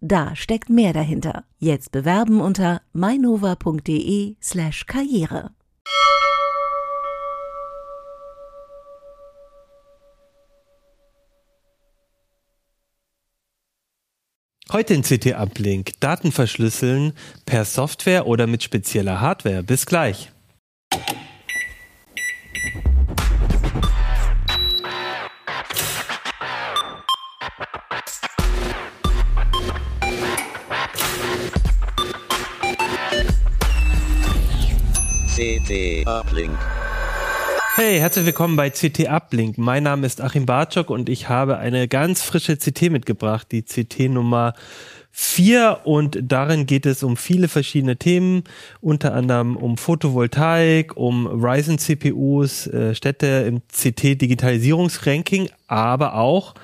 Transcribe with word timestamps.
Da 0.00 0.36
steckt 0.36 0.70
mehr 0.70 0.92
dahinter. 0.92 1.44
Jetzt 1.58 1.90
bewerben 1.90 2.40
unter 2.40 2.82
mainova.de 2.92 4.36
slash 4.40 4.86
karriere. 4.86 5.50
Heute 14.70 14.92
in 14.92 15.02
CT 15.02 15.34
Uplink 15.34 15.98
Daten 15.98 16.30
verschlüsseln 16.30 17.14
per 17.46 17.64
Software 17.64 18.26
oder 18.26 18.46
mit 18.46 18.62
spezieller 18.62 19.20
Hardware. 19.20 19.62
Bis 19.62 19.86
gleich. 19.86 20.30
CT 35.68 36.06
Uplink. 36.06 36.58
Hey, 37.74 37.98
herzlich 37.98 38.24
willkommen 38.24 38.56
bei 38.56 38.70
CT 38.70 39.06
Uplink. 39.10 39.58
Mein 39.58 39.82
Name 39.82 40.06
ist 40.06 40.22
Achim 40.22 40.46
Bartschok 40.46 40.88
und 40.88 41.10
ich 41.10 41.28
habe 41.28 41.58
eine 41.58 41.88
ganz 41.88 42.22
frische 42.22 42.56
CT 42.56 42.90
mitgebracht, 42.90 43.48
die 43.52 43.62
CT 43.62 44.08
Nummer 44.08 44.54
4 45.10 45.80
und 45.84 46.20
darin 46.22 46.64
geht 46.64 46.86
es 46.86 47.02
um 47.02 47.18
viele 47.18 47.48
verschiedene 47.48 47.98
Themen, 47.98 48.44
unter 48.80 49.12
anderem 49.12 49.58
um 49.58 49.76
Photovoltaik, 49.76 50.96
um 50.96 51.26
Ryzen 51.26 51.78
CPUs, 51.78 52.66
äh, 52.68 52.94
Städte 52.94 53.26
im 53.46 53.60
CT 53.68 54.22
Digitalisierungsranking, 54.22 55.50
aber 55.66 56.14
auch 56.14 56.54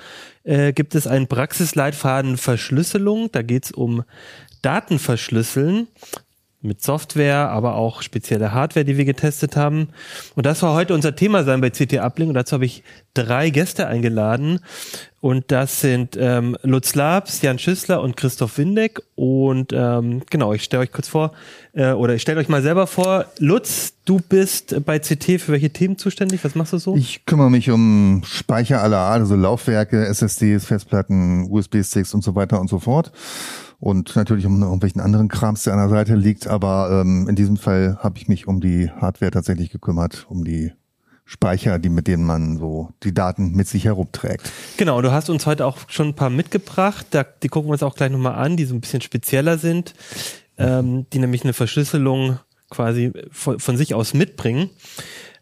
äh, 0.45 0.73
gibt 0.73 0.95
es 0.95 1.07
einen 1.07 1.27
Praxisleitfaden 1.27 2.39
Verschlüsselung, 2.39 3.31
da 3.33 3.43
geht 3.43 3.67
es 3.67 3.71
um 3.71 4.03
Datenverschlüsseln 4.63 5.89
mit 6.65 6.83
Software, 6.83 7.51
aber 7.51 7.75
auch 7.77 8.03
spezielle 8.03 8.53
Hardware, 8.53 8.85
die 8.85 8.97
wir 8.97 9.05
getestet 9.05 9.57
haben. 9.57 9.89
Und 10.35 10.47
das 10.47 10.61
soll 10.61 10.75
heute 10.75 10.95
unser 10.95 11.15
Thema 11.15 11.45
sein 11.45 11.61
bei 11.61 11.71
CT 11.71 11.99
Uplink. 11.99 12.29
Und 12.29 12.35
dazu 12.35 12.55
habe 12.55 12.65
ich 12.65 12.83
drei 13.13 13.51
Gäste 13.51 13.87
eingeladen. 13.87 14.61
Und 15.21 15.51
das 15.53 15.81
sind 15.81 16.19
ähm, 16.21 16.57
Lutz 16.63 16.95
Labs, 16.95 17.41
Jan 17.41 17.59
Schüssler 17.59 18.03
und 18.03 18.17
Christoph 18.17 18.59
Windeck. 18.59 19.01
Und 19.15 19.73
ähm, 19.73 20.23
genau, 20.29 20.53
ich 20.53 20.65
stelle 20.65 20.83
euch 20.83 20.93
kurz 20.93 21.09
vor, 21.09 21.33
äh, 21.73 21.93
oder 21.93 22.15
ich 22.15 22.23
stelle 22.23 22.41
euch 22.41 22.49
mal 22.49 22.61
selber 22.61 22.87
vor. 22.87 23.25
Lutz, 23.39 23.95
du 24.05 24.21
bist 24.21 24.85
bei 24.85 24.99
CT 24.99 25.41
für 25.41 25.53
welche 25.53 25.71
Themen 25.71 25.97
zuständig? 25.97 26.45
Was 26.45 26.55
machst 26.55 26.75
du 26.75 26.79
so? 26.79 26.97
Ich 26.97 27.25
kümmere 27.25 27.51
mich 27.51 27.71
um 27.71 28.23
Speicher 28.27 28.83
aller 28.83 28.99
Art, 28.99 29.21
also 29.21 29.35
Laufwerke, 29.35 30.05
SSDs, 30.05 30.67
Festplatten, 30.67 31.47
USB-Sticks 31.51 32.13
und 32.13 32.23
so 32.23 32.35
weiter 32.35 32.61
und 32.61 32.69
so 32.69 32.79
fort 32.79 33.11
und 33.85 34.17
natürlich 34.17 34.47
um 34.47 34.63
irgendwelchen 34.63 35.03
anderen 35.03 35.29
Krams, 35.29 35.65
der 35.65 35.75
an 35.75 35.79
der 35.79 35.91
Seite 35.91 36.15
liegt. 36.15 36.47
Aber 36.47 37.03
ähm, 37.03 37.29
in 37.29 37.37
diesem 37.37 37.59
Fall 37.59 37.99
habe 38.01 38.17
ich 38.17 38.29
mich 38.29 38.49
um 38.49 38.63
die 38.63 38.91
Hardware 38.91 39.31
tatsächlich 39.31 39.69
gekümmert, 39.69 40.25
um 40.31 40.43
die 40.43 40.73
Speicher, 41.27 41.79
die 41.79 41.91
mit 41.91 42.07
denen 42.07 42.25
man 42.25 42.57
so 42.57 42.89
die 43.03 43.13
Daten 43.13 43.53
mit 43.53 43.69
sich 43.69 43.85
herumträgt. 43.85 44.51
Genau, 44.79 45.03
du 45.03 45.13
hast 45.13 45.29
uns 45.29 45.45
heute 45.45 45.67
auch 45.67 45.77
schon 45.89 46.09
ein 46.09 46.15
paar 46.15 46.31
mitgebracht. 46.31 47.09
Da, 47.11 47.25
die 47.25 47.49
gucken 47.49 47.69
wir 47.69 47.73
uns 47.73 47.83
auch 47.83 47.95
gleich 47.95 48.11
nochmal 48.11 48.37
an, 48.37 48.57
die 48.57 48.65
so 48.65 48.75
ein 48.75 48.81
bisschen 48.81 49.03
spezieller 49.03 49.59
sind, 49.59 49.93
ähm, 50.57 51.05
die 51.13 51.19
nämlich 51.19 51.45
eine 51.45 51.53
Verschlüsselung 51.53 52.39
quasi 52.71 53.13
von, 53.31 53.59
von 53.61 53.77
sich 53.77 53.93
aus 53.93 54.15
mitbringen. 54.15 54.71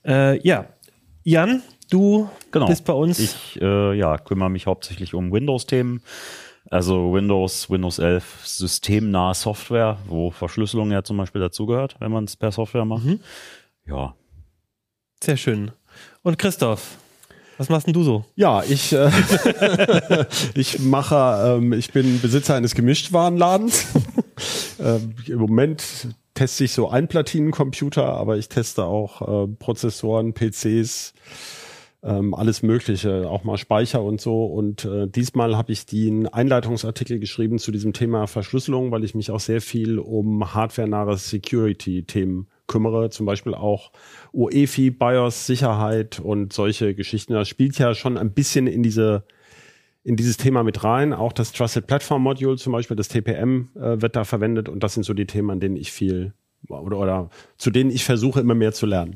Äh, 0.04 0.44
ja, 0.44 0.66
Jan, 1.22 1.62
du 1.90 2.28
genau. 2.50 2.66
bist 2.66 2.84
bei 2.86 2.92
uns. 2.92 3.20
Ich 3.20 3.60
äh, 3.62 3.96
ja, 3.96 4.18
kümmere 4.18 4.50
mich 4.50 4.66
hauptsächlich 4.66 5.14
um 5.14 5.30
Windows-Themen. 5.30 6.00
Also 6.70 7.12
Windows, 7.12 7.68
Windows 7.68 7.98
11 7.98 8.46
systemnahe 8.46 9.34
Software, 9.34 9.98
wo 10.06 10.30
Verschlüsselung 10.30 10.90
ja 10.90 11.02
zum 11.02 11.16
Beispiel 11.16 11.40
dazugehört, 11.40 11.96
wenn 11.98 12.12
man 12.12 12.24
es 12.24 12.36
per 12.36 12.52
Software 12.52 12.84
macht. 12.84 13.04
Mhm. 13.04 13.20
Ja. 13.86 14.14
Sehr 15.22 15.36
schön. 15.36 15.72
Und 16.22 16.38
Christoph, 16.38 16.98
was 17.58 17.68
machst 17.68 17.86
denn 17.86 17.94
du 17.94 18.02
so? 18.02 18.24
Ja, 18.34 18.62
ich, 18.62 18.92
äh, 18.92 19.10
ich 20.54 20.78
mache, 20.78 21.58
ähm, 21.58 21.72
ich 21.72 21.92
bin 21.92 22.20
Besitzer 22.20 22.54
eines 22.54 22.74
Gemischtwarenladens. 22.74 23.86
ähm, 24.80 25.14
Im 25.26 25.38
Moment 25.38 26.08
teste 26.34 26.64
ich 26.64 26.72
so 26.72 26.88
Einplatinencomputer, 26.88 28.04
aber 28.04 28.36
ich 28.36 28.48
teste 28.48 28.84
auch 28.84 29.44
äh, 29.44 29.48
Prozessoren, 29.58 30.32
PCs, 30.32 31.12
ähm, 32.02 32.34
alles 32.34 32.62
Mögliche, 32.62 33.28
auch 33.30 33.44
mal 33.44 33.56
Speicher 33.56 34.02
und 34.02 34.20
so. 34.20 34.44
Und 34.44 34.84
äh, 34.84 35.06
diesmal 35.06 35.56
habe 35.56 35.72
ich 35.72 35.86
den 35.86 36.26
Einleitungsartikel 36.26 37.18
geschrieben 37.20 37.58
zu 37.58 37.70
diesem 37.70 37.92
Thema 37.92 38.26
Verschlüsselung, 38.26 38.90
weil 38.90 39.04
ich 39.04 39.14
mich 39.14 39.30
auch 39.30 39.40
sehr 39.40 39.60
viel 39.60 39.98
um 39.98 40.54
hardwarenahe 40.54 41.16
Security-Themen 41.16 42.48
kümmere, 42.66 43.10
zum 43.10 43.26
Beispiel 43.26 43.54
auch 43.54 43.92
UEFI, 44.32 44.90
BIOS, 44.90 45.46
Sicherheit 45.46 46.18
und 46.18 46.52
solche 46.52 46.94
Geschichten. 46.94 47.34
Das 47.34 47.48
spielt 47.48 47.78
ja 47.78 47.94
schon 47.94 48.18
ein 48.18 48.32
bisschen 48.32 48.66
in 48.66 48.82
diese 48.82 49.24
in 50.04 50.16
dieses 50.16 50.36
Thema 50.36 50.64
mit 50.64 50.82
rein. 50.82 51.12
Auch 51.12 51.32
das 51.32 51.52
Trusted 51.52 51.86
Platform 51.86 52.22
Module 52.22 52.56
zum 52.56 52.72
Beispiel, 52.72 52.96
das 52.96 53.06
TPM 53.06 53.68
äh, 53.76 54.02
wird 54.02 54.16
da 54.16 54.24
verwendet 54.24 54.68
und 54.68 54.82
das 54.82 54.94
sind 54.94 55.04
so 55.04 55.14
die 55.14 55.26
Themen, 55.26 55.50
an 55.50 55.60
denen 55.60 55.76
ich 55.76 55.92
viel 55.92 56.34
oder, 56.68 56.98
oder 56.98 57.30
zu 57.58 57.70
denen 57.70 57.90
ich 57.90 58.04
versuche 58.04 58.40
immer 58.40 58.54
mehr 58.54 58.72
zu 58.72 58.86
lernen. 58.86 59.14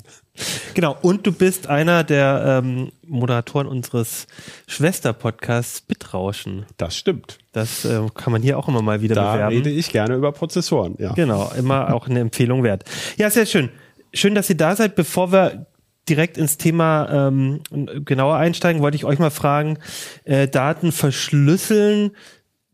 Genau, 0.75 0.97
und 1.01 1.27
du 1.27 1.33
bist 1.33 1.69
einer 1.69 2.05
der 2.05 2.62
ähm, 2.62 2.93
Moderatoren 3.07 3.67
unseres 3.67 4.27
Schwester-Podcasts 4.67 5.81
Bitrauschen. 5.81 6.67
Das 6.77 6.97
stimmt. 6.97 7.39
Das 7.53 7.84
äh, 7.84 8.01
kann 8.15 8.33
man 8.33 8.43
hier 8.43 8.59
auch 8.59 8.69
immer 8.69 8.83
mal 8.83 9.01
wieder 9.01 9.15
da 9.15 9.33
bewerben. 9.33 9.57
rede 9.57 9.71
ich 9.71 9.91
gerne 9.91 10.15
über 10.15 10.33
Prozessoren, 10.33 10.95
ja. 10.99 11.15
Genau, 11.15 11.51
immer 11.57 11.95
auch 11.95 12.09
eine 12.09 12.21
Empfehlung 12.21 12.62
wert. 12.62 12.84
Ja, 13.17 13.31
sehr 13.31 13.47
schön. 13.47 13.71
Schön, 14.13 14.34
dass 14.34 14.51
ihr 14.51 14.57
da 14.57 14.77
seid. 14.77 14.95
Bevor 14.95 15.33
wir 15.33 15.67
direkt 16.09 16.37
ins 16.39 16.59
Thema 16.59 17.28
ähm, 17.28 17.61
genauer 18.05 18.37
einsteigen, 18.37 18.83
wollte 18.83 18.97
ich 18.97 19.05
euch 19.05 19.19
mal 19.19 19.31
fragen, 19.31 19.78
äh, 20.25 20.47
Daten 20.47 20.93
verschlüsseln, 20.93 22.13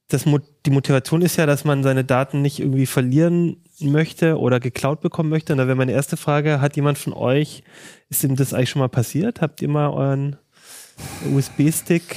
das, 0.09 0.25
die 0.67 0.71
Motivation 0.71 1.23
ist 1.23 1.37
ja, 1.37 1.47
dass 1.47 1.65
man 1.65 1.83
seine 1.83 2.05
Daten 2.05 2.43
nicht 2.43 2.61
irgendwie 2.61 2.87
verlieren 2.87 3.57
möchte 3.91 4.39
oder 4.39 4.61
geklaut 4.61 5.01
bekommen 5.01 5.31
möchte. 5.31 5.53
Und 5.53 5.59
da 5.59 5.67
wäre 5.67 5.77
meine 5.77 5.93
erste 5.93 6.17
Frage, 6.17 6.61
hat 6.61 6.77
jemand 6.77 6.99
von 6.99 7.13
euch, 7.13 7.63
ist 8.09 8.23
ihm 8.25 8.37
das 8.37 8.55
eigentlich 8.55 8.71
schon 8.71 8.81
mal 8.81 8.89
passiert? 8.89 9.41
Habt 9.41 9.63
ihr 9.63 9.69
mal 9.69 9.91
euren 9.91 10.37
USB-Stick 11.35 12.17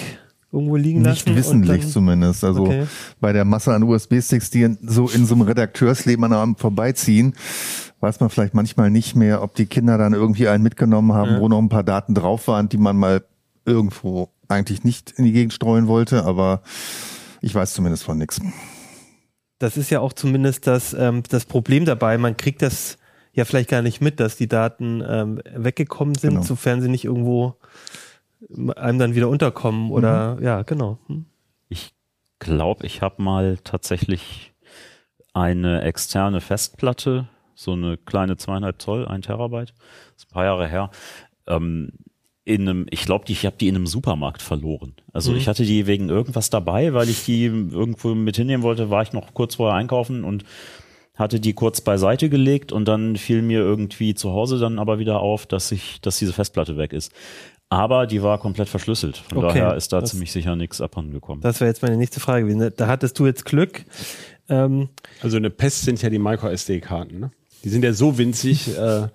irgendwo 0.52 0.76
liegen 0.76 1.04
lassen? 1.04 1.30
Nicht 1.30 1.38
wissentlich 1.38 1.82
dann, 1.82 1.90
zumindest. 1.90 2.44
Also 2.44 2.64
okay. 2.64 2.86
bei 3.20 3.34
der 3.34 3.46
Masse 3.46 3.74
an 3.74 3.84
USB-Sticks, 3.84 4.50
die 4.50 4.78
so 4.82 5.10
in 5.10 5.26
so 5.26 5.36
einem 5.36 5.44
Redakteursleben 5.44 6.24
an 6.26 6.34
einem 6.34 6.56
vorbeiziehen, 6.56 7.34
weiß 8.00 8.20
man 8.20 8.30
vielleicht 8.30 8.54
manchmal 8.54 8.92
nicht 8.92 9.16
mehr, 9.16 9.42
ob 9.42 9.56
die 9.56 9.66
Kinder 9.66 9.98
dann 9.98 10.14
irgendwie 10.14 10.48
einen 10.48 10.64
mitgenommen 10.64 11.14
haben, 11.14 11.32
ja. 11.32 11.40
wo 11.40 11.48
noch 11.48 11.60
ein 11.60 11.70
paar 11.70 11.84
Daten 11.84 12.14
drauf 12.14 12.48
waren, 12.48 12.70
die 12.70 12.78
man 12.78 12.98
mal 12.98 13.24
irgendwo 13.66 14.30
eigentlich 14.48 14.84
nicht 14.84 15.12
in 15.18 15.26
die 15.26 15.32
Gegend 15.32 15.54
streuen 15.54 15.88
wollte, 15.88 16.24
aber 16.24 16.62
ich 17.42 17.54
weiß 17.54 17.74
zumindest 17.74 18.04
von 18.04 18.18
nichts 18.18 18.40
das 19.60 19.78
ist 19.78 19.90
ja 19.90 20.00
auch 20.00 20.14
zumindest 20.14 20.68
das, 20.68 20.94
ähm, 20.94 21.24
das 21.30 21.46
Problem 21.46 21.86
dabei. 21.86 22.18
Man 22.18 22.38
kriegt 22.38 22.62
das 22.62 22.98
ja 23.34 23.46
vielleicht 23.46 23.70
gar 23.70 23.82
nicht 23.82 24.02
mit, 24.02 24.20
dass 24.20 24.38
die 24.38 24.48
Daten 24.48 25.04
ähm, 25.08 25.42
weggekommen 25.54 26.16
sind, 26.16 26.32
genau. 26.32 26.44
sofern 26.44 26.82
sie 26.82 26.90
nicht 26.90 27.06
irgendwo 27.06 27.56
einem 28.76 29.00
dann 29.00 29.16
wieder 29.16 29.30
unterkommen 29.30 29.92
oder 29.92 30.36
mhm. 30.36 30.44
ja, 30.44 30.62
genau. 30.64 31.00
Hm. 31.08 31.26
Ich 31.70 31.94
glaube, 32.40 32.86
ich 32.86 33.02
habe 33.02 33.22
mal 33.22 33.58
tatsächlich 33.64 34.54
eine 35.34 35.82
externe 35.82 36.42
Festplatte, 36.42 37.28
so 37.56 37.74
eine 37.74 37.98
kleine 37.98 38.38
zweieinhalb 38.38 38.82
Zoll, 38.82 39.08
ein 39.08 39.22
Terabyte, 39.22 39.74
das 40.14 40.24
ist 40.24 40.32
ein 40.32 40.34
paar 40.34 40.46
Jahre 40.46 40.68
her, 40.68 40.92
ähm, 41.48 41.92
in 42.46 42.62
einem, 42.62 42.86
ich 42.92 43.06
glaube, 43.06 43.26
ich 43.28 43.46
habe 43.46 43.56
die 43.60 43.68
in 43.68 43.76
einem 43.76 43.88
Supermarkt 43.88 44.44
verloren. 44.44 44.94
Also 45.12 45.32
mhm. 45.32 45.38
ich 45.38 45.48
hatte 45.48 45.66
die 45.66 45.88
wegen 45.88 46.10
irgendwas 46.10 46.52
dabei, 46.52 46.94
weil 46.94 47.10
ich 47.10 47.26
die 47.26 47.46
irgendwo 47.46 48.14
mit 48.14 48.38
hinnehmen 48.38 48.64
wollte, 48.64 48.92
war 48.92 49.02
ich 49.02 49.14
noch 49.14 49.34
kurz 49.34 49.56
vorher 49.56 49.76
einkaufen 49.76 50.24
und 50.24 50.46
hatte 51.16 51.40
die 51.40 51.54
kurz 51.54 51.82
beiseite 51.82 52.30
gelegt 52.30 52.72
und 52.72 52.88
dann 52.88 53.16
fiel 53.16 53.42
mir 53.42 53.60
irgendwie 53.60 54.14
zu 54.14 54.32
Hause 54.32 54.60
dann 54.60 54.80
aber 54.80 55.00
wieder 55.00 55.22
auf, 55.22 55.48
dass 55.48 55.72
ich, 55.72 56.00
dass 56.02 56.20
diese 56.20 56.34
Festplatte 56.34 56.78
weg 56.78 56.94
ist. 56.94 57.12
Aber 57.70 58.06
die 58.06 58.22
war 58.22 58.38
komplett 58.38 58.70
verschlüsselt. 58.70 59.18
Von 59.18 59.40
okay. 59.40 59.60
daher 59.60 59.76
ist 59.76 59.92
da 59.92 60.02
das, 60.02 60.12
ziemlich 60.12 60.32
sicher 60.32 60.56
nichts 60.56 60.82
abhanden 60.82 61.12
gekommen. 61.12 61.42
Das 61.42 61.60
wäre 61.60 61.70
jetzt 61.70 61.82
meine 61.82 61.98
nächste 61.98 62.20
Frage 62.20 62.46
gewesen. 62.46 62.72
Da 62.78 62.88
hattest 62.88 63.18
du 63.18 63.26
jetzt 63.26 63.44
Glück. 63.46 63.86
Ähm, 64.50 64.90
Also 65.22 65.38
eine 65.38 65.50
Pest 65.50 65.82
sind 65.82 66.00
ja 66.02 66.12
die 66.12 66.20
Micro-SD-Karten. 66.20 67.20
Ne? 67.20 67.32
Die 67.64 67.70
sind 67.70 67.84
ja 67.84 67.94
so 67.94 68.20
winzig. 68.20 68.68
äh, 68.78 69.08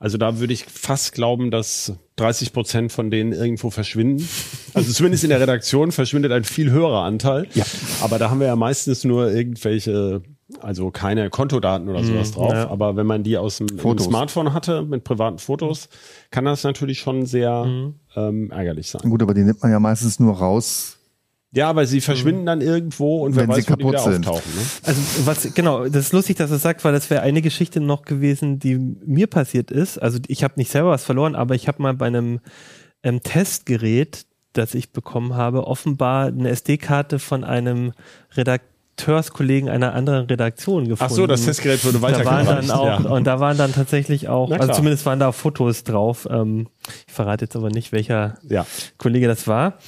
also 0.00 0.16
da 0.16 0.38
würde 0.38 0.52
ich 0.52 0.64
fast 0.64 1.12
glauben, 1.12 1.50
dass 1.50 1.92
30 2.16 2.52
Prozent 2.52 2.92
von 2.92 3.10
denen 3.10 3.32
irgendwo 3.32 3.70
verschwinden. 3.70 4.28
Also 4.74 4.92
zumindest 4.92 5.24
in 5.24 5.30
der 5.30 5.40
Redaktion 5.40 5.90
verschwindet 5.90 6.30
ein 6.30 6.44
viel 6.44 6.70
höherer 6.70 7.02
Anteil. 7.02 7.48
Ja. 7.54 7.64
Aber 8.00 8.18
da 8.18 8.30
haben 8.30 8.38
wir 8.38 8.46
ja 8.46 8.54
meistens 8.54 9.02
nur 9.02 9.32
irgendwelche, 9.32 10.22
also 10.60 10.92
keine 10.92 11.30
Kontodaten 11.30 11.88
oder 11.88 12.04
sowas 12.04 12.30
drauf. 12.30 12.52
ja. 12.52 12.68
Aber 12.68 12.94
wenn 12.94 13.06
man 13.06 13.24
die 13.24 13.36
aus 13.38 13.58
dem. 13.58 13.68
Smartphone 13.98 14.52
hatte 14.52 14.82
mit 14.82 15.02
privaten 15.02 15.38
Fotos, 15.38 15.88
kann 16.30 16.44
das 16.44 16.62
natürlich 16.62 17.00
schon 17.00 17.26
sehr 17.26 17.92
ähm, 18.14 18.50
ärgerlich 18.52 18.90
sein. 18.90 19.02
Gut, 19.02 19.22
aber 19.22 19.34
die 19.34 19.42
nimmt 19.42 19.62
man 19.62 19.72
ja 19.72 19.80
meistens 19.80 20.20
nur 20.20 20.36
raus. 20.36 20.97
Ja, 21.52 21.70
aber 21.70 21.86
sie 21.86 22.02
verschwinden 22.02 22.44
dann 22.44 22.60
irgendwo 22.60 23.24
und 23.24 23.34
wer 23.34 23.48
Wenn 23.48 23.54
sie 23.54 23.62
weiß, 23.62 23.70
wo 23.70 23.74
die 23.76 23.84
wieder 23.84 23.98
kaputt 23.98 24.12
sind. 24.12 24.28
auftauchen. 24.28 24.54
Ne? 24.54 24.62
Also 24.82 25.00
was 25.24 25.54
genau, 25.54 25.84
das 25.88 26.06
ist 26.06 26.12
lustig, 26.12 26.36
dass 26.36 26.50
er 26.50 26.58
sagt, 26.58 26.84
weil 26.84 26.92
das 26.92 27.08
wäre 27.08 27.22
eine 27.22 27.40
Geschichte 27.40 27.80
noch 27.80 28.02
gewesen, 28.02 28.58
die 28.58 28.76
mir 28.76 29.28
passiert 29.28 29.70
ist. 29.70 29.98
Also 29.98 30.18
ich 30.28 30.44
habe 30.44 30.54
nicht 30.56 30.70
selber 30.70 30.90
was 30.90 31.04
verloren, 31.04 31.34
aber 31.34 31.54
ich 31.54 31.66
habe 31.66 31.80
mal 31.82 31.94
bei 31.94 32.06
einem 32.06 32.40
ähm, 33.02 33.22
Testgerät, 33.22 34.26
das 34.52 34.74
ich 34.74 34.92
bekommen 34.92 35.36
habe, 35.36 35.66
offenbar 35.66 36.26
eine 36.26 36.50
SD-Karte 36.50 37.18
von 37.18 37.44
einem 37.44 37.92
Redakteurskollegen 38.36 39.70
einer 39.70 39.94
anderen 39.94 40.26
Redaktion 40.26 40.86
gefunden. 40.86 41.12
Ach 41.12 41.16
so, 41.16 41.26
das 41.26 41.46
Testgerät 41.46 41.82
wurde 41.82 41.98
da 41.98 42.02
waren 42.02 42.12
weitergereicht. 42.12 42.68
dann 42.68 42.70
auch 42.70 43.04
ja. 43.04 43.10
und 43.10 43.24
da 43.24 43.40
waren 43.40 43.56
dann 43.56 43.72
tatsächlich 43.72 44.28
auch, 44.28 44.50
also 44.50 44.74
zumindest 44.74 45.06
waren 45.06 45.18
da 45.18 45.32
Fotos 45.32 45.82
drauf. 45.84 46.28
Ähm, 46.30 46.66
ich 47.06 47.14
verrate 47.14 47.46
jetzt 47.46 47.56
aber 47.56 47.70
nicht, 47.70 47.92
welcher 47.92 48.36
ja. 48.42 48.66
Kollege 48.98 49.28
das 49.28 49.46
war. 49.46 49.78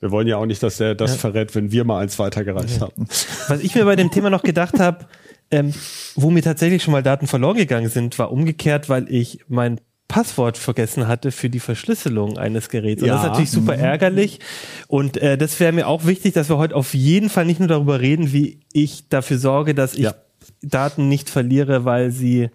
Wir 0.00 0.10
wollen 0.10 0.26
ja 0.26 0.36
auch 0.38 0.46
nicht, 0.46 0.62
dass 0.62 0.78
der 0.78 0.94
das 0.94 1.16
verrät, 1.16 1.54
wenn 1.54 1.72
wir 1.72 1.84
mal 1.84 2.00
eins 2.00 2.18
weitergereicht 2.18 2.80
haben. 2.80 3.06
Was 3.48 3.60
ich 3.60 3.74
mir 3.74 3.84
bei 3.84 3.96
dem 3.96 4.10
Thema 4.10 4.30
noch 4.30 4.42
gedacht 4.42 4.78
habe, 4.80 5.06
ähm, 5.50 5.74
wo 6.14 6.30
mir 6.30 6.42
tatsächlich 6.42 6.82
schon 6.82 6.92
mal 6.92 7.02
Daten 7.02 7.26
verloren 7.26 7.56
gegangen 7.56 7.88
sind, 7.90 8.18
war 8.18 8.32
umgekehrt, 8.32 8.88
weil 8.88 9.12
ich 9.12 9.40
mein 9.48 9.80
Passwort 10.08 10.58
vergessen 10.58 11.06
hatte 11.06 11.30
für 11.32 11.50
die 11.50 11.60
Verschlüsselung 11.60 12.38
eines 12.38 12.68
Geräts. 12.68 13.02
Und 13.02 13.08
das 13.08 13.18
ist 13.18 13.22
Ja. 13.24 13.28
natürlich 13.30 13.50
super 13.50 13.76
ärgerlich. 13.76 14.40
Und 14.88 15.16
äh, 15.18 15.36
das 15.38 15.60
wäre 15.60 15.72
mir 15.72 15.86
auch 15.86 16.06
wichtig, 16.06 16.32
dass 16.34 16.48
wir 16.48 16.56
heute 16.56 16.74
auf 16.76 16.94
jeden 16.94 17.28
Fall 17.28 17.44
nicht 17.44 17.60
nur 17.60 17.68
darüber 17.68 18.00
reden, 18.00 18.32
wie 18.32 18.60
ich 18.72 19.08
dafür 19.08 19.38
sorge, 19.38 19.74
dass 19.74 19.94
ich 19.94 20.00
Ja. 20.04 20.14
Daten 20.62 21.08
nicht 21.08 21.30
verliere, 21.30 21.84
weil 21.84 22.10
sie 22.10 22.48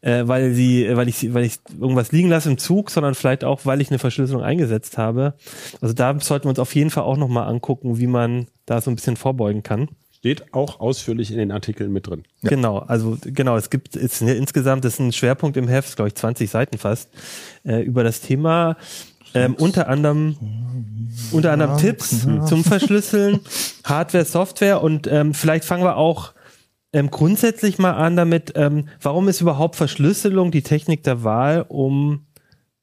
äh, 0.00 0.22
weil 0.26 0.52
sie, 0.54 0.88
weil 0.94 1.08
ich, 1.08 1.16
sie- 1.16 1.34
weil 1.34 1.44
ich 1.44 1.58
irgendwas 1.80 2.12
liegen 2.12 2.28
lasse 2.28 2.48
im 2.50 2.58
Zug, 2.58 2.90
sondern 2.90 3.14
vielleicht 3.14 3.44
auch, 3.44 3.60
weil 3.64 3.80
ich 3.80 3.90
eine 3.90 3.98
Verschlüsselung 3.98 4.42
eingesetzt 4.42 4.96
habe. 4.98 5.34
Also 5.80 5.94
da 5.94 6.18
sollten 6.20 6.44
wir 6.46 6.50
uns 6.50 6.58
auf 6.58 6.74
jeden 6.74 6.90
Fall 6.90 7.04
auch 7.04 7.16
nochmal 7.16 7.48
angucken, 7.48 7.98
wie 7.98 8.06
man 8.06 8.46
da 8.66 8.80
so 8.80 8.90
ein 8.90 8.96
bisschen 8.96 9.16
vorbeugen 9.16 9.62
kann. 9.62 9.88
Steht 10.12 10.52
auch 10.52 10.80
ausführlich 10.80 11.30
in 11.30 11.38
den 11.38 11.52
Artikeln 11.52 11.92
mit 11.92 12.08
drin. 12.08 12.24
Genau, 12.42 12.78
also 12.78 13.16
genau, 13.22 13.56
es 13.56 13.70
gibt 13.70 13.94
es 13.94 14.20
insgesamt 14.20 14.84
das 14.84 14.94
ist 14.94 14.98
ein 15.00 15.12
Schwerpunkt 15.12 15.56
im 15.56 15.68
Heft, 15.68 15.94
glaube 15.94 16.08
ich, 16.08 16.16
20 16.16 16.50
Seiten 16.50 16.76
fast, 16.76 17.08
äh, 17.64 17.80
über 17.82 18.02
das 18.02 18.20
Thema. 18.20 18.76
Ähm, 19.34 19.54
unter 19.54 19.88
anderem 19.88 20.36
unter 21.32 21.52
anderem 21.52 21.76
Tipps 21.76 22.26
zum 22.46 22.64
Verschlüsseln, 22.64 23.40
Hardware, 23.84 24.24
Software 24.24 24.82
und 24.82 25.06
ähm, 25.06 25.34
vielleicht 25.34 25.64
fangen 25.64 25.84
wir 25.84 25.96
auch 25.96 26.32
ähm, 26.92 27.10
grundsätzlich 27.10 27.78
mal 27.78 27.92
an 27.92 28.16
damit, 28.16 28.52
ähm, 28.56 28.88
warum 29.00 29.28
ist 29.28 29.40
überhaupt 29.40 29.76
Verschlüsselung 29.76 30.50
die 30.50 30.62
Technik 30.62 31.02
der 31.02 31.22
Wahl, 31.24 31.64
um 31.68 32.26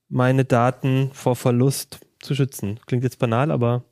meine 0.09 0.45
Daten 0.45 1.09
vor 1.13 1.35
Verlust 1.35 1.99
zu 2.21 2.35
schützen? 2.35 2.79
Klingt 2.85 3.03
jetzt 3.03 3.19
banal, 3.19 3.51
aber 3.51 3.83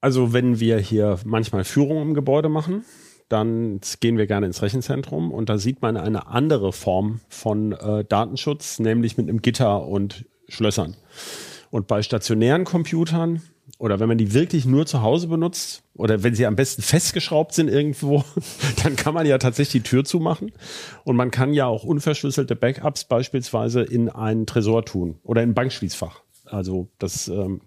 Also 0.00 0.32
wenn 0.32 0.60
wir 0.60 0.78
hier 0.78 1.18
manchmal 1.24 1.64
Führungen 1.64 2.08
im 2.08 2.14
Gebäude 2.14 2.48
machen, 2.48 2.84
dann 3.28 3.80
gehen 4.00 4.16
wir 4.16 4.26
gerne 4.26 4.46
ins 4.46 4.62
Rechenzentrum 4.62 5.32
und 5.32 5.48
da 5.48 5.58
sieht 5.58 5.82
man 5.82 5.96
eine 5.96 6.28
andere 6.28 6.72
Form 6.72 7.20
von 7.28 7.72
äh, 7.72 8.04
Datenschutz, 8.04 8.78
nämlich 8.78 9.18
mit 9.18 9.28
einem 9.28 9.42
Gitter 9.42 9.86
und 9.86 10.24
Schlössern. 10.48 10.96
Und 11.70 11.86
bei 11.88 12.00
stationären 12.00 12.64
Computern 12.64 13.42
oder 13.78 14.00
wenn 14.00 14.08
man 14.08 14.18
die 14.18 14.34
wirklich 14.34 14.66
nur 14.66 14.86
zu 14.86 15.02
Hause 15.02 15.28
benutzt 15.28 15.82
oder 15.94 16.22
wenn 16.22 16.34
sie 16.34 16.46
am 16.46 16.56
besten 16.56 16.82
festgeschraubt 16.82 17.54
sind 17.54 17.68
irgendwo, 17.68 18.24
dann 18.82 18.96
kann 18.96 19.14
man 19.14 19.26
ja 19.26 19.38
tatsächlich 19.38 19.84
die 19.84 19.88
Tür 19.88 20.04
zumachen 20.04 20.52
und 21.04 21.16
man 21.16 21.30
kann 21.30 21.52
ja 21.52 21.66
auch 21.66 21.84
unverschlüsselte 21.84 22.56
Backups 22.56 23.04
beispielsweise 23.04 23.82
in 23.82 24.08
einen 24.08 24.46
Tresor 24.46 24.84
tun 24.84 25.18
oder 25.22 25.42
in 25.42 25.50
ein 25.50 25.54
Bankschließfach. 25.54 26.20
Also 26.44 26.88
das 26.98 27.28
ähm, 27.28 27.60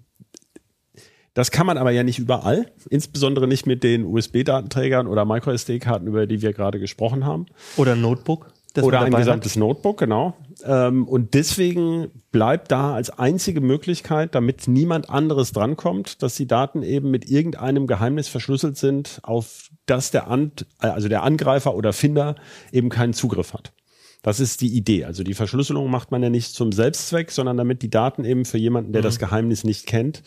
das 1.34 1.52
kann 1.52 1.66
man 1.66 1.78
aber 1.78 1.92
ja 1.92 2.04
nicht 2.04 2.20
überall, 2.20 2.72
insbesondere 2.90 3.48
nicht 3.48 3.66
mit 3.66 3.84
den 3.84 4.04
USB-Datenträgern 4.04 5.08
oder 5.08 5.24
MicroSD-Karten, 5.24 6.06
über 6.08 6.28
die 6.28 6.42
wir 6.42 6.52
gerade 6.52 6.78
gesprochen 6.78 7.26
haben. 7.26 7.46
oder 7.78 7.96
Notebook, 7.96 8.52
das 8.74 8.84
oder 8.84 9.00
ein 9.00 9.12
dabei 9.12 9.18
hat. 9.18 9.26
gesamtes 9.26 9.56
Notebook, 9.56 10.00
genau. 10.00 10.34
Ähm, 10.64 11.08
und 11.08 11.34
deswegen 11.34 12.10
bleibt 12.32 12.72
da 12.72 12.94
als 12.94 13.10
einzige 13.10 13.62
Möglichkeit, 13.62 14.36
damit 14.36 14.68
niemand 14.68 15.10
anderes 15.10 15.52
drankommt, 15.52 16.22
dass 16.24 16.36
die 16.36 16.48
Daten 16.48 16.84
eben 16.84 17.12
mit 17.12 17.30
irgendeinem 17.30 17.88
Geheimnis 17.88 18.28
verschlüsselt 18.28 18.78
sind, 18.78 19.20
auf 19.24 19.70
das 19.86 20.12
der, 20.12 20.28
An 20.28 20.52
also 20.78 21.10
der 21.10 21.24
Angreifer 21.24 21.76
oder 21.76 21.94
Finder 21.94 22.36
eben 22.72 22.90
keinen 22.90 23.14
Zugriff 23.14 23.54
hat. 23.54 23.74
Das 24.22 24.40
ist 24.40 24.62
die 24.62 24.76
Idee. 24.76 25.06
Also 25.06 25.24
die 25.24 25.34
Verschlüsselung 25.34 25.90
macht 25.90 26.12
man 26.12 26.22
ja 26.22 26.30
nicht 26.30 26.54
zum 26.54 26.72
Selbstzweck, 26.72 27.32
sondern 27.32 27.58
damit 27.58 27.82
die 27.82 27.90
Daten 27.90 28.24
eben 28.24 28.46
für 28.46 28.60
jemanden, 28.60 28.94
der 28.94 29.02
das 29.02 29.18
Geheimnis 29.20 29.64
nicht 29.64 29.88
kennt, 29.88 30.22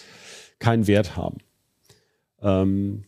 keinen 0.59 0.87
Wert 0.87 1.17
haben. 1.17 1.39
Ähm, 2.43 3.05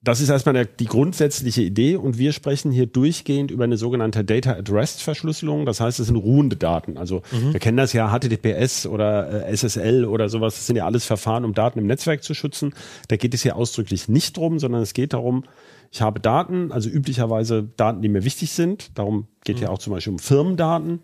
das 0.00 0.20
ist 0.20 0.28
erstmal 0.28 0.64
die 0.64 0.84
grundsätzliche 0.84 1.62
Idee 1.62 1.96
und 1.96 2.18
wir 2.18 2.32
sprechen 2.32 2.70
hier 2.70 2.86
durchgehend 2.86 3.50
über 3.50 3.64
eine 3.64 3.76
sogenannte 3.76 4.24
Data 4.24 4.52
at 4.52 4.70
Rest 4.70 5.02
Verschlüsselung. 5.02 5.66
Das 5.66 5.80
heißt, 5.80 5.98
es 5.98 6.06
sind 6.06 6.16
ruhende 6.16 6.54
Daten. 6.54 6.96
Also 6.96 7.22
wir 7.32 7.58
kennen 7.58 7.76
das 7.76 7.92
ja 7.92 8.16
HTTPS 8.16 8.86
oder 8.86 9.48
äh, 9.48 9.56
SSL 9.56 10.04
oder 10.04 10.28
sowas. 10.28 10.54
Das 10.54 10.66
sind 10.68 10.76
ja 10.76 10.86
alles 10.86 11.04
Verfahren, 11.04 11.44
um 11.44 11.52
Daten 11.52 11.80
im 11.80 11.86
Netzwerk 11.86 12.22
zu 12.22 12.34
schützen. 12.34 12.74
Da 13.08 13.16
geht 13.16 13.34
es 13.34 13.42
hier 13.42 13.56
ausdrücklich 13.56 14.08
nicht 14.08 14.36
drum, 14.36 14.60
sondern 14.60 14.82
es 14.82 14.94
geht 14.94 15.14
darum, 15.14 15.44
ich 15.90 16.00
habe 16.00 16.20
Daten, 16.20 16.70
also 16.70 16.88
üblicherweise 16.88 17.64
Daten, 17.76 18.00
die 18.00 18.08
mir 18.08 18.24
wichtig 18.24 18.52
sind. 18.52 18.96
Darum 18.96 19.26
geht 19.44 19.58
ja 19.58 19.70
auch 19.70 19.78
zum 19.78 19.94
Beispiel 19.94 20.12
um 20.12 20.18
Firmendaten 20.20 21.00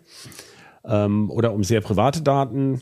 ähm, 0.85 1.29
oder 1.31 1.53
um 1.53 1.65
sehr 1.65 1.81
private 1.81 2.21
Daten, 2.21 2.81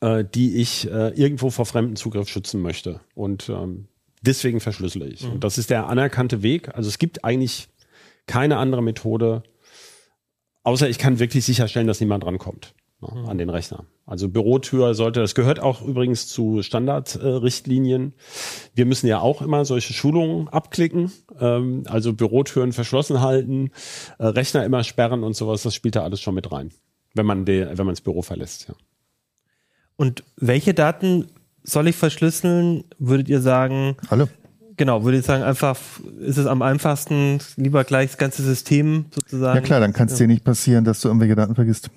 äh, 0.00 0.24
die 0.24 0.56
ich 0.56 0.90
äh, 0.90 1.10
irgendwo 1.10 1.50
vor 1.50 1.66
fremden 1.66 1.94
Zugriff 1.94 2.28
schützen 2.28 2.60
möchte. 2.60 3.00
Und 3.14 3.48
ähm, 3.50 3.86
deswegen 4.26 4.60
verschlüssele 4.60 5.06
ich. 5.06 5.24
Und 5.24 5.44
das 5.44 5.58
ist 5.58 5.70
der 5.70 5.86
anerkannte 5.88 6.42
Weg. 6.42 6.74
Also 6.74 6.88
es 6.88 6.98
gibt 6.98 7.24
eigentlich 7.24 7.68
keine 8.26 8.58
andere 8.58 8.82
Methode, 8.82 9.42
außer 10.62 10.88
ich 10.88 10.98
kann 10.98 11.18
wirklich 11.18 11.44
sicherstellen, 11.44 11.86
dass 11.86 12.00
niemand 12.00 12.24
rankommt 12.24 12.74
ne, 13.00 13.28
an 13.28 13.38
den 13.38 13.50
Rechner. 13.50 13.86
Also 14.04 14.28
Bürotür 14.28 14.94
sollte, 14.94 15.20
das 15.20 15.34
gehört 15.34 15.60
auch 15.60 15.82
übrigens 15.82 16.28
zu 16.28 16.62
Standardrichtlinien. 16.62 18.14
Wir 18.74 18.86
müssen 18.86 19.06
ja 19.06 19.20
auch 19.20 19.42
immer 19.42 19.64
solche 19.64 19.92
Schulungen 19.92 20.48
abklicken, 20.48 21.12
ähm, 21.40 21.84
also 21.86 22.12
Bürotüren 22.12 22.72
verschlossen 22.72 23.20
halten, 23.20 23.70
äh, 24.18 24.26
Rechner 24.26 24.64
immer 24.64 24.84
sperren 24.84 25.24
und 25.24 25.34
sowas, 25.34 25.62
das 25.62 25.74
spielt 25.74 25.96
da 25.96 26.02
alles 26.02 26.20
schon 26.20 26.34
mit 26.34 26.50
rein, 26.50 26.70
wenn 27.14 27.26
man, 27.26 27.44
de, 27.44 27.66
wenn 27.66 27.86
man 27.86 27.94
das 27.94 28.00
Büro 28.00 28.22
verlässt. 28.22 28.68
Ja. 28.68 28.74
Und 29.96 30.24
welche 30.36 30.74
Daten 30.74 31.26
soll 31.66 31.88
ich 31.88 31.96
verschlüsseln? 31.96 32.84
Würdet 32.98 33.28
ihr 33.28 33.40
sagen, 33.40 33.96
Alle. 34.08 34.28
genau, 34.76 35.04
würdet 35.04 35.22
ihr 35.22 35.26
sagen, 35.26 35.42
einfach 35.42 35.76
ist 36.20 36.38
es 36.38 36.46
am 36.46 36.62
einfachsten, 36.62 37.40
lieber 37.56 37.84
gleich 37.84 38.10
das 38.10 38.18
ganze 38.18 38.42
System 38.42 39.06
sozusagen? 39.14 39.56
Ja 39.56 39.60
klar, 39.60 39.80
dann 39.80 39.92
kann 39.92 40.08
es 40.08 40.14
dir 40.14 40.26
nicht 40.26 40.44
passieren, 40.44 40.84
dass 40.84 41.00
du 41.00 41.08
irgendwelche 41.08 41.34
Daten 41.34 41.54
vergisst. 41.54 41.90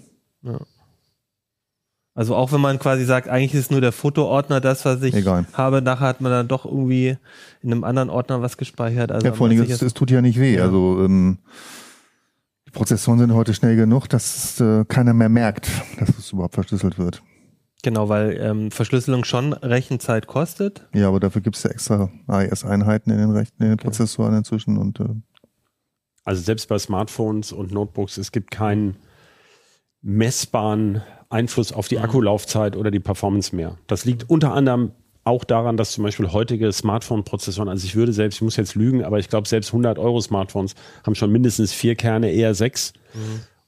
Also 2.15 2.35
auch 2.35 2.51
wenn 2.51 2.59
man 2.59 2.79
quasi 2.79 3.05
sagt, 3.05 3.29
eigentlich 3.29 3.53
ist 3.53 3.71
nur 3.71 3.81
der 3.81 3.91
Fotoordner 3.91 4.59
das, 4.59 4.83
was 4.83 5.01
ich 5.03 5.15
Egal. 5.15 5.45
habe, 5.53 5.81
nachher 5.81 6.07
hat 6.07 6.21
man 6.21 6.31
dann 6.31 6.47
doch 6.47 6.65
irgendwie 6.65 7.17
in 7.61 7.71
einem 7.71 7.83
anderen 7.83 8.09
Ordner 8.09 8.41
was 8.41 8.57
gespeichert. 8.57 9.11
Also 9.11 9.27
ja, 9.27 9.33
vor 9.33 9.47
allen 9.47 9.55
Dingen, 9.55 9.71
es, 9.71 9.81
es 9.81 9.93
tut 9.93 10.11
ja 10.11 10.21
nicht 10.21 10.39
weh. 10.39 10.57
Ja. 10.57 10.63
Also 10.63 11.03
ähm, 11.05 11.37
die 12.67 12.71
Prozessoren 12.71 13.19
sind 13.19 13.33
heute 13.33 13.53
schnell 13.53 13.75
genug, 13.75 14.09
dass 14.09 14.59
äh, 14.59 14.83
keiner 14.85 15.13
mehr 15.13 15.29
merkt, 15.29 15.69
dass 15.99 16.09
es 16.09 16.33
überhaupt 16.33 16.55
verschlüsselt 16.55 16.97
wird. 16.97 17.21
Genau, 17.81 18.09
weil 18.09 18.37
ähm, 18.41 18.71
Verschlüsselung 18.71 19.23
schon 19.23 19.53
Rechenzeit 19.53 20.27
kostet. 20.27 20.87
Ja, 20.93 21.07
aber 21.07 21.19
dafür 21.19 21.41
gibt 21.41 21.55
es 21.55 21.63
ja 21.63 21.69
extra 21.69 22.09
AES-Einheiten 22.27 23.09
in 23.11 23.19
den 23.19 23.31
Rechten, 23.31 23.63
in 23.63 23.69
den 23.69 23.77
Prozessoren 23.77 24.35
inzwischen 24.35 24.77
und 24.77 24.99
äh, 24.99 25.05
Also 26.25 26.41
selbst 26.41 26.67
bei 26.67 26.77
Smartphones 26.77 27.53
und 27.53 27.71
Notebooks, 27.71 28.17
es 28.17 28.31
gibt 28.33 28.51
keinen 28.51 28.97
messbaren 30.01 31.01
Einfluss 31.29 31.71
auf 31.71 31.87
die 31.87 31.99
Akkulaufzeit 31.99 32.75
oder 32.75 32.91
die 32.91 32.99
Performance 32.99 33.55
mehr. 33.55 33.77
Das 33.87 34.03
liegt 34.03 34.29
unter 34.29 34.53
anderem 34.53 34.91
auch 35.23 35.43
daran, 35.43 35.77
dass 35.77 35.91
zum 35.91 36.03
Beispiel 36.03 36.31
heutige 36.31 36.71
Smartphone-Prozessoren, 36.71 37.69
also 37.69 37.85
ich 37.85 37.95
würde 37.95 38.13
selbst, 38.13 38.37
ich 38.37 38.41
muss 38.41 38.55
jetzt 38.55 38.75
lügen, 38.75 39.03
aber 39.03 39.19
ich 39.19 39.29
glaube 39.29 39.47
selbst 39.47 39.69
100 39.69 39.99
Euro 39.99 40.19
Smartphones 40.21 40.75
haben 41.05 41.15
schon 41.15 41.31
mindestens 41.31 41.71
vier 41.71 41.95
Kerne, 41.95 42.31
eher 42.31 42.55
sechs. 42.55 42.93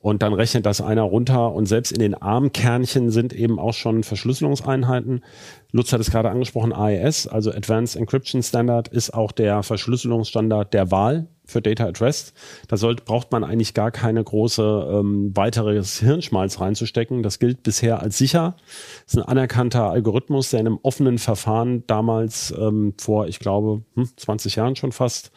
Und 0.02 0.24
dann 0.24 0.34
rechnet 0.34 0.66
das 0.66 0.82
einer 0.82 1.04
runter 1.04 1.54
und 1.54 1.68
selbst 1.68 1.92
in 1.92 2.00
den 2.00 2.16
ARM-Kernchen 2.16 3.12
sind 3.12 3.34
eben 3.34 3.60
auch 3.60 3.74
schon 3.74 4.04
Verschlüsselungseinheiten. 4.04 5.24
Lutz 5.72 5.94
hat 5.94 6.02
es 6.02 6.10
gerade 6.10 6.32
angesprochen, 6.32 6.74
AES, 6.74 7.28
also 7.28 7.52
Advanced 7.52 7.96
Encryption 7.96 8.42
Standard, 8.42 8.88
ist 8.88 9.14
auch 9.14 9.32
der 9.32 9.62
Verschlüsselungsstandard 9.62 10.74
der 10.74 10.90
Wahl 10.90 11.28
für 11.46 11.62
Data 11.62 11.86
at 11.86 12.02
Rest. 12.02 12.34
Da 12.68 12.78
sollte, 12.78 13.04
braucht 13.04 13.32
man 13.32 13.44
eigentlich 13.44 13.74
gar 13.74 13.92
keine 13.92 14.24
große 14.24 14.90
ähm, 14.92 15.36
weiteres 15.36 16.00
Hirnschmalz 16.00 16.60
reinzustecken. 16.60 17.24
Das 17.24 17.40
gilt 17.40 17.62
bisher 17.62 18.02
als 18.02 18.18
sicher. 18.18 18.56
Das 19.06 19.14
ist 19.14 19.20
ein 19.20 19.28
anerkannter 19.28 19.90
Algorithmus, 19.90 20.50
der 20.50 20.62
in 20.62 20.68
einem 20.68 20.80
offenen 20.82 21.20
Verfahren 21.20 21.84
damals 21.88 22.54
ähm, 22.58 22.94
vor, 23.00 23.28
ich 23.28 23.40
glaube, 23.40 23.84
hm, 23.96 24.10
20 24.16 24.56
Jahren 24.56 24.76
schon 24.76 24.92
fast 24.92 25.32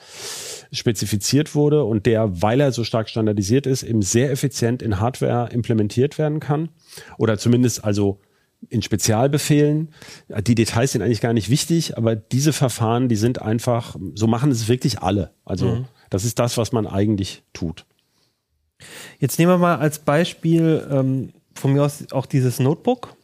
spezifiziert 0.73 1.55
wurde 1.55 1.85
und 1.85 2.07
der, 2.07 2.43
weil 2.43 2.61
er 2.61 2.73
so 2.73 2.85
stark 2.85 3.09
standardisiert 3.09 3.67
ist, 3.67 3.83
eben 3.83 4.03
sehr 4.03 4.31
effizient 4.31 4.83
in 4.83 5.01
Hardware 5.01 5.51
implementiert 5.53 6.19
werden 6.19 6.41
kann. 6.41 6.69
Oder 7.19 7.39
zumindest 7.39 7.85
also 7.85 8.21
in 8.71 8.81
Spezialbefehlen. 8.83 9.91
Die 10.47 10.55
Details 10.55 10.93
sind 10.93 11.03
eigentlich 11.03 11.21
gar 11.21 11.35
nicht 11.35 11.51
wichtig, 11.51 11.99
aber 11.99 12.17
diese 12.17 12.53
Verfahren, 12.53 13.09
die 13.09 13.17
sind 13.17 13.43
einfach, 13.43 13.97
so 14.15 14.27
machen 14.27 14.51
es 14.51 14.69
wirklich 14.69 15.01
alle. 15.01 15.33
Also 15.45 15.67
Mhm. 15.67 15.85
das 16.11 16.25
ist 16.25 16.39
das, 16.39 16.57
was 16.57 16.73
man 16.73 16.87
eigentlich 16.87 17.43
tut. 17.53 17.85
Jetzt 19.19 19.39
nehmen 19.39 19.53
wir 19.53 19.59
mal 19.59 19.77
als 19.77 19.99
Beispiel 19.99 20.87
ähm, 20.91 21.33
von 21.55 21.73
mir 21.73 21.83
aus 21.85 22.11
auch 22.13 22.27
dieses 22.27 22.59
Notebook. 22.59 23.15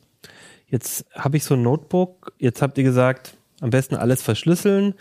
Jetzt 0.69 1.05
habe 1.15 1.37
ich 1.37 1.45
so 1.45 1.55
ein 1.55 1.63
Notebook. 1.63 2.33
Jetzt 2.39 2.63
habt 2.63 2.79
ihr 2.79 2.85
gesagt, 2.85 3.37
am 3.61 3.71
besten 3.71 3.97
alles 3.97 4.23
verschlüsseln. 4.23 4.95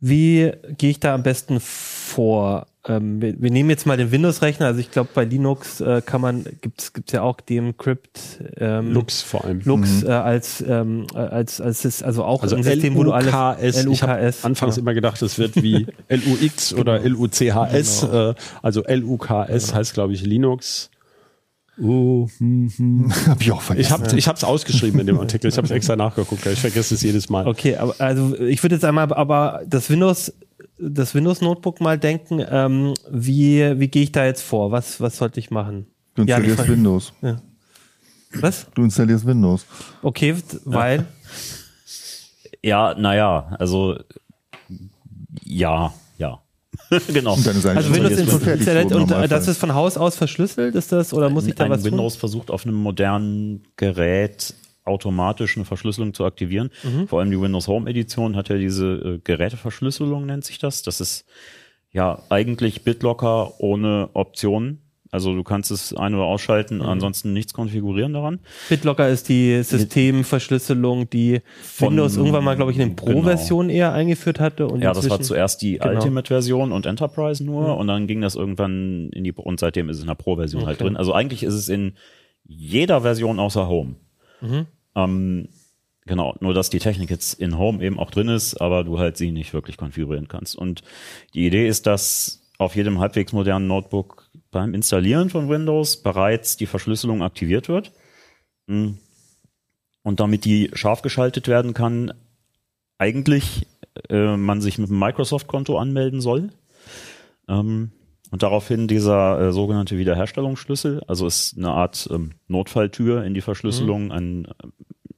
Wie 0.00 0.52
gehe 0.76 0.90
ich 0.90 1.00
da 1.00 1.14
am 1.14 1.22
besten 1.22 1.58
vor? 1.60 2.66
Ähm, 2.86 3.20
wir, 3.20 3.40
wir 3.40 3.50
nehmen 3.50 3.70
jetzt 3.70 3.86
mal 3.86 3.96
den 3.96 4.10
Windows-Rechner. 4.12 4.66
Also 4.66 4.80
ich 4.80 4.90
glaube, 4.90 5.08
bei 5.14 5.24
Linux 5.24 5.80
äh, 5.80 6.02
kann 6.04 6.20
man, 6.20 6.44
gibt 6.60 6.80
es 6.80 7.12
ja 7.12 7.22
auch 7.22 7.40
dem 7.40 7.68
Encrypt 7.68 8.20
ähm, 8.58 8.92
Lux 8.92 9.22
vor 9.22 9.44
allem. 9.44 9.60
Lux 9.64 10.02
äh, 10.02 10.08
als, 10.08 10.62
ähm, 10.66 11.06
als, 11.14 11.60
als, 11.60 11.84
als, 11.84 12.02
also 12.02 12.24
auch 12.24 12.42
Also 12.42 12.56
ein 12.56 12.62
System, 12.62 12.94
wo 12.94 13.04
du 13.04 13.12
alles 13.12 13.84
LUKS. 13.84 13.86
Ich 13.86 14.02
habe 14.02 14.32
anfangs 14.42 14.74
genau. 14.74 14.84
immer 14.84 14.94
gedacht, 14.94 15.20
es 15.22 15.38
wird 15.38 15.56
wie 15.62 15.86
LUX 16.08 16.74
oder 16.74 17.00
LUCHS. 17.00 18.02
Äh, 18.02 18.34
also 18.62 18.82
LUKS 18.86 19.74
heißt, 19.74 19.94
glaube 19.94 20.12
ich, 20.12 20.22
Linux. 20.22 20.90
Uh, 21.78 22.26
hm, 22.38 22.70
hm. 22.74 23.12
Hab 23.26 23.40
ich 23.42 23.52
auch 23.52 23.58
Ich 23.60 23.64
vergessen. 23.66 23.92
habe 23.92 24.18
ich 24.18 24.26
es 24.26 24.44
ausgeschrieben 24.44 25.00
in 25.00 25.06
dem 25.06 25.18
Artikel. 25.18 25.48
Ich 25.48 25.56
habe 25.56 25.66
es 25.66 25.70
extra 25.70 25.94
nachgeguckt. 25.96 26.46
Ich 26.46 26.60
vergesse 26.60 26.94
es 26.94 27.02
jedes 27.02 27.28
Mal. 27.28 27.46
Okay, 27.46 27.76
aber 27.76 27.94
also 27.98 28.38
ich 28.38 28.62
würde 28.62 28.76
jetzt 28.76 28.84
einmal 28.84 29.12
aber 29.12 29.62
das 29.66 29.90
Windows 29.90 30.32
das 30.78 31.14
Windows 31.14 31.40
Notebook 31.40 31.80
mal 31.80 31.98
denken, 31.98 32.44
ähm, 32.50 32.94
wie, 33.10 33.78
wie 33.78 33.88
gehe 33.88 34.02
ich 34.02 34.12
da 34.12 34.24
jetzt 34.26 34.42
vor? 34.42 34.70
Was, 34.72 35.00
was 35.00 35.16
sollte 35.16 35.40
ich 35.40 35.50
machen? 35.50 35.86
Du 36.14 36.22
Ja, 36.24 36.36
installierst 36.36 36.56
Frage- 36.60 36.72
Windows. 36.72 37.12
Was? 38.34 38.66
Du 38.74 38.82
installierst 38.82 39.26
Windows. 39.26 39.64
Okay, 40.02 40.34
weil 40.64 41.06
Ja, 42.62 42.94
naja, 42.94 43.56
also 43.58 43.98
ja, 45.42 45.94
ja. 46.18 46.40
genau. 47.12 47.34
Und 47.34 47.46
dann 47.46 47.56
ist 47.56 47.66
also 47.66 47.94
Windows 47.94 48.18
Internet 48.46 48.92
und 48.92 49.10
äh, 49.10 49.28
das 49.28 49.48
ist 49.48 49.58
von 49.58 49.74
Haus 49.74 49.96
aus 49.96 50.16
verschlüsselt, 50.16 50.74
ist 50.74 50.92
das 50.92 51.12
oder 51.12 51.30
muss 51.30 51.46
ich 51.46 51.54
da 51.54 51.64
ein 51.64 51.70
was 51.70 51.84
Windows 51.84 52.16
versucht 52.16 52.50
auf 52.50 52.64
einem 52.64 52.76
modernen 52.76 53.64
Gerät 53.76 54.54
automatisch 54.84 55.56
eine 55.56 55.64
Verschlüsselung 55.64 56.14
zu 56.14 56.24
aktivieren. 56.24 56.70
Mhm. 56.82 57.08
Vor 57.08 57.20
allem 57.20 57.30
die 57.30 57.40
Windows 57.40 57.68
Home 57.68 57.90
Edition 57.90 58.36
hat 58.36 58.48
ja 58.48 58.56
diese 58.56 58.86
äh, 58.86 59.20
Geräteverschlüsselung, 59.22 60.26
nennt 60.26 60.44
sich 60.44 60.58
das. 60.58 60.82
Das 60.82 61.00
ist 61.00 61.24
ja 61.92 62.22
eigentlich 62.28 62.82
BitLocker 62.84 63.60
ohne 63.60 64.10
Optionen. 64.12 64.85
Also 65.12 65.34
du 65.34 65.42
kannst 65.44 65.70
es 65.70 65.94
ein- 65.94 66.14
oder 66.14 66.24
ausschalten, 66.24 66.76
Mhm. 66.78 66.82
ansonsten 66.82 67.32
nichts 67.32 67.54
konfigurieren 67.54 68.12
daran. 68.12 68.40
BitLocker 68.68 69.08
ist 69.08 69.28
die 69.28 69.62
Systemverschlüsselung, 69.62 71.08
die 71.10 71.40
Von- 71.62 71.90
Windows 71.90 72.16
irgendwann 72.16 72.44
mal, 72.44 72.56
glaube 72.56 72.72
ich, 72.72 72.78
in 72.78 72.88
den 72.88 72.96
Pro-Version 72.96 73.70
eher 73.70 73.92
eingeführt 73.92 74.40
hatte 74.40 74.66
und 74.68 74.82
Ja, 74.82 74.92
das 74.92 75.08
war 75.08 75.20
zuerst 75.20 75.62
die 75.62 75.78
Genau. 75.78 75.94
Ultimate-Version 75.94 76.72
und 76.72 76.86
Enterprise 76.86 77.44
nur 77.44 77.76
und 77.76 77.86
dann 77.86 78.06
ging 78.06 78.20
das 78.20 78.34
irgendwann 78.34 79.10
in 79.10 79.24
die 79.24 79.32
und 79.32 79.60
seitdem 79.60 79.88
ist 79.88 79.96
es 79.96 80.02
in 80.02 80.08
der 80.08 80.14
Pro-Version 80.14 80.66
halt 80.66 80.76
Okay. 80.76 80.84
drin. 80.84 80.96
Also 80.96 81.12
eigentlich 81.12 81.42
ist 81.42 81.54
es 81.54 81.68
in 81.68 81.94
jeder 82.44 83.00
Version 83.02 83.38
außer 83.38 83.68
Home. 83.68 83.96
Mhm. 84.40 84.66
Ähm, 84.94 85.48
genau, 86.06 86.34
nur 86.40 86.54
dass 86.54 86.70
die 86.70 86.78
Technik 86.78 87.10
jetzt 87.10 87.34
in 87.40 87.58
Home 87.58 87.82
eben 87.84 87.98
auch 87.98 88.10
drin 88.10 88.28
ist, 88.28 88.56
aber 88.60 88.84
du 88.84 88.98
halt 88.98 89.16
sie 89.16 89.30
nicht 89.32 89.52
wirklich 89.52 89.76
konfigurieren 89.76 90.28
kannst. 90.28 90.56
Und 90.56 90.82
die 91.34 91.46
Idee 91.46 91.66
ist, 91.68 91.86
dass 91.86 92.42
auf 92.58 92.74
jedem 92.74 93.00
halbwegs 93.00 93.32
modernen 93.32 93.66
Notebook 93.66 94.25
beim 94.56 94.72
Installieren 94.72 95.28
von 95.28 95.50
Windows 95.50 95.98
bereits 95.98 96.56
die 96.56 96.64
Verschlüsselung 96.64 97.22
aktiviert 97.22 97.68
wird. 97.68 97.92
Mm. 98.66 98.92
Und 100.02 100.18
damit 100.20 100.46
die 100.46 100.70
scharf 100.72 101.02
geschaltet 101.02 101.46
werden 101.46 101.74
kann, 101.74 102.14
eigentlich 102.96 103.66
äh, 104.08 104.34
man 104.38 104.62
sich 104.62 104.78
mit 104.78 104.88
einem 104.88 104.98
Microsoft-Konto 104.98 105.76
anmelden 105.76 106.22
soll. 106.22 106.52
Ähm, 107.48 107.90
und 108.30 108.42
daraufhin 108.42 108.88
dieser 108.88 109.38
äh, 109.38 109.52
sogenannte 109.52 109.98
Wiederherstellungsschlüssel, 109.98 111.02
also 111.06 111.26
ist 111.26 111.58
eine 111.58 111.72
Art 111.72 112.08
ähm, 112.10 112.30
Notfalltür 112.48 113.24
in 113.24 113.34
die 113.34 113.42
Verschlüsselung, 113.42 114.10
ein, 114.10 114.46
äh, 114.46 114.52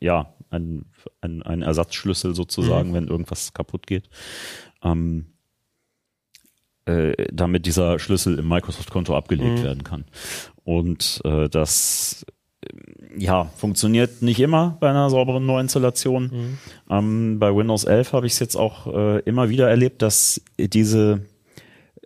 ja, 0.00 0.34
ein, 0.50 0.86
ein, 1.20 1.44
ein 1.44 1.62
Ersatzschlüssel 1.62 2.34
sozusagen, 2.34 2.92
wenn 2.92 3.06
irgendwas 3.06 3.52
kaputt 3.52 3.86
geht. 3.86 4.08
Ähm, 4.82 5.26
äh, 6.88 7.26
damit 7.32 7.66
dieser 7.66 7.98
Schlüssel 7.98 8.38
im 8.38 8.48
Microsoft-Konto 8.48 9.16
abgelegt 9.16 9.58
Mhm. 9.58 9.62
werden 9.62 9.84
kann. 9.84 10.04
Und 10.64 11.20
äh, 11.24 11.48
das 11.48 12.24
äh, 12.62 12.68
ja, 13.22 13.44
funktioniert 13.56 14.22
nicht 14.22 14.40
immer 14.40 14.76
bei 14.80 14.88
einer 14.90 15.10
sauberen 15.10 15.46
Neuinstallation. 15.46 16.24
Mhm. 16.32 16.58
Ähm, 16.90 17.38
bei 17.38 17.54
Windows 17.54 17.84
11 17.84 18.12
habe 18.12 18.26
ich 18.26 18.32
es 18.34 18.38
jetzt 18.38 18.56
auch 18.56 18.86
äh, 18.86 19.18
immer 19.20 19.48
wieder 19.48 19.68
erlebt, 19.68 20.02
dass 20.02 20.40
diese 20.58 21.22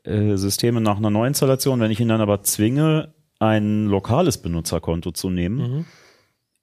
äh, 0.05 0.37
Systeme 0.37 0.81
nach 0.81 0.97
einer 0.97 1.11
Neuinstallation, 1.11 1.81
wenn 1.81 1.91
ich 1.91 2.01
ihn 2.01 2.09
dann 2.09 2.21
aber 2.21 2.43
zwinge, 2.43 3.13
ein 3.39 3.87
lokales 3.87 4.39
Benutzerkonto 4.39 5.11
zu 5.13 5.29
nehmen, 5.31 5.57
Mhm. 5.59 5.85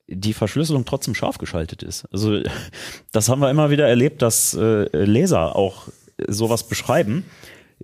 die 0.08 0.34
Verschlüsselung 0.34 0.86
trotzdem 0.86 1.14
scharf 1.16 1.38
geschaltet 1.38 1.84
ist. 1.84 2.06
Also 2.12 2.40
das 3.12 3.30
haben 3.30 3.42
wir 3.42 3.50
immer 3.52 3.70
wieder 3.70 3.88
erlebt, 3.88 4.22
dass 4.22 4.54
äh, 4.56 4.88
Leser 5.06 5.56
auch 5.56 5.88
sowas 6.28 6.68
beschreiben. 6.68 7.24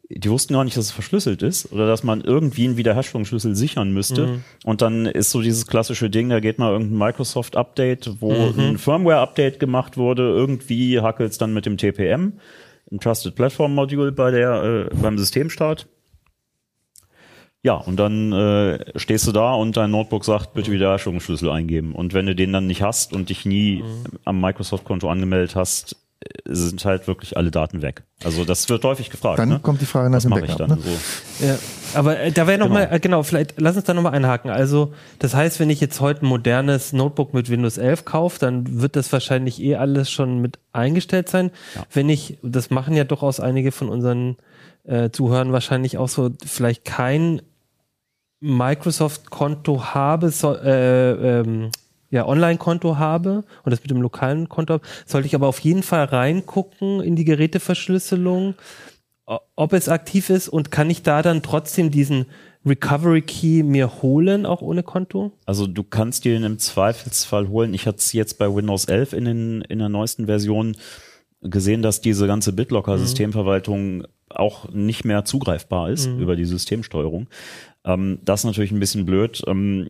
Die 0.09 0.29
wussten 0.29 0.53
gar 0.53 0.63
nicht, 0.63 0.77
dass 0.77 0.85
es 0.85 0.91
verschlüsselt 0.91 1.41
ist 1.41 1.71
oder 1.71 1.87
dass 1.87 2.03
man 2.03 2.21
irgendwie 2.21 2.65
einen 2.65 2.77
Wiederherstellungsschlüssel 2.77 3.55
sichern 3.55 3.91
müsste. 3.91 4.27
Mhm. 4.27 4.43
Und 4.63 4.81
dann 4.83 5.07
ist 5.07 5.31
so 5.31 5.41
dieses 5.41 5.65
klassische 5.65 6.11
Ding, 6.11 6.29
da 6.29 6.39
geht 6.39 6.59
mal 6.59 6.71
irgendein 6.71 6.99
Microsoft-Update, 6.99 8.21
wo 8.21 8.31
Mhm. 8.31 8.59
ein 8.59 8.77
Firmware-Update 8.77 9.59
gemacht 9.59 9.97
wurde. 9.97 10.21
Irgendwie 10.23 10.99
hackelt 11.01 11.31
es 11.31 11.39
dann 11.39 11.55
mit 11.55 11.65
dem 11.65 11.77
TPM, 11.77 12.33
ein 12.91 12.99
Trusted 12.99 13.33
Platform 13.35 13.73
Module 13.73 14.11
bei 14.11 14.29
der, 14.29 14.89
äh, 14.91 14.95
beim 14.95 15.17
Systemstart. 15.17 15.87
Ja, 17.63 17.73
und 17.73 17.97
dann 17.97 18.31
äh, 18.31 18.77
stehst 18.99 19.25
du 19.25 19.31
da 19.31 19.55
und 19.55 19.75
dein 19.75 19.89
Notebook 19.89 20.23
sagt, 20.23 20.53
bitte 20.53 20.71
Wiederherstellungsschlüssel 20.71 21.49
eingeben. 21.49 21.93
Und 21.95 22.13
wenn 22.13 22.27
du 22.27 22.35
den 22.35 22.53
dann 22.53 22.67
nicht 22.67 22.83
hast 22.83 23.11
und 23.11 23.29
dich 23.29 23.43
nie 23.43 23.83
am 24.23 24.39
Microsoft-Konto 24.39 25.09
angemeldet 25.09 25.55
hast, 25.55 25.95
sind 26.47 26.83
halt 26.85 27.07
wirklich 27.07 27.37
alle 27.37 27.51
Daten 27.51 27.81
weg. 27.81 28.03
Also 28.23 28.45
das 28.45 28.67
wird 28.69 28.83
häufig 28.83 29.09
gefragt. 29.09 29.39
Dann 29.39 29.49
ne? 29.49 29.59
kommt 29.59 29.81
die 29.81 29.85
Frage 29.85 30.09
nach 30.09 30.17
Was 30.17 30.23
dem 30.23 30.29
mache 30.29 30.41
ich 30.45 30.55
Backup. 30.55 30.67
dann 30.67 30.79
Ne? 30.79 30.83
so? 31.39 31.45
Ja, 31.45 31.57
aber 31.93 32.19
äh, 32.19 32.31
da 32.31 32.47
wäre 32.47 32.57
noch 32.59 32.67
Genau. 32.67 32.79
mal, 32.79 32.89
äh, 32.91 32.99
genau, 32.99 33.23
vielleicht 33.23 33.55
lass 33.57 33.75
uns 33.75 33.85
da 33.85 33.93
nochmal 33.93 34.13
einhaken. 34.13 34.49
Also, 34.51 34.93
das 35.19 35.33
heißt, 35.33 35.59
wenn 35.59 35.69
ich 35.69 35.79
jetzt 35.81 35.99
heute 36.01 36.25
ein 36.25 36.29
modernes 36.29 36.93
Notebook 36.93 37.33
mit 37.33 37.49
Windows 37.49 37.77
11 37.77 38.05
kaufe, 38.05 38.39
dann 38.39 38.81
wird 38.81 38.95
das 38.95 39.11
wahrscheinlich 39.11 39.61
eh 39.61 39.75
alles 39.75 40.09
schon 40.11 40.39
mit 40.39 40.59
eingestellt 40.73 41.29
sein. 41.29 41.51
Ja. 41.75 41.83
Wenn 41.91 42.09
ich, 42.09 42.37
das 42.43 42.69
machen 42.69 42.95
ja 42.95 43.03
durchaus 43.03 43.39
einige 43.39 43.71
von 43.71 43.89
unseren 43.89 44.37
äh, 44.83 45.09
Zuhörern 45.09 45.51
wahrscheinlich 45.51 45.97
auch 45.97 46.09
so, 46.09 46.31
vielleicht 46.45 46.85
kein 46.85 47.41
Microsoft-Konto 48.41 49.93
habe, 49.93 50.29
so, 50.29 50.53
äh, 50.55 51.39
ähm, 51.39 51.71
ja, 52.09 52.27
Online-Konto 52.27 52.97
habe 52.97 53.43
und 53.63 53.71
das 53.71 53.81
mit 53.81 53.91
dem 53.91 54.01
lokalen 54.01 54.49
Konto 54.49 54.75
habe, 54.75 54.87
sollte 55.05 55.27
ich 55.27 55.35
aber 55.35 55.47
auf 55.47 55.59
jeden 55.59 55.83
Fall 55.83 56.05
reingucken 56.05 57.01
in 57.01 57.15
die 57.15 57.25
Geräteverschlüsselung, 57.25 58.55
ob 59.55 59.73
es 59.73 59.89
aktiv 59.89 60.29
ist 60.29 60.47
und 60.49 60.71
kann 60.71 60.89
ich 60.89 61.01
da 61.01 61.21
dann 61.21 61.41
trotzdem 61.41 61.89
diesen 61.89 62.25
Recovery 62.65 63.21
Key 63.21 63.63
mir 63.63 64.01
holen, 64.01 64.45
auch 64.45 64.61
ohne 64.61 64.83
Konto? 64.83 65.31
Also 65.45 65.67
du 65.67 65.83
kannst 65.83 66.25
dir 66.25 66.33
den 66.33 66.43
im 66.43 66.59
Zweifelsfall 66.59 67.49
holen. 67.49 67.73
Ich 67.73 67.85
hatte 67.85 67.99
es 67.99 68.11
jetzt 68.13 68.37
bei 68.39 68.53
Windows 68.53 68.85
11 68.85 69.13
in, 69.13 69.25
den, 69.25 69.61
in 69.61 69.79
der 69.79 69.89
neuesten 69.89 70.25
Version 70.25 70.75
gesehen, 71.41 71.83
dass 71.83 72.01
diese 72.01 72.25
ganze 72.25 72.53
BitLocker-Systemverwaltung 72.53 74.05
auch 74.29 74.69
nicht 74.71 75.05
mehr 75.05 75.25
zugreifbar 75.25 75.89
ist 75.89 76.07
über 76.07 76.35
die 76.35 76.45
Systemsteuerung. 76.45 77.27
Ähm, 77.83 78.19
das 78.23 78.41
ist 78.41 78.45
natürlich 78.45 78.71
ein 78.71 78.79
bisschen 78.79 79.05
blöd. 79.05 79.43
Ähm, 79.47 79.89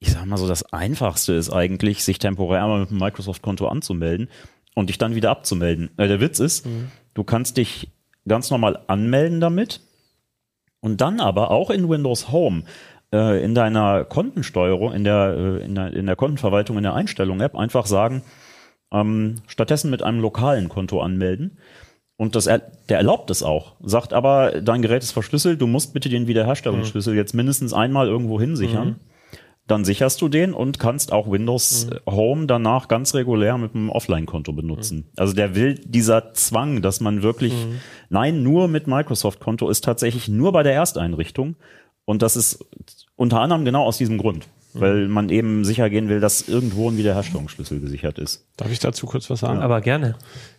ich 0.00 0.12
sag 0.12 0.26
mal 0.26 0.36
so, 0.36 0.46
das 0.46 0.72
Einfachste 0.72 1.32
ist 1.32 1.50
eigentlich, 1.50 2.04
sich 2.04 2.18
temporär 2.18 2.66
mal 2.66 2.80
mit 2.80 2.90
einem 2.90 2.98
Microsoft-Konto 2.98 3.66
anzumelden 3.66 4.28
und 4.74 4.88
dich 4.88 4.98
dann 4.98 5.14
wieder 5.14 5.30
abzumelden. 5.30 5.90
Äh, 5.96 6.08
der 6.08 6.20
Witz 6.20 6.38
ist, 6.38 6.66
du 7.14 7.24
kannst 7.24 7.56
dich 7.56 7.90
ganz 8.26 8.50
normal 8.50 8.80
anmelden 8.86 9.40
damit 9.40 9.80
und 10.80 11.00
dann 11.00 11.20
aber 11.20 11.50
auch 11.50 11.70
in 11.70 11.88
Windows 11.88 12.30
Home 12.30 12.62
äh, 13.12 13.42
in 13.42 13.54
deiner 13.54 14.04
Kontensteuerung, 14.04 14.92
in 14.92 15.04
der, 15.04 15.34
äh, 15.36 15.64
in 15.64 15.74
der, 15.74 15.92
in 15.92 16.06
der 16.06 16.16
Kontenverwaltung, 16.16 16.76
in 16.76 16.82
der 16.82 16.94
Einstellung-App 16.94 17.56
einfach 17.56 17.86
sagen, 17.86 18.22
ähm, 18.92 19.36
stattdessen 19.46 19.90
mit 19.90 20.02
einem 20.02 20.20
lokalen 20.20 20.68
Konto 20.68 21.00
anmelden. 21.00 21.58
Und 22.16 22.34
das, 22.34 22.46
er, 22.46 22.58
der 22.88 22.98
erlaubt 22.98 23.30
es 23.30 23.42
auch. 23.42 23.76
Sagt 23.80 24.12
aber, 24.12 24.60
dein 24.60 24.82
Gerät 24.82 25.02
ist 25.02 25.12
verschlüsselt, 25.12 25.60
du 25.60 25.66
musst 25.66 25.92
bitte 25.94 26.08
den 26.08 26.26
Wiederherstellungsschlüssel 26.26 27.14
jetzt 27.14 27.32
mindestens 27.34 27.72
einmal 27.72 28.08
irgendwo 28.08 28.40
hinsichern. 28.40 28.96
Dann 29.68 29.84
sicherst 29.84 30.20
du 30.22 30.28
den 30.28 30.54
und 30.54 30.78
kannst 30.78 31.12
auch 31.12 31.30
Windows 31.30 31.88
Home 32.06 32.46
danach 32.46 32.88
ganz 32.88 33.14
regulär 33.14 33.58
mit 33.58 33.74
einem 33.74 33.90
Offline-Konto 33.90 34.52
benutzen. 34.52 35.10
Also 35.16 35.34
der 35.34 35.54
will 35.54 35.74
dieser 35.74 36.32
Zwang, 36.32 36.82
dass 36.82 37.00
man 37.00 37.22
wirklich, 37.22 37.52
nein, 38.08 38.42
nur 38.42 38.66
mit 38.66 38.86
Microsoft-Konto 38.86 39.68
ist 39.68 39.84
tatsächlich 39.84 40.26
nur 40.26 40.52
bei 40.52 40.62
der 40.62 40.72
Ersteinrichtung. 40.72 41.56
Und 42.06 42.22
das 42.22 42.34
ist 42.34 42.64
unter 43.14 43.40
anderem 43.40 43.66
genau 43.66 43.84
aus 43.84 43.98
diesem 43.98 44.16
Grund. 44.18 44.48
Weil 44.72 45.08
man 45.08 45.28
eben 45.28 45.64
sicher 45.64 45.90
gehen 45.90 46.08
will, 46.08 46.20
dass 46.20 46.48
irgendwo 46.48 46.90
ein 46.90 46.96
Wiederherstellungsschlüssel 46.96 47.80
gesichert 47.80 48.18
ist. 48.18 48.46
Darf 48.56 48.70
ich 48.70 48.78
dazu 48.78 49.06
kurz 49.06 49.28
was 49.28 49.40
sagen? 49.40 49.60
Aber 49.60 49.80
gerne. 49.80 50.16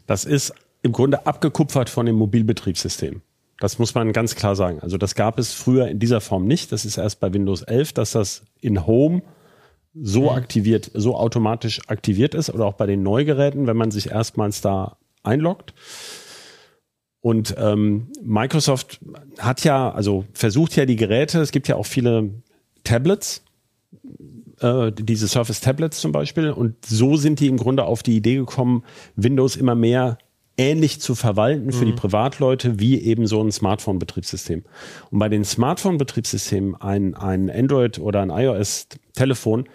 Das 0.07 0.25
ist 0.25 0.53
im 0.81 0.91
Grunde 0.91 1.25
abgekupfert 1.25 1.89
von 1.89 2.05
dem 2.05 2.15
Mobilbetriebssystem. 2.15 3.21
Das 3.59 3.77
muss 3.77 3.93
man 3.93 4.13
ganz 4.13 4.35
klar 4.35 4.55
sagen. 4.55 4.79
Also 4.79 4.97
das 4.97 5.15
gab 5.15 5.37
es 5.37 5.53
früher 5.53 5.87
in 5.87 5.99
dieser 5.99 6.21
Form 6.21 6.45
nicht. 6.45 6.71
Das 6.71 6.85
ist 6.85 6.97
erst 6.97 7.19
bei 7.19 7.33
Windows 7.33 7.61
11, 7.61 7.93
dass 7.93 8.11
das 8.11 8.43
in 8.61 8.87
Home 8.87 9.21
so 9.93 10.31
aktiviert, 10.31 10.91
so 10.93 11.15
automatisch 11.15 11.81
aktiviert 11.87 12.35
ist 12.35 12.49
oder 12.49 12.65
auch 12.65 12.73
bei 12.73 12.85
den 12.85 13.03
Neugeräten, 13.03 13.67
wenn 13.67 13.75
man 13.75 13.91
sich 13.91 14.11
erstmals 14.11 14.61
da 14.61 14.97
einloggt. 15.23 15.73
Und 17.21 17.55
ähm, 17.57 18.07
Microsoft 18.23 18.99
hat 19.39 19.63
ja, 19.65 19.91
also 19.91 20.25
versucht 20.33 20.75
ja 20.75 20.85
die 20.85 20.95
Geräte, 20.95 21.41
es 21.41 21.51
gibt 21.51 21.67
ja 21.67 21.75
auch 21.75 21.85
viele 21.85 22.29
Tablets, 22.85 23.43
äh, 24.61 24.91
diese 24.93 25.27
Surface 25.27 25.59
Tablets 25.59 25.99
zum 25.99 26.13
Beispiel, 26.13 26.51
und 26.51 26.85
so 26.85 27.17
sind 27.17 27.41
die 27.41 27.47
im 27.47 27.57
Grunde 27.57 27.83
auf 27.83 28.03
die 28.03 28.15
Idee 28.15 28.35
gekommen, 28.35 28.83
Windows 29.17 29.57
immer 29.57 29.75
mehr 29.75 30.17
ähnlich 30.59 30.99
zu 30.99 31.15
verwalten 31.15 31.71
für 31.71 31.85
die 31.85 31.93
Privatleute 31.93 32.79
wie 32.79 33.01
eben 33.01 33.27
so 33.27 33.41
ein 33.41 33.51
Smartphone-Betriebssystem. 33.51 34.63
Und 35.09 35.19
bei 35.19 35.29
den 35.29 35.45
Smartphone-Betriebssystemen 35.45 36.75
ein, 36.75 37.15
ein 37.15 37.49
Android 37.49 37.97
oder 37.97 38.21
ein 38.21 38.29
iOS-Telefon 38.29 39.69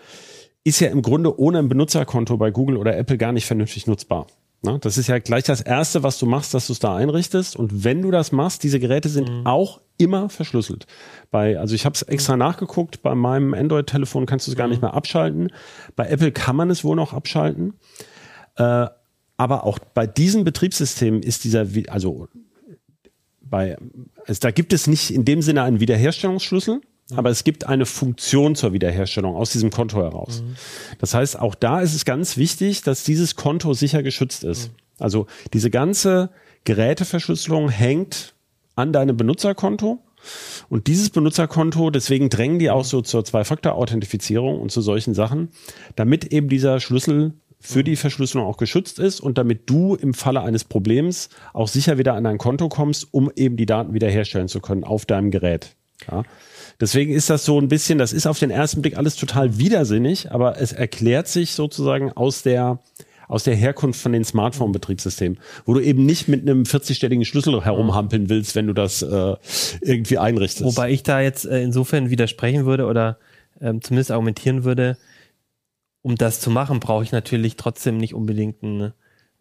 ist 0.62 0.80
ja 0.80 0.88
im 0.88 1.00
Grunde 1.00 1.38
ohne 1.38 1.58
ein 1.58 1.68
Benutzerkonto 1.68 2.36
bei 2.36 2.50
Google 2.50 2.76
oder 2.76 2.96
Apple 2.96 3.16
gar 3.16 3.32
nicht 3.32 3.46
vernünftig 3.46 3.86
nutzbar. 3.86 4.26
Na, 4.62 4.78
das 4.78 4.98
ist 4.98 5.08
ja 5.08 5.18
gleich 5.18 5.44
das 5.44 5.60
Erste, 5.62 6.02
was 6.02 6.18
du 6.18 6.26
machst, 6.26 6.54
dass 6.54 6.66
du 6.66 6.74
es 6.74 6.78
da 6.78 6.96
einrichtest. 6.96 7.56
Und 7.56 7.84
wenn 7.84 8.02
du 8.02 8.10
das 8.10 8.32
machst, 8.32 8.62
diese 8.62 8.78
Geräte 8.78 9.08
sind 9.08 9.30
auch 9.44 9.80
immer 9.98 10.28
verschlüsselt. 10.28 10.86
Bei, 11.30 11.58
also 11.58 11.74
ich 11.74 11.84
habe 11.84 11.94
es 11.94 12.02
extra 12.02 12.36
nachgeguckt, 12.36 13.02
bei 13.02 13.14
meinem 13.14 13.54
Android-Telefon 13.54 14.26
kannst 14.26 14.46
du 14.46 14.50
es 14.50 14.56
gar 14.56 14.68
nicht 14.68 14.82
mehr 14.82 14.94
abschalten. 14.94 15.50
Bei 15.96 16.08
Apple 16.08 16.32
kann 16.32 16.56
man 16.56 16.70
es 16.70 16.84
wohl 16.84 16.96
noch 16.96 17.12
abschalten. 17.12 17.74
Äh, 18.56 18.86
aber 19.36 19.64
auch 19.64 19.78
bei 19.78 20.06
diesen 20.06 20.44
Betriebssystemen 20.44 21.22
ist 21.22 21.44
dieser, 21.44 21.66
also 21.88 22.28
bei, 23.42 23.76
also 24.26 24.40
da 24.40 24.50
gibt 24.50 24.72
es 24.72 24.86
nicht 24.86 25.10
in 25.10 25.24
dem 25.24 25.42
Sinne 25.42 25.62
einen 25.62 25.80
Wiederherstellungsschlüssel, 25.80 26.80
aber 27.14 27.30
es 27.30 27.44
gibt 27.44 27.66
eine 27.66 27.86
Funktion 27.86 28.54
zur 28.54 28.72
Wiederherstellung 28.72 29.36
aus 29.36 29.50
diesem 29.50 29.70
Konto 29.70 29.98
heraus. 29.98 30.42
Das 30.98 31.14
heißt, 31.14 31.38
auch 31.38 31.54
da 31.54 31.80
ist 31.80 31.94
es 31.94 32.04
ganz 32.04 32.36
wichtig, 32.36 32.82
dass 32.82 33.04
dieses 33.04 33.36
Konto 33.36 33.74
sicher 33.74 34.02
geschützt 34.02 34.42
ist. 34.44 34.70
Also 34.98 35.26
diese 35.52 35.70
ganze 35.70 36.30
Geräteverschlüsselung 36.64 37.68
hängt 37.68 38.34
an 38.74 38.92
deinem 38.92 39.16
Benutzerkonto. 39.16 40.00
Und 40.70 40.86
dieses 40.86 41.10
Benutzerkonto, 41.10 41.90
deswegen 41.90 42.30
drängen 42.30 42.58
die 42.58 42.70
auch 42.70 42.84
so 42.84 43.02
zur 43.02 43.24
Zwei-Faktor-Authentifizierung 43.24 44.58
und 44.58 44.72
zu 44.72 44.80
solchen 44.80 45.12
Sachen, 45.12 45.50
damit 45.96 46.32
eben 46.32 46.48
dieser 46.48 46.80
Schlüssel 46.80 47.34
für 47.66 47.82
die 47.82 47.96
Verschlüsselung 47.96 48.46
auch 48.46 48.58
geschützt 48.58 48.98
ist 48.98 49.20
und 49.20 49.38
damit 49.38 49.70
du 49.70 49.94
im 49.94 50.12
Falle 50.12 50.42
eines 50.42 50.64
Problems 50.64 51.30
auch 51.54 51.66
sicher 51.66 51.96
wieder 51.96 52.12
an 52.12 52.24
dein 52.24 52.36
Konto 52.36 52.68
kommst, 52.68 53.08
um 53.10 53.30
eben 53.34 53.56
die 53.56 53.64
Daten 53.64 53.94
wiederherstellen 53.94 54.48
zu 54.48 54.60
können 54.60 54.84
auf 54.84 55.06
deinem 55.06 55.30
Gerät. 55.30 55.74
Ja. 56.10 56.24
Deswegen 56.78 57.14
ist 57.14 57.30
das 57.30 57.46
so 57.46 57.58
ein 57.58 57.68
bisschen, 57.68 57.96
das 57.96 58.12
ist 58.12 58.26
auf 58.26 58.38
den 58.38 58.50
ersten 58.50 58.82
Blick 58.82 58.98
alles 58.98 59.16
total 59.16 59.56
widersinnig, 59.58 60.30
aber 60.30 60.60
es 60.60 60.72
erklärt 60.72 61.26
sich 61.26 61.52
sozusagen 61.52 62.12
aus 62.12 62.42
der, 62.42 62.80
aus 63.28 63.44
der 63.44 63.54
Herkunft 63.54 63.98
von 63.98 64.12
den 64.12 64.24
Smartphone-Betriebssystemen, 64.24 65.38
wo 65.64 65.72
du 65.72 65.80
eben 65.80 66.04
nicht 66.04 66.28
mit 66.28 66.42
einem 66.42 66.64
40-stelligen 66.64 67.24
Schlüssel 67.24 67.64
herumhampeln 67.64 68.28
willst, 68.28 68.56
wenn 68.56 68.66
du 68.66 68.74
das 68.74 69.00
äh, 69.00 69.36
irgendwie 69.80 70.18
einrichtest. 70.18 70.64
Wobei 70.64 70.90
ich 70.90 71.02
da 71.02 71.22
jetzt 71.22 71.46
äh, 71.46 71.62
insofern 71.62 72.10
widersprechen 72.10 72.66
würde 72.66 72.84
oder 72.84 73.16
ähm, 73.62 73.80
zumindest 73.80 74.10
argumentieren 74.10 74.64
würde, 74.64 74.98
um 76.04 76.16
das 76.16 76.38
zu 76.38 76.50
machen, 76.50 76.80
brauche 76.80 77.02
ich 77.02 77.12
natürlich 77.12 77.56
trotzdem 77.56 77.96
nicht 77.96 78.14
unbedingt 78.14 78.62
ein, 78.62 78.92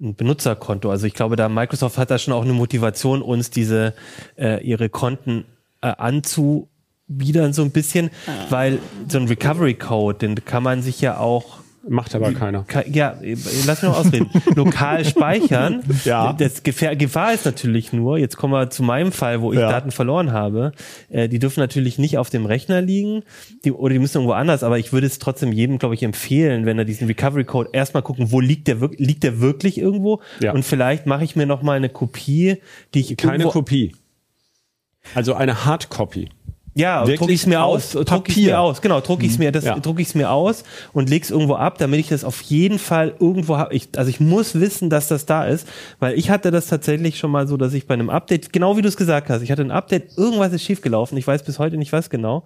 ein 0.02 0.16
Benutzerkonto. 0.16 0.90
Also 0.90 1.06
ich 1.06 1.14
glaube, 1.14 1.36
da 1.36 1.50
Microsoft 1.50 1.98
hat 1.98 2.10
da 2.10 2.18
schon 2.18 2.34
auch 2.34 2.44
eine 2.44 2.54
Motivation, 2.54 3.22
uns 3.22 3.50
diese 3.50 3.94
äh, 4.38 4.64
ihre 4.66 4.88
Konten 4.88 5.44
äh, 5.82 5.88
anzubiedern 5.88 7.52
so 7.52 7.64
ein 7.64 7.72
bisschen, 7.72 8.12
weil 8.50 8.80
so 9.10 9.20
ein 9.20 9.28
Recovery 9.28 9.74
Code, 9.74 10.20
den 10.20 10.46
kann 10.46 10.64
man 10.64 10.82
sich 10.82 11.02
ja 11.02 11.18
auch 11.18 11.60
Macht 11.86 12.16
aber 12.16 12.32
keiner. 12.32 12.66
Ja, 12.90 13.18
lass 13.66 13.82
mich 13.82 13.92
noch 13.92 14.00
ausreden. 14.00 14.30
Lokal 14.56 15.04
speichern. 15.04 15.84
Ja. 16.06 16.32
Das 16.32 16.64
Gefahr, 16.64 16.96
Gefahr 16.96 17.34
ist 17.34 17.46
natürlich 17.46 17.92
nur, 17.92 18.18
jetzt 18.18 18.38
kommen 18.38 18.54
wir 18.54 18.70
zu 18.70 18.84
meinem 18.84 19.12
Fall, 19.12 19.42
wo 19.42 19.52
ich 19.52 19.60
Ja. 19.60 19.70
Daten 19.70 19.92
verloren 19.92 20.32
habe. 20.32 20.72
Äh, 21.10 21.28
die 21.28 21.40
dürfen 21.40 21.60
natürlich 21.60 22.00
nicht 22.00 22.18
auf 22.18 22.30
dem 22.30 22.46
Rechner 22.46 22.82
liegen, 22.82 23.24
die, 23.66 23.74
oder 23.74 23.94
die 23.94 24.00
müssen 24.00 24.18
irgendwo 24.18 24.34
anders, 24.34 24.64
aber 24.64 24.80
ich 24.80 24.94
würde 24.94 25.08
es 25.08 25.20
trotzdem 25.20 25.52
jedem, 25.52 25.78
glaube 25.78 25.96
ich, 25.96 26.04
empfehlen, 26.04 26.66
wenn 26.66 26.80
er 26.80 26.86
diesen 26.86 27.08
Recovery 27.08 27.44
Code 27.44 27.70
erstmal 27.74 28.02
gucken, 28.04 28.32
wo 28.32 28.40
liegt 28.40 28.70
der 28.70 28.80
wirklich, 28.80 29.06
liegt 29.06 29.24
der 29.24 29.42
wirklich 29.42 29.78
irgendwo? 29.78 30.22
Ja. 30.40 30.54
Und 30.54 30.64
vielleicht 30.64 31.06
mache 31.06 31.26
ich 31.26 31.36
mir 31.36 31.46
noch 31.46 31.64
mal 31.64 31.74
eine 31.74 31.90
Kopie, 31.90 32.58
die 32.94 33.02
ich 33.02 33.18
Keine 33.18 33.44
Kopie. 33.46 33.94
Also 35.16 35.34
eine 35.34 35.66
Hardcopy. 35.66 36.30
Ja, 36.76 37.06
drucke 37.06 37.32
ich 37.32 37.42
es 37.42 37.46
mir 37.46 37.64
aus, 37.64 37.92
drucke 37.92 38.32
ich 38.32 38.38
mir 38.38 38.60
aus, 38.60 38.82
genau, 38.82 39.00
drucke 39.00 39.26
ich 39.26 39.38
mir 39.38 39.52
das, 39.52 39.64
Ja. 39.64 39.78
drucke 39.80 40.02
ich 40.02 40.08
es 40.08 40.16
mir 40.16 40.32
aus 40.32 40.64
und 40.92 41.08
leg's 41.10 41.30
irgendwo 41.30 41.54
ab, 41.54 41.78
damit 41.78 42.00
ich 42.00 42.08
das 42.08 42.24
auf 42.24 42.42
jeden 42.42 42.80
Fall 42.80 43.14
irgendwo 43.20 43.58
habe. 43.58 43.76
Ich, 43.76 43.90
also 43.96 44.10
ich 44.10 44.20
muss 44.20 44.60
wissen, 44.60 44.90
dass 44.90 45.08
das 45.08 45.28
da 45.28 45.46
ist, 45.46 45.68
weil 46.00 46.18
ich 46.18 46.32
hatte 46.32 46.50
das 46.50 46.68
tatsächlich 46.68 47.20
schon 47.20 47.30
mal 47.30 47.48
so, 47.48 47.58
dass 47.58 47.74
ich 47.74 47.86
bei 47.86 47.94
einem 47.94 48.10
Update, 48.10 48.52
genau 48.52 48.76
wie 48.76 48.82
du 48.82 48.88
es 48.88 48.98
gesagt 48.98 49.30
hast, 49.30 49.44
ich 49.44 49.52
hatte 49.52 49.62
ein 49.62 49.72
Update, 49.72 50.18
irgendwas 50.18 50.52
ist 50.52 50.64
schiefgelaufen, 50.64 51.18
ich 51.18 51.28
weiß 51.28 51.44
bis 51.44 51.60
heute 51.60 51.78
nicht 51.78 51.92
was 51.94 52.10
genau, 52.10 52.44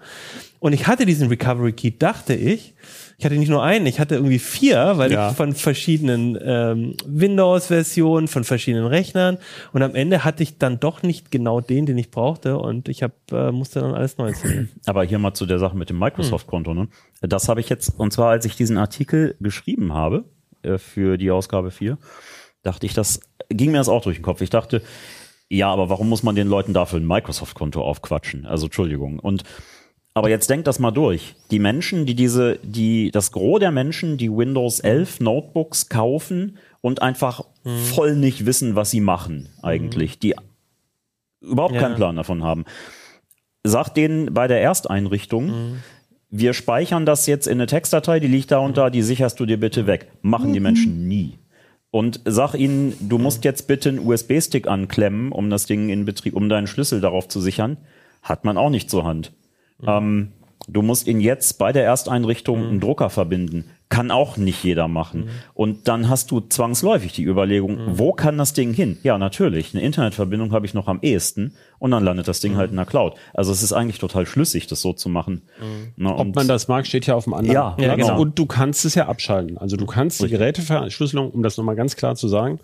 und 0.59 0.73
ich 0.73 0.87
hatte 0.87 1.05
diesen 1.05 1.29
Recovery 1.29 1.71
Key, 1.71 1.91
dachte 1.97 2.33
ich. 2.33 2.73
Ich 3.19 3.25
hatte 3.25 3.35
nicht 3.35 3.49
nur 3.49 3.63
einen, 3.63 3.87
ich 3.87 3.99
hatte 3.99 4.13
irgendwie 4.15 4.37
vier, 4.37 4.93
weil 4.97 5.11
Ja. 5.11 5.31
ich 5.31 5.35
von 5.35 5.53
verschiedenen 5.53 6.37
ähm, 6.39 6.93
Windows-Versionen, 7.07 8.27
von 8.27 8.43
verschiedenen 8.43 8.85
Rechnern 8.85 9.37
und 9.73 9.81
am 9.81 9.95
Ende 9.95 10.23
hatte 10.23 10.43
ich 10.43 10.59
dann 10.59 10.79
doch 10.79 11.01
nicht 11.01 11.31
genau 11.31 11.59
den, 11.59 11.87
den 11.87 11.97
ich 11.97 12.11
brauchte 12.11 12.57
und 12.59 12.89
ich 12.89 13.01
hab, 13.01 13.13
äh, 13.31 13.51
musste 13.51 13.79
dann 13.79 13.95
alles 13.95 14.17
neu 14.19 14.27
installieren. 14.29 14.69
Aber 14.85 15.03
hier 15.03 15.17
mal 15.17 15.33
zu 15.33 15.45
der 15.47 15.57
Sache 15.57 15.75
mit 15.75 15.89
dem 15.89 15.97
Microsoft-Konto. 15.97 16.75
Ne? 16.75 16.89
Das 17.21 17.49
habe 17.49 17.59
ich 17.59 17.69
jetzt, 17.69 17.89
und 17.97 18.13
zwar 18.13 18.29
als 18.29 18.45
ich 18.45 18.55
diesen 18.55 18.77
Artikel 18.77 19.35
geschrieben 19.39 19.93
habe 19.93 20.25
äh, 20.61 20.77
für 20.77 21.17
die 21.17 21.31
Ausgabe 21.31 21.71
4, 21.71 21.97
dachte 22.61 22.85
ich, 22.85 22.93
das 22.93 23.19
ging 23.49 23.71
mir 23.71 23.77
das 23.79 23.89
auch 23.89 24.03
durch 24.03 24.17
den 24.17 24.23
Kopf. 24.23 24.41
Ich 24.41 24.51
dachte, 24.51 24.83
ja, 25.49 25.69
aber 25.71 25.89
warum 25.89 26.07
muss 26.09 26.21
man 26.23 26.35
den 26.35 26.47
Leuten 26.49 26.73
dafür 26.73 26.99
ein 26.99 27.07
Microsoft-Konto 27.07 27.81
aufquatschen? 27.81 28.45
Also 28.45 28.65
Entschuldigung. 28.67 29.17
Und 29.17 29.43
aber 30.17 30.29
jetzt 30.29 30.49
denkt 30.49 30.67
das 30.67 30.79
mal 30.79 30.91
durch. 30.91 31.35
Die 31.51 31.59
Menschen, 31.59 32.05
die 32.05 32.15
diese, 32.15 32.59
die, 32.63 33.11
das 33.11 33.31
Gros 33.31 33.59
der 33.59 33.71
Menschen, 33.71 34.17
die 34.17 34.31
Windows 34.31 34.79
11 34.79 35.19
Notebooks 35.19 35.89
kaufen 35.89 36.57
und 36.81 37.01
einfach 37.01 37.43
voll 37.93 38.15
nicht 38.15 38.45
wissen, 38.45 38.75
was 38.75 38.89
sie 38.91 39.01
machen 39.01 39.49
eigentlich, 39.61 40.19
die 40.19 40.35
überhaupt 41.41 41.75
Ja. 41.75 41.81
keinen 41.81 41.95
Plan 41.95 42.15
davon 42.15 42.43
haben. 42.43 42.65
Sagt 43.63 43.97
denen 43.97 44.33
bei 44.33 44.47
der 44.47 44.61
Ersteinrichtung, 44.61 45.77
wir 46.29 46.53
speichern 46.53 47.05
das 47.05 47.25
jetzt 47.27 47.47
in 47.47 47.53
eine 47.53 47.67
Textdatei, 47.67 48.19
die 48.19 48.27
liegt 48.27 48.51
da 48.51 48.59
und 48.59 48.77
da, 48.77 48.89
die 48.89 49.01
sicherst 49.01 49.39
du 49.39 49.45
dir 49.45 49.59
bitte 49.59 49.87
weg. 49.87 50.07
Machen 50.21 50.53
die 50.53 50.59
Menschen 50.59 51.07
nie. 51.07 51.37
Und 51.91 52.21
sag 52.25 52.53
ihnen, 52.53 52.93
du 52.99 53.17
musst 53.17 53.43
jetzt 53.45 53.67
bitte 53.67 53.89
einen 53.89 53.99
USB-Stick 54.05 54.67
anklemmen, 54.67 55.31
um 55.31 55.49
das 55.49 55.65
Ding 55.65 55.89
in 55.89 56.05
Betrieb, 56.05 56.35
um 56.35 56.49
deinen 56.49 56.67
Schlüssel 56.67 57.01
darauf 57.01 57.27
zu 57.27 57.39
sichern. 57.39 57.77
Hat 58.21 58.45
man 58.45 58.57
auch 58.57 58.69
nicht 58.69 58.89
zur 58.89 59.03
Hand. 59.05 59.31
Ähm, 59.85 60.31
du 60.67 60.81
musst 60.81 61.07
ihn 61.07 61.19
jetzt 61.19 61.57
bei 61.59 61.71
der 61.71 61.83
Ersteinrichtung 61.85 62.63
einen 62.67 62.79
Drucker 62.79 63.09
verbinden. 63.09 63.65
Kann 63.89 64.11
auch 64.11 64.35
nicht 64.35 64.65
jeder 64.65 64.89
machen. 64.89 65.29
Und 65.53 65.87
dann 65.87 66.09
hast 66.09 66.29
du 66.31 66.41
zwangsläufig 66.41 67.13
die 67.13 67.23
Überlegung, 67.23 67.79
wo 67.97 68.11
kann 68.11 68.37
das 68.37 68.51
Ding 68.51 68.73
hin? 68.73 68.97
Ja, 69.01 69.17
natürlich. 69.17 69.73
Eine 69.73 69.81
Internetverbindung 69.81 70.51
habe 70.51 70.65
ich 70.65 70.73
noch 70.73 70.89
am 70.89 70.99
ehesten 71.01 71.53
und 71.79 71.91
dann 71.91 72.03
landet 72.03 72.27
das 72.27 72.41
Ding 72.41 72.57
halt 72.57 72.71
in 72.71 72.75
der 72.75 72.85
Cloud. 72.85 73.13
Also 73.33 73.53
es 73.53 73.63
ist 73.63 73.71
eigentlich 73.71 73.99
total 73.99 74.25
schlüssig, 74.25 74.67
das 74.67 74.81
so 74.81 74.91
zu 74.91 75.07
machen. 75.07 75.43
Na, 75.95 76.17
Ob 76.17 76.35
man 76.35 76.49
das 76.49 76.67
mag, 76.67 76.85
steht 76.85 77.05
ja 77.05 77.15
auf 77.15 77.23
dem 77.23 77.33
anderen 77.33 77.53
Ja, 77.55 77.69
Platz. 77.77 77.87
ja, 77.87 77.95
genau. 77.95 78.19
Und 78.19 78.37
du 78.37 78.45
kannst 78.45 78.83
es 78.83 78.93
ja 78.93 79.07
abschalten. 79.07 79.57
Also 79.57 79.77
du 79.77 79.85
kannst 79.85 80.21
die 80.21 80.27
Geräteverschlüsselung, 80.27 81.31
um 81.31 81.41
das 81.41 81.55
nochmal 81.55 81.77
ganz 81.77 81.95
klar 81.95 82.17
zu 82.17 82.27
sagen, 82.27 82.59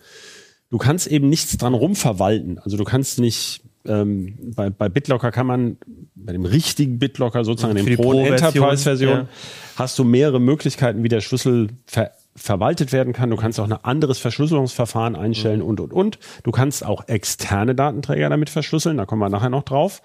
du 0.72 0.78
kannst 0.78 1.08
eben 1.08 1.30
nichts 1.30 1.58
dran 1.58 1.74
rumverwalten. 1.74 2.60
Also 2.60 2.76
du 2.76 2.84
kannst 2.84 3.20
nicht, 3.20 3.62
ähm, 3.86 4.36
bei, 4.56 4.70
bei 4.70 4.90
BitLocker 4.90 5.32
kann 5.32 5.48
man 5.48 5.78
bei 6.16 6.32
dem 6.34 6.46
richtigen 6.46 7.00
BitLocker, 7.00 7.44
sozusagen 7.44 7.78
Für 7.78 7.86
dem 7.86 7.96
Pro- 7.98 8.04
Pro-Version, 8.12 8.34
Enterprise-Version, 8.38 9.18
ja. 9.18 9.28
hast 9.76 10.00
du 10.00 10.04
mehrere 10.04 10.40
Möglichkeiten, 10.40 11.04
wie 11.04 11.10
der 11.10 11.22
Schlüssel 11.22 11.70
ver 11.86 12.12
verwaltet 12.36 12.92
werden 12.92 13.14
kann. 13.14 13.30
Du 13.30 13.36
kannst 13.36 13.60
auch 13.60 13.66
ein 13.66 13.74
anderes 13.74 14.18
Verschlüsselungsverfahren 14.18 15.16
einstellen 15.16 15.62
und, 15.62 15.80
und, 15.80 15.94
und. 15.94 16.18
Du 16.42 16.50
kannst 16.50 16.84
auch 16.84 17.08
externe 17.08 17.76
Datenträger 17.76 18.28
damit 18.28 18.50
verschlüsseln, 18.50 18.98
da 18.98 19.06
kommen 19.06 19.22
wir 19.22 19.30
nachher 19.30 19.52
noch 19.52 19.62
drauf. 19.62 20.02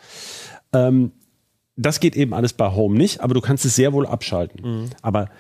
Ähm, 0.74 1.12
das 1.76 2.00
geht 2.00 2.16
eben 2.16 2.34
alles 2.34 2.52
bei 2.52 2.70
Home 2.72 2.98
nicht, 2.98 3.20
aber 3.22 3.32
du 3.32 3.40
kannst 3.40 3.64
es 3.64 3.76
sehr 3.76 3.94
wohl 3.94 4.06
abschalten. 4.06 4.90
Aber 5.00 5.30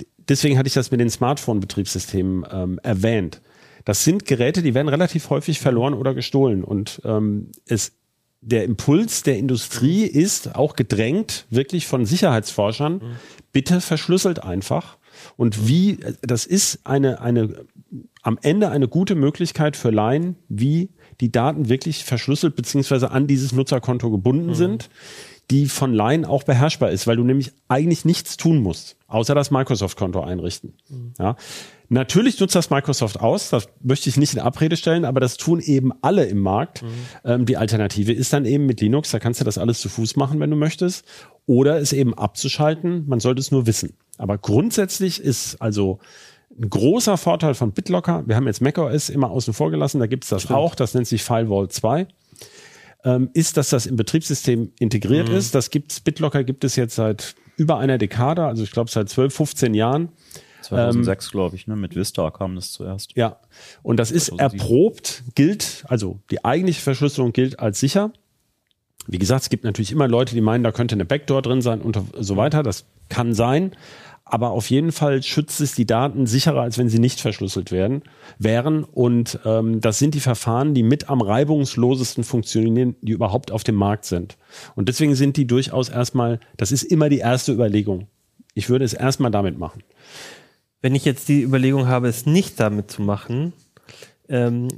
d- 0.00 0.06
deswegen 0.26 0.56
hatte 0.56 0.68
ich 0.68 0.72
das 0.74 0.90
mit 0.90 1.00
den 1.00 1.10
Smartphone-Betriebssystemen 1.10 2.46
ähm, 2.50 2.80
erwähnt. 2.82 3.42
Das 3.84 4.04
sind 4.04 4.26
Geräte, 4.26 4.62
die 4.62 4.74
werden 4.74 4.88
relativ 4.88 5.30
häufig 5.30 5.60
verloren 5.60 5.94
oder 5.94 6.14
gestohlen. 6.14 6.64
Und 6.64 7.00
ähm, 7.04 7.50
es, 7.66 7.92
der 8.40 8.64
Impuls 8.64 9.22
der 9.22 9.38
Industrie 9.38 10.04
ist 10.04 10.54
auch 10.54 10.76
gedrängt, 10.76 11.46
wirklich 11.50 11.86
von 11.86 12.06
Sicherheitsforschern, 12.06 13.00
bitte 13.52 13.80
verschlüsselt 13.80 14.42
einfach. 14.42 14.98
Und 15.36 15.68
wie, 15.68 16.00
das 16.22 16.46
ist 16.46 16.80
eine, 16.84 17.20
eine, 17.20 17.66
am 18.22 18.38
Ende 18.42 18.70
eine 18.70 18.88
gute 18.88 19.14
Möglichkeit 19.14 19.76
für 19.76 19.90
Laien, 19.90 20.36
wie 20.48 20.90
die 21.20 21.30
Daten 21.30 21.68
wirklich 21.68 22.04
verschlüsselt 22.04 22.56
beziehungsweise 22.56 23.10
an 23.10 23.26
dieses 23.26 23.52
Nutzerkonto 23.52 24.10
gebunden 24.10 24.54
sind, 24.54 24.90
die 25.50 25.66
von 25.66 25.92
Laien 25.92 26.24
auch 26.24 26.44
beherrschbar 26.44 26.90
ist, 26.90 27.06
weil 27.06 27.16
du 27.16 27.24
nämlich 27.24 27.52
eigentlich 27.68 28.04
nichts 28.04 28.36
tun 28.36 28.62
musst, 28.62 28.96
außer 29.06 29.34
das 29.34 29.50
Microsoft-Konto 29.50 30.20
einrichten. 30.22 30.74
Ja. 31.18 31.36
Natürlich 31.92 32.40
nutzt 32.40 32.54
das 32.54 32.70
Microsoft 32.70 33.20
aus, 33.20 33.50
das 33.50 33.68
möchte 33.82 34.08
ich 34.08 34.16
nicht 34.16 34.32
in 34.32 34.40
Abrede 34.40 34.78
stellen, 34.78 35.04
aber 35.04 35.20
das 35.20 35.36
tun 35.36 35.60
eben 35.60 35.92
alle 36.00 36.24
im 36.24 36.38
Markt. 36.38 36.82
Ähm, 37.22 37.44
die 37.44 37.58
Alternative 37.58 38.12
ist 38.12 38.32
dann 38.32 38.46
eben 38.46 38.64
mit 38.64 38.80
Linux, 38.80 39.10
da 39.10 39.18
kannst 39.18 39.42
du 39.42 39.44
das 39.44 39.58
alles 39.58 39.80
zu 39.82 39.90
Fuß 39.90 40.16
machen, 40.16 40.40
wenn 40.40 40.48
du 40.48 40.56
möchtest, 40.56 41.04
oder 41.44 41.78
es 41.78 41.92
eben 41.92 42.14
abzuschalten, 42.14 43.04
man 43.08 43.20
sollte 43.20 43.40
es 43.40 43.50
nur 43.50 43.66
wissen. 43.66 43.92
Aber 44.16 44.38
grundsätzlich 44.38 45.20
ist 45.20 45.60
also 45.60 45.98
ein 46.58 46.70
großer 46.70 47.18
Vorteil 47.18 47.52
von 47.52 47.72
BitLocker, 47.72 48.24
wir 48.26 48.36
haben 48.36 48.46
jetzt 48.46 48.62
macOS 48.62 49.10
immer 49.10 49.30
außen 49.30 49.52
vor 49.52 49.70
gelassen, 49.70 50.00
da 50.00 50.06
gibt 50.06 50.24
es 50.24 50.30
das 50.30 50.50
auch, 50.50 50.74
das 50.74 50.94
nennt 50.94 51.06
sich 51.06 51.22
Firewall 51.22 51.68
2 51.68 52.06
ähm, 53.04 53.30
ist, 53.34 53.56
dass 53.56 53.70
das 53.70 53.86
im 53.86 53.96
Betriebssystem 53.96 54.72
integriert 54.78 55.28
ist. 55.28 55.54
Das 55.54 55.70
gibt's, 55.70 56.00
BitLocker 56.00 56.44
gibt 56.44 56.64
es 56.64 56.76
jetzt 56.76 56.94
seit 56.94 57.34
über 57.56 57.78
einer 57.78 57.98
Dekade, 57.98 58.44
also 58.44 58.62
ich 58.62 58.70
glaube 58.70 58.90
seit 58.90 59.08
12, 59.08 59.34
15 59.34 59.74
Jahren. 59.74 60.08
2006, 60.62 61.30
glaube 61.30 61.56
ich, 61.56 61.66
ne? 61.66 61.76
mit 61.76 61.94
Vista 61.96 62.30
kam 62.30 62.54
das 62.54 62.72
zuerst. 62.72 63.16
Ja, 63.16 63.38
und 63.82 63.98
das 63.98 64.10
ist 64.10 64.26
2007. 64.26 64.60
erprobt, 64.60 65.24
gilt, 65.34 65.84
also 65.88 66.18
die 66.30 66.44
eigentliche 66.44 66.80
Verschlüsselung 66.80 67.32
gilt 67.32 67.58
als 67.60 67.80
sicher. 67.80 68.12
Wie 69.06 69.18
gesagt, 69.18 69.42
es 69.42 69.50
gibt 69.50 69.64
natürlich 69.64 69.92
immer 69.92 70.08
Leute, 70.08 70.34
die 70.34 70.40
meinen, 70.40 70.62
da 70.62 70.72
könnte 70.72 70.94
eine 70.94 71.04
Backdoor 71.04 71.42
drin 71.42 71.60
sein 71.60 71.80
und 71.80 71.98
so 72.18 72.36
weiter. 72.36 72.62
Das 72.62 72.84
kann 73.08 73.34
sein. 73.34 73.72
Aber 74.24 74.50
auf 74.50 74.70
jeden 74.70 74.92
Fall 74.92 75.22
schützt 75.22 75.60
es 75.60 75.74
die 75.74 75.84
Daten 75.84 76.26
sicherer, 76.26 76.62
als 76.62 76.78
wenn 76.78 76.88
sie 76.88 77.00
nicht 77.00 77.20
verschlüsselt 77.20 77.70
werden, 77.70 78.02
wären. 78.38 78.84
Und 78.84 79.40
ähm, 79.44 79.80
das 79.80 79.98
sind 79.98 80.14
die 80.14 80.20
Verfahren, 80.20 80.72
die 80.72 80.82
mit 80.82 81.10
am 81.10 81.20
reibungslosesten 81.20 82.24
funktionieren, 82.24 82.96
die 83.02 83.12
überhaupt 83.12 83.50
auf 83.50 83.64
dem 83.64 83.74
Markt 83.74 84.04
sind. 84.04 84.38
Und 84.74 84.88
deswegen 84.88 85.16
sind 85.16 85.36
die 85.36 85.46
durchaus 85.46 85.88
erstmal, 85.88 86.40
das 86.56 86.72
ist 86.72 86.84
immer 86.84 87.08
die 87.08 87.18
erste 87.18 87.52
Überlegung. 87.52 88.06
Ich 88.54 88.68
würde 88.68 88.84
es 88.84 88.94
erstmal 88.94 89.30
damit 89.30 89.58
machen. 89.58 89.82
Wenn 90.82 90.94
ich 90.94 91.04
jetzt 91.04 91.28
die 91.28 91.42
Überlegung 91.42 91.86
habe, 91.86 92.08
es 92.08 92.26
nicht 92.26 92.60
damit 92.60 92.90
zu 92.90 93.02
machen, 93.02 93.52
ähm, 94.28 94.68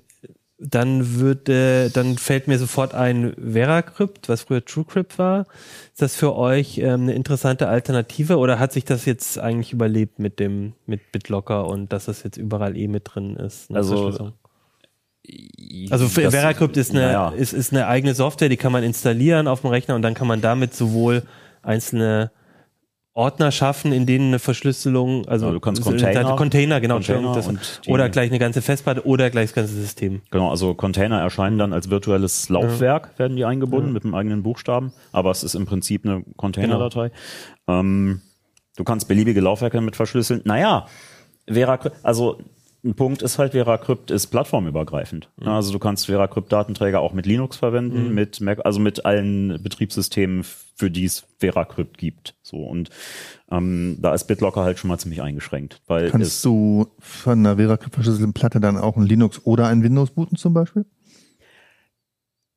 dann 0.58 1.16
würde, 1.16 1.90
dann 1.92 2.16
fällt 2.16 2.46
mir 2.46 2.58
sofort 2.58 2.94
ein 2.94 3.34
Veracrypt, 3.34 4.28
was 4.28 4.42
früher 4.42 4.64
TrueCrypt 4.64 5.18
war. 5.18 5.46
Ist 5.92 6.00
das 6.00 6.14
für 6.14 6.36
euch 6.36 6.78
ähm, 6.78 7.02
eine 7.02 7.14
interessante 7.14 7.68
Alternative 7.68 8.38
oder 8.38 8.58
hat 8.58 8.72
sich 8.72 8.84
das 8.84 9.04
jetzt 9.04 9.38
eigentlich 9.38 9.72
überlebt 9.72 10.18
mit 10.18 10.38
dem, 10.38 10.74
mit 10.86 11.12
BitLocker 11.12 11.66
und 11.66 11.92
dass 11.92 12.04
das 12.06 12.22
jetzt 12.22 12.36
überall 12.36 12.76
eh 12.76 12.88
mit 12.88 13.02
drin 13.14 13.36
ist? 13.36 13.74
Also, 13.74 13.96
Verschlüsselung? 13.96 14.32
Also 15.90 16.06
Veracrypt 16.08 16.76
ist 16.76 16.90
eine, 16.90 17.00
naja. 17.00 17.28
ist, 17.30 17.54
ist 17.54 17.72
eine 17.72 17.86
eigene 17.86 18.14
Software, 18.14 18.50
die 18.50 18.58
kann 18.58 18.72
man 18.72 18.84
installieren 18.84 19.48
auf 19.48 19.62
dem 19.62 19.70
Rechner 19.70 19.94
und 19.94 20.02
dann 20.02 20.12
kann 20.12 20.28
man 20.28 20.42
damit 20.42 20.74
sowohl 20.74 21.22
einzelne 21.62 22.30
Ordner 23.16 23.52
schaffen, 23.52 23.92
in 23.92 24.06
denen 24.06 24.28
eine 24.28 24.38
Verschlüsselung, 24.40 25.26
also 25.28 25.46
Ja, 25.46 25.52
du 25.52 25.60
kannst 25.60 25.82
Container- 25.82 26.34
Container, 26.34 26.80
genau, 26.80 26.96
Container 26.96 27.32
das, 27.32 27.48
oder 27.86 28.08
gleich 28.08 28.28
eine 28.30 28.40
ganze 28.40 28.60
Festplatte 28.60 29.06
oder 29.06 29.30
gleich 29.30 29.46
das 29.50 29.54
ganze 29.54 29.74
System. 29.74 30.20
Genau, 30.32 30.50
also 30.50 30.74
Container 30.74 31.20
erscheinen 31.20 31.56
dann 31.56 31.72
als 31.72 31.90
virtuelles 31.90 32.48
Laufwerk, 32.48 33.16
werden 33.18 33.36
die 33.36 33.44
eingebunden 33.44 33.92
mit 33.92 34.04
einem 34.04 34.16
eigenen 34.16 34.42
Buchstaben, 34.42 34.92
aber 35.12 35.30
es 35.30 35.44
ist 35.44 35.54
im 35.54 35.64
Prinzip 35.64 36.04
eine 36.04 36.24
Containerdatei. 36.36 37.12
Ähm, 37.68 38.20
du 38.76 38.82
kannst 38.82 39.06
beliebige 39.06 39.40
Laufwerke 39.40 39.76
damit 39.76 39.94
verschlüsseln. 39.94 40.40
Naja, 40.44 40.86
Veracrypt, 41.48 41.96
also 42.02 42.38
ein 42.84 42.94
Punkt 42.94 43.22
ist 43.22 43.38
halt, 43.38 43.52
Veracrypt 43.52 44.10
ist 44.10 44.26
plattformübergreifend. 44.26 45.30
Ja, 45.40 45.56
Also 45.56 45.72
du 45.72 45.78
kannst 45.78 46.06
Veracrypt-Datenträger 46.06 47.00
auch 47.00 47.14
mit 47.14 47.24
Linux 47.24 47.56
verwenden, 47.56 48.12
mit 48.14 48.40
Mac, 48.40 48.60
also 48.64 48.78
mit 48.78 49.06
allen 49.06 49.62
Betriebssystemen, 49.62 50.44
für 50.76 50.90
die 50.90 51.06
es 51.06 51.24
Veracrypt 51.38 51.96
gibt. 51.98 52.34
So 52.42 52.58
und 52.58 52.90
ähm, 53.50 53.96
da 54.00 54.12
ist 54.12 54.24
BitLocker 54.24 54.62
halt 54.62 54.78
schon 54.78 54.88
mal 54.88 54.98
ziemlich 54.98 55.22
eingeschränkt, 55.22 55.80
weil 55.86 56.10
Kannst 56.10 56.44
du 56.44 56.88
von 56.98 57.38
einer 57.38 57.56
Veracrypt 57.56 57.94
verschlüsselten 57.94 58.34
Platte 58.34 58.60
dann 58.60 58.76
auch 58.76 58.96
ein 58.96 59.06
Linux 59.06 59.40
oder 59.44 59.68
ein 59.68 59.82
Windows 59.82 60.10
booten 60.10 60.36
zum 60.36 60.52
Beispiel? 60.52 60.84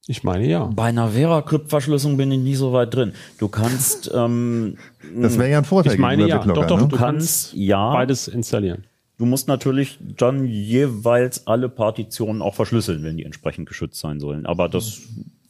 Ich 0.07 0.23
meine 0.23 0.47
ja. 0.47 0.65
Bei 0.73 0.85
einer 0.85 1.09
Veracrypt-Verschlüsselung 1.09 2.17
bin 2.17 2.31
ich 2.31 2.39
nie 2.39 2.55
so 2.55 2.71
weit 2.71 2.93
drin. 2.93 3.13
Du 3.39 3.49
kannst, 3.49 4.09
ähm, 4.13 4.77
Das 5.21 5.37
wäre 5.37 5.51
ja 5.51 5.57
ein 5.57 5.65
Vorteil 5.65 5.93
Ich 5.93 5.99
meine 5.99 6.27
ja. 6.27 6.37
BitLocker, 6.37 6.61
Doch, 6.61 6.67
doch, 6.67 6.81
ne? 6.81 6.87
du 6.87 6.95
kannst, 6.97 7.51
kannst 7.51 7.53
ja, 7.53 7.91
beides 7.91 8.27
installieren. 8.29 8.85
Du 9.17 9.25
musst 9.25 9.47
natürlich 9.47 9.99
dann 10.01 10.45
jeweils 10.45 11.47
alle 11.47 11.69
Partitionen 11.69 12.41
auch 12.41 12.55
verschlüsseln, 12.55 13.03
wenn 13.03 13.17
die 13.17 13.25
entsprechend 13.25 13.67
geschützt 13.67 13.99
sein 13.99 14.19
sollen. 14.19 14.45
Aber 14.45 14.69
das 14.69 15.01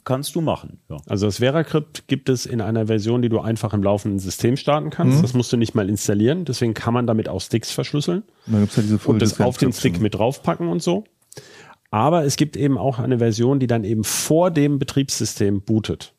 kannst 0.03 0.36
du 0.36 0.41
machen. 0.41 0.80
Ja. 0.89 0.97
Also 1.06 1.25
das 1.25 1.39
Veracrypt 1.39 2.08
gibt 2.08 2.30
es 2.30 2.45
in 2.45 2.62
einer 2.62 2.88
Version, 2.88 3.21
die 3.21 3.30
du 3.30 3.39
einfach 3.39 3.73
im 3.73 3.84
laufenden 3.84 4.19
System 4.19 4.56
starten 4.56 4.89
kannst. 4.89 5.21
Das 5.21 5.34
musst 5.34 5.51
du 5.51 5.58
nicht 5.58 5.75
mal 5.75 5.89
installieren. 5.89 6.45
Deswegen 6.45 6.73
kann 6.73 6.93
man 6.93 7.06
damit 7.08 7.27
auch 7.27 7.41
Sticks 7.41 7.71
verschlüsseln 7.71 8.23
Da 8.45 8.60
gibt's 8.60 8.77
ja 8.77 8.84
diese 8.84 8.99
und 9.06 9.21
das 9.21 9.39
auf 9.41 9.58
den 9.58 9.73
Stick 9.73 9.99
mit 9.99 10.15
draufpacken 10.15 10.69
und 10.69 10.82
so. 10.82 11.03
Aber 11.91 12.23
es 12.23 12.38
gibt 12.38 12.56
eben 12.56 12.77
auch 12.77 12.99
eine 12.99 13.19
Version, 13.19 13.60
die 13.60 13.67
dann 13.67 13.84
eben 13.84 14.06
vor 14.06 14.49
dem 14.49 14.80
Betriebssystem 14.80 15.62
bootet 15.62 16.13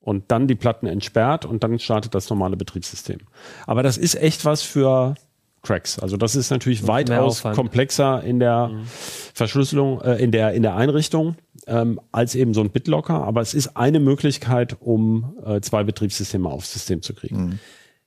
und 0.00 0.30
dann 0.30 0.46
die 0.46 0.54
Platten 0.54 0.86
entsperrt 0.86 1.44
und 1.44 1.64
dann 1.64 1.78
startet 1.80 2.14
das 2.14 2.30
normale 2.30 2.56
Betriebssystem. 2.56 3.18
Aber 3.66 3.82
das 3.82 3.96
ist 3.98 4.14
echt 4.14 4.44
was 4.44 4.62
für 4.62 5.16
Cracks. 5.68 5.98
Also 5.98 6.16
das 6.16 6.34
ist 6.34 6.50
natürlich 6.50 6.86
weitaus 6.86 7.42
komplexer 7.42 8.22
in 8.24 8.40
der 8.40 8.70
Verschlüsselung, 9.34 10.00
äh, 10.00 10.16
in 10.16 10.32
der 10.32 10.52
in 10.54 10.62
der 10.62 10.76
Einrichtung 10.76 11.36
ähm, 11.66 12.00
als 12.10 12.34
eben 12.34 12.54
so 12.54 12.62
ein 12.62 12.70
BitLocker. 12.70 13.22
Aber 13.22 13.42
es 13.42 13.52
ist 13.52 13.76
eine 13.76 14.00
Möglichkeit, 14.00 14.78
um 14.80 15.36
äh, 15.44 15.60
zwei 15.60 15.84
Betriebssysteme 15.84 16.48
aufs 16.48 16.72
System 16.72 17.02
zu 17.02 17.12
kriegen. 17.12 17.60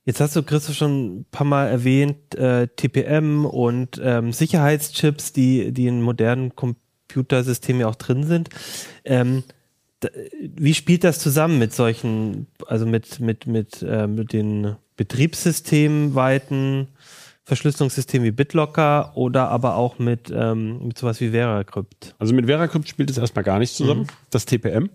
Jetzt 0.04 0.20
hast 0.20 0.34
du, 0.34 0.42
Christoph, 0.42 0.74
schon 0.74 1.20
ein 1.20 1.26
paar 1.30 1.46
Mal 1.46 1.68
erwähnt, 1.68 2.34
äh, 2.34 2.66
TPM 2.66 3.44
und 3.44 4.00
ähm, 4.02 4.32
Sicherheitschips, 4.32 5.32
die, 5.32 5.70
die 5.70 5.86
in 5.86 6.02
modernen 6.02 6.56
Computersystemen 6.56 7.82
ja 7.82 7.86
auch 7.86 7.94
drin 7.94 8.24
sind. 8.24 8.48
Ähm, 9.04 9.44
wie 10.40 10.74
spielt 10.74 11.04
das 11.04 11.20
zusammen 11.20 11.60
mit 11.60 11.72
solchen, 11.72 12.48
also 12.66 12.86
mit, 12.86 13.20
mit, 13.20 13.46
mit, 13.46 13.82
äh, 13.82 14.08
mit 14.08 14.32
den 14.32 14.74
betriebssystemweiten 14.96 16.88
Verschlüsselungssystemen 17.44 18.24
wie 18.26 18.30
BitLocker 18.30 19.12
oder 19.16 19.48
aber 19.48 19.76
auch 19.76 19.98
mit, 19.98 20.32
ähm, 20.34 20.86
mit 20.86 20.98
sowas 20.98 21.20
wie 21.20 21.30
Veracrypt? 21.30 22.14
Also 22.18 22.34
mit 22.34 22.46
Veracrypt 22.46 22.88
spielt 22.88 23.10
es 23.10 23.18
erstmal 23.18 23.44
gar 23.44 23.58
nicht 23.58 23.74
zusammen, 23.74 24.06
das 24.30 24.46
TPM. 24.46 24.90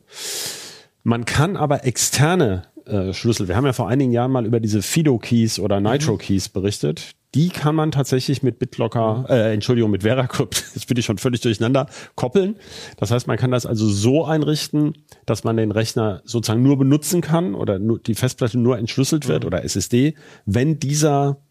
Man 1.03 1.25
kann 1.25 1.57
aber 1.57 1.85
externe 1.85 2.63
äh, 2.85 3.13
Schlüssel, 3.13 3.47
wir 3.47 3.55
haben 3.55 3.65
ja 3.65 3.73
vor 3.73 3.89
einigen 3.89 4.11
Jahren 4.11 4.31
mal 4.31 4.45
über 4.45 4.59
diese 4.59 4.81
Fido-Keys 4.81 5.59
oder 5.59 5.81
Nitro-Keys 5.81 6.49
berichtet, 6.49 7.15
die 7.35 7.49
kann 7.49 7.75
man 7.75 7.91
tatsächlich 7.91 8.41
mit 8.41 8.57
BitLocker, 8.59 9.25
äh, 9.29 9.53
Entschuldigung, 9.53 9.91
mit 9.91 10.03
Veracrypt, 10.03 10.63
jetzt 10.73 10.87
bin 10.87 10.97
ich 10.97 11.05
schon 11.05 11.17
völlig 11.17 11.41
durcheinander, 11.41 11.87
koppeln. 12.15 12.55
Das 12.97 13.11
heißt, 13.11 13.27
man 13.27 13.37
kann 13.37 13.51
das 13.51 13.65
also 13.65 13.87
so 13.87 14.25
einrichten, 14.25 14.93
dass 15.25 15.43
man 15.43 15.57
den 15.57 15.71
Rechner 15.71 16.21
sozusagen 16.23 16.63
nur 16.63 16.77
benutzen 16.77 17.21
kann 17.21 17.53
oder 17.53 17.79
nur, 17.79 17.99
die 17.99 18.15
Festplatte 18.15 18.57
nur 18.57 18.77
entschlüsselt 18.77 19.27
wird 19.27 19.43
oder 19.43 19.63
SSD, 19.63 20.15
wenn 20.45 20.79
dieser 20.79 21.41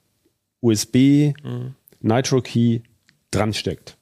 USB 0.60 1.32
Nitro 2.00 2.40
Key 2.42 2.80
dran 3.30 3.52
steckt. 3.52 3.96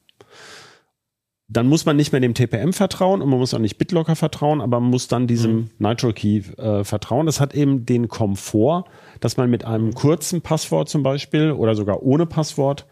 Dann 1.47 1.67
muss 1.67 1.85
man 1.85 1.95
nicht 1.95 2.11
mehr 2.11 2.21
dem 2.21 2.33
TPM 2.33 2.73
vertrauen 2.73 3.21
und 3.21 3.29
man 3.29 3.37
muss 3.37 3.53
auch 3.53 3.59
nicht 3.59 3.77
BitLocker 3.77 4.15
vertrauen, 4.15 4.61
aber 4.61 4.79
man 4.79 4.89
muss 4.89 5.07
dann 5.07 5.27
diesem 5.27 5.69
Nitro 5.77 6.11
Key 6.11 6.37
äh, 6.57 6.83
vertrauen. 6.83 7.27
Das 7.27 7.39
hat 7.39 7.53
eben 7.53 7.85
den 7.85 8.07
Komfort, 8.07 8.85
dass 9.19 9.37
man 9.37 9.49
mit 9.51 9.63
einem 9.63 9.93
kurzen 9.93 10.41
Passwort 10.41 10.89
zum 10.89 11.03
Beispiel 11.03 11.51
oder 11.51 11.75
sogar 11.75 12.01
ohne 12.01 12.25
Passwort 12.25 12.87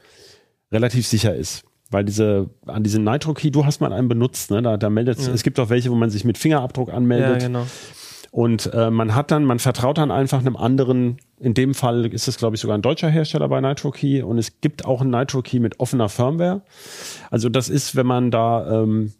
relativ 0.71 1.07
sicher 1.07 1.35
ist. 1.35 1.63
Weil 1.89 2.05
diese, 2.05 2.49
an 2.67 2.83
diesen 2.83 3.03
Nitro 3.03 3.33
Key, 3.33 3.49
du 3.49 3.65
hast 3.65 3.81
mal 3.81 3.91
einen 3.91 4.07
benutzt, 4.07 4.51
ne? 4.51 4.61
Da, 4.61 4.77
da 4.77 4.89
meldet 4.91 5.17
es 5.19 5.41
gibt 5.43 5.59
auch 5.59 5.69
welche, 5.69 5.89
wo 5.89 5.95
man 5.95 6.11
sich 6.11 6.23
mit 6.23 6.37
Fingerabdruck 6.37 6.89
Ja, 6.89 6.93
anmeldet. 6.93 7.39
genau. 7.41 7.65
Und 8.31 8.71
äh, 8.73 8.89
man 8.91 9.13
hat 9.15 9.29
dann, 9.31 9.45
man 9.45 9.59
vertraut 9.59 9.97
dann 9.99 10.09
einfach 10.11 10.39
einem 10.39 10.55
anderen, 10.57 11.17
in 11.43 11.53
dem 11.53 11.73
Fall 11.73 12.05
ist 12.05 12.27
es, 12.27 12.37
glaube 12.37 12.55
ich, 12.55 12.61
sogar 12.61 12.77
ein 12.77 12.81
deutscher 12.81 13.09
Hersteller 13.09 13.49
bei 13.49 13.59
NitroKey 13.59 14.21
und 14.23 14.37
es 14.37 14.61
gibt 14.61 14.85
auch 14.85 15.01
ein 15.01 15.09
NitroKey 15.09 15.59
mit 15.59 15.79
offener 15.79 16.07
Firmware. 16.07 16.61
Also 17.29 17.49
das 17.49 17.67
ist, 17.67 17.95
wenn 17.95 18.07
man 18.07 18.31
da 18.31 18.83
ähm, 18.83 19.11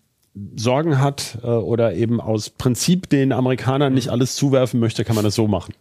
Sorgen 0.56 1.00
hat 1.00 1.38
äh, 1.44 1.48
oder 1.48 1.94
eben 1.94 2.22
aus 2.22 2.50
Prinzip 2.50 3.10
den 3.10 3.34
Amerikanern 3.34 3.94
nicht 3.94 4.10
alles 4.10 4.36
zuwerfen 4.36 4.80
möchte, 4.80 5.04
kann 5.04 5.16
man 5.16 5.26
das 5.26 5.36
so 5.36 5.48
machen. 5.48 5.74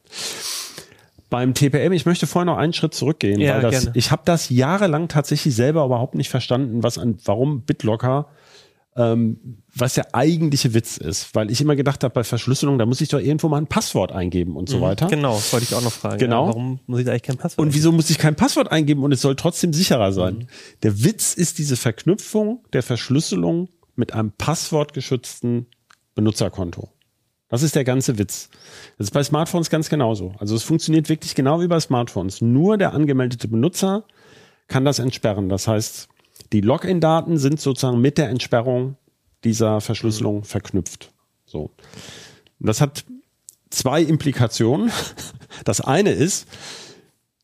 Beim 1.31 1.55
TPM, 1.55 1.92
ich 1.92 2.05
möchte 2.05 2.26
vorher 2.26 2.44
noch 2.44 2.59
einen 2.59 2.74
Schritt 2.74 2.92
zurückgehen, 2.92 3.40
Ja, 3.40 3.55
weil 3.55 3.62
das, 3.62 3.85
gerne. 3.85 3.90
ich 3.94 4.11
habe 4.11 4.22
das 4.24 4.50
jahrelang 4.50 5.09
tatsächlich 5.09 5.55
selber 5.55 5.85
überhaupt 5.85 6.14
nicht 6.14 6.28
verstanden, 6.28 6.83
was 6.83 6.98
an, 6.98 7.16
warum 7.24 7.62
BitLocker 7.62 8.26
ähm, 8.94 9.62
was 9.74 9.94
der 9.94 10.14
eigentliche 10.14 10.74
Witz 10.74 10.98
ist, 10.98 11.35
weil 11.35 11.50
ich 11.50 11.61
immer 11.61 11.76
gedacht 11.76 12.05
habe, 12.05 12.12
bei 12.12 12.24
Verschlüsselung, 12.24 12.78
da 12.78 12.85
muss 12.85 13.00
ich 13.00 13.09
doch 13.09 13.18
irgendwo 13.18 13.48
mal 13.48 13.57
ein 13.57 13.66
Passwort 13.66 14.12
eingeben 14.12 14.55
und 14.55 14.68
so 14.68 14.81
weiter. 14.83 15.07
Genau, 15.07 15.40
wollte 15.50 15.64
ich 15.64 15.74
auch 15.74 15.83
noch 15.83 15.92
fragen. 15.92 16.18
Genau. 16.18 16.42
Ja, 16.42 16.48
warum 16.48 16.81
muss 16.87 17.00
ich 17.00 17.07
da 17.07 17.12
eigentlich 17.12 17.22
kein 17.22 17.38
Passwort? 17.38 17.66
Und 17.66 17.74
wieso 17.74 17.90
muss 17.90 18.11
ich 18.11 18.18
kein 18.18 18.35
Passwort 18.35 18.70
eingeben 18.70 19.02
und 19.02 19.12
es 19.12 19.22
soll 19.22 19.35
trotzdem 19.35 19.72
sicherer 19.72 20.12
sein? 20.12 20.35
Mhm. 20.35 20.46
Der 20.83 21.05
Witz 21.05 21.35
ist 21.35 21.59
diese 21.59 21.76
Verknüpfung 21.76 22.64
der 22.74 22.83
Verschlüsselung 22.83 23.68
mit 23.96 24.12
einem 24.12 24.33
passwortgeschützten 24.33 25.66
Benutzerkonto. 26.14 26.90
Das 27.48 27.62
ist 27.62 27.74
der 27.74 27.85
ganze 27.85 28.18
Witz. 28.18 28.48
Das 28.98 29.09
ist 29.09 29.11
bei 29.11 29.22
Smartphones 29.22 29.68
ganz 29.68 29.88
genauso. 29.88 30.35
Also 30.38 30.55
es 30.55 30.62
funktioniert 30.62 31.09
wirklich 31.09 31.35
genau 31.35 31.61
wie 31.61 31.66
bei 31.66 31.81
Smartphones. 31.81 32.40
Nur 32.40 32.78
der 32.78 32.94
angemeldete 32.94 33.48
Benutzer 33.48 34.05
kann 34.68 34.85
das 34.85 34.98
entsperren. 34.98 35.50
Das 35.50 35.68
heißt, 35.68 36.09
die 36.53 36.61
Login-Daten 36.61 37.38
sind 37.38 37.61
sozusagen 37.61 38.01
mit 38.01 38.19
der 38.19 38.29
Entsperrung 38.29 38.97
dieser 39.45 39.81
Verschlüsselung 39.81 40.45
verknüpft. 40.45 41.12
So. 41.47 41.71
Und 42.61 42.67
das 42.67 42.81
hat 42.81 43.05
zwei 43.71 44.03
Implikationen. 44.03 44.91
Das 45.65 45.83
eine 45.83 46.12
ist, 46.12 46.49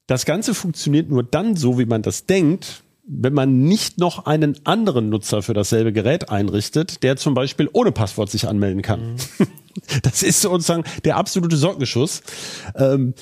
das 0.06 0.24
Ganze 0.24 0.54
funktioniert 0.54 1.10
nur 1.10 1.22
dann 1.22 1.56
so, 1.56 1.78
wie 1.78 1.84
man 1.84 2.00
das 2.00 2.24
denkt, 2.24 2.82
wenn 3.06 3.34
man 3.34 3.64
nicht 3.64 3.98
noch 3.98 4.24
einen 4.24 4.64
anderen 4.64 5.10
Nutzer 5.10 5.42
für 5.42 5.52
dasselbe 5.52 5.92
Gerät 5.92 6.30
einrichtet, 6.30 7.02
der 7.02 7.18
zum 7.18 7.34
Beispiel 7.34 7.68
ohne 7.72 7.92
Passwort 7.92 8.30
sich 8.30 8.48
anmelden 8.48 8.82
kann. 8.82 9.16
Das 10.02 10.24
ist 10.24 10.40
sozusagen 10.40 10.82
der 11.04 11.16
absolute 11.16 11.56
Sockenschuss. 11.56 12.22
Ähm, 12.74 13.14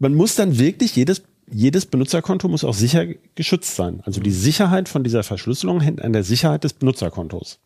man 0.00 0.14
muss 0.14 0.34
dann 0.34 0.58
wirklich 0.58 0.96
jedes 0.96 1.22
jedes 1.50 1.86
Benutzerkonto 1.86 2.48
muss 2.48 2.64
auch 2.64 2.74
sicher 2.74 3.06
geschützt 3.34 3.76
sein. 3.76 4.00
Also 4.04 4.20
die 4.20 4.30
Sicherheit 4.30 4.88
von 4.88 5.04
dieser 5.04 5.22
Verschlüsselung 5.22 5.80
hängt 5.80 6.02
an 6.02 6.12
der 6.12 6.24
Sicherheit 6.24 6.64
des 6.64 6.72
Benutzerkontos. 6.72 7.60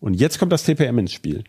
Und 0.00 0.14
jetzt 0.14 0.38
kommt 0.38 0.52
das 0.52 0.64
TPM 0.64 0.98
ins 0.98 1.12
Spiel. 1.12 1.44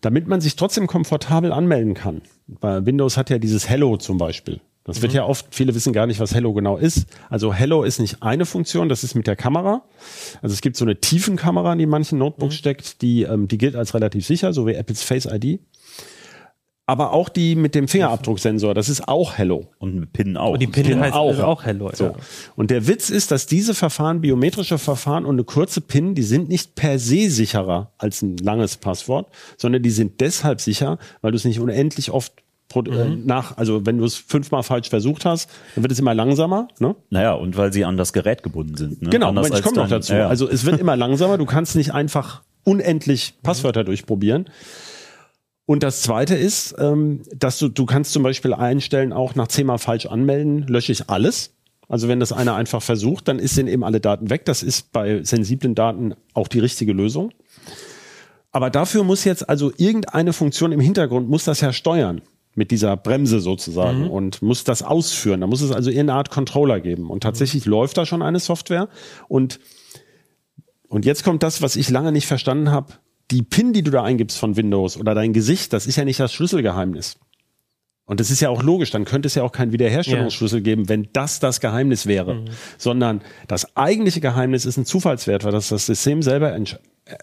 Damit 0.00 0.26
man 0.26 0.40
sich 0.40 0.56
trotzdem 0.56 0.86
komfortabel 0.86 1.52
anmelden 1.52 1.94
kann. 1.94 2.22
Bei 2.46 2.84
Windows 2.84 3.16
hat 3.16 3.30
ja 3.30 3.38
dieses 3.38 3.68
Hello 3.68 3.96
zum 3.96 4.18
Beispiel. 4.18 4.60
Das 4.84 5.00
wird 5.00 5.12
ja 5.12 5.24
oft, 5.24 5.54
viele 5.54 5.76
wissen 5.76 5.92
gar 5.92 6.08
nicht, 6.08 6.18
was 6.18 6.34
Hello 6.34 6.52
genau 6.52 6.76
ist. 6.76 7.06
Also 7.30 7.54
Hello 7.54 7.84
ist 7.84 8.00
nicht 8.00 8.20
eine 8.20 8.44
Funktion, 8.44 8.88
das 8.88 9.04
ist 9.04 9.14
mit 9.14 9.28
der 9.28 9.36
Kamera. 9.36 9.84
Also 10.40 10.54
es 10.54 10.60
gibt 10.60 10.76
so 10.76 10.84
eine 10.84 10.98
Tiefenkamera, 10.98 11.76
die 11.76 11.84
in 11.84 11.88
manchen 11.88 12.18
Notebooks 12.18 12.56
steckt, 12.56 13.00
die, 13.00 13.22
ähm, 13.22 13.46
die 13.46 13.58
gilt 13.58 13.76
als 13.76 13.94
relativ 13.94 14.26
sicher, 14.26 14.52
so 14.52 14.66
wie 14.66 14.74
Apples 14.74 15.02
Face 15.02 15.26
ID. 15.26 15.60
Aber 16.84 17.12
auch 17.12 17.28
die 17.28 17.54
mit 17.54 17.74
dem 17.76 17.86
Fingerabdrucksensor, 17.86 18.74
das 18.74 18.88
ist 18.88 19.06
auch 19.06 19.38
Hello. 19.38 19.68
Und 19.78 19.94
mit 20.00 20.12
PIN 20.12 20.36
auch. 20.36 20.54
Und 20.54 20.60
die 20.62 20.66
PIN 20.66 20.84
PIN 20.84 21.00
heißt 21.00 21.14
auch. 21.14 21.28
auch, 21.28 21.32
ist 21.32 21.40
auch 21.40 21.64
Hello. 21.64 21.90
So. 21.94 22.04
Ja. 22.06 22.14
Und 22.56 22.70
der 22.72 22.88
Witz 22.88 23.08
ist, 23.08 23.30
dass 23.30 23.46
diese 23.46 23.74
Verfahren, 23.74 24.20
biometrische 24.20 24.78
Verfahren 24.78 25.24
und 25.24 25.36
eine 25.36 25.44
kurze 25.44 25.80
PIN, 25.80 26.14
die 26.16 26.22
sind 26.24 26.48
nicht 26.48 26.74
per 26.74 26.98
se 26.98 27.30
sicherer 27.30 27.92
als 27.98 28.22
ein 28.22 28.36
langes 28.36 28.76
Passwort, 28.76 29.28
sondern 29.56 29.82
die 29.82 29.90
sind 29.90 30.20
deshalb 30.20 30.60
sicher, 30.60 30.98
weil 31.20 31.30
du 31.30 31.36
es 31.36 31.44
nicht 31.44 31.60
unendlich 31.60 32.10
oft 32.10 32.32
äh, 32.74 32.80
Mhm. 32.80 33.26
nach, 33.26 33.58
also 33.58 33.84
wenn 33.84 33.98
du 33.98 34.04
es 34.06 34.16
fünfmal 34.16 34.62
falsch 34.62 34.88
versucht 34.88 35.26
hast, 35.26 35.50
dann 35.74 35.84
wird 35.84 35.92
es 35.92 35.98
immer 35.98 36.14
langsamer. 36.14 36.68
Ne? 36.78 36.96
Naja, 37.10 37.34
und 37.34 37.54
weil 37.58 37.70
sie 37.70 37.84
an 37.84 37.98
das 37.98 38.14
Gerät 38.14 38.42
gebunden 38.42 38.76
sind. 38.78 39.02
Ne? 39.02 39.10
Genau, 39.10 39.28
Anders 39.28 39.50
ich 39.50 39.62
komme 39.62 39.76
noch 39.76 39.88
dazu. 39.88 40.14
Ja. 40.14 40.26
Also 40.28 40.48
es 40.48 40.64
wird 40.64 40.80
immer 40.80 40.96
langsamer, 40.96 41.36
du 41.36 41.44
kannst 41.44 41.76
nicht 41.76 41.92
einfach 41.92 42.42
unendlich 42.64 43.34
Passwörter 43.42 43.84
durchprobieren. 43.84 44.46
Und 45.66 45.82
das 45.82 46.02
zweite 46.02 46.34
ist, 46.34 46.74
ähm, 46.78 47.22
dass 47.34 47.58
du, 47.58 47.68
du 47.68 47.86
kannst 47.86 48.12
zum 48.12 48.22
Beispiel 48.22 48.52
einstellen, 48.52 49.12
auch 49.12 49.34
nach 49.34 49.48
zehnmal 49.48 49.78
falsch 49.78 50.06
anmelden, 50.06 50.66
lösche 50.66 50.92
ich 50.92 51.08
alles. 51.08 51.54
Also 51.88 52.08
wenn 52.08 52.20
das 52.20 52.32
einer 52.32 52.54
einfach 52.54 52.82
versucht, 52.82 53.28
dann 53.28 53.38
ist 53.38 53.54
sind 53.54 53.68
eben 53.68 53.84
alle 53.84 54.00
Daten 54.00 54.30
weg. 54.30 54.44
Das 54.44 54.62
ist 54.62 54.92
bei 54.92 55.22
sensiblen 55.22 55.74
Daten 55.74 56.14
auch 56.34 56.48
die 56.48 56.58
richtige 56.58 56.92
Lösung. 56.92 57.32
Aber 58.50 58.70
dafür 58.70 59.04
muss 59.04 59.24
jetzt 59.24 59.48
also 59.48 59.72
irgendeine 59.76 60.32
Funktion 60.32 60.72
im 60.72 60.80
Hintergrund 60.80 61.28
muss 61.28 61.44
das 61.44 61.60
ja 61.60 61.72
steuern 61.72 62.22
mit 62.54 62.70
dieser 62.70 62.96
Bremse 62.96 63.40
sozusagen 63.40 64.10
und 64.10 64.42
muss 64.42 64.64
das 64.64 64.82
ausführen. 64.82 65.40
Da 65.40 65.46
muss 65.46 65.62
es 65.62 65.70
also 65.70 65.90
irgendeine 65.90 66.18
Art 66.18 66.30
Controller 66.30 66.80
geben. 66.80 67.10
Und 67.10 67.22
tatsächlich 67.22 67.64
läuft 67.64 67.96
da 67.96 68.04
schon 68.04 68.20
eine 68.20 68.40
Software. 68.40 68.88
Und, 69.28 69.58
und 70.88 71.06
jetzt 71.06 71.24
kommt 71.24 71.42
das, 71.42 71.62
was 71.62 71.76
ich 71.76 71.88
lange 71.88 72.12
nicht 72.12 72.26
verstanden 72.26 72.70
habe. 72.70 72.92
Die 73.32 73.42
PIN, 73.42 73.72
die 73.72 73.82
du 73.82 73.90
da 73.90 74.02
eingibst 74.04 74.38
von 74.38 74.56
Windows 74.56 74.96
oder 74.96 75.14
dein 75.14 75.32
Gesicht, 75.32 75.72
das 75.72 75.86
ist 75.86 75.96
ja 75.96 76.04
nicht 76.04 76.20
das 76.20 76.32
Schlüsselgeheimnis. 76.32 77.16
Und 78.04 78.20
das 78.20 78.30
ist 78.30 78.40
ja 78.40 78.50
auch 78.50 78.62
logisch, 78.62 78.90
dann 78.90 79.04
könnte 79.04 79.26
es 79.26 79.34
ja 79.36 79.42
auch 79.42 79.52
keinen 79.52 79.72
Wiederherstellungsschlüssel 79.72 80.60
geben, 80.60 80.88
wenn 80.88 81.08
das 81.12 81.40
das 81.40 81.60
Geheimnis 81.60 82.06
wäre. 82.06 82.44
Sondern 82.76 83.22
das 83.48 83.76
eigentliche 83.76 84.20
Geheimnis 84.20 84.66
ist 84.66 84.76
ein 84.76 84.84
Zufallswert, 84.84 85.44
weil 85.44 85.52
das 85.52 85.68
das 85.68 85.86
System 85.86 86.20
selber 86.20 86.54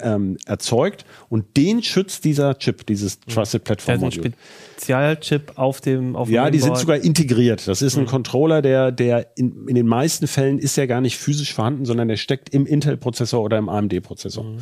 ähm, 0.01 0.37
erzeugt 0.45 1.05
und 1.29 1.57
den 1.57 1.83
schützt 1.83 2.25
dieser 2.25 2.57
Chip, 2.57 2.85
dieses 2.85 3.19
Trusted 3.19 3.63
Platform 3.65 3.99
Module. 3.99 4.31
Spezialchip 4.77 5.53
auf 5.57 5.81
dem 5.81 6.15
auf 6.15 6.27
dem 6.27 6.35
Ja, 6.35 6.49
die 6.49 6.59
sind 6.59 6.77
sogar 6.77 6.97
integriert. 6.97 7.67
Das 7.67 7.81
Mhm. 7.81 7.87
ist 7.87 7.97
ein 7.97 8.05
Controller, 8.05 8.61
der, 8.61 8.91
der 8.91 9.37
in, 9.37 9.67
in 9.67 9.75
den 9.75 9.87
meisten 9.87 10.27
Fällen 10.27 10.59
ist 10.59 10.75
ja 10.75 10.85
gar 10.85 11.01
nicht 11.01 11.17
physisch 11.17 11.53
vorhanden, 11.53 11.85
sondern 11.85 12.07
der 12.07 12.17
steckt 12.17 12.49
im 12.49 12.65
Intel-Prozessor 12.65 13.41
oder 13.43 13.57
im 13.57 13.69
AMD-Prozessor. 13.69 14.43
Mhm. 14.43 14.57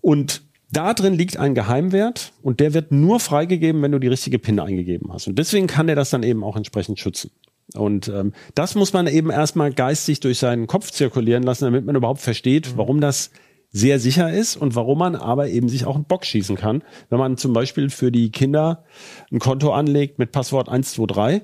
Und 0.00 0.42
da 0.72 0.94
drin 0.94 1.14
liegt 1.14 1.36
ein 1.36 1.54
Geheimwert 1.54 2.32
und 2.42 2.60
der 2.60 2.74
wird 2.74 2.92
nur 2.92 3.20
freigegeben, 3.20 3.82
wenn 3.82 3.92
du 3.92 3.98
die 3.98 4.08
richtige 4.08 4.38
PIN 4.38 4.58
eingegeben 4.58 5.12
hast. 5.12 5.28
Und 5.28 5.38
deswegen 5.38 5.66
kann 5.66 5.86
der 5.86 5.96
das 5.96 6.10
dann 6.10 6.22
eben 6.22 6.42
auch 6.42 6.56
entsprechend 6.56 6.98
schützen. 6.98 7.30
Und 7.74 8.08
ähm, 8.08 8.32
das 8.54 8.74
muss 8.74 8.92
man 8.92 9.06
eben 9.06 9.30
erstmal 9.30 9.72
geistig 9.72 10.20
durch 10.20 10.38
seinen 10.38 10.66
Kopf 10.66 10.90
zirkulieren 10.90 11.42
lassen, 11.42 11.64
damit 11.64 11.84
man 11.84 11.96
überhaupt 11.96 12.20
versteht, 12.20 12.76
warum 12.76 13.00
das 13.00 13.30
sehr 13.70 13.98
sicher 13.98 14.30
ist 14.30 14.56
und 14.56 14.74
warum 14.74 14.98
man 14.98 15.16
aber 15.16 15.48
eben 15.48 15.68
sich 15.68 15.86
auch 15.86 15.94
einen 15.94 16.04
Bock 16.04 16.26
schießen 16.26 16.56
kann. 16.56 16.82
Wenn 17.08 17.18
man 17.18 17.38
zum 17.38 17.54
Beispiel 17.54 17.88
für 17.88 18.12
die 18.12 18.30
Kinder 18.30 18.84
ein 19.30 19.38
Konto 19.38 19.72
anlegt 19.72 20.18
mit 20.18 20.30
Passwort 20.32 20.68
123, 20.68 21.42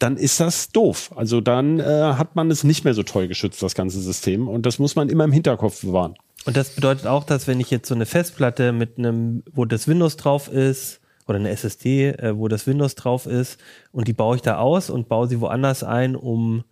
dann 0.00 0.16
ist 0.16 0.40
das 0.40 0.70
doof. 0.70 1.12
Also 1.14 1.40
dann 1.40 1.78
äh, 1.78 1.84
hat 1.84 2.34
man 2.34 2.50
es 2.50 2.64
nicht 2.64 2.84
mehr 2.84 2.94
so 2.94 3.04
toll 3.04 3.28
geschützt, 3.28 3.62
das 3.62 3.74
ganze 3.74 4.00
System. 4.00 4.48
Und 4.48 4.66
das 4.66 4.80
muss 4.80 4.96
man 4.96 5.08
immer 5.08 5.24
im 5.24 5.32
Hinterkopf 5.32 5.82
bewahren. 5.82 6.14
Und 6.44 6.56
das 6.56 6.70
bedeutet 6.70 7.06
auch, 7.06 7.24
dass 7.24 7.46
wenn 7.46 7.60
ich 7.60 7.70
jetzt 7.70 7.88
so 7.88 7.94
eine 7.94 8.06
Festplatte 8.06 8.72
mit 8.72 8.98
einem, 8.98 9.42
wo 9.52 9.64
das 9.64 9.86
Windows 9.88 10.16
drauf 10.16 10.48
ist, 10.48 11.00
oder 11.26 11.36
eine 11.38 11.50
SSD, 11.50 12.08
äh, 12.08 12.38
wo 12.38 12.48
das 12.48 12.66
Windows 12.66 12.94
drauf 12.94 13.26
ist, 13.26 13.60
und 13.92 14.08
die 14.08 14.14
baue 14.14 14.36
ich 14.36 14.42
da 14.42 14.56
aus 14.58 14.88
und 14.88 15.08
baue 15.08 15.28
sie 15.28 15.40
woanders 15.40 15.84
ein, 15.84 16.16
um 16.16 16.64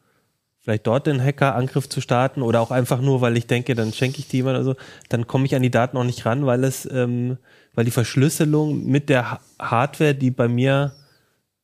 vielleicht 0.60 0.86
dort 0.86 1.06
den 1.06 1.22
Hackerangriff 1.22 1.88
zu 1.88 2.00
starten 2.00 2.40
oder 2.42 2.60
auch 2.60 2.70
einfach 2.70 3.00
nur, 3.02 3.20
weil 3.20 3.36
ich 3.36 3.46
denke, 3.46 3.74
dann 3.74 3.92
schenke 3.92 4.18
ich 4.18 4.28
die 4.28 4.38
jemand 4.38 4.56
oder 4.56 4.64
so, 4.64 4.74
dann 5.10 5.26
komme 5.26 5.44
ich 5.46 5.54
an 5.54 5.62
die 5.62 5.70
Daten 5.70 5.96
auch 5.98 6.04
nicht 6.04 6.24
ran, 6.24 6.46
weil 6.46 6.64
es, 6.64 6.88
ähm, 6.90 7.36
weil 7.74 7.84
die 7.84 7.90
Verschlüsselung 7.90 8.86
mit 8.86 9.08
der 9.10 9.30
Ha- 9.32 9.40
Hardware, 9.60 10.14
die 10.14 10.30
bei 10.30 10.48
mir, 10.48 10.92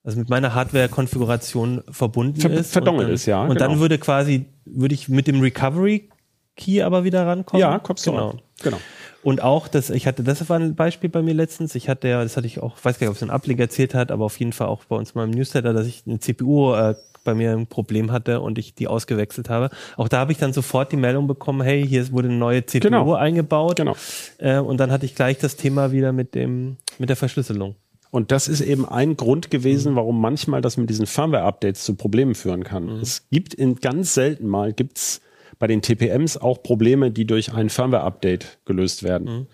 also 0.04 0.18
mit 0.18 0.28
meiner 0.28 0.54
Hardware-Konfiguration 0.54 1.82
verbunden 1.90 2.40
Ver- 2.40 2.50
ist. 2.50 2.72
verdongelt 2.72 3.08
ist, 3.08 3.26
ja, 3.26 3.42
Und 3.42 3.54
genau. 3.54 3.68
dann 3.70 3.80
würde 3.80 3.98
quasi, 3.98 4.44
würde 4.66 4.94
ich 4.94 5.08
mit 5.08 5.26
dem 5.26 5.40
Recovery 5.40 6.08
Key 6.56 6.82
aber 6.82 7.04
wieder 7.04 7.26
rankommen. 7.26 7.60
Ja, 7.60 7.78
kommst 7.78 8.06
du 8.06 8.10
genau. 8.12 8.34
Genau. 8.62 8.78
Und 9.22 9.42
auch, 9.42 9.68
das, 9.68 9.90
ich 9.90 10.06
hatte, 10.06 10.22
das 10.24 10.48
war 10.48 10.58
ein 10.58 10.74
Beispiel 10.74 11.08
bei 11.08 11.22
mir 11.22 11.34
letztens. 11.34 11.74
Ich 11.74 11.88
hatte 11.88 12.08
ja, 12.08 12.22
das 12.22 12.36
hatte 12.36 12.46
ich 12.46 12.60
auch, 12.60 12.76
weiß 12.82 12.98
gar 12.98 13.06
nicht, 13.06 13.10
ob 13.10 13.16
es 13.16 13.22
ein 13.22 13.30
Ableger 13.30 13.64
erzählt 13.64 13.94
hat, 13.94 14.10
aber 14.10 14.24
auf 14.24 14.38
jeden 14.38 14.52
Fall 14.52 14.66
auch 14.66 14.84
bei 14.84 14.96
uns 14.96 15.14
mal 15.14 15.24
im 15.24 15.30
Newsletter, 15.30 15.72
dass 15.72 15.86
ich 15.86 16.02
eine 16.06 16.18
CPU 16.18 16.74
äh, 16.74 16.94
bei 17.24 17.34
mir 17.34 17.52
ein 17.52 17.68
Problem 17.68 18.10
hatte 18.10 18.40
und 18.40 18.58
ich 18.58 18.74
die 18.74 18.88
ausgewechselt 18.88 19.48
habe. 19.48 19.70
Auch 19.96 20.08
da 20.08 20.18
habe 20.18 20.32
ich 20.32 20.38
dann 20.38 20.52
sofort 20.52 20.90
die 20.90 20.96
Meldung 20.96 21.28
bekommen, 21.28 21.62
hey, 21.62 21.86
hier 21.86 22.10
wurde 22.10 22.28
eine 22.28 22.36
neue 22.36 22.66
CPU 22.66 22.80
Genau. 22.88 23.14
eingebaut. 23.14 23.76
Genau. 23.76 23.94
Äh, 24.38 24.58
und 24.58 24.78
dann 24.78 24.90
hatte 24.90 25.06
ich 25.06 25.14
gleich 25.14 25.38
das 25.38 25.54
Thema 25.56 25.92
wieder 25.92 26.12
mit 26.12 26.34
dem, 26.34 26.76
mit 26.98 27.08
der 27.08 27.16
Verschlüsselung. 27.16 27.76
Und 28.10 28.30
das 28.30 28.48
ist 28.48 28.60
eben 28.60 28.86
ein 28.86 29.16
Grund 29.16 29.50
gewesen, 29.50 29.96
warum 29.96 30.20
manchmal 30.20 30.60
das 30.60 30.76
mit 30.76 30.90
diesen 30.90 31.06
Firmware-Updates 31.06 31.84
zu 31.84 31.94
Problemen 31.94 32.34
führen 32.34 32.62
kann. 32.64 32.88
Es 33.00 33.26
gibt 33.30 33.54
in 33.54 33.76
ganz 33.76 34.14
selten 34.14 34.48
mal 34.48 34.72
gibt's 34.72 35.22
bei 35.58 35.66
den 35.66 35.82
TPMs 35.82 36.36
auch 36.36 36.62
Probleme, 36.62 37.10
die 37.10 37.26
durch 37.26 37.52
ein 37.52 37.68
Firmware-Update 37.68 38.60
gelöst 38.64 39.02
werden. 39.02 39.48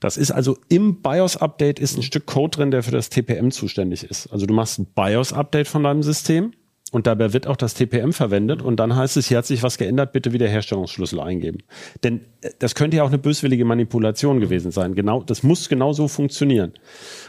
Das 0.00 0.16
ist 0.16 0.30
also 0.30 0.56
im 0.68 1.02
BIOS-Update 1.02 1.80
ist 1.80 1.96
ein 1.96 2.02
Stück 2.02 2.26
Code 2.26 2.56
drin, 2.56 2.70
der 2.70 2.82
für 2.82 2.92
das 2.92 3.10
TPM 3.10 3.50
zuständig 3.50 4.04
ist. 4.04 4.28
Also 4.28 4.46
du 4.46 4.54
machst 4.54 4.78
ein 4.78 4.86
BIOS-Update 4.86 5.66
von 5.66 5.82
deinem 5.82 6.02
System 6.02 6.52
und 6.90 7.06
dabei 7.06 7.32
wird 7.32 7.46
auch 7.46 7.56
das 7.56 7.74
TPM 7.74 8.12
verwendet 8.12 8.62
und 8.62 8.76
dann 8.76 8.96
heißt 8.96 9.16
es, 9.16 9.28
hier 9.28 9.38
hat 9.38 9.46
sich 9.46 9.62
was 9.62 9.76
geändert, 9.76 10.12
bitte 10.12 10.32
Wiederherstellungsschlüssel 10.32 11.20
eingeben. 11.20 11.58
Denn 12.02 12.20
äh, 12.40 12.50
das 12.58 12.74
könnte 12.74 12.96
ja 12.96 13.02
auch 13.02 13.08
eine 13.08 13.18
böswillige 13.18 13.64
Manipulation 13.64 14.40
gewesen 14.40 14.70
sein. 14.70 14.94
Genau, 14.94 15.22
das 15.22 15.42
muss 15.42 15.68
genau 15.68 15.92
so 15.92 16.08
funktionieren. 16.08 16.72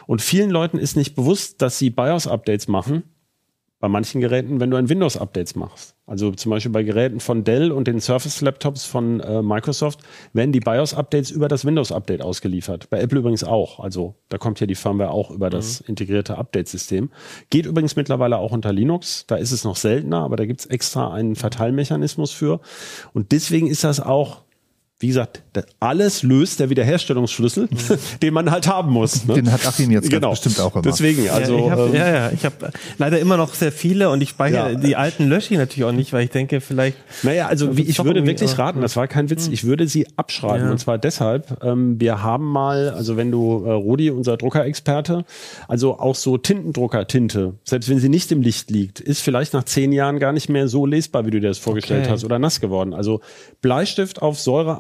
Und 0.08 0.21
vielen 0.21 0.49
Leuten 0.49 0.77
ist 0.77 0.95
nicht 0.95 1.15
bewusst, 1.15 1.62
dass 1.62 1.77
sie 1.77 1.89
BIOS-Updates 1.89 2.67
machen, 2.67 3.03
bei 3.80 3.88
manchen 3.88 4.20
Geräten, 4.20 4.60
wenn 4.60 4.70
du 4.70 4.78
ein 4.78 4.89
Windows-Updates 4.89 5.56
machst. 5.56 5.96
Also 6.06 6.32
zum 6.32 6.50
Beispiel 6.50 6.72
bei 6.72 6.84
Geräten 6.84 7.20
von 7.20 7.44
Dell 7.44 7.72
und 7.72 7.88
den 7.88 8.02
Surface-Laptops 8.02 8.86
von 8.86 9.22
äh, 9.22 9.42
Microsoft 9.42 10.02
werden 10.34 10.52
die 10.52 10.60
BIOS-Updates 10.60 11.32
über 11.32 11.48
das 11.48 11.63
Windows-Update 11.65 12.22
ausgeliefert. 12.22 12.89
Bei 12.89 13.00
Apple 13.00 13.20
übrigens 13.20 13.44
auch. 13.44 13.80
Also 13.80 14.15
da 14.28 14.38
kommt 14.38 14.60
ja 14.60 14.68
die 14.68 14.76
Firmware 14.76 15.12
auch 15.12 15.32
über 15.32 15.50
das 15.50 15.80
integrierte 15.80 16.38
Update-System. 16.38 17.10
Geht 17.50 17.65
übrigens 17.65 17.96
mittlerweile 17.96 18.38
auch 18.38 18.52
unter 18.52 18.74
Linux. 18.74 19.26
Da 19.28 19.36
ist 19.38 19.52
es 19.52 19.63
noch 19.63 19.78
seltener, 19.78 20.24
aber 20.24 20.36
da 20.36 20.46
gibt's 20.46 20.65
extra 20.65 21.13
einen 21.13 21.36
Verteilmechanismus 21.36 22.32
für. 22.32 22.60
Und 23.13 23.32
deswegen 23.32 23.68
ist 23.68 23.86
das 23.86 24.02
auch 24.02 24.42
wie 25.01 25.07
gesagt, 25.07 25.41
das 25.53 25.65
alles 25.79 26.23
löst 26.23 26.59
der 26.59 26.69
Wiederherstellungsschlüssel, 26.69 27.69
den 28.21 28.33
man 28.33 28.51
halt 28.51 28.67
haben 28.67 28.91
muss. 28.91 29.25
Ne? 29.25 29.35
Den 29.35 29.51
hat 29.51 29.65
Achim 29.65 29.91
jetzt 29.91 30.09
ganz 30.12 30.25
bestimmt 30.27 30.59
auch 30.59 30.73
immer. 30.75 30.81
Deswegen, 30.81 31.29
also 31.29 31.57
ja, 31.57 31.63
ich 31.65 31.71
hab, 31.71 31.79
ähm, 31.79 31.93
ja, 31.95 32.09
ja, 32.09 32.31
ich 32.31 32.43
habe 32.45 32.71
leider 32.97 33.19
immer 33.19 33.38
noch 33.38 33.53
sehr 33.53 33.71
viele 33.71 34.09
und 34.09 34.21
ich 34.21 34.29
speichere 34.29 34.73
Ja. 34.73 34.77
die 34.77 34.95
alten 34.97 35.27
lösche 35.29 35.53
ich 35.53 35.57
natürlich 35.57 35.85
auch 35.85 35.93
nicht, 35.93 36.12
weil 36.12 36.25
ich 36.25 36.31
denke, 36.31 36.59
vielleicht 36.59 36.97
Naja, 37.23 37.47
also 37.47 37.77
wie, 37.77 37.83
ich 37.83 38.03
würde 38.03 38.25
wirklich 38.25 38.57
raten, 38.57 38.81
das 38.81 38.97
war 38.97 39.07
kein 39.07 39.29
Witz, 39.29 39.47
ich 39.47 39.63
würde 39.63 39.88
sie 39.88 40.05
abschreiben. 40.17 40.65
Ja. 40.65 40.71
Und 40.71 40.79
zwar 40.79 40.97
deshalb, 40.97 41.63
ähm, 41.63 41.99
wir 41.99 42.21
haben 42.21 42.45
mal, 42.45 42.89
also 42.89 43.15
wenn 43.15 43.31
du, 43.31 43.63
äh, 43.65 43.71
Rudi, 43.71 44.12
unser 44.12 44.35
Druckerexperte, 44.35 45.23
also 45.69 45.97
auch 45.97 46.15
so 46.15 46.38
Tintendrucker-Tinte, 46.38 47.53
selbst 47.63 47.89
wenn 47.89 47.99
sie 47.99 48.09
nicht 48.09 48.31
im 48.31 48.41
Licht 48.41 48.69
liegt, 48.69 48.99
ist 48.99 49.21
vielleicht 49.21 49.53
nach 49.53 49.63
zehn 49.63 49.91
Jahren 49.91 50.19
gar 50.19 50.33
nicht 50.33 50.49
mehr 50.49 50.67
so 50.67 50.85
lesbar, 50.85 51.25
wie 51.25 51.31
du 51.31 51.39
dir 51.39 51.47
das 51.47 51.57
vorgestellt 51.57 52.03
Okay. 52.03 52.12
hast, 52.12 52.23
oder 52.25 52.38
nass 52.39 52.59
geworden. 52.59 52.93
Also 52.93 53.21
Bleistift 53.62 54.21
auf 54.21 54.39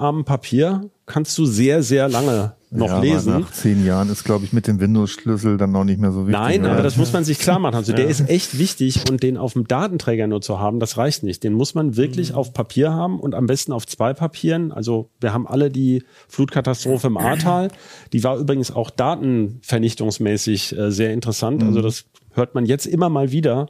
säurearmem 0.09 0.25
Papier 0.25 0.89
kannst 1.05 1.37
du 1.37 1.45
sehr, 1.45 1.81
sehr 1.81 2.07
lange 2.07 2.53
noch 2.71 2.87
ja, 2.87 2.99
lesen. 2.99 3.39
Nach 3.39 3.51
zehn 3.51 3.83
Jahren 3.83 4.11
ist, 4.11 4.23
glaube 4.23 4.45
ich, 4.45 4.53
mit 4.53 4.67
dem 4.67 4.79
Windows-Schlüssel 4.79 5.57
dann 5.57 5.71
noch 5.71 5.83
nicht 5.83 5.99
mehr 5.99 6.11
so 6.11 6.27
wichtig. 6.27 6.39
Nein, 6.39 6.61
oder? 6.61 6.73
aber 6.73 6.83
das 6.83 6.97
muss 6.97 7.11
man 7.11 7.23
sich 7.23 7.39
klar 7.39 7.57
machen. 7.57 7.73
Also 7.73 7.93
der 7.93 8.07
ist 8.07 8.29
echt 8.29 8.59
wichtig 8.59 9.09
und 9.09 9.23
den 9.23 9.37
auf 9.37 9.53
dem 9.53 9.67
Datenträger 9.67 10.27
nur 10.27 10.41
zu 10.41 10.59
haben, 10.59 10.79
das 10.79 10.95
reicht 10.95 11.23
nicht. 11.23 11.43
Den 11.43 11.53
muss 11.53 11.73
man 11.73 11.97
wirklich 11.97 12.35
auf 12.35 12.53
Papier 12.53 12.93
haben 12.93 13.19
und 13.19 13.33
am 13.33 13.47
besten 13.47 13.71
auf 13.71 13.87
zwei 13.87 14.13
Papieren. 14.13 14.71
Also 14.71 15.09
wir 15.19 15.33
haben 15.33 15.47
alle 15.47 15.71
die 15.71 16.03
Flutkatastrophe 16.27 17.07
im 17.07 17.17
Ahrtal. 17.17 17.69
Die 18.13 18.23
war 18.23 18.37
übrigens 18.37 18.69
auch 18.69 18.91
datenvernichtungsmäßig 18.91 20.77
äh, 20.77 20.91
sehr 20.91 21.11
interessant. 21.11 21.63
Also 21.63 21.81
das 21.81 22.05
hört 22.33 22.55
man 22.55 22.65
jetzt 22.65 22.85
immer 22.85 23.09
mal 23.09 23.31
wieder, 23.31 23.67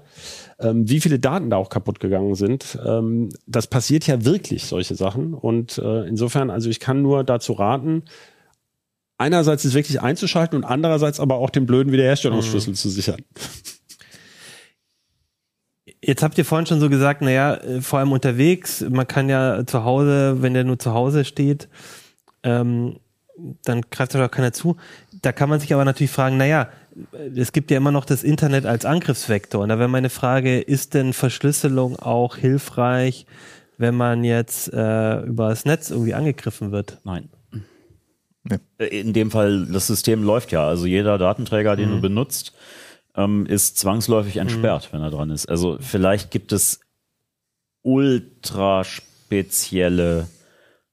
ähm, 0.60 0.90
wie 0.90 1.00
viele 1.00 1.20
Daten 1.20 1.50
da 1.50 1.58
auch 1.58 1.70
kaputt 1.70 2.00
gegangen 2.00 2.36
sind. 2.36 2.78
Ähm, 2.86 3.30
das 3.48 3.68
passiert 3.68 4.08
ja 4.08 4.26
wirklich, 4.26 4.66
solche 4.66 4.96
Sachen. 4.96 5.34
Und 5.34 5.78
äh, 5.78 6.08
insofern, 6.08 6.50
also 6.50 6.70
ich 6.70 6.80
kann 6.80 7.02
nur 7.02 7.24
dazu 7.24 7.54
raten, 7.54 8.04
einerseits 9.18 9.66
es 9.66 9.74
wirklich 9.74 10.02
einzuschalten 10.02 10.58
und 10.58 10.64
andererseits 10.64 11.20
aber 11.20 11.36
auch 11.36 11.50
den 11.50 11.66
blöden 11.66 11.92
Wiederherstellungsschlüssel 11.92 12.74
zu 12.74 12.90
sichern. 12.90 13.22
Jetzt 16.02 16.24
habt 16.24 16.38
ihr 16.38 16.46
vorhin 16.46 16.66
schon 16.66 16.80
so 16.80 16.90
gesagt, 16.90 17.22
naja, 17.22 17.56
äh, 17.56 17.82
vor 17.82 18.00
allem 18.00 18.12
unterwegs, 18.12 18.84
man 18.90 19.08
kann 19.08 19.30
ja 19.30 19.66
zu 19.66 19.84
Hause, 19.84 20.42
wenn 20.42 20.54
der 20.54 20.64
nur 20.64 20.80
zu 20.80 20.94
Hause 20.94 21.26
steht, 21.26 21.68
ähm, 22.44 23.00
dann 23.64 23.82
greift 23.90 24.14
da 24.16 24.20
doch 24.20 24.32
keiner 24.32 24.54
zu. 24.54 24.78
Da 25.22 25.32
kann 25.32 25.50
man 25.50 25.60
sich 25.60 25.74
aber 25.74 25.86
natürlich 25.86 26.12
fragen, 26.12 26.38
naja, 26.38 26.70
es 27.36 27.52
gibt 27.52 27.72
ja 27.72 27.78
immer 27.78 27.92
noch 27.92 28.06
das 28.06 28.24
Internet 28.24 28.66
als 28.66 28.86
Angriffsvektor. 28.86 29.62
Und 29.62 29.70
da 29.70 29.80
wäre 29.80 29.90
meine 29.90 30.10
Frage, 30.10 30.60
ist 30.60 30.94
denn 30.94 31.14
Verschlüsselung 31.14 31.98
auch 31.98 32.36
hilfreich, 32.38 33.26
wenn 33.78 33.96
man 33.96 34.24
jetzt 34.24 34.74
äh, 34.74 35.22
über 35.22 35.50
das 35.50 35.66
Netz 35.66 35.90
irgendwie 35.90 36.14
angegriffen 36.14 36.72
wird? 36.72 37.00
Nein. 37.04 37.30
Nee. 38.44 38.58
Äh, 38.78 39.00
In 39.00 39.14
dem 39.14 39.32
Fall, 39.32 39.66
das 39.68 39.88
System 39.88 40.24
läuft 40.24 40.52
ja. 40.52 40.68
Also 40.68 40.86
jeder 40.86 41.18
Datenträger, 41.18 41.76
den 41.76 41.90
du 41.90 42.02
benutzt, 42.02 42.54
ähm, 43.16 43.46
ist 43.46 43.78
zwangsläufig 43.78 44.38
entsperrt, 44.38 44.90
wenn 44.92 45.02
er 45.02 45.12
dran 45.12 45.30
ist. 45.30 45.48
Also 45.48 45.78
vielleicht 45.80 46.32
gibt 46.32 46.52
es 46.52 46.82
ultra 47.82 48.84
spezielle 48.84 50.28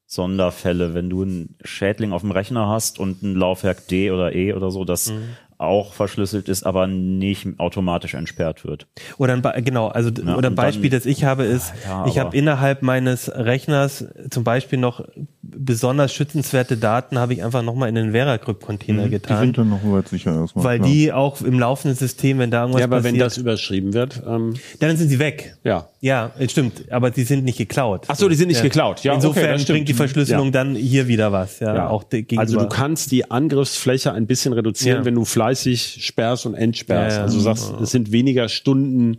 Sonderfälle, 0.06 0.94
wenn 0.94 1.10
du 1.10 1.22
einen 1.22 1.56
Schädling 1.64 2.12
auf 2.12 2.22
dem 2.22 2.30
Rechner 2.30 2.68
hast 2.68 2.98
und 3.00 3.22
ein 3.22 3.34
Laufwerk 3.34 3.88
D 3.88 4.12
oder 4.12 4.34
E 4.34 4.52
oder 4.52 4.70
so, 4.70 4.84
das 4.84 5.12
auch 5.58 5.94
verschlüsselt 5.94 6.48
ist, 6.48 6.64
aber 6.64 6.86
nicht 6.86 7.46
automatisch 7.58 8.14
entsperrt 8.14 8.64
wird. 8.64 8.86
Oder 9.18 9.32
ein, 9.34 9.64
genau, 9.64 9.88
also 9.88 10.10
Ja, 10.10 10.36
oder 10.36 10.50
ein 10.50 10.54
Beispiel, 10.54 10.90
dann- 10.90 10.98
das 11.00 11.06
ich 11.06 11.24
habe, 11.24 11.44
ist, 11.44 11.72
Ja, 11.86 12.06
ich 12.06 12.18
habe 12.18 12.36
innerhalb 12.36 12.82
meines 12.82 13.30
Rechners 13.34 14.04
zum 14.30 14.44
Beispiel 14.44 14.78
noch 14.78 15.04
besonders 15.42 16.12
schützenswerte 16.12 16.76
Daten, 16.76 17.18
habe 17.18 17.32
ich 17.32 17.42
einfach 17.44 17.62
nochmal 17.62 17.88
in 17.88 17.94
den 17.94 18.12
Veracrypt-Container 18.12 19.02
Mhm. 19.02 19.04
Die 19.06 19.10
getan, 19.10 19.38
sind 19.40 19.58
dann 19.58 19.68
noch 19.70 19.80
weit 19.84 20.08
sicher 20.08 20.34
erstmal. 20.34 20.64
weil 20.64 20.78
ja. 20.80 20.86
die 20.86 21.12
auch 21.12 21.40
im 21.40 21.58
laufenden 21.58 21.96
System, 21.96 22.38
wenn 22.38 22.50
da 22.50 22.60
irgendwas 22.62 22.80
Ja, 22.80 22.86
aber 22.86 22.96
wenn 23.04 23.12
passiert, 23.14 23.26
das 23.26 23.38
überschrieben 23.38 23.94
wird, 23.94 24.22
ähm, 24.26 24.54
dann 24.80 24.96
sind 24.96 25.08
sie 25.08 25.18
weg. 25.18 25.56
ja. 25.64 25.86
Ja, 26.02 26.30
es 26.38 26.52
stimmt, 26.52 26.92
aber 26.92 27.10
die 27.10 27.24
sind 27.24 27.44
nicht 27.44 27.58
geklaut. 27.58 28.04
Ach 28.06 28.14
so, 28.14 28.28
die 28.28 28.36
sind 28.36 28.46
nicht 28.48 28.62
geklaut. 28.62 29.02
Ja, 29.02 29.14
Insofern 29.14 29.54
okay, 29.60 29.72
bringt 29.72 29.88
die 29.88 29.94
Verschlüsselung 29.94 30.46
Ja. 30.46 30.50
dann 30.52 30.76
hier 30.76 31.08
wieder 31.08 31.32
was. 31.32 31.58
Ja, 31.58 31.74
Ja. 31.74 31.88
auch 31.88 32.08
gegenüber. 32.08 32.42
Also 32.42 32.60
du 32.60 32.68
kannst 32.68 33.10
die 33.10 33.28
Angriffsfläche 33.28 34.12
ein 34.12 34.26
bisschen 34.28 34.52
reduzieren, 34.52 34.98
Ja. 34.98 35.04
wenn 35.04 35.16
du 35.16 35.24
fleißig 35.46 36.04
sperrst 36.04 36.46
und 36.46 36.54
entsperrst. 36.54 37.16
Ja, 37.16 37.18
ja. 37.18 37.24
Also 37.24 37.38
du 37.38 37.42
sagst, 37.42 37.72
es 37.80 37.90
sind 37.90 38.12
weniger 38.12 38.48
Stunden, 38.48 39.18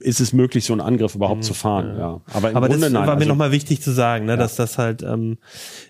ist 0.00 0.20
es 0.20 0.32
möglich, 0.32 0.64
so 0.64 0.74
einen 0.74 0.80
Angriff 0.80 1.14
überhaupt 1.14 1.44
zu 1.44 1.54
fahren. 1.54 1.96
Ja. 1.98 2.20
Aber 2.32 2.50
im 2.50 2.56
Aber 2.56 2.68
Grunde 2.68 2.84
das 2.84 2.92
nein. 2.92 3.06
war 3.06 3.14
mir 3.14 3.20
also, 3.20 3.28
nochmal 3.30 3.52
wichtig 3.52 3.82
zu 3.82 3.90
sagen, 3.90 4.26
ne, 4.26 4.36
dass 4.36 4.56
das 4.56 4.78
halt, 4.78 5.02
ähm, 5.02 5.38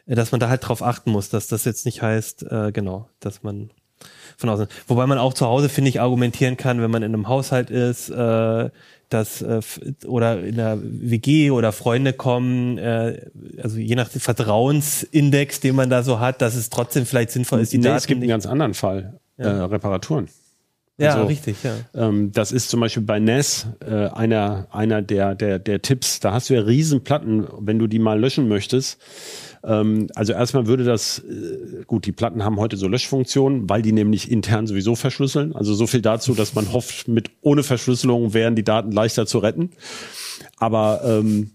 dass 0.07 0.31
man 0.31 0.41
da 0.41 0.49
halt 0.49 0.67
drauf 0.67 0.83
achten 0.83 1.11
muss, 1.11 1.29
dass 1.29 1.49
das 1.49 1.65
jetzt 1.65 1.85
nicht 1.85 2.01
heißt, 2.01 2.45
äh, 2.45 2.73
genau, 2.73 3.09
dass 3.21 3.43
man 3.43 3.71
von 4.37 4.49
außen. 4.49 4.67
Wobei 4.87 5.07
man 5.07 5.19
auch 5.19 5.35
zu 5.35 5.47
Hause, 5.47 5.69
finde 5.69 5.91
ich, 5.91 6.01
argumentieren 6.01 6.57
kann, 6.57 6.81
wenn 6.81 6.91
man 6.91 7.03
in 7.03 7.13
einem 7.13 7.29
Haushalt 7.29 7.71
ist, 7.71 8.09
äh, 8.09 8.71
dass 9.09 9.43
äh, 9.43 9.61
oder 10.07 10.43
in 10.43 10.57
der 10.57 10.79
WG 10.81 11.51
oder 11.51 11.73
Freunde 11.73 12.13
kommen, 12.13 12.79
äh, 12.79 13.31
also 13.63 13.79
je 13.79 13.95
nach 13.95 14.09
Vertrauensindex, 14.09 15.61
den 15.61 15.77
man 15.77 15.91
da 15.91 16.03
so 16.03 16.19
hat, 16.19 16.41
dass 16.41 16.55
es 16.55 16.71
trotzdem 16.71 17.05
vielleicht 17.05 17.31
sinnvoll 17.31 17.61
ist, 17.61 17.73
die 17.73 17.79
nee, 17.79 17.85
Daten 17.85 17.97
es 17.99 18.07
gibt 18.07 18.21
einen 18.21 18.29
ganz 18.29 18.47
anderen 18.47 18.75
Fall. 18.75 19.21
Äh, 19.37 19.49
Reparaturen. 19.49 20.29
Ja, 20.99 21.15
also- 21.15 21.27
richtig, 21.27 21.57
ja. 21.63 21.75
Ähm, 21.95 22.33
das 22.33 22.53
ist 22.53 22.69
zum 22.69 22.81
Beispiel 22.81 23.03
bei 23.03 23.19
NAS 23.19 23.67
äh, 23.81 24.09
einer, 24.09 24.69
einer 24.71 25.03
der, 25.03 25.35
der, 25.35 25.59
der 25.59 25.83
Tipps. 25.83 26.21
Da 26.21 26.33
hast 26.33 26.51
du 26.51 26.55
ja 26.55 26.61
Riesenplatten, 26.61 27.49
wenn 27.61 27.79
du 27.79 27.87
die 27.87 27.99
mal 27.99 28.21
löschen 28.21 28.47
möchtest. 28.47 29.01
Ähm, 29.65 30.09
also 30.15 30.33
erstmal 30.33 30.67
würde 30.67 30.85
das, 30.85 31.21
äh, 31.21 31.85
gut, 31.87 32.05
die 32.05 32.13
Platten 32.13 32.45
haben 32.45 32.59
heute 32.59 32.77
so 32.77 32.89
Löschfunktionen, 32.89 33.69
weil 33.71 33.81
die 33.83 33.93
nämlich 33.93 34.31
intern 34.31 34.67
sowieso 34.67 34.95
verschlüsseln. 34.95 35.57
Also 35.57 35.75
so 35.75 35.87
viel 35.87 36.03
dazu, 36.03 36.35
dass 36.35 36.55
man 36.55 36.73
hofft, 36.73 37.09
mit 37.09 37.31
ohne 37.41 37.63
Verschlüsselung 37.63 38.35
wären 38.35 38.55
die 38.55 38.65
Daten 38.65 38.93
leichter 38.93 39.27
zu 39.27 39.39
retten. 39.39 39.71
Aber 40.59 41.01
ähm, 41.05 41.53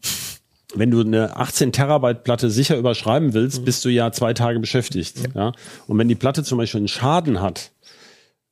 wenn 0.76 0.92
du 0.92 1.02
eine 1.02 1.36
18 1.36 1.72
Terabyte 1.72 2.24
Platte 2.24 2.50
sicher 2.50 2.78
überschreiben 2.78 3.34
willst, 3.34 3.64
bist 3.64 3.86
du 3.86 3.90
ja 3.90 4.12
zwei 4.12 4.34
Tage 4.34 4.60
beschäftigt. 4.60 5.18
Ja. 5.34 5.54
Und 5.88 5.98
wenn 5.98 6.10
die 6.10 6.16
Platte 6.16 6.44
zum 6.44 6.58
Beispiel 6.58 6.80
einen 6.80 6.90
Schaden 6.90 7.42
hat 7.42 7.72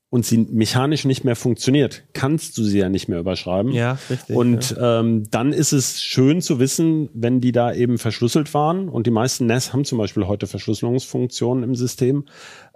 und 0.10 0.26
sie 0.26 0.38
mechanisch 0.38 1.04
nicht 1.04 1.26
mehr 1.26 1.36
funktioniert, 1.36 2.04
kannst 2.14 2.58
du 2.58 2.64
sie 2.64 2.80
ja 2.80 2.88
nicht 2.88 3.10
mehr 3.10 3.20
überschreiben. 3.20 3.74
Ja, 3.74 3.98
richtig, 4.10 4.34
Und 4.34 4.78
ähm, 4.80 5.24
dann 5.30 5.52
ist 5.52 5.74
es 5.74 6.02
schön 6.02 6.42
zu 6.42 6.58
wissen, 6.58 7.10
wenn 7.14 7.42
die 7.42 7.52
da 7.52 7.74
eben 7.74 7.98
verschlüsselt 7.98 8.54
waren. 8.54 8.88
Und 8.88 9.08
die 9.08 9.12
meisten 9.12 9.46
NAS 9.46 9.74
haben 9.74 9.84
zum 9.84 9.98
Beispiel 9.98 10.26
heute 10.26 10.48
Verschlüsselungsfunktionen 10.48 11.66
im 11.66 11.76
System. 11.76 12.26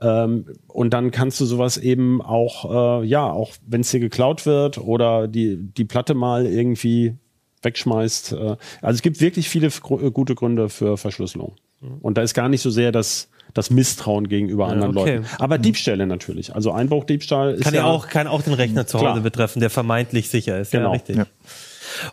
Ähm, 0.02 0.48
und 0.68 0.94
dann 0.94 1.12
kannst 1.12 1.40
du 1.40 1.46
sowas 1.46 1.78
eben 1.78 2.22
auch, 2.22 3.04
äh, 3.04 3.06
ja, 3.06 3.32
auch 3.32 3.54
wenn 3.66 3.82
es 3.82 3.92
dir 3.92 4.02
geklaut 4.02 4.46
wird 4.46 4.78
oder 4.78 5.30
die, 5.30 5.56
die 5.56 5.86
Platte 5.86 6.16
mal 6.16 6.46
irgendwie 6.46 7.16
wegschmeißt. 7.62 8.34
Äh, 8.34 8.36
also 8.82 8.96
es 8.96 9.02
gibt 9.02 9.22
wirklich 9.22 9.50
viele 9.50 9.68
äh, 9.68 10.12
gute 10.12 10.36
Gründe 10.36 10.70
für 10.70 10.98
Verschlüsselung. 10.98 11.56
Und 12.02 12.18
da 12.18 12.22
ist 12.22 12.34
gar 12.34 12.50
nicht 12.50 12.62
so 12.62 12.70
sehr 12.70 12.92
das, 12.92 13.30
das 13.54 13.70
Misstrauen 13.70 14.28
gegenüber 14.28 14.68
anderen 14.68 14.98
okay. 14.98 15.16
Leuten. 15.18 15.28
Aber 15.38 15.58
Diebstähle 15.58 16.06
natürlich. 16.08 16.54
Also 16.54 16.72
Einbruchdiebstahl 16.72 17.54
ist 17.54 17.64
Kann 17.64 17.74
ja 17.74 17.86
auch, 17.86 18.08
kann 18.08 18.28
auch 18.28 18.42
den 18.42 18.54
Rechner 18.54 18.86
zu 18.86 18.98
Klar. 18.98 19.14
Hause 19.14 19.22
betreffen, 19.22 19.60
der 19.62 19.70
vermeintlich 19.70 20.30
sicher 20.30 20.60
ist. 20.60 20.72
Genau. 20.72 20.88
Ja, 20.88 20.92
richtig. 20.92 21.18
Ja. 21.18 21.26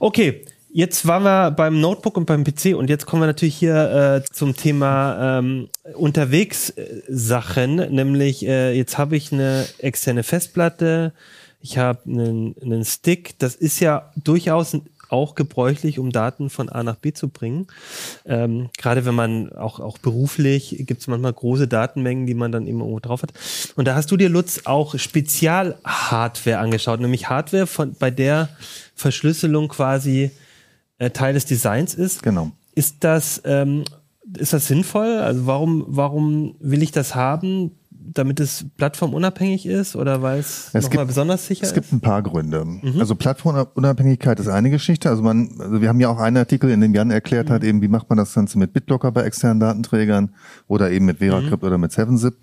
Okay. 0.01 0.45
Jetzt 0.73 1.07
waren 1.07 1.23
wir 1.23 1.53
beim 1.53 1.81
Notebook 1.81 2.19
und 2.19 2.27
beim 2.27 2.45
PC 2.45 2.77
und 2.77 2.91
jetzt 2.91 3.07
kommen 3.07 3.23
wir 3.23 3.27
natürlich 3.27 3.55
hier 3.57 4.23
äh, 4.27 4.31
zum 4.31 4.55
Thema 4.55 5.39
ähm, 5.39 5.69
unterwegs 5.95 6.69
äh, 6.69 7.01
Sachen, 7.09 7.77
nämlich 7.77 8.47
äh, 8.47 8.77
jetzt 8.77 8.99
habe 8.99 9.17
ich 9.17 9.33
eine 9.33 9.65
externe 9.79 10.23
Festplatte, 10.23 11.15
ich 11.63 11.79
habe 11.79 12.01
einen, 12.05 12.57
einen 12.61 12.85
Stick, 12.85 13.39
das 13.39 13.55
ist 13.55 13.81
ja 13.81 14.13
durchaus 14.17 14.77
auch 15.09 15.35
gebräuchlich, 15.35 15.99
um 15.99 16.11
Daten 16.11 16.51
von 16.51 16.69
A 16.69 16.83
nach 16.83 16.97
B 16.97 17.13
zu 17.13 17.29
bringen. 17.29 17.67
Ähm, 18.25 18.69
Gerade 18.77 19.05
wenn 19.05 19.15
man 19.15 19.53
auch, 19.53 19.81
auch 19.81 19.99
beruflich 19.99 20.77
gibt 20.87 21.01
es 21.01 21.07
manchmal 21.07 21.33
große 21.33 21.69
Datenmengen, 21.69 22.27
die 22.27 22.35
man 22.35 22.53
dann 22.53 22.67
eben 22.67 22.81
irgendwo 22.81 23.01
drauf 23.01 23.23
hat. 23.23 23.33
Und 23.77 23.87
da 23.87 23.95
hast 23.95 24.11
du 24.11 24.17
dir, 24.17 24.29
Lutz, 24.29 24.63
auch 24.65 24.99
Spezialhardware 24.99 26.59
angeschaut, 26.59 27.01
nämlich 27.01 27.29
Hardware, 27.29 27.67
von, 27.67 27.95
bei 27.99 28.11
der 28.11 28.49
Verschlüsselung 28.95 29.69
quasi 29.69 30.31
äh, 30.99 31.11
Teil 31.11 31.35
des 31.35 31.45
Designs 31.47 31.95
ist. 31.95 32.23
Genau. 32.23 32.53
Ist 32.75 32.97
das, 33.01 33.43
ähm, 33.45 33.85
ist 34.37 34.53
das 34.53 34.67
sinnvoll? 34.67 35.19
Also 35.19 35.47
warum, 35.47 35.85
warum 35.89 36.57
will 36.61 36.83
ich 36.83 36.91
das 36.91 37.15
haben? 37.15 37.73
Damit 38.15 38.41
es 38.41 38.65
plattformunabhängig 38.77 39.67
ist 39.67 39.97
oder 39.97 40.23
weil 40.23 40.39
es, 40.41 40.71
Es 40.73 40.85
nochmal 40.85 40.91
gibt- 40.91 41.07
besonders 41.09 41.47
sicher 41.47 41.65
Es 41.65 41.75
gibt 41.75 41.87
ist? 41.87 41.93
ein 41.93 42.01
paar 42.01 42.23
Gründe. 42.23 42.67
Also 42.99 43.15
Plattformunabhängigkeit 43.15 44.39
ist 44.41 44.49
eine 44.49 44.71
Geschichte. 44.71 45.09
Also 45.11 45.23
man, 45.23 45.51
also 45.59 45.81
wir 45.81 45.89
haben 45.89 46.01
ja 46.01 46.09
auch 46.09 46.19
einen 46.19 46.37
Artikel, 46.37 46.71
in 46.71 46.81
dem 46.81 46.95
Jan 46.95 47.11
erklärt 47.11 47.51
hat, 47.51 47.65
eben 47.65 47.83
wie 47.83 47.89
macht 47.89 48.09
man 48.09 48.17
das 48.19 48.35
Ganze 48.35 48.59
mit 48.59 48.73
BitLocker 48.73 49.13
bei 49.13 49.23
externen 49.23 49.61
Datenträgern 49.61 50.31
oder 50.69 50.91
eben 50.91 51.05
mit 51.07 51.19
VeraCrypt 51.19 51.65
oder 51.65 51.79
mit 51.79 51.93
7zip, 51.93 52.35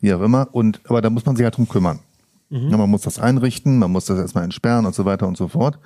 wie 0.00 0.12
auch 0.14 0.20
immer. 0.22 0.48
Und 0.52 0.80
aber 0.84 1.00
da 1.02 1.10
muss 1.10 1.24
man 1.26 1.36
sich 1.36 1.44
halt 1.44 1.56
drum 1.56 1.68
kümmern. 1.68 2.00
Ja, 2.48 2.76
man 2.76 2.88
muss 2.88 3.02
das 3.02 3.18
einrichten, 3.18 3.80
man 3.80 3.90
muss 3.90 4.04
das 4.04 4.20
erstmal 4.20 4.44
entsperren 4.44 4.86
und 4.86 4.94
so 4.94 5.04
weiter 5.04 5.26
und 5.26 5.36
so 5.36 5.48
fort. 5.48 5.80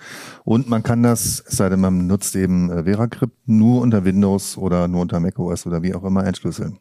Und 0.45 0.68
man 0.68 0.83
kann 0.83 1.03
das, 1.03 1.43
es 1.49 1.57
sei 1.57 1.70
denn, 1.70 1.81
man 1.81 2.07
nutzt 2.07 2.37
eben 2.37 2.70
äh, 2.70 2.85
VeraCrypt, 2.85 3.33
nur 3.49 3.81
unter 3.81 4.05
Windows 4.05 4.59
oder 4.59 4.87
nur 4.87 5.01
unter 5.01 5.20
macOS 5.20 5.64
oder 5.66 5.83
wie 5.83 5.95
auch 5.95 6.05
immer 6.05 6.26
entschlüsseln. 6.26 6.76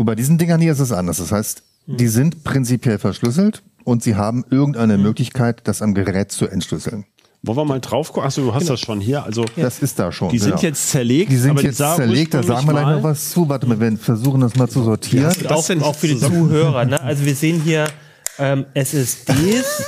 Und 0.00 0.06
bei 0.06 0.14
diesen 0.14 0.38
Dingern 0.38 0.62
hier 0.62 0.72
ist 0.72 0.80
es 0.80 0.92
anders. 0.92 1.18
Das 1.18 1.30
heißt, 1.30 1.62
die 1.84 2.08
sind 2.08 2.42
prinzipiell 2.42 2.98
verschlüsselt 2.98 3.62
und 3.84 4.02
sie 4.02 4.14
haben 4.14 4.46
irgendeine 4.48 4.96
Möglichkeit, 4.96 5.60
das 5.64 5.82
am 5.82 5.92
Gerät 5.92 6.32
zu 6.32 6.48
entschlüsseln. 6.48 7.04
Wollen 7.42 7.58
wir 7.58 7.64
mal 7.66 7.80
drauf 7.80 8.10
gucken? 8.10 8.26
Achso, 8.26 8.40
du 8.40 8.54
hast 8.54 8.70
das 8.70 8.80
schon 8.80 9.02
hier. 9.02 9.22
Also 9.22 9.44
Das 9.56 9.80
ist 9.80 9.98
da 9.98 10.10
schon. 10.10 10.30
die 10.30 10.38
sind 10.38 10.52
genau. 10.52 10.62
jetzt 10.62 10.88
zerlegt. 10.88 11.30
die 11.30 11.36
sind 11.36 11.50
aber 11.50 11.62
jetzt 11.62 11.76
zerlegt, 11.76 12.32
da 12.32 12.42
sagen 12.42 12.66
wir 12.66 12.72
gleich 12.72 12.96
noch 12.96 13.02
was 13.02 13.28
zu. 13.28 13.46
Warte 13.46 13.66
mal, 13.66 13.78
wir 13.78 13.94
versuchen 13.98 14.40
das 14.40 14.56
mal 14.56 14.70
zu 14.70 14.82
sortieren. 14.82 15.34
du 15.38 15.42
das 15.44 15.70
auch, 15.70 15.82
auch 15.82 15.94
für 15.94 16.08
die 16.08 16.18
Zuhörer. 16.18 16.86
Ne? 16.86 16.98
Also 16.98 17.26
wir 17.26 17.34
sehen 17.34 17.60
hier 17.60 17.86
ähm, 18.38 18.64
SSDs, 18.72 19.82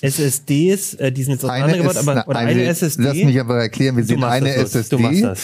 SSDs, 0.00 0.94
äh, 0.94 1.12
die 1.12 1.24
sind 1.24 1.34
jetzt 1.34 1.44
auseinandergebaut, 1.44 1.96
aber 1.98 2.26
oder 2.26 2.38
eine 2.38 2.64
SSD. 2.64 3.02
Lass 3.02 3.16
mich 3.16 3.38
aber 3.38 3.60
erklären, 3.60 3.98
wir 3.98 4.04
sehen 4.04 4.24
eine 4.24 4.54
das, 4.54 4.72
Lutz, 4.72 4.72
du 4.72 4.78
SSD. 4.78 4.96
machst 4.96 5.24
das. 5.24 5.40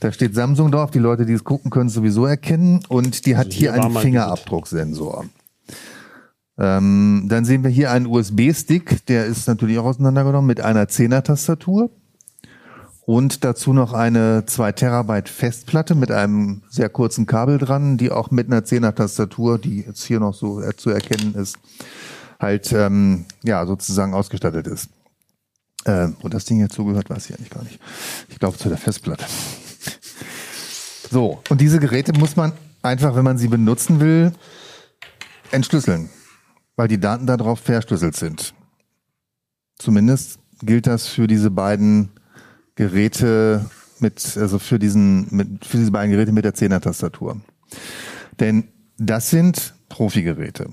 Da 0.00 0.12
steht 0.12 0.34
Samsung 0.34 0.70
drauf, 0.70 0.90
die 0.90 0.98
Leute, 0.98 1.26
die 1.26 1.32
es 1.32 1.44
gucken, 1.44 1.70
können 1.70 1.88
es 1.88 1.94
sowieso 1.94 2.26
erkennen. 2.26 2.80
Und 2.88 3.26
die 3.26 3.36
hat 3.36 3.46
Also 3.46 3.58
hier 3.58 3.72
hier 3.72 3.82
einen 3.82 3.96
Fingerabdrucksensor. 3.96 5.24
Ähm, 6.56 7.26
dann 7.28 7.44
sehen 7.44 7.64
wir 7.64 7.70
hier 7.70 7.90
einen 7.90 8.06
USB-Stick, 8.06 9.06
der 9.06 9.26
ist 9.26 9.48
natürlich 9.48 9.78
auch 9.78 9.86
auseinandergenommen 9.86 10.46
mit 10.46 10.60
einer 10.60 10.84
10er-Tastatur. 10.84 11.90
Und 13.06 13.44
dazu 13.44 13.74
noch 13.74 13.92
eine 13.92 14.44
2 14.46 14.72
Terabyte 14.72 15.28
Festplatte 15.28 15.94
mit 15.94 16.10
einem 16.10 16.62
sehr 16.70 16.88
kurzen 16.88 17.26
Kabel 17.26 17.58
dran, 17.58 17.98
die 17.98 18.10
auch 18.10 18.30
mit 18.30 18.46
einer 18.46 18.62
10er 18.62 18.94
Tastatur, 18.94 19.58
die 19.58 19.82
jetzt 19.82 20.04
hier 20.04 20.20
noch 20.20 20.32
so 20.32 20.62
zu 20.76 20.88
erkennen 20.88 21.34
ist, 21.34 21.58
halt 22.40 22.72
ähm, 22.72 23.26
ja 23.42 23.66
sozusagen 23.66 24.14
ausgestattet 24.14 24.66
ist. 24.66 24.88
Äh, 25.84 26.08
wo 26.22 26.28
das 26.28 26.46
Ding 26.46 26.60
jetzt 26.60 26.74
zugehört, 26.74 27.10
weiß 27.10 27.28
ich 27.28 27.36
eigentlich 27.36 27.50
gar 27.50 27.62
nicht. 27.62 27.78
Ich 28.30 28.38
glaube 28.38 28.56
zu 28.56 28.70
der 28.70 28.78
Festplatte. 28.78 29.26
So, 31.14 31.40
und 31.48 31.60
diese 31.60 31.78
Geräte 31.78 32.12
muss 32.12 32.34
man 32.34 32.50
einfach, 32.82 33.14
wenn 33.14 33.22
man 33.22 33.38
sie 33.38 33.46
benutzen 33.46 34.00
will, 34.00 34.32
entschlüsseln, 35.52 36.10
weil 36.74 36.88
die 36.88 36.98
Daten 36.98 37.24
darauf 37.24 37.60
verschlüsselt 37.60 38.16
sind. 38.16 38.52
Zumindest 39.78 40.40
gilt 40.60 40.88
das 40.88 41.06
für 41.06 41.28
diese 41.28 41.52
beiden 41.52 42.08
Geräte 42.74 43.70
mit, 44.00 44.36
also 44.36 44.58
für 44.58 44.80
diesen, 44.80 45.28
mit, 45.30 45.64
für 45.64 45.76
diese 45.76 45.92
beiden 45.92 46.10
Geräte 46.10 46.32
mit 46.32 46.44
der 46.44 46.56
10er 46.56 46.80
Tastatur. 46.80 47.40
Denn 48.40 48.64
das 48.98 49.30
sind 49.30 49.72
Profigeräte. 49.88 50.70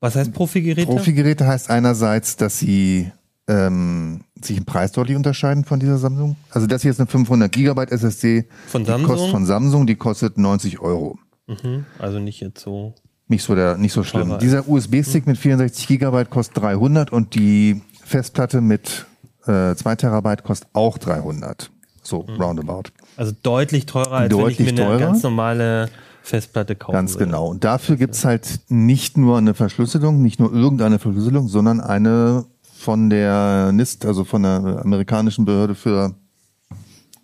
Was 0.00 0.16
heißt 0.16 0.32
Profigeräte? 0.32 0.90
Profigeräte 0.90 1.46
heißt 1.46 1.70
einerseits, 1.70 2.34
dass 2.34 2.58
sie 2.58 3.12
ähm, 3.46 4.24
sich 4.44 4.56
im 4.58 4.64
Preis 4.64 4.92
deutlich 4.92 5.16
unterscheiden 5.16 5.64
von 5.64 5.80
dieser 5.80 5.98
Samsung. 5.98 6.36
Also 6.50 6.66
das 6.66 6.82
hier 6.82 6.90
ist 6.90 7.00
eine 7.00 7.06
500 7.08 7.50
Gigabyte 7.52 7.90
SSD. 7.92 8.46
Von 8.68 8.82
Die 8.84 8.90
Samsung? 8.90 9.08
kostet 9.08 9.30
von 9.30 9.46
Samsung, 9.46 9.86
die 9.86 9.96
kostet 9.96 10.38
90 10.38 10.80
Euro. 10.80 11.18
Mhm. 11.46 11.84
Also 11.98 12.18
nicht 12.18 12.40
jetzt 12.40 12.60
so. 12.62 12.94
Nicht 13.28 13.44
so, 13.44 13.54
der, 13.54 13.76
nicht 13.76 13.92
so 13.92 14.02
schlimm. 14.02 14.30
Aber- 14.32 14.38
Dieser 14.40 14.68
USB-Stick 14.68 15.26
mit 15.26 15.38
64 15.38 15.86
Gigabyte 15.86 16.30
kostet 16.30 16.62
300 16.62 17.12
und 17.12 17.34
die 17.34 17.80
Festplatte 18.04 18.60
mit 18.60 19.06
äh, 19.46 19.74
2 19.74 19.96
Terabyte 19.96 20.42
kostet 20.44 20.68
auch 20.72 20.98
300. 20.98 21.70
So, 22.02 22.24
Mhm. 22.28 22.42
roundabout. 22.42 22.82
Also 23.16 23.32
deutlich 23.42 23.86
teurer, 23.86 24.12
als 24.12 24.30
Deutlich 24.30 24.58
wenn 24.60 24.66
ich 24.66 24.72
mir 24.74 24.80
eine 24.86 24.98
teurer. 24.98 25.10
ganz 25.12 25.22
normale 25.22 25.88
Festplatte 26.22 26.74
kaufen 26.76 26.92
Ganz 26.94 27.14
würde. 27.14 27.26
genau. 27.26 27.46
Und 27.48 27.64
dafür 27.64 27.96
gibt's 27.96 28.24
halt 28.24 28.60
nicht 28.68 29.16
nur 29.16 29.38
eine 29.38 29.54
Verschlüsselung, 29.54 30.22
nicht 30.22 30.40
nur 30.40 30.52
irgendeine 30.52 30.98
Verschlüsselung, 30.98 31.48
sondern 31.48 31.80
eine 31.80 32.44
von 32.80 33.10
der 33.10 33.72
NIST, 33.72 34.06
also 34.06 34.24
von 34.24 34.42
der 34.42 34.80
amerikanischen 34.82 35.44
Behörde 35.44 35.74
für, 35.74 36.14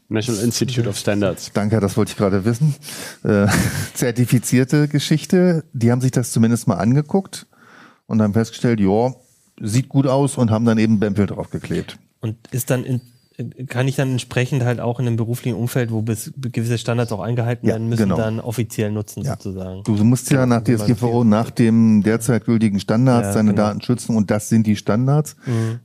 National 0.09 0.45
Institute 0.45 0.89
of 0.89 0.97
Standards. 0.97 1.51
danke, 1.53 1.81
das 1.81 1.97
wollte 1.97 2.13
ich 2.13 2.17
gerade 2.17 2.45
wissen, 2.45 2.77
äh, 3.25 3.47
zertifizierte 3.95 4.87
Geschichte. 4.87 5.65
Die 5.73 5.91
haben 5.91 6.01
sich 6.01 6.13
das 6.13 6.31
zumindest 6.31 6.69
mal 6.69 6.77
angeguckt 6.77 7.47
und 8.07 8.23
haben 8.23 8.35
festgestellt, 8.35 8.79
ja, 8.79 9.15
sieht 9.61 9.89
gut 9.89 10.07
aus 10.07 10.37
und 10.37 10.51
haben 10.51 10.65
dann 10.65 10.79
eben 10.79 11.01
Bempel 11.01 11.27
draufgeklebt. 11.27 11.99
Und 12.21 12.37
ist 12.53 12.71
dann 12.71 12.85
in, 12.85 13.01
kann 13.69 13.87
ich 13.87 13.97
dann 13.97 14.13
entsprechend 14.13 14.65
halt 14.65 14.81
auch 14.81 14.99
in 14.99 15.07
einem 15.07 15.17
beruflichen 15.17 15.57
Umfeld, 15.57 15.91
wo 15.91 16.01
bis, 16.03 16.33
gewisse 16.37 16.79
Standards 16.79 17.13
auch 17.13 17.21
eingehalten 17.21 17.67
Ja, 17.67 17.75
werden 17.75 17.89
müssen, 17.89 18.05
genau. 18.05 18.17
dann 18.17 18.41
offiziell 18.41 18.91
nutzen 18.91 19.25
Ja. 19.25 19.33
sozusagen. 19.33 19.83
Du 19.85 19.93
musst 20.05 20.31
ja 20.31 20.47
nach 20.47 20.63
DSGVO, 20.63 21.25
nach 21.25 21.51
dem 21.51 22.03
derzeit 22.03 22.45
gültigen 22.47 22.81
Standards 22.81 23.29
Ja, 23.29 23.35
deine 23.35 23.51
genau. 23.51 23.63
Daten 23.65 23.83
schützen 23.83 24.17
und 24.17 24.31
das 24.31 24.49
sind 24.49 24.67
die 24.67 24.77
Standards. 24.77 25.37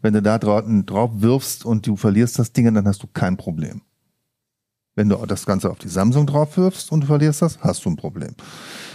Wenn 0.02 0.14
du 0.14 0.22
da 0.22 0.38
drauf, 0.38 0.64
drauf 0.86 1.12
wirfst 1.16 1.66
und 1.66 1.86
du 1.88 1.96
verlierst 1.98 2.40
das 2.40 2.54
Ding, 2.54 2.74
dann 2.74 2.88
hast 2.88 3.04
du 3.04 3.08
kein 3.08 3.36
Problem. 3.38 3.82
Wenn 4.94 5.08
du 5.08 5.16
das 5.26 5.46
Ganze 5.46 5.70
auf 5.70 5.80
die 5.80 5.88
Samsung 5.88 6.28
drauf 6.28 6.58
wirfst 6.58 6.92
und 6.92 7.02
du 7.02 7.08
verlierst 7.08 7.42
das, 7.42 7.60
hast 7.62 7.86
du 7.86 7.90
ein 7.90 7.96
Problem. 7.96 8.36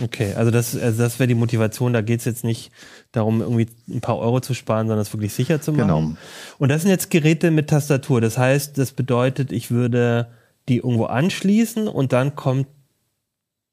Okay, 0.03 0.35
also 0.35 0.51
das, 0.51 0.77
also 0.77 1.03
das 1.03 1.19
wäre 1.19 1.27
die 1.27 1.35
Motivation. 1.35 1.95
Da 1.95 2.03
geht 2.03 2.19
es 2.21 2.27
jetzt 2.27 2.45
nicht 2.45 2.71
darum, 3.17 3.41
irgendwie 3.41 3.69
ein 3.89 4.01
paar 4.01 4.19
Euro 4.19 4.41
zu 4.41 4.55
sparen, 4.55 4.87
sondern 4.87 5.03
es 5.03 5.13
wirklich 5.13 5.33
sicher 5.33 5.61
zu 5.61 5.73
machen. 5.73 5.87
Genau. 5.87 6.17
Und 6.59 6.69
das 6.69 6.83
sind 6.83 6.91
jetzt 6.91 7.11
Geräte 7.11 7.51
mit 7.51 7.69
Tastatur. 7.69 8.21
Das 8.21 8.39
heißt, 8.39 8.79
das 8.79 8.93
bedeutet, 8.93 9.53
ich 9.53 9.71
würde 9.71 10.29
die 10.69 10.79
irgendwo 10.79 11.05
anschließen 11.05 11.89
und 11.89 12.13
dann 12.13 12.35
kommt 12.35 12.67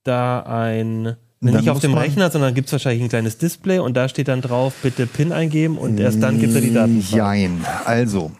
da 0.03 0.41
ein, 0.41 1.15
Dann 1.41 1.55
nicht 1.55 1.69
auf 1.69 1.79
dem 1.79 1.93
Rechner, 1.93 2.29
sondern 2.29 2.53
gibt 2.53 2.67
es 2.67 2.71
wahrscheinlich 2.73 3.03
ein 3.03 3.09
kleines 3.09 3.37
Display 3.37 3.79
und 3.79 3.95
da 3.95 4.07
steht 4.09 4.27
dann 4.27 4.41
drauf, 4.41 4.73
bitte 4.81 5.07
PIN 5.07 5.31
eingeben 5.31 5.77
und 5.77 5.99
erst 5.99 6.21
dann 6.21 6.39
gibt 6.39 6.53
er 6.55 6.61
die 6.61 6.73
Daten. 6.73 7.01
Jein. 7.01 7.65
Also, 7.85 8.31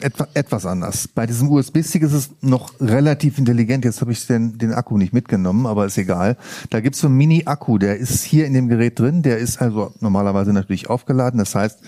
etwa, 0.00 0.28
etwas 0.34 0.66
anders. 0.66 1.08
Bei 1.08 1.26
diesem 1.26 1.50
USB-Stick 1.50 2.02
ist 2.02 2.12
es 2.12 2.30
noch 2.40 2.72
relativ 2.80 3.38
intelligent. 3.38 3.84
Jetzt 3.84 4.00
habe 4.00 4.12
ich 4.12 4.26
den, 4.26 4.58
den 4.58 4.72
Akku 4.72 4.98
nicht 4.98 5.12
mitgenommen, 5.12 5.66
aber 5.66 5.86
ist 5.86 5.98
egal. 5.98 6.36
Da 6.70 6.80
gibt's 6.80 7.00
so 7.00 7.06
einen 7.06 7.16
Mini-Akku, 7.16 7.78
der 7.78 7.98
ist 7.98 8.22
hier 8.22 8.46
in 8.46 8.54
dem 8.54 8.68
Gerät 8.68 8.98
drin. 8.98 9.22
Der 9.22 9.38
ist 9.38 9.60
also 9.60 9.92
normalerweise 10.00 10.52
natürlich 10.52 10.88
aufgeladen. 10.88 11.38
Das 11.38 11.54
heißt, 11.54 11.80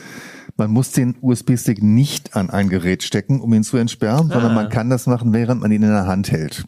man 0.57 0.71
muss 0.71 0.93
den 0.93 1.17
USB-Stick 1.21 1.83
nicht 1.83 2.37
an 2.37 2.51
ein 2.51 2.69
Gerät 2.69 3.03
stecken, 3.03 3.41
um 3.41 3.53
ihn 3.55 3.65
zu 3.65 3.77
entsperren, 3.77 4.29
sondern 4.29 4.55
man 4.55 4.69
kann 4.69 4.91
das 4.91 5.07
machen, 5.07 5.33
während 5.33 5.61
man 5.61 5.73
ihn 5.73 5.83
in 5.83 5.89
der 5.89 6.07
Hand 6.07 6.31
hält. 6.31 6.65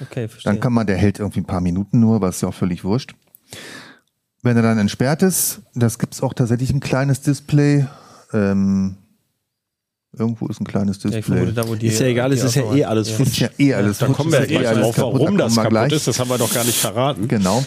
Okay, 0.00 0.28
verstehe. 0.28 0.52
Dann 0.52 0.60
kann 0.60 0.72
man, 0.72 0.86
der 0.86 0.96
hält 0.96 1.18
irgendwie 1.18 1.40
ein 1.40 1.46
paar 1.46 1.60
Minuten 1.60 2.00
nur, 2.00 2.22
ist 2.28 2.42
ja 2.42 2.48
auch 2.48 2.54
völlig 2.54 2.84
wurscht. 2.84 3.14
Wenn 4.42 4.56
er 4.56 4.62
dann 4.62 4.78
entsperrt 4.78 5.22
ist, 5.22 5.62
das 5.74 5.98
gibt's 5.98 6.22
auch 6.22 6.32
tatsächlich 6.32 6.72
ein 6.72 6.80
kleines 6.80 7.20
Display. 7.20 7.86
Ähm, 8.32 8.96
irgendwo 10.18 10.46
ist 10.48 10.60
ein 10.60 10.66
kleines 10.66 11.02
ja, 11.02 11.10
Display. 11.10 11.52
da, 11.52 11.68
wo 11.68 11.74
die, 11.74 11.86
Ist 11.86 12.00
ja 12.00 12.06
egal, 12.06 12.32
es 12.32 12.40
die 12.40 12.46
ist 12.46 12.54
ja 12.56 12.74
eh 12.74 12.84
alles 12.84 13.10
ja. 13.10 13.16
futsch. 13.16 13.28
ist 13.28 13.38
ja 13.38 13.48
eh 13.58 13.74
alles 13.74 13.98
Da 13.98 14.06
futsch, 14.06 14.16
kommen 14.16 14.32
wir 14.32 14.38
ja 14.40 14.44
eh 14.44 14.48
gleich 14.48 14.68
alles 14.68 14.80
drauf, 14.82 14.96
kaputt, 14.96 15.20
warum 15.20 15.38
da 15.38 15.44
das 15.44 15.54
kaputt 15.54 15.70
gleich. 15.70 15.92
ist. 15.92 16.08
Das 16.08 16.18
haben 16.18 16.30
wir 16.30 16.38
doch 16.38 16.52
gar 16.52 16.64
nicht 16.64 16.78
verraten. 16.78 17.28
Genau. 17.28 17.64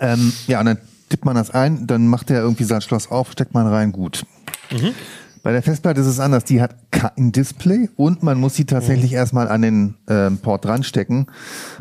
Ähm, 0.00 0.32
ja, 0.46 0.60
und 0.60 0.66
dann 0.66 0.78
tippt 1.08 1.24
man 1.24 1.36
das 1.36 1.50
ein, 1.50 1.86
dann 1.86 2.06
macht 2.06 2.30
er 2.30 2.42
irgendwie 2.42 2.64
sein 2.64 2.80
Schloss 2.80 3.10
auf, 3.10 3.32
steckt 3.32 3.54
man 3.54 3.66
rein, 3.66 3.92
gut. 3.92 4.24
Bei 5.42 5.52
der 5.52 5.62
Festplatte 5.62 6.00
ist 6.00 6.06
es 6.06 6.20
anders. 6.20 6.44
Die 6.44 6.60
hat 6.60 6.74
kein 6.90 7.32
Display 7.32 7.88
und 7.96 8.22
man 8.22 8.38
muss 8.38 8.54
sie 8.54 8.64
tatsächlich 8.64 9.12
erstmal 9.12 9.48
an 9.48 9.62
den 9.62 9.94
ähm, 10.08 10.38
Port 10.38 10.64
dranstecken. 10.64 11.26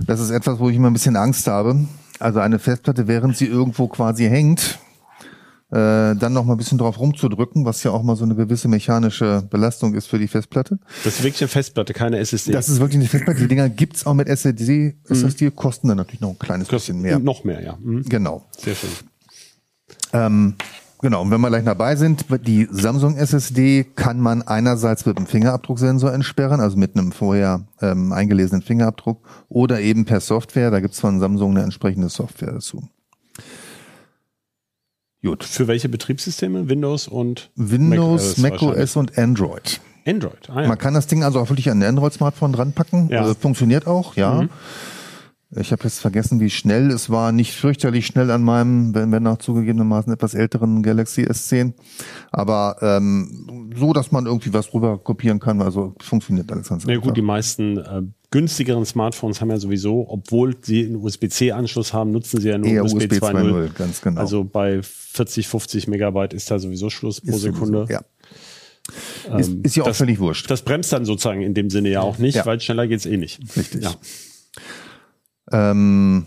Das 0.05 0.19
ist 0.19 0.29
etwas, 0.29 0.59
wo 0.59 0.69
ich 0.69 0.75
immer 0.75 0.89
ein 0.89 0.93
bisschen 0.93 1.15
Angst 1.15 1.47
habe. 1.47 1.85
Also 2.19 2.39
eine 2.39 2.59
Festplatte, 2.59 3.07
während 3.07 3.35
sie 3.37 3.45
irgendwo 3.45 3.87
quasi 3.87 4.25
hängt, 4.25 4.79
äh, 5.69 6.15
dann 6.15 6.33
noch 6.33 6.45
mal 6.45 6.53
ein 6.53 6.57
bisschen 6.57 6.77
drauf 6.77 6.99
rumzudrücken, 6.99 7.65
was 7.65 7.83
ja 7.83 7.91
auch 7.91 8.03
mal 8.03 8.15
so 8.15 8.23
eine 8.23 8.35
gewisse 8.35 8.67
mechanische 8.67 9.45
Belastung 9.49 9.93
ist 9.95 10.07
für 10.07 10.17
die 10.17 10.27
Festplatte. 10.27 10.79
Das 11.03 11.15
ist 11.15 11.23
wirklich 11.23 11.41
eine 11.41 11.49
Festplatte, 11.49 11.93
keine 11.93 12.17
SSD. 12.19 12.51
Das 12.53 12.69
ist 12.69 12.79
wirklich 12.79 12.99
eine 12.99 13.09
Festplatte. 13.09 13.41
Die 13.41 13.47
Dinger 13.47 13.69
gibt's 13.69 14.05
auch 14.05 14.13
mit 14.13 14.27
SSD. 14.29 14.95
SSD 15.09 15.51
kosten 15.51 15.89
dann 15.89 15.97
natürlich 15.97 16.21
noch 16.21 16.29
ein 16.29 16.39
kleines 16.39 16.67
Kostet 16.67 16.95
bisschen 16.95 17.01
mehr. 17.01 17.19
Noch 17.19 17.43
mehr, 17.43 17.61
ja. 17.61 17.77
Mhm. 17.81 18.03
Genau. 18.03 18.45
Sehr 18.57 18.75
schön. 18.75 18.89
Ähm, 20.13 20.55
Genau, 20.99 21.21
und 21.21 21.29
wenn 21.29 21.41
wir 21.41 21.49
gleich 21.49 21.63
dabei 21.63 21.95
sind, 21.95 22.25
die 22.47 22.67
Samsung 22.71 23.17
SSD 23.17 23.83
kann 23.83 24.19
man 24.19 24.41
einerseits 24.41 25.05
mit 25.05 25.17
einem 25.17 25.27
Fingerabdrucksensor 25.27 26.11
entsperren, 26.11 26.59
also 26.59 26.75
mit 26.75 26.97
einem 26.97 27.11
vorher 27.11 27.67
ähm, 27.81 28.11
eingelesenen 28.11 28.63
Fingerabdruck, 28.63 29.23
oder 29.47 29.79
eben 29.79 30.05
per 30.05 30.21
Software, 30.21 30.71
da 30.71 30.79
gibt's 30.79 30.99
von 30.99 31.19
Samsung 31.19 31.51
eine 31.51 31.61
entsprechende 31.61 32.09
Software 32.09 32.53
dazu. 32.53 32.81
Gut. 35.23 35.43
Für 35.43 35.67
welche 35.67 35.89
Betriebssysteme? 35.89 36.69
Windows 36.69 37.07
und 37.07 37.49
Windows, 37.55 38.37
Mac 38.37 38.53
OS 38.53 38.61
macOS 38.61 38.95
und 38.95 39.17
Android. 39.17 39.81
Android. 40.05 40.49
Ah, 40.49 40.61
ja. 40.61 40.67
Man 40.67 40.77
kann 40.77 40.93
das 40.93 41.07
Ding 41.07 41.23
also 41.23 41.39
auch 41.39 41.49
wirklich 41.49 41.69
an 41.69 41.79
ein 41.81 41.89
Android-Smartphone 41.89 42.53
dran 42.53 42.71
packen. 42.73 43.09
Ja. 43.09 43.21
Also 43.21 43.33
funktioniert 43.33 43.87
auch, 43.87 44.15
ja. 44.15 44.43
Mhm. 44.43 44.49
Ich 45.55 45.71
habe 45.71 45.83
jetzt 45.85 45.99
vergessen, 45.99 46.41
wie 46.41 46.49
schnell. 46.49 46.91
Es 46.91 47.09
war 47.09 47.31
nicht 47.31 47.53
fürchterlich 47.53 48.05
schnell 48.05 48.31
an 48.31 48.43
meinem, 48.43 48.93
wenn, 48.93 49.13
wenn 49.13 49.25
auch 49.27 49.37
zugegebenermaßen 49.37 50.11
etwas 50.11 50.33
älteren 50.33 50.83
Galaxy 50.83 51.21
S10. 51.23 51.71
Aber 52.31 52.75
ähm, 52.81 53.71
so, 53.77 53.93
dass 53.93 54.11
man 54.11 54.25
irgendwie 54.25 54.51
was 54.51 54.73
rüber 54.73 54.97
kopieren 54.97 55.39
kann. 55.39 55.61
Also 55.61 55.95
funktioniert 56.01 56.51
alles 56.51 56.67
ganz 56.67 56.85
Na 56.85 56.91
einfach. 56.91 57.07
gut, 57.07 57.15
die 57.17 57.21
meisten 57.21 57.77
äh, 57.77 58.01
günstigeren 58.29 58.85
Smartphones 58.85 59.39
haben 59.39 59.49
ja 59.49 59.57
sowieso, 59.57 60.05
obwohl 60.09 60.53
sie 60.61 60.85
einen 60.85 60.97
USB-C-Anschluss 60.97 61.93
haben, 61.93 62.11
nutzen 62.11 62.41
sie 62.41 62.49
ja 62.49 62.57
nur 62.57 62.67
Eher 62.69 62.83
USB, 62.83 62.95
USB 63.03 63.13
2.0. 63.13 63.31
2.0, 63.69 63.73
ganz 63.77 64.01
genau. 64.01 64.19
Also 64.19 64.43
bei 64.43 64.81
40, 64.83 65.47
50 65.47 65.87
Megabyte 65.87 66.33
ist 66.33 66.51
da 66.51 66.59
sowieso 66.59 66.89
Schluss 66.89 67.21
pro 67.21 67.29
Ist 67.29 67.41
sowieso- 67.41 67.53
Sekunde. 67.53 67.85
Ja. 67.89 68.01
Ist, 69.37 69.53
ist 69.63 69.75
ja 69.77 69.83
auch 69.83 69.87
das- 69.87 69.97
völlig 69.97 70.19
wurscht. 70.19 70.51
Das 70.51 70.61
bremst 70.61 70.91
dann 70.91 71.05
sozusagen 71.05 71.41
in 71.41 71.53
dem 71.53 71.69
Sinne 71.69 71.89
ja 71.89 72.01
auch 72.01 72.17
nicht, 72.17 72.35
Ja. 72.35 72.45
weil 72.45 72.59
schneller 72.59 72.85
geht's 72.87 73.05
eh 73.05 73.15
nicht. 73.15 73.39
Richtig. 73.55 73.83
Ja. 73.83 73.95
Ähm, 75.51 76.25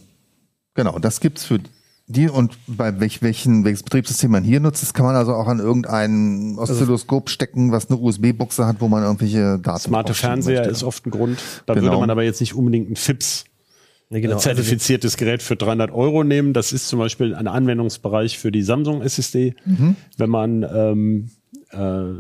genau, 0.75 0.99
das 0.99 1.21
gibt's 1.21 1.45
für 1.45 1.61
die 2.07 2.29
und 2.29 2.57
bei 2.67 2.99
welch, 2.99 3.23
welchen, 3.23 3.65
welches 3.65 3.85
Betriebssystem 3.85 4.31
man 4.33 4.43
hier 4.43 4.59
nutzt, 4.59 4.83
das 4.83 4.95
kann 4.95 5.07
man 5.07 5.15
also 5.15 5.33
auch 5.35 5.47
an 5.47 5.61
irgendein 5.61 6.57
Oszilloskop 6.59 7.31
stecken, 7.31 7.71
was 7.71 7.89
eine 7.89 8.01
USB-Buchse 8.01 8.67
hat, 8.67 8.81
wo 8.81 8.89
man 8.89 9.05
irgendwelche 9.05 9.59
Daten 9.61 9.79
Smarte 9.81 10.15
Fernseher 10.15 10.61
möchte. 10.61 10.73
ist 10.73 10.83
oft 10.83 11.07
ein 11.07 11.11
Grund. 11.11 11.39
Da 11.67 11.75
Genau. 11.75 11.87
würde 11.87 11.99
man 12.01 12.11
aber 12.11 12.25
jetzt 12.25 12.41
nicht 12.41 12.55
unbedingt 12.55 12.91
ein 12.91 12.97
FIPS 12.97 13.45
Nee, 14.13 14.21
genau. 14.23 14.35
ein 14.35 14.41
zertifiziertes 14.41 15.17
Gerät 15.17 15.41
für 15.41 15.55
300 15.55 15.93
Euro 15.93 16.25
nehmen. 16.25 16.53
Das 16.53 16.73
ist 16.73 16.89
zum 16.89 16.99
Beispiel 16.99 17.33
ein 17.33 17.47
Anwendungsbereich 17.47 18.41
für 18.41 18.51
die 18.51 18.63
Samsung 18.63 19.03
SSD. 19.03 19.55
Wenn 20.17 20.31
man 20.31 20.65
ähm, 20.65 21.31
äh, 21.71 22.15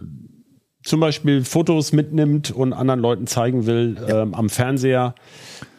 zum 0.82 1.00
Beispiel 1.00 1.44
Fotos 1.44 1.92
mitnimmt 1.92 2.50
und 2.50 2.72
anderen 2.72 3.00
Leuten 3.00 3.26
zeigen 3.26 3.66
will 3.66 3.98
ähm, 4.08 4.34
am 4.34 4.48
Fernseher, 4.48 5.14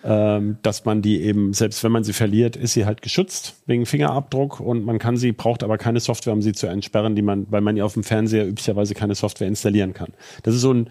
ähm, 0.04 0.58
dass 0.62 0.86
man 0.86 1.02
die 1.02 1.22
eben, 1.22 1.54
selbst 1.54 1.84
wenn 1.84 1.92
man 1.92 2.04
sie 2.04 2.14
verliert, 2.14 2.56
ist 2.56 2.74
sie 2.74 2.86
halt 2.86 3.02
geschützt 3.02 3.56
wegen 3.66 3.86
Fingerabdruck 3.86 4.60
und 4.60 4.86
man 4.86 5.00
kann 5.00 5.18
sie, 5.18 5.32
braucht 5.32 5.64
aber 5.64 5.78
keine 5.78 6.00
Software, 6.00 6.34
um 6.34 6.42
sie 6.42 6.54
zu 6.54 6.68
entsperren, 6.68 7.16
die 7.16 7.22
man, 7.24 7.48
weil 7.50 7.62
man 7.62 7.78
ja 7.78 7.84
auf 7.84 7.94
dem 7.94 8.04
Fernseher 8.04 8.48
üblicherweise 8.48 8.94
keine 8.94 9.16
Software 9.16 9.48
installieren 9.48 9.94
kann. 9.94 10.10
Das 10.44 10.56
ist 10.56 10.62
so 10.62 10.74
ein 10.74 10.90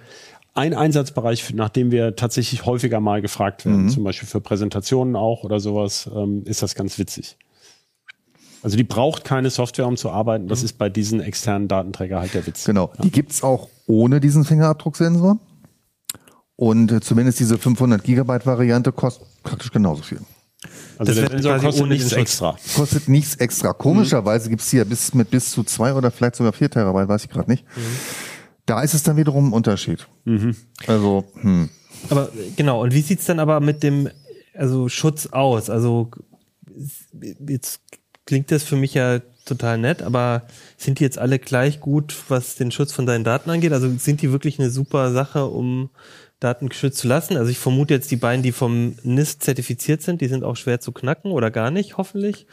ein 0.53 0.75
Einsatzbereich, 0.75 1.55
nach 1.55 1.69
dem 1.69 1.93
wir 1.93 2.17
tatsächlich 2.17 2.67
häufiger 2.67 2.99
mal 2.99 3.23
gefragt 3.23 3.67
werden, 3.67 3.89
zum 3.89 4.03
Beispiel 4.03 4.29
für 4.29 4.41
Präsentationen 4.41 5.15
auch 5.15 5.45
oder 5.45 5.61
sowas, 5.61 6.11
ähm, 6.13 6.43
ist 6.45 6.61
das 6.63 6.75
ganz 6.75 6.99
witzig. 6.99 7.37
Also 8.63 8.77
die 8.77 8.85
braucht 8.85 9.25
keine 9.25 9.51
Software, 9.51 9.87
um 9.87 9.97
zu 9.97 10.11
arbeiten. 10.11 10.49
Das 10.49 10.63
ist 10.63 10.77
bei 10.77 10.89
diesen 10.89 11.21
externen 11.21 11.69
Datenträger 11.69 12.21
halt 12.21 12.35
der 12.35 12.47
Witz. 12.47 12.65
Genau, 12.65 12.93
die 13.03 13.11
gibt's 13.11 13.43
auch 13.43 13.69
ohne 13.87 14.21
diesen 14.21 14.45
Fingerabdrucksensor. 14.45 15.39
Und 16.57 16.93
äh, 16.93 17.01
zumindest 17.01 17.41
diese 17.41 17.57
500 17.57 18.05
Gigabyte 18.05 18.45
Variante 18.45 18.93
kostet 18.93 19.27
praktisch 19.43 19.71
genauso 19.71 20.03
viel. 20.03 20.21
Also 20.99 21.13
Das 21.13 21.15
der 21.15 21.23
wird 21.23 21.43
Sensor 21.43 21.59
kostet 21.59 21.83
ohne 21.83 21.95
nichts 21.95 22.13
extra. 22.13 22.57
Kostet 22.77 23.09
nichts 23.09 23.37
extra. 23.37 23.73
Komischerweise 23.73 24.51
gibt's 24.51 24.71
hier 24.71 24.85
bis 24.85 25.15
mit 25.15 25.31
bis 25.31 25.51
zu 25.51 25.65
zwei 25.65 25.95
oder 25.95 26.11
vielleicht 26.11 26.37
sogar 26.37 26.53
vier 26.53 26.69
Terabyte, 26.69 27.09
weiß 27.09 27.25
ich 27.25 27.31
gerade 27.31 27.51
nicht. 27.51 27.65
Da 28.67 28.83
ist 28.83 28.93
es 28.93 29.03
dann 29.03 29.17
wiederum 29.17 29.49
ein 29.49 29.53
Unterschied. 29.55 30.07
Also, 30.87 31.25
hm. 31.41 31.71
Aber 32.11 32.29
genau, 32.57 32.83
und 32.83 32.93
wie 32.93 33.01
sieht's 33.01 33.25
dann 33.25 33.39
aber 33.41 33.61
mit 33.61 33.83
dem 33.83 34.11
also 34.55 34.91
Schutz 34.91 35.27
aus? 35.29 35.71
Also 35.71 36.11
jetzt 37.49 37.81
klingt 38.31 38.53
das 38.53 38.63
für 38.63 38.77
mich 38.77 38.95
ja 38.95 39.19
total 39.45 39.77
nett, 39.77 40.03
aber 40.03 40.43
sind 40.77 41.01
die 41.01 41.03
jetzt 41.03 41.19
alle 41.19 41.41
gleich 41.41 41.81
gut, 41.81 42.15
was 42.29 42.55
den 42.55 42.71
Schutz 42.71 42.93
von 42.93 43.05
deinen 43.05 43.25
Daten 43.25 43.51
angeht? 43.51 43.73
Also 43.73 43.91
sind 43.97 44.23
die 44.23 44.31
wirklich 44.31 44.61
eine 44.61 44.71
super 44.71 45.11
Sache, 45.11 45.47
um 45.47 45.91
Daten 46.39 46.69
geschützt 46.69 46.99
zu 46.99 47.09
lassen? 47.09 47.37
Also 47.37 47.51
ich 47.51 47.59
vermute 47.59 47.93
jetzt 47.93 48.09
die 48.13 48.17
beiden, 48.17 48.45
die 48.45 48.53
vom 48.53 48.95
NIST 49.03 49.43
zertifiziert 49.43 50.03
sind, 50.03 50.21
die 50.21 50.29
sind 50.29 50.45
auch 50.45 50.55
schwer 50.55 50.79
zu 50.79 50.93
knacken 50.93 51.33
oder 51.33 51.51
gar 51.51 51.73
nicht, 51.73 51.97
hoffentlich. 51.97 52.47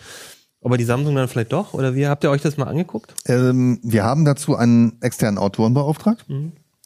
Aber 0.63 0.79
die 0.79 0.83
Samsung 0.83 1.13
dann 1.13 1.27
vielleicht 1.27 1.53
doch? 1.53 1.75
Oder 1.75 1.93
wie 1.93 2.07
habt 2.07 2.23
ihr 2.23 2.31
euch 2.31 2.41
das 2.41 2.57
mal 2.57 2.65
angeguckt? 2.65 3.13
Ähm, 3.27 3.79
wir 3.83 4.03
haben 4.03 4.25
dazu 4.25 4.55
einen 4.55 4.99
externen 5.01 5.37
Autoren 5.37 5.75
beauftragt. 5.75 6.25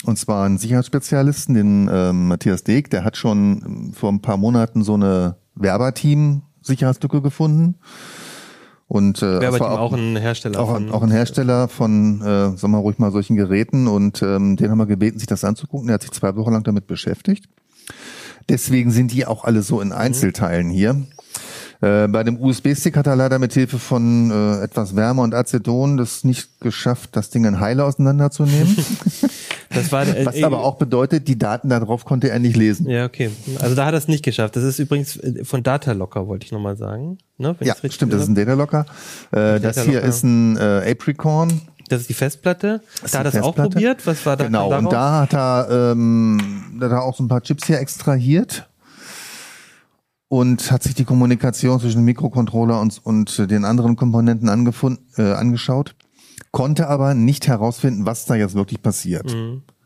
Und 0.03 0.19
zwar 0.19 0.45
einen 0.45 0.57
Sicherheitsspezialisten, 0.57 1.55
den 1.55 1.89
ähm, 1.89 2.27
Matthias 2.27 2.65
Deeg. 2.65 2.89
Der 2.89 3.05
hat 3.05 3.15
schon 3.15 3.63
ähm, 3.65 3.93
vor 3.93 4.11
ein 4.11 4.21
paar 4.21 4.35
Monaten 4.35 4.83
so 4.83 4.95
eine 4.95 5.37
Werberteam-Sicherheitslücke 5.55 7.21
gefunden. 7.21 7.75
Und 8.91 9.21
äh, 9.21 9.39
Wer 9.39 9.51
bei 9.51 9.59
war 9.61 9.79
auch 9.79 9.93
ein 9.93 10.17
Hersteller 10.17 10.59
auch, 10.59 10.73
von. 10.73 10.91
auch 10.91 11.01
ein 11.01 11.11
Hersteller 11.11 11.69
von, 11.69 12.19
äh, 12.19 12.25
sagen 12.25 12.61
wir 12.61 12.67
mal 12.67 12.77
ruhig 12.79 12.99
mal 12.99 13.09
solchen 13.13 13.37
Geräten. 13.37 13.87
Und 13.87 14.21
ähm, 14.21 14.57
den 14.57 14.69
haben 14.69 14.79
wir 14.79 14.85
gebeten, 14.85 15.17
sich 15.17 15.29
das 15.29 15.45
anzugucken. 15.45 15.87
Der 15.87 15.93
hat 15.93 16.01
sich 16.01 16.11
zwei 16.11 16.35
Wochen 16.35 16.51
lang 16.51 16.63
damit 16.63 16.87
beschäftigt. 16.87 17.45
Deswegen 18.49 18.91
sind 18.91 19.13
die 19.13 19.25
auch 19.25 19.45
alle 19.45 19.61
so 19.61 19.79
in 19.79 19.93
Einzelteilen 19.93 20.69
hier. 20.69 21.03
Äh, 21.81 22.07
bei 22.07 22.23
dem 22.23 22.39
USB-Stick 22.39 22.95
hat 22.95 23.07
er 23.07 23.15
leider 23.15 23.39
mit 23.39 23.53
Hilfe 23.53 23.79
von 23.79 24.29
äh, 24.29 24.63
etwas 24.63 24.95
Wärme 24.95 25.21
und 25.21 25.33
Aceton 25.33 25.97
das 25.97 26.23
nicht 26.23 26.61
geschafft, 26.61 27.15
das 27.15 27.31
Ding 27.31 27.45
in 27.45 27.59
Heile 27.59 27.83
auseinanderzunehmen. 27.85 28.77
Das 29.73 29.89
war, 29.91 30.05
äh, 30.05 30.25
Was 30.25 30.43
aber 30.43 30.65
auch 30.65 30.75
bedeutet, 30.75 31.29
die 31.29 31.37
Daten 31.37 31.69
darauf 31.69 32.03
konnte 32.03 32.29
er 32.29 32.39
nicht 32.39 32.57
lesen. 32.57 32.89
Ja, 32.89 33.05
okay. 33.05 33.31
Also 33.59 33.73
da 33.73 33.85
hat 33.85 33.93
er 33.93 33.99
es 33.99 34.07
nicht 34.09 34.21
geschafft. 34.23 34.57
Das 34.57 34.63
ist 34.63 34.79
übrigens 34.79 35.15
äh, 35.15 35.45
von 35.45 35.63
Datalocker, 35.63 36.27
wollte 36.27 36.45
ich 36.45 36.51
nochmal 36.51 36.75
sagen. 36.75 37.19
Ne, 37.37 37.55
Ja, 37.61 37.75
stimmt, 37.89 38.11
das 38.11 38.23
ist 38.23 38.27
ein 38.27 38.35
Datalocker. 38.35 38.85
Äh, 39.31 39.61
das 39.61 39.81
hier 39.83 40.01
ist 40.01 40.23
ein 40.23 40.57
äh, 40.57 40.91
Apricorn. 40.91 41.61
Das 41.87 42.01
ist 42.01 42.09
die 42.09 42.13
Festplatte. 42.13 42.81
ist 43.03 43.13
da 43.13 43.19
hat 43.19 43.33
er 43.33 43.43
auch 43.43 43.55
probiert. 43.55 44.05
Was 44.05 44.25
war 44.25 44.37
da 44.37 44.45
Genau, 44.45 44.77
und 44.77 44.91
da 44.91 45.21
hat 45.21 45.33
er, 45.33 45.91
ähm, 45.91 46.77
da 46.79 46.87
hat 46.87 46.91
er 46.91 47.03
auch 47.03 47.15
so 47.15 47.23
ein 47.23 47.27
paar 47.27 47.41
Chips 47.41 47.67
hier 47.67 47.79
extrahiert 47.79 48.67
und 50.31 50.71
hat 50.71 50.81
sich 50.81 50.95
die 50.95 51.03
Kommunikation 51.03 51.77
zwischen 51.81 51.97
dem 51.97 52.05
Mikrocontroller 52.05 52.79
und, 52.79 53.01
und 53.03 53.51
den 53.51 53.65
anderen 53.65 53.97
Komponenten 53.97 54.47
angefunden, 54.47 55.03
äh, 55.17 55.33
angeschaut, 55.33 55.93
konnte 56.51 56.87
aber 56.87 57.13
nicht 57.13 57.47
herausfinden, 57.47 58.05
was 58.05 58.23
da 58.27 58.35
jetzt 58.35 58.55
wirklich 58.55 58.81
passiert. 58.81 59.25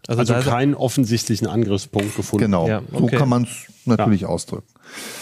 Also, 0.08 0.20
Also 0.22 0.34
er- 0.34 0.44
keinen 0.44 0.76
offensichtlichen 0.76 1.48
Angriffspunkt 1.48 2.16
gefunden. 2.16 2.46
Genau, 2.46 2.68
Ja, 2.68 2.84
so 2.92 3.06
okay. 3.06 3.18
kann 3.18 3.28
man 3.28 3.44
es 3.46 3.50
natürlich 3.86 4.28
ausdrücken. 4.28 4.68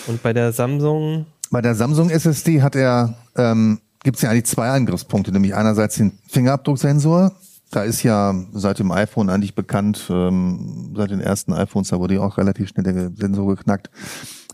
und 0.07 0.21
bei 0.21 0.33
der 0.33 0.51
Samsung, 0.51 1.25
Bei 1.51 1.61
der 1.61 1.75
Samsung 1.75 2.09
SSD 2.09 2.61
hat 2.61 2.75
er, 2.75 3.13
ähm, 3.37 3.79
gibt 4.03 4.17
es 4.17 4.23
ja 4.23 4.29
eigentlich 4.29 4.45
zwei 4.47 4.71
Angriffspunkte, 4.71 5.31
nämlich 5.31 5.55
einerseits 5.55 5.95
den 5.95 6.11
Fingerabdrucksensor. 6.27 7.31
Da 7.71 7.83
ist 7.83 8.03
ja 8.03 8.35
seit 8.51 8.79
dem 8.79 8.91
iPhone 8.91 9.29
eigentlich 9.29 9.55
bekannt, 9.55 10.03
ähm, 10.09 10.93
seit 10.97 11.11
den 11.11 11.21
ersten 11.21 11.53
iPhones, 11.53 11.87
da 11.89 11.99
wurde 11.99 12.15
ja 12.15 12.21
auch 12.21 12.37
relativ 12.37 12.67
schnell 12.69 12.83
der 12.83 13.11
Sensor 13.15 13.55
geknackt. 13.55 13.89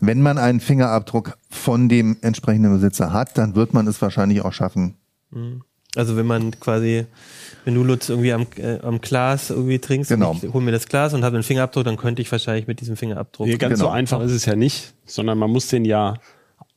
Wenn 0.00 0.22
man 0.22 0.38
einen 0.38 0.60
Fingerabdruck 0.60 1.36
von 1.50 1.88
dem 1.88 2.16
entsprechenden 2.22 2.72
Besitzer 2.72 3.12
hat, 3.12 3.36
dann 3.38 3.54
wird 3.54 3.74
man 3.74 3.86
es 3.86 4.00
wahrscheinlich 4.00 4.40
auch 4.42 4.52
schaffen. 4.52 4.94
also 5.96 6.16
wenn 6.16 6.26
man 6.26 6.58
quasi, 6.58 7.06
wenn 7.64 7.74
du 7.74 7.84
Lutz 7.84 8.08
irgendwie 8.08 8.32
am, 8.32 8.46
äh, 8.56 8.78
am 8.80 9.00
Glas 9.00 9.50
irgendwie 9.50 9.78
trinkst, 9.78 10.10
Genau. 10.10 10.30
und 10.32 10.42
ich 10.44 10.52
hol 10.52 10.62
mir 10.62 10.72
das 10.72 10.86
Glas 10.88 11.14
und 11.14 11.24
habe 11.24 11.36
einen 11.36 11.42
Fingerabdruck, 11.42 11.84
dann 11.84 11.96
könnte 11.96 12.22
ich 12.22 12.30
wahrscheinlich 12.32 12.66
mit 12.66 12.80
diesem 12.80 12.96
Fingerabdruck. 12.96 13.46
Nee, 13.46 13.56
ganz 13.56 13.78
so 13.78 13.84
Genau. 13.86 13.94
einfach 13.94 14.20
ist 14.22 14.32
es 14.32 14.44
ja 14.46 14.56
nicht, 14.56 14.94
sondern 15.06 15.38
man 15.38 15.50
muss 15.50 15.68
den 15.68 15.84
ja 15.84 16.14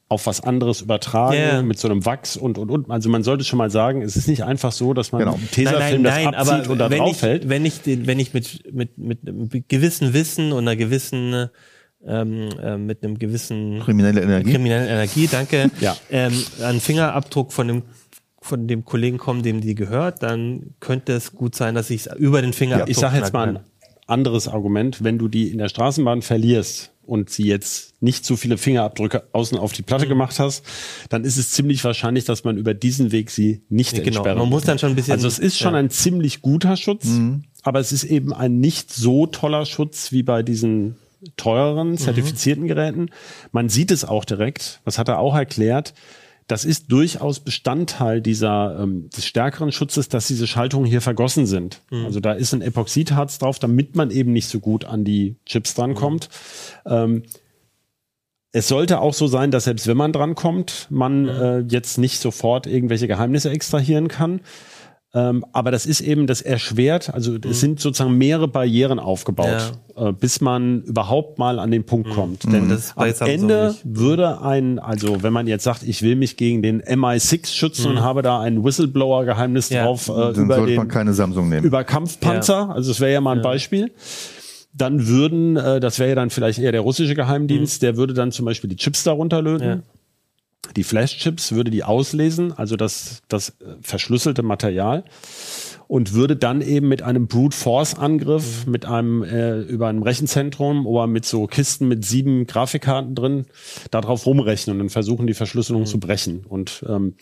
auf 0.09 0.27
was 0.27 0.41
anderes 0.41 0.81
übertragen, 0.81 1.35
ja. 1.37 1.61
mit 1.63 1.79
so 1.79 1.87
einem 1.87 2.05
Wachs 2.05 2.37
und, 2.37 2.59
und, 2.59 2.69
und. 2.69 2.91
Also 2.91 3.09
man 3.09 3.23
sollte 3.23 3.43
schon 3.43 3.57
mal 3.57 3.71
sagen, 3.71 4.03
es 4.03 4.15
ist 4.15 4.27
nicht 4.27 4.43
einfach 4.43 4.71
so, 4.71 4.93
dass 4.93 5.11
man 5.11 5.19
Genau. 5.21 5.39
Tesafilm 5.51 6.03
das 6.03 6.25
abzieht 6.35 6.67
und 6.67 6.77
da 6.77 6.89
wenn 6.91 7.03
ich, 7.03 7.13
draufhält. 7.13 7.49
wenn 7.49 7.65
ich, 7.65 7.81
den, 7.81 8.05
wenn 8.05 8.19
ich 8.19 8.31
mit, 8.33 8.71
mit, 8.71 8.97
mit 8.99 9.19
einem 9.27 9.49
gewissen 9.67 10.13
Wissen 10.13 10.51
und 10.51 10.59
einer 10.67 10.75
gewissen, 10.75 11.49
ähm, 12.05 12.49
äh, 12.61 12.77
mit 12.77 13.03
einem 13.03 13.17
gewissen 13.19 13.79
Kriminelle 13.79 14.21
Energie. 14.21 14.51
kriminellen 14.51 14.87
Energie, 14.87 15.27
danke, 15.31 15.69
Ja. 15.79 15.95
ähm, 16.09 16.33
einen 16.61 16.79
Fingerabdruck 16.79 17.51
von 17.53 17.67
dem 17.67 17.83
von 18.41 18.67
dem 18.67 18.83
Kollegen 18.83 19.17
kommen, 19.17 19.41
dem 19.41 19.61
die 19.61 19.73
gehört, 19.73 20.21
dann 20.21 20.71
könnte 20.81 21.13
es 21.13 21.31
gut 21.31 21.55
sein, 21.55 21.75
dass 21.75 21.89
ich 21.89 22.07
es 22.07 22.15
über 22.17 22.41
den 22.41 22.51
Fingerabdruck 22.51 22.89
Ich 22.89 22.97
sage 22.97 23.15
jetzt 23.17 23.31
mal 23.31 23.47
ein 23.47 23.59
anderes 24.05 24.49
Argument. 24.49 25.01
Wenn 25.01 25.17
du 25.17 25.29
die 25.29 25.47
in 25.49 25.59
der 25.59 25.69
Straßenbahn 25.69 26.21
verlierst 26.21 26.91
und 27.05 27.29
sie 27.29 27.43
jetzt 27.47 28.01
nicht 28.01 28.25
so 28.25 28.35
viele 28.35 28.57
Fingerabdrücke 28.57 29.23
außen 29.31 29.57
auf 29.57 29.71
die 29.71 29.81
Mhm. 29.83 29.85
Platte 29.85 30.07
gemacht 30.09 30.39
hast, 30.39 30.65
dann 31.07 31.23
ist 31.23 31.37
es 31.37 31.51
ziemlich 31.51 31.81
wahrscheinlich, 31.85 32.25
dass 32.25 32.43
man 32.43 32.57
über 32.57 32.73
diesen 32.73 33.13
Weg 33.13 33.31
sie 33.31 33.61
nicht 33.69 33.97
Ja, 33.97 34.03
genau. 34.03 34.23
Man 34.35 34.49
muss 34.49 34.63
dann 34.63 34.77
schon 34.77 34.89
ein 34.89 34.95
bisschen- 34.97 35.13
Also 35.13 35.27
es 35.29 35.39
ist 35.39 35.57
schon 35.57 35.71
ja. 35.73 35.79
ein 35.79 35.89
ziemlich 35.89 36.41
guter 36.41 36.75
Schutz, 36.75 37.05
Mhm. 37.05 37.45
aber 37.61 37.79
es 37.79 37.93
ist 37.93 38.03
eben 38.03 38.33
ein 38.33 38.59
nicht 38.59 38.91
so 38.93 39.25
toller 39.25 39.65
Schutz 39.65 40.11
wie 40.11 40.23
bei 40.23 40.43
diesen 40.43 40.97
teureren, 41.37 41.91
Mhm. 41.91 41.97
zertifizierten 41.97 42.67
Geräten. 42.67 43.09
Man 43.51 43.69
sieht 43.69 43.91
es 43.91 44.05
auch 44.05 44.25
direkt, 44.25 44.81
das 44.85 44.97
hat 44.97 45.07
er 45.07 45.19
auch 45.19 45.35
erklärt, 45.35 45.93
das 46.47 46.65
ist 46.65 46.91
durchaus 46.91 47.39
Bestandteil 47.39 48.19
dieser 48.21 48.77
ähm, 48.81 49.09
des 49.15 49.25
stärkeren 49.25 49.71
Schutzes, 49.71 50.09
dass 50.09 50.27
diese 50.27 50.45
Schaltungen 50.45 50.85
hier 50.85 50.99
vergossen 50.99 51.45
sind. 51.45 51.81
Also 51.89 52.19
da 52.19 52.33
ist 52.33 52.53
ein 52.53 52.61
Epoxidharz 52.61 53.39
drauf, 53.39 53.59
damit 53.59 53.95
man 53.95 54.11
eben 54.11 54.33
nicht 54.33 54.49
so 54.49 54.59
gut 54.59 54.83
an 54.83 55.05
die 55.05 55.37
Chips 55.45 55.73
drankommt. 55.73 56.27
Ähm, 56.85 57.23
es 58.51 58.67
sollte 58.67 58.99
auch 58.99 59.13
so 59.13 59.25
sein, 59.27 59.49
dass 59.51 59.63
selbst 59.63 59.87
wenn 59.87 59.97
man 59.97 60.11
drankommt, 60.13 60.87
man 60.89 61.27
äh, 61.27 61.59
jetzt 61.69 61.97
nicht 61.97 62.19
sofort 62.19 62.67
irgendwelche 62.67 63.07
Geheimnisse 63.07 63.49
extrahieren 63.49 64.09
kann. 64.09 64.41
Ähm, 65.15 65.45
aber 65.51 65.69
das 65.69 65.85
ist 65.85 66.01
eben, 66.01 66.25
das 66.25 66.41
erschwert, 66.41 67.13
also 67.13 67.35
es 67.47 67.59
sind 67.59 67.79
sozusagen 67.79 68.17
mehrere 68.17 68.47
Barrieren 68.47 68.97
aufgebaut, 68.97 69.73
äh, 69.95 70.11
bis 70.11 70.41
man 70.41 70.81
überhaupt 70.81 71.37
mal 71.37 71.59
an 71.59 71.69
den 71.69 71.83
Punkt 71.83 72.09
kommt. 72.09 72.51
Denn 72.51 72.67
Das 72.67 72.97
am 72.97 73.11
Ende 73.27 73.75
würde 73.83 74.41
ein, 74.41 74.79
also 74.79 75.21
wenn 75.21 75.31
man 75.31 75.45
jetzt 75.45 75.65
sagt, 75.65 75.83
ich 75.83 76.01
will 76.01 76.15
mich 76.15 76.35
gegen 76.35 76.63
den 76.63 76.81
MI6 76.81 77.47
schützen 77.53 77.91
und 77.91 78.01
habe 78.01 78.23
da 78.23 78.39
ein 78.39 78.63
Whistleblower-Geheimnis 78.63 79.69
Ja. 79.69 79.83
drauf 79.85 80.09
äh, 80.09 80.13
Dann 80.33 80.45
über 80.45 80.55
sollte 80.55 80.75
man 80.77 80.87
den 80.87 80.91
keine 80.93 81.13
Samsung 81.13 81.47
nehmen. 81.47 81.63
über 81.63 81.83
Kampfpanzer, 81.83 82.71
also 82.71 82.89
das 82.89 82.99
wäre 82.99 83.13
ja 83.13 83.21
mal 83.21 83.35
ein 83.35 83.43
Beispiel. 83.43 83.91
Dann 84.75 85.07
würden, 85.07 85.55
äh, 85.57 85.79
das 85.79 85.99
wäre 85.99 86.09
ja 86.09 86.15
dann 86.15 86.31
vielleicht 86.31 86.57
eher 86.57 86.71
der 86.71 86.81
russische 86.81 87.13
Geheimdienst, 87.13 87.83
der 87.83 87.97
würde 87.97 88.15
dann 88.15 88.31
zum 88.31 88.45
Beispiel 88.45 88.67
die 88.71 88.77
Chips 88.77 89.03
darunter 89.03 89.43
löten. 89.43 89.67
Ja. 89.67 89.79
Die 90.75 90.83
Flash-Chips 90.83 91.51
würde 91.51 91.71
die 91.71 91.83
auslesen, 91.83 92.53
also 92.53 92.75
das, 92.75 93.21
das 93.27 93.49
äh, 93.49 93.75
verschlüsselte 93.81 94.43
Material 94.43 95.03
und 95.87 96.13
würde 96.13 96.35
dann 96.35 96.61
eben 96.61 96.87
mit 96.87 97.01
einem 97.01 97.27
Brute 97.27 97.55
Force 97.55 97.95
Angriff, 97.95 98.65
mit 98.65 98.85
einem 98.85 99.23
äh, 99.23 99.59
über 99.61 99.87
einem 99.87 100.03
Rechenzentrum 100.03 100.87
oder 100.87 101.05
mit 101.05 101.25
so 101.25 101.47
Kisten 101.47 101.87
mit 101.87 102.05
sieben 102.05 102.47
Grafikkarten 102.47 103.13
drin, 103.13 103.45
darauf 103.91 104.25
rumrechnen 104.25 104.75
und 104.75 104.79
dann 104.79 104.89
versuchen 104.89 105.27
die 105.27 105.33
Verschlüsselung 105.33 105.85
zu 105.85 105.99
brechen. 105.99 106.45
Und 106.47 106.83
ähm, 106.87 107.15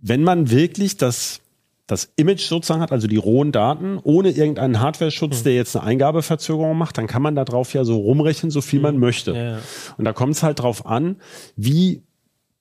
wenn 0.00 0.22
man 0.22 0.50
wirklich 0.50 0.96
das 0.96 1.40
das 1.88 2.12
Image 2.16 2.42
sozusagen 2.42 2.82
hat, 2.82 2.92
also 2.92 3.08
die 3.08 3.16
rohen 3.16 3.50
Daten, 3.50 3.98
ohne 4.02 4.28
irgendeinen 4.28 4.78
Hardware-Schutz, 4.78 5.42
der 5.42 5.54
jetzt 5.54 5.74
eine 5.74 5.86
Eingabeverzögerung 5.86 6.76
macht, 6.76 6.98
dann 6.98 7.06
kann 7.06 7.22
man 7.22 7.34
darauf 7.34 7.72
ja 7.72 7.82
so 7.82 7.96
rumrechnen, 7.96 8.50
so 8.50 8.60
viel 8.60 8.78
man 8.78 8.98
möchte. 8.98 9.32
Ja. 9.32 9.58
Und 9.96 10.04
da 10.04 10.12
kommt 10.12 10.34
es 10.34 10.42
halt 10.42 10.60
drauf 10.60 10.84
an, 10.84 11.16
wie 11.56 12.02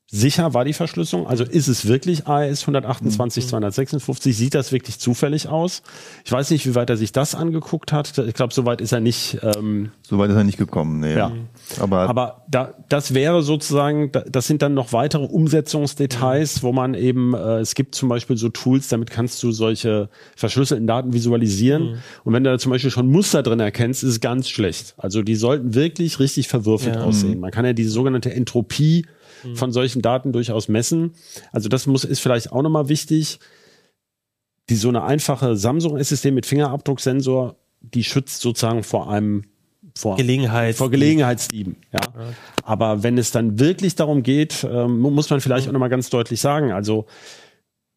sicher 0.09 0.53
war 0.53 0.63
die 0.65 0.73
Verschlüsselung? 0.73 1.27
Also 1.27 1.43
ist 1.43 1.67
es 1.67 1.85
wirklich 1.87 2.27
AES 2.27 2.61
128 2.61 3.47
256? 3.47 4.35
Sieht 4.37 4.55
das 4.55 4.71
wirklich 4.71 4.99
zufällig 4.99 5.49
aus? 5.49 5.81
Ich 6.23 6.31
weiß 6.31 6.49
nicht, 6.51 6.65
wie 6.65 6.75
weit 6.75 6.89
er 6.89 6.95
sich 6.97 7.11
das 7.11 7.35
angeguckt 7.35 7.91
hat. 7.91 8.17
Ich 8.17 8.33
glaube, 8.33 8.53
soweit 8.53 8.79
ist 8.79 8.93
er 8.93 9.01
nicht. 9.01 9.37
Ähm, 9.43 9.91
Soweit 10.01 10.29
ist 10.29 10.37
er 10.37 10.45
nicht 10.45 10.57
gekommen, 10.57 11.01
nee. 11.01 11.15
Ja. 11.15 11.31
Aber, 11.79 12.07
aber 12.09 12.45
da, 12.49 12.73
das 12.87 13.13
wäre 13.13 13.41
sozusagen, 13.41 14.11
da- 14.13 14.21
das 14.21 14.47
sind 14.47 14.61
dann 14.61 14.73
noch 14.73 14.93
weitere 14.93 15.25
Umsetzungsdetails, 15.25 16.63
wo 16.63 16.71
man 16.71 16.93
eben, 16.93 17.33
äh, 17.33 17.59
es 17.59 17.75
gibt 17.75 17.95
zum 17.95 18.09
Beispiel 18.09 18.37
so 18.37 18.49
Tools, 18.49 18.87
damit 18.87 19.09
kannst 19.11 19.41
du 19.43 19.51
solche 19.51 20.09
verschlüsselten 20.35 20.87
Daten 20.87 21.13
visualisieren. 21.13 21.99
Und 22.23 22.33
wenn 22.33 22.43
du 22.43 22.49
da 22.51 22.57
zum 22.57 22.71
Beispiel 22.71 22.91
schon 22.91 23.11
Muster 23.11 23.43
drin 23.43 23.59
erkennst, 23.59 24.03
ist 24.03 24.09
es 24.09 24.19
ganz 24.21 24.47
schlecht. 24.49 24.95
Also 24.97 25.21
die 25.21 25.35
sollten 25.35 25.73
wirklich 25.75 26.19
richtig 26.19 26.47
verwürfelt 26.47 26.95
Ja. 26.95 27.03
aussehen. 27.03 27.39
Man 27.39 27.51
kann 27.51 27.65
ja 27.65 27.73
diese 27.73 27.89
sogenannte 27.89 28.33
Entropie 28.33 29.05
von 29.55 29.71
solchen 29.71 30.01
Daten 30.01 30.31
durchaus 30.33 30.67
messen. 30.67 31.13
Also 31.51 31.69
das 31.69 31.85
muss, 31.87 32.03
ist 32.03 32.19
vielleicht 32.19 32.51
auch 32.51 32.61
nochmal 32.61 32.89
wichtig. 32.89 33.39
Die 34.69 34.75
so 34.75 34.89
eine 34.89 35.03
einfache 35.03 35.55
Samsung 35.55 35.97
SSD 35.97 36.31
mit 36.31 36.45
Fingerabdrucksensor, 36.45 37.55
die 37.81 38.03
schützt 38.03 38.41
sozusagen 38.41 38.83
vor 38.83 39.09
einem 39.09 39.45
vor 39.95 40.17
Gelegenheit. 40.17 40.75
vor 40.75 40.91
Gelegenheitsdieben. 40.91 41.77
Ja. 41.93 41.99
Aber 42.63 43.01
wenn 43.01 43.17
es 43.17 43.31
dann 43.31 43.59
wirklich 43.59 43.95
darum 43.95 44.21
geht, 44.23 44.67
ähm, 44.69 44.99
mu- 44.99 45.09
muss 45.09 45.29
man 45.29 45.41
vielleicht 45.41 45.67
auch 45.67 45.71
nochmal 45.71 45.89
ganz 45.89 46.09
deutlich 46.09 46.39
sagen, 46.41 46.71
also 46.71 47.05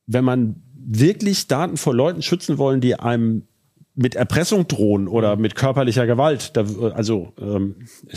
wenn 0.07 0.25
man 0.25 0.63
wirklich 0.75 1.47
Daten 1.47 1.77
vor 1.77 1.95
Leuten 1.95 2.23
schützen 2.23 2.57
wollen, 2.57 2.81
die 2.81 2.95
einem 2.99 3.47
mit 4.03 4.15
Erpressung 4.15 4.67
drohen 4.67 5.09
oder 5.09 5.37
mit 5.37 5.55
körperlicher 5.55 6.07
Gewalt, 6.07 6.57
da, 6.57 6.65
also, 6.95 7.35
ähm, 7.39 7.75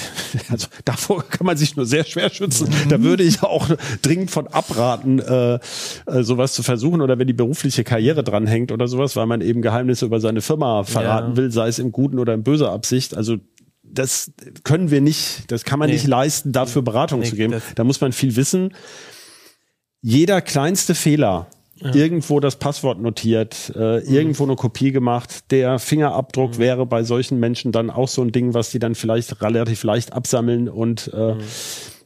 also 0.49 0.67
davor 0.85 1.23
kann 1.27 1.45
man 1.45 1.57
sich 1.57 1.75
nur 1.75 1.85
sehr 1.85 2.05
schwer 2.05 2.29
schützen. 2.29 2.69
Da 2.87 3.01
würde 3.03 3.23
ich 3.23 3.43
auch 3.43 3.67
dringend 4.01 4.31
von 4.31 4.47
abraten, 4.47 5.19
äh, 5.19 5.55
äh, 5.55 5.59
sowas 6.23 6.53
zu 6.53 6.63
versuchen 6.63 7.01
oder 7.01 7.19
wenn 7.19 7.27
die 7.27 7.33
berufliche 7.33 7.83
Karriere 7.83 8.23
dranhängt 8.23 8.71
oder 8.71 8.87
sowas, 8.87 9.17
weil 9.17 9.25
man 9.25 9.41
eben 9.41 9.61
Geheimnisse 9.61 10.05
über 10.05 10.21
seine 10.21 10.39
Firma 10.41 10.83
verraten 10.85 11.31
Ja. 11.31 11.37
will, 11.37 11.51
sei 11.51 11.67
es 11.67 11.79
im 11.79 11.91
guten 11.91 12.17
oder 12.17 12.33
in 12.33 12.43
böser 12.43 12.71
Absicht. 12.71 13.17
Also 13.17 13.35
das 13.83 14.31
können 14.63 14.89
wir 14.89 15.01
nicht, 15.01 15.51
das 15.51 15.65
kann 15.65 15.79
man 15.79 15.89
Nee. 15.89 15.95
nicht 15.95 16.07
leisten, 16.07 16.53
dafür 16.53 16.81
Beratung 16.81 17.19
Nee, 17.19 17.25
zu 17.29 17.35
geben. 17.35 17.61
Da 17.75 17.83
muss 17.83 17.99
man 17.99 18.13
viel 18.13 18.37
wissen. 18.37 18.73
Jeder 20.01 20.41
kleinste 20.41 20.95
Fehler, 20.95 21.47
irgendwo 21.93 22.39
das 22.39 22.55
Passwort 22.55 23.01
notiert, 23.01 23.71
äh, 23.75 23.99
Mhm. 23.99 24.13
irgendwo 24.13 24.43
eine 24.43 24.55
Kopie 24.55 24.91
gemacht, 24.91 25.51
der 25.51 25.79
Fingerabdruck 25.79 26.57
wäre 26.57 26.85
bei 26.85 27.03
solchen 27.03 27.39
Menschen 27.39 27.71
dann 27.71 27.89
auch 27.89 28.07
so 28.07 28.21
ein 28.21 28.31
Ding, 28.31 28.53
was 28.53 28.69
die 28.71 28.79
dann 28.79 28.95
vielleicht 28.95 29.41
relativ 29.41 29.83
leicht 29.83 30.13
absammeln 30.13 30.69
und 30.69 31.11
äh, 31.13 31.33
Mhm. 31.35 31.39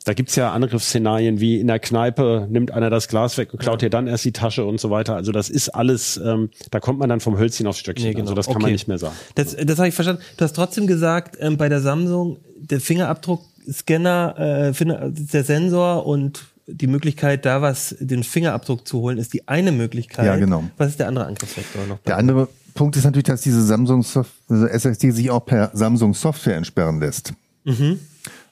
da 0.05 0.13
gibt's 0.13 0.35
ja 0.37 0.51
Angriffsszenarien 0.53 1.39
wie 1.41 1.59
in 1.59 1.67
der 1.67 1.79
Kneipe 1.79 2.47
nimmt 2.49 2.71
einer 2.71 2.89
das 2.89 3.07
Glas 3.09 3.37
weg 3.37 3.53
und 3.53 3.59
klaut 3.59 3.81
dir 3.81 3.89
dann 3.89 4.07
erst 4.07 4.23
die 4.25 4.31
Tasche 4.31 4.63
und 4.65 4.79
so 4.79 4.89
weiter. 4.89 5.15
Also 5.15 5.31
das 5.33 5.49
ist 5.49 5.69
alles, 5.69 6.15
ähm, 6.17 6.49
da 6.71 6.79
kommt 6.79 6.97
man 6.99 7.09
dann 7.09 7.19
vom 7.19 7.37
Hölzchen 7.37 7.67
aufs 7.67 7.79
Stöckchen. 7.79 8.07
Nee, 8.07 8.13
genau. 8.13 8.23
Also 8.23 8.33
das 8.35 8.45
kann 8.47 8.55
Okay. 8.55 8.63
man 8.63 8.71
nicht 8.71 8.87
mehr 8.87 8.97
sagen. 8.97 9.15
Das, 9.35 9.55
das 9.55 9.77
habe 9.79 9.89
ich 9.89 9.93
verstanden. 9.95 10.21
Du 10.37 10.45
hast 10.45 10.53
trotzdem 10.55 10.87
gesagt, 10.87 11.35
ähm, 11.41 11.57
bei 11.57 11.67
der 11.67 11.81
Samsung, 11.81 12.37
der 12.59 12.79
Fingerabdruckscanner, 12.79 14.39
äh, 14.69 14.73
Finger- 14.73 15.09
der 15.11 15.43
Sensor 15.43 16.05
und 16.05 16.45
die 16.67 16.87
Möglichkeit, 16.87 17.45
da 17.45 17.61
was, 17.61 17.95
den 17.99 18.23
Fingerabdruck 18.23 18.87
zu 18.87 18.99
holen, 18.99 19.17
ist 19.17 19.33
die 19.33 19.47
eine 19.47 19.71
Möglichkeit. 19.71 20.25
Ja, 20.25 20.35
genau. 20.35 20.63
Was 20.77 20.89
ist 20.89 20.99
der 20.99 21.07
andere 21.07 21.25
Angriffsvektor 21.25 21.85
noch? 21.87 21.99
der 21.99 22.17
andere 22.17 22.49
Punkt 22.73 22.95
ist 22.95 23.05
natürlich, 23.05 23.23
dass 23.25 23.41
diese 23.41 23.63
Samsung 23.65 24.03
Sof- 24.03 24.33
diese 24.49 24.69
SSD 24.69 25.11
sich 25.11 25.31
auch 25.31 25.45
per 25.45 25.71
Samsung 25.73 26.13
Software 26.13 26.57
entsperren 26.57 26.99
lässt. 26.99 27.33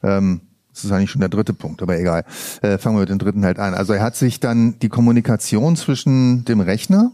Ähm, 0.03 0.41
das 0.73 0.83
ist 0.83 0.91
eigentlich 0.91 1.11
schon 1.11 1.21
der 1.21 1.29
dritte 1.29 1.53
Punkt, 1.53 1.81
aber 1.81 1.97
egal. 1.99 2.25
Äh, 2.61 2.77
fangen 2.77 2.95
wir 2.97 3.01
mit 3.01 3.09
dem 3.09 3.19
dritten 3.19 3.45
halt 3.45 3.59
an. 3.59 3.73
Also 3.73 3.93
er 3.93 4.01
hat 4.01 4.15
sich 4.15 4.39
dann 4.39 4.79
die 4.79 4.89
Kommunikation 4.89 5.75
zwischen 5.75 6.43
dem 6.45 6.59
Rechner 6.59 7.11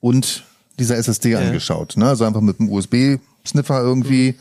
und 0.00 0.44
dieser 0.78 0.96
SSD 0.96 1.36
angeschaut. 1.36 1.96
Ne? 1.96 2.06
Also 2.06 2.24
einfach 2.24 2.40
mit 2.40 2.58
einem 2.60 2.70
USB-Sniffer 2.70 3.80
irgendwie 3.80 4.34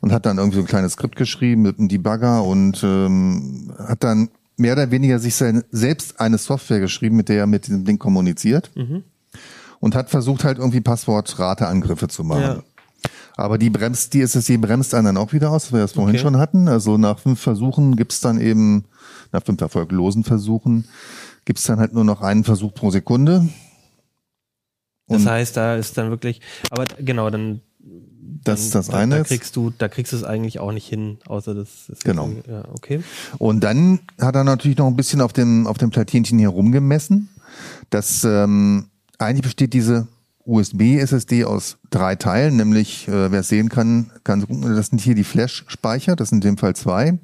und 0.00 0.12
hat 0.12 0.26
dann 0.26 0.38
irgendwie 0.38 0.56
so 0.56 0.62
ein 0.62 0.66
kleines 0.68 0.92
Skript 0.92 1.16
geschrieben 1.16 1.62
mit 1.62 1.78
einem 1.78 1.88
Debugger 1.88 2.44
und 2.44 2.82
ähm, 2.82 3.72
hat 3.78 4.04
dann 4.04 4.28
mehr 4.58 4.74
oder 4.74 4.90
weniger 4.90 5.18
sich 5.18 5.34
sein, 5.34 5.62
selbst 5.70 6.20
eine 6.20 6.38
Software 6.38 6.80
geschrieben, 6.80 7.16
mit 7.16 7.28
der 7.28 7.38
er 7.38 7.46
mit 7.46 7.66
diesem 7.66 7.84
Ding 7.84 7.98
kommuniziert 7.98 8.70
und 9.80 9.94
hat 9.94 10.10
versucht 10.10 10.44
halt 10.44 10.58
irgendwie 10.58 10.80
Passwortrateangriffe 10.80 12.08
zu 12.08 12.24
machen. 12.24 12.42
Ja. 12.42 12.62
Aber 13.36 13.56
die 13.56 13.70
bremst, 13.70 14.14
die 14.14 14.20
SSD 14.22 14.56
bremst 14.56 14.94
einen 14.94 15.04
dann 15.06 15.16
auch 15.16 15.32
wieder 15.32 15.50
aus, 15.52 15.66
was 15.66 15.72
wir 15.72 15.80
das 15.80 15.92
vorhin 15.92 16.16
Okay. 16.16 16.22
schon 16.22 16.38
hatten. 16.38 16.66
Also 16.66 16.98
nach 16.98 17.20
fünf 17.20 17.40
Versuchen 17.40 17.94
gibt's 17.94 18.20
dann 18.20 18.40
eben, 18.40 18.86
nach 19.30 19.44
fünf 19.44 19.60
erfolglosen 19.60 20.24
Versuchen, 20.24 20.86
gibt's 21.44 21.62
dann 21.62 21.78
halt 21.78 21.92
nur 21.92 22.02
noch 22.02 22.20
einen 22.20 22.42
Versuch 22.42 22.74
pro 22.74 22.90
Sekunde. 22.90 23.48
Das 25.06 25.22
Und 25.22 25.28
heißt, 25.30 25.56
da 25.56 25.76
ist 25.76 25.96
dann 25.96 26.10
wirklich, 26.10 26.40
aber 26.70 26.86
genau, 26.98 27.30
dann, 27.30 27.60
das 28.48 28.60
ist 28.60 28.74
das 28.74 28.88
da, 28.88 28.98
eine. 28.98 29.18
da 29.18 29.24
kriegst 29.24 29.56
du, 29.56 29.72
da 29.76 29.88
kriegst 29.88 30.12
du 30.12 30.16
es 30.16 30.24
eigentlich 30.24 30.60
auch 30.60 30.72
nicht 30.72 30.86
hin, 30.86 31.18
außer 31.26 31.54
das 31.54 31.88
ist 31.88 32.04
Genau. 32.04 32.30
Ja, 32.48 32.64
okay. 32.72 33.02
Und 33.38 33.60
dann 33.64 34.00
hat 34.20 34.34
er 34.34 34.44
natürlich 34.44 34.78
noch 34.78 34.86
ein 34.86 34.96
bisschen 34.96 35.20
auf 35.20 35.32
dem, 35.32 35.66
auf 35.66 35.78
dem 35.78 35.90
Platinchen 35.90 36.38
hier 36.38 36.48
rumgemessen. 36.48 37.28
Das 37.90 38.24
ähm, 38.24 38.86
eigentlich 39.18 39.42
besteht 39.42 39.72
diese 39.72 40.06
USB-SSD 40.48 41.44
aus 41.44 41.76
drei 41.90 42.16
Teilen, 42.16 42.56
nämlich, 42.56 43.06
äh, 43.06 43.30
wer 43.30 43.40
es 43.40 43.48
sehen 43.48 43.68
kann, 43.68 44.10
kann 44.24 44.40
gucken, 44.40 44.74
das 44.74 44.86
sind 44.86 45.00
hier 45.00 45.14
die 45.14 45.24
Flash-Speicher, 45.24 46.16
das 46.16 46.30
sind 46.30 46.42
in 46.44 46.52
dem 46.52 46.58
Fall 46.58 46.74
zwei, 46.74 47.18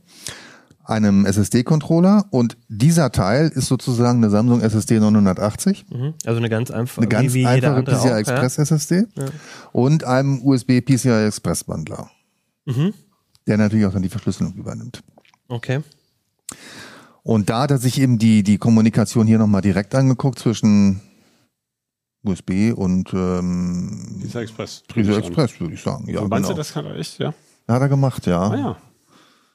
einem 0.85 1.25
SSD-Controller 1.27 2.27
und 2.31 2.57
dieser 2.69 3.11
Teil 3.13 3.49
ist 3.49 3.67
sozusagen 3.69 4.19
eine 4.19 4.31
Samsung 4.31 4.61
SSD 4.61 5.01
980, 5.01 5.87
Mhm. 5.91 6.15
Also 6.25 6.39
eine 6.39 6.49
ganz 6.49 6.71
einfache, 6.71 7.01
eine 7.01 7.09
ganz 7.09 7.33
wie, 7.33 7.45
wie 7.47 7.55
jeder 7.55 7.75
einfache 7.77 7.97
PCI 7.97 8.11
auch, 8.13 8.17
Express 8.17 8.59
SSD 8.59 9.05
und 9.73 10.05
einem 10.05 10.41
USB 10.45 10.81
PCI 10.81 11.27
Express 11.27 11.65
Bundler, 11.65 12.11
Mhm. 12.67 12.93
der 13.47 13.57
natürlich 13.59 13.87
auch 13.87 13.93
dann 13.93 14.03
die 14.03 14.09
Verschlüsselung 14.09 14.55
übernimmt. 14.55 15.03
Ja. 15.07 15.57
Okay. 15.57 15.81
Und 17.23 17.49
da 17.49 17.63
hat 17.63 17.71
er 17.71 17.79
sich 17.79 17.99
eben 18.01 18.19
die, 18.19 18.43
die 18.43 18.59
Kommunikation 18.59 19.27
hier 19.27 19.39
nochmal 19.39 19.63
direkt 19.63 19.95
angeguckt 19.95 20.39
zwischen 20.39 21.01
USB 22.23 22.73
und 22.75 23.13
ähm, 23.15 24.21
Dieser 24.23 24.41
Express. 24.43 24.83
PCI 24.89 25.15
Express, 25.17 25.59
würde 25.61 25.75
ich 25.75 25.83
sagen. 25.83 26.05
Ja, 26.09 26.21
Ja, 26.23 26.29
meinst 26.29 26.49
genau. 26.49 26.49
du, 26.51 26.55
das 26.57 26.73
kann 26.73 26.87
er 26.87 26.97
echt, 26.97 27.19
ja? 27.19 27.33
Hat 27.69 27.81
er 27.83 27.89
gemacht, 27.89 28.27
ja. 28.27 28.41
Ah 28.51 28.57
ja. 28.57 28.77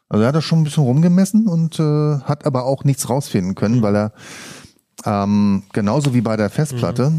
Also 0.09 0.23
er 0.23 0.29
hat 0.29 0.35
da 0.35 0.41
schon 0.41 0.59
ein 0.59 0.63
bisschen 0.63 0.83
rumgemessen 0.83 1.47
und 1.47 1.79
äh, 1.79 2.19
hat 2.21 2.45
aber 2.45 2.65
auch 2.65 2.83
nichts 2.83 3.09
rausfinden 3.09 3.55
können, 3.55 3.81
weil 3.81 3.95
er 3.95 4.13
ähm, 5.05 5.63
genauso 5.71 6.13
wie 6.13 6.21
bei 6.21 6.35
der 6.35 6.49
Festplatte, 6.49 7.13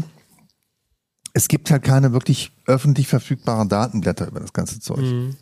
es 1.33 1.47
gibt 1.47 1.71
halt 1.71 1.83
keine 1.83 2.11
wirklich 2.11 2.51
öffentlich 2.65 3.07
verfügbaren 3.07 3.69
Datenblätter 3.69 4.27
über 4.27 4.41
das 4.41 4.53
ganze 4.53 4.79
Zeug. 4.79 4.99
Mhm. 4.99 5.37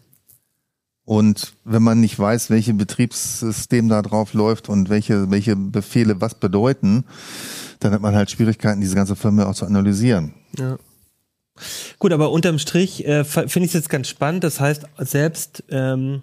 Und 1.04 1.54
wenn 1.66 1.82
man 1.82 2.00
nicht 2.00 2.20
weiß, 2.20 2.52
welche 2.52 2.76
Betriebssystem 2.76 3.90
da 3.90 4.04
drauf 4.04 4.34
läuft 4.34 4.70
und 4.70 4.90
welche, 4.90 5.32
welche 5.32 5.56
Befehle 5.56 6.22
was 6.22 6.36
bedeuten, 6.36 7.04
dann 7.80 7.94
hat 7.94 8.02
man 8.02 8.14
halt 8.14 8.30
Schwierigkeiten, 8.30 8.80
diese 8.80 8.94
ganze 8.94 9.16
Firma 9.16 9.48
auch 9.48 9.56
zu 9.56 9.66
analysieren. 9.66 10.36
Ja. 10.56 10.78
Gut, 11.98 12.14
aber 12.14 12.32
unterm 12.32 12.60
Strich 12.60 13.08
äh, 13.08 13.24
finde 13.24 13.60
ich 13.62 13.70
es 13.70 13.74
jetzt 13.74 13.90
ganz 13.90 14.08
spannend. 14.08 14.44
Das 14.44 14.60
heißt, 14.60 14.86
selbst, 15.00 15.64
ähm, 15.70 16.22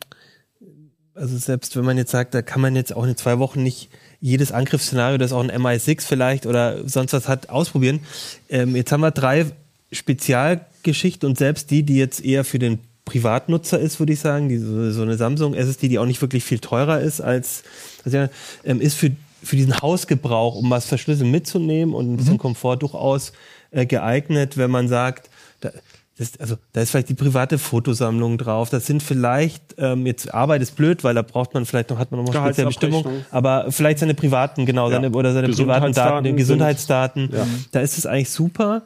also 1.16 1.36
selbst 1.36 1.76
wenn 1.76 1.84
man 1.84 1.96
jetzt 1.96 2.10
sagt, 2.10 2.34
da 2.34 2.42
kann 2.42 2.60
man 2.60 2.76
jetzt 2.76 2.94
auch 2.94 3.04
in 3.04 3.16
zwei 3.16 3.38
Wochen 3.38 3.62
nicht 3.62 3.88
jedes 4.20 4.52
Angriffsszenario, 4.52 5.18
das 5.18 5.32
auch 5.32 5.42
ein 5.42 5.50
MI6 5.50 6.02
vielleicht 6.02 6.46
oder 6.46 6.86
sonst 6.88 7.12
was 7.12 7.28
hat, 7.28 7.48
ausprobieren. 7.48 8.00
Ähm, 8.48 8.76
jetzt 8.76 8.92
haben 8.92 9.00
wir 9.00 9.10
drei 9.10 9.46
Spezialgeschichten 9.92 11.28
und 11.28 11.38
selbst 11.38 11.70
die, 11.70 11.82
die 11.82 11.96
jetzt 11.96 12.24
eher 12.24 12.44
für 12.44 12.58
den 12.58 12.80
Privatnutzer 13.04 13.78
ist, 13.78 14.00
würde 14.00 14.12
ich 14.12 14.20
sagen, 14.20 14.48
die, 14.48 14.58
so, 14.58 15.02
eine 15.02 15.16
Samsung 15.16 15.54
SSD, 15.54 15.88
die 15.88 15.98
auch 15.98 16.06
nicht 16.06 16.20
wirklich 16.20 16.44
viel 16.44 16.58
teurer 16.58 17.00
ist 17.00 17.20
als, 17.20 17.62
also 18.04 18.28
ähm, 18.64 18.80
ist 18.80 18.94
für, 18.94 19.12
für 19.42 19.56
diesen 19.56 19.80
Hausgebrauch, 19.80 20.56
um 20.56 20.70
was 20.70 20.86
verschlüsseln 20.86 21.30
mitzunehmen 21.30 21.94
und 21.94 22.12
ein 22.12 22.16
bisschen 22.16 22.38
Komfort 22.38 22.78
durchaus 22.78 23.32
äh, 23.70 23.86
geeignet, 23.86 24.56
wenn 24.56 24.70
man 24.70 24.88
sagt, 24.88 25.30
da, 25.60 25.70
das, 26.18 26.38
also 26.40 26.56
da 26.72 26.80
ist 26.80 26.90
vielleicht 26.90 27.08
die 27.10 27.14
private 27.14 27.58
Fotosammlung 27.58 28.38
drauf. 28.38 28.70
Das 28.70 28.86
sind 28.86 29.02
vielleicht 29.02 29.74
ähm, 29.78 30.06
jetzt 30.06 30.32
Arbeit 30.32 30.62
ist 30.62 30.74
blöd, 30.76 31.04
weil 31.04 31.14
da 31.14 31.22
braucht 31.22 31.52
man 31.54 31.66
vielleicht 31.66 31.90
noch 31.90 31.98
hat 31.98 32.10
man 32.10 32.24
noch 32.24 32.32
mal 32.32 32.40
spezielle 32.46 32.68
Bestimmung, 32.68 33.04
aber 33.30 33.66
vielleicht 33.70 33.98
seine 33.98 34.14
privaten 34.14 34.64
genau 34.66 34.88
Ja. 34.88 34.96
seine 34.96 35.10
oder 35.10 35.32
seine 35.34 35.48
privaten 35.48 35.92
Daten, 35.92 36.36
Gesundheitsdaten 36.36 37.28
Gesundheitsdaten. 37.28 37.68
Da 37.72 37.80
ist 37.80 37.98
es 37.98 38.06
eigentlich 38.06 38.30
super. 38.30 38.82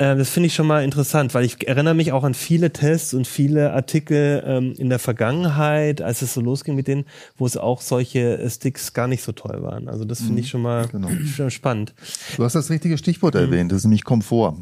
Ähm, 0.00 0.18
das 0.18 0.28
finde 0.30 0.48
ich 0.48 0.54
schon 0.54 0.66
mal 0.66 0.82
interessant, 0.82 1.34
weil 1.34 1.44
ich 1.44 1.68
erinnere 1.68 1.94
mich 1.94 2.10
auch 2.10 2.24
an 2.24 2.34
viele 2.34 2.72
Tests 2.72 3.14
und 3.14 3.28
viele 3.28 3.72
Artikel 3.74 4.42
ähm, 4.44 4.74
in 4.76 4.88
der 4.88 4.98
Vergangenheit, 4.98 6.02
als 6.02 6.20
es 6.22 6.34
so 6.34 6.40
losging 6.40 6.74
mit 6.74 6.88
denen, 6.88 7.04
wo 7.36 7.46
es 7.46 7.56
auch 7.56 7.80
solche 7.80 8.38
äh, 8.38 8.50
Sticks 8.50 8.92
gar 8.92 9.06
nicht 9.06 9.22
so 9.22 9.30
toll 9.30 9.62
waren. 9.62 9.88
Also 9.88 10.04
das 10.04 10.20
finde 10.22 10.40
ich 10.40 10.48
schon 10.50 10.62
mal 10.62 10.88
Genau. 10.88 11.10
spannend. 11.48 11.94
Du 12.36 12.42
hast 12.42 12.54
das 12.54 12.70
richtige 12.70 12.98
Stichwort 12.98 13.36
erwähnt, 13.36 13.70
das 13.70 13.78
ist 13.78 13.84
nämlich 13.84 14.02
Komfort. 14.02 14.56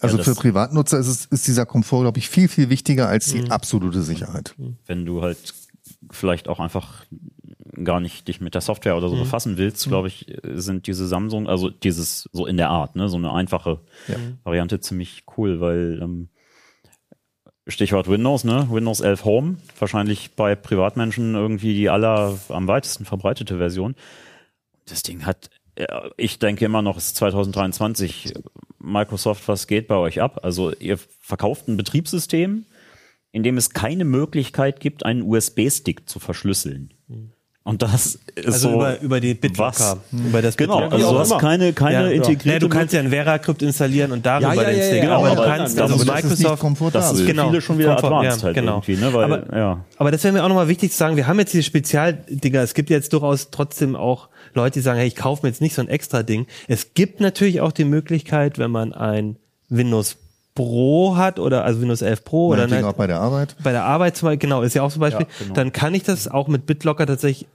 Also 0.00 0.16
Ja, 0.16 0.22
für 0.24 0.34
Privatnutzer 0.34 0.98
ist, 0.98 1.08
es, 1.08 1.24
ist 1.26 1.46
dieser 1.46 1.66
Komfort, 1.66 2.02
glaube 2.02 2.18
ich, 2.18 2.28
viel, 2.28 2.48
viel 2.48 2.70
wichtiger 2.70 3.08
als 3.08 3.32
die 3.32 3.50
absolute 3.50 4.02
Sicherheit. 4.02 4.54
wenn 4.86 5.04
du 5.04 5.22
halt 5.22 5.54
vielleicht 6.10 6.48
auch 6.48 6.60
einfach 6.60 7.04
gar 7.84 8.00
nicht 8.00 8.28
dich 8.28 8.40
mit 8.40 8.54
der 8.54 8.60
Software 8.60 8.96
oder 8.96 9.08
so 9.08 9.16
befassen 9.16 9.56
willst, 9.56 9.86
glaube 9.88 10.08
ich, 10.08 10.26
sind 10.42 10.86
diese 10.86 11.06
Samsung, 11.06 11.48
also 11.48 11.70
dieses 11.70 12.28
so 12.32 12.46
in 12.46 12.56
der 12.56 12.70
Art, 12.70 12.96
ne, 12.96 13.08
so 13.08 13.16
eine 13.16 13.32
einfache 13.32 13.80
Variante 14.44 14.80
ziemlich 14.80 15.24
cool, 15.36 15.60
weil 15.60 16.00
ähm, 16.02 16.28
Stichwort 17.66 18.08
Windows, 18.08 18.44
ne, 18.44 18.66
Windows 18.70 19.00
11 19.00 19.24
Home, 19.24 19.56
wahrscheinlich 19.78 20.32
bei 20.34 20.54
Privatmenschen 20.54 21.34
irgendwie 21.34 21.74
die 21.74 21.90
aller 21.90 22.38
am 22.48 22.66
weitesten 22.66 23.04
verbreitete 23.04 23.58
Version. 23.58 23.94
Das 24.86 25.02
Ding 25.02 25.26
hat, 25.26 25.50
ich 26.16 26.38
denke 26.38 26.64
immer 26.64 26.82
noch, 26.82 26.96
es 26.96 27.08
ist 27.08 27.16
2023. 27.16 28.34
Microsoft, 28.78 29.46
was 29.48 29.66
geht 29.66 29.88
bei 29.88 29.96
euch 29.96 30.20
ab? 30.20 30.40
Also 30.42 30.72
ihr 30.72 30.98
verkauft 31.20 31.68
ein 31.68 31.76
Betriebssystem, 31.76 32.66
in 33.32 33.42
dem 33.42 33.56
es 33.56 33.70
keine 33.70 34.04
Möglichkeit 34.04 34.80
gibt, 34.80 35.04
einen 35.04 35.22
USB-Stick 35.22 36.08
zu 36.08 36.18
verschlüsseln. 36.18 36.94
Und 37.68 37.82
das 37.82 38.18
ist 38.34 38.46
Also 38.46 38.58
so. 38.70 38.74
über, 38.76 39.00
über 39.00 39.20
die 39.20 39.34
BitLocker. 39.34 39.98
Über 40.12 40.40
das 40.42 40.56
Genau, 40.56 40.76
BitLocker. 40.80 40.94
also 40.96 41.12
du 41.12 41.18
hast 41.18 41.38
keine, 41.38 41.72
keine 41.72 41.92
Ja, 41.94 42.08
integrierte 42.08 42.48
Ja, 42.48 42.58
du 42.58 42.68
kannst 42.68 42.94
ja 42.94 43.00
ein 43.00 43.10
Veracrypt 43.10 43.62
installieren 43.62 44.12
und 44.12 44.24
darüber 44.24 44.54
Ja, 44.54 44.62
ja, 44.62 44.68
den 44.70 44.78
ja, 44.78 44.84
Stick. 44.86 45.04
ja, 45.04 45.16
aber 45.16 45.26
aber 45.30 45.36
du 45.36 45.42
kannst, 45.48 45.76
das 45.76 45.82
also 45.82 45.94
ist 45.96 46.04
nicht 46.06 46.14
Microsoft, 46.24 46.60
komfortabel. 46.60 47.08
Das 47.10 47.20
ist 47.20 47.26
Genau. 47.26 47.48
viele 47.50 47.60
schon 47.60 47.78
wieder 47.78 47.94
Komfort- 47.96 48.06
advanced 48.18 48.38
ja, 48.40 48.44
halt 48.46 48.54
genau. 48.54 48.72
irgendwie, 48.86 48.96
ne? 48.96 49.12
Weil, 49.12 49.24
Aber- 49.24 49.56
ja. 49.56 49.84
Aber 49.98 50.10
das 50.10 50.24
wäre 50.24 50.32
mir 50.32 50.42
auch 50.44 50.48
nochmal 50.48 50.68
wichtig 50.68 50.92
zu 50.92 50.96
sagen, 50.96 51.16
wir 51.16 51.26
haben 51.26 51.38
jetzt 51.38 51.52
diese 51.52 51.62
Spezialdinger. 51.64 52.62
Es 52.62 52.74
gibt 52.74 52.90
jetzt 52.90 53.12
durchaus 53.12 53.50
trotzdem 53.50 53.96
auch 53.96 54.28
Leute, 54.54 54.74
die 54.74 54.80
sagen, 54.80 54.98
hey, 54.98 55.06
ich 55.08 55.16
kaufe 55.16 55.42
mir 55.44 55.50
jetzt 55.50 55.60
nicht 55.60 55.74
so 55.74 55.82
ein 55.82 55.88
extra 55.88 56.22
Ding. 56.22 56.46
Es 56.68 56.94
gibt 56.94 57.20
natürlich 57.20 57.60
auch 57.60 57.72
die 57.72 57.84
Möglichkeit, 57.84 58.58
wenn 58.58 58.70
man 58.70 58.92
ein 58.94 59.36
Windows 59.68 60.16
Pro 60.54 61.16
hat 61.16 61.38
oder 61.38 61.64
also 61.64 61.80
Windows 61.80 62.02
11 62.02 62.24
Pro 62.24 62.48
oder 62.48 62.62
Meinetwegen 62.62 62.78
eine, 62.84 62.88
auch 62.88 62.96
bei 62.96 63.06
der 63.06 63.20
Arbeit. 63.20 63.54
bei 63.62 63.70
der 63.70 63.84
Arbeit 63.84 64.16
zum 64.16 64.26
Beispiel, 64.26 64.38
genau, 64.40 64.62
ist 64.62 64.74
ja 64.74 64.82
auch 64.82 64.90
zum 64.90 64.98
Beispiel, 65.00 65.26
Ja, 65.28 65.44
genau. 65.44 65.54
dann 65.54 65.70
kann 65.72 65.94
ich 65.94 66.02
das 66.02 66.26
auch 66.26 66.48
mit 66.48 66.66
BitLocker 66.66 67.06
tatsächlich 67.06 67.46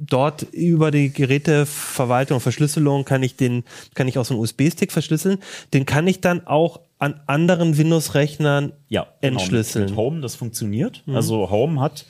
dort 0.00 0.42
über 0.52 0.90
die 0.90 1.12
Geräteverwaltung 1.12 2.36
und 2.36 2.40
Verschlüsselung 2.40 3.04
kann 3.04 3.22
ich 3.22 3.36
den, 3.36 3.64
kann 3.94 4.08
ich 4.08 4.18
auch 4.18 4.24
so 4.24 4.34
einen 4.34 4.42
USB-Stick 4.42 4.92
verschlüsseln. 4.92 5.38
Den 5.74 5.86
kann 5.86 6.06
ich 6.06 6.20
dann 6.20 6.46
auch 6.46 6.80
an 6.98 7.20
anderen 7.26 7.76
Windows-Rechnern 7.76 8.72
Ja, 8.88 9.06
genau, 9.20 9.38
entschlüsseln. 9.38 9.84
Mit, 9.84 9.90
mit 9.90 9.98
Home, 9.98 10.20
das 10.20 10.34
funktioniert. 10.34 11.02
Also 11.06 11.50
Home 11.50 11.80
hat, 11.80 12.06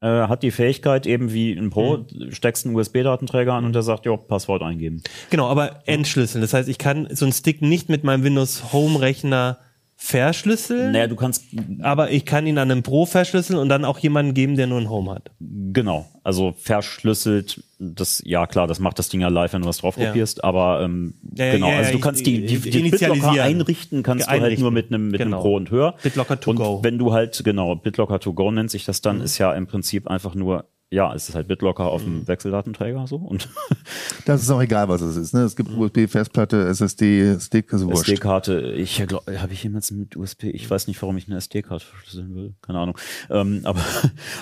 äh, 0.00 0.06
hat 0.06 0.42
die 0.42 0.50
Fähigkeit 0.50 1.06
eben 1.06 1.32
wie 1.32 1.52
ein 1.52 1.70
Pro, 1.70 2.06
steckst 2.30 2.66
einen 2.66 2.74
USB-Datenträger 2.74 3.54
an 3.54 3.64
und 3.64 3.72
der 3.72 3.82
sagt, 3.82 4.06
jo, 4.06 4.16
Passwort 4.16 4.62
eingeben. 4.62 5.02
Genau, 5.30 5.48
aber 5.48 5.82
entschlüsseln. 5.86 6.42
Das 6.42 6.52
heißt, 6.52 6.68
ich 6.68 6.78
kann 6.78 7.08
so 7.12 7.24
einen 7.24 7.32
Stick 7.32 7.62
nicht 7.62 7.88
mit 7.88 8.04
meinem 8.04 8.24
Windows 8.24 8.72
Home 8.72 9.00
Rechner 9.00 9.58
verschlüsseln, 9.98 10.92
Naja, 10.92 11.06
du 11.06 11.16
kannst, 11.16 11.44
aber 11.80 12.10
ich 12.10 12.24
kann 12.24 12.46
ihn 12.46 12.58
an 12.58 12.70
einen 12.70 12.82
Pro 12.82 13.06
verschlüsseln 13.06 13.58
und 13.58 13.68
dann 13.68 13.84
auch 13.84 13.98
jemanden 13.98 14.34
geben, 14.34 14.56
der 14.56 14.66
nur 14.66 14.78
ein 14.78 14.88
Home 14.90 15.10
hat. 15.10 15.30
genau, 15.40 16.06
also 16.22 16.54
verschlüsselt, 16.58 17.62
das, 17.78 18.22
ja 18.24 18.46
klar, 18.46 18.66
das 18.66 18.78
macht 18.78 18.98
das 18.98 19.08
Ding 19.08 19.20
ja 19.20 19.28
live, 19.28 19.52
wenn 19.52 19.62
du 19.62 19.68
was 19.68 19.78
drauf 19.78 19.96
Ja. 19.96 20.06
kopierst, 20.08 20.44
aber 20.44 20.82
ähm, 20.82 21.14
Ja, 21.34 21.46
ja, 21.46 21.52
genau, 21.52 21.70
ja, 21.70 21.76
also 21.78 21.92
du 21.92 21.98
kannst 22.00 22.26
die, 22.26 22.46
die, 22.46 22.58
die. 22.58 22.90
BitLocker 22.90 23.42
einrichten, 23.42 24.02
kannst 24.02 24.26
du 24.26 24.30
halt 24.30 24.58
nur 24.58 24.70
mit 24.70 24.88
einem, 24.92 25.08
mit 25.08 25.20
Genau. 25.20 25.36
einem 25.38 25.42
Pro 25.42 25.56
und 25.56 25.70
Höher. 25.70 25.94
BitLocker 26.02 26.40
to 26.40 26.50
und 26.50 26.56
go. 26.56 26.80
wenn 26.82 26.98
du 26.98 27.12
halt, 27.12 27.42
genau, 27.44 27.74
BitLocker 27.74 28.20
to 28.20 28.32
go 28.32 28.50
nennt 28.50 28.70
sich 28.70 28.84
das 28.84 28.98
Mhm. 29.00 29.02
dann, 29.04 29.20
ist 29.22 29.38
ja 29.38 29.52
im 29.54 29.66
Prinzip 29.66 30.08
einfach 30.08 30.34
nur, 30.34 30.66
ja, 30.90 31.12
es 31.14 31.28
ist 31.28 31.34
halt 31.34 31.48
BitLocker 31.48 31.84
auf 31.84 32.02
Mhm. 32.06 32.20
dem 32.20 32.28
Wechseldatenträger 32.28 33.06
so 33.06 33.16
und 33.16 33.48
Das 34.24 34.42
ist 34.42 34.50
auch 34.50 34.60
egal, 34.60 34.88
was 34.88 35.00
es 35.02 35.16
ist. 35.16 35.34
Ne? 35.34 35.40
Es 35.42 35.54
gibt 35.56 35.70
Mhm. 35.70 35.78
USB-Festplatte, 35.80 36.66
SSD, 36.68 37.38
Stick, 37.40 37.72
wurscht. 37.72 38.08
SD-Karte, 38.08 38.72
ich 38.72 38.96
glaube, 39.06 39.40
habe 39.40 39.52
ich 39.52 39.62
jemals 39.62 39.90
mit 39.92 40.16
USB, 40.16 40.44
ich 40.44 40.68
weiß 40.68 40.88
nicht, 40.88 41.00
warum 41.02 41.16
ich 41.16 41.26
eine 41.28 41.36
SD-Karte 41.36 41.84
verschlüsseln 41.84 42.34
will, 42.34 42.54
keine 42.62 42.78
Ahnung. 42.80 42.98
Ähm, 43.30 43.60
aber, 43.64 43.80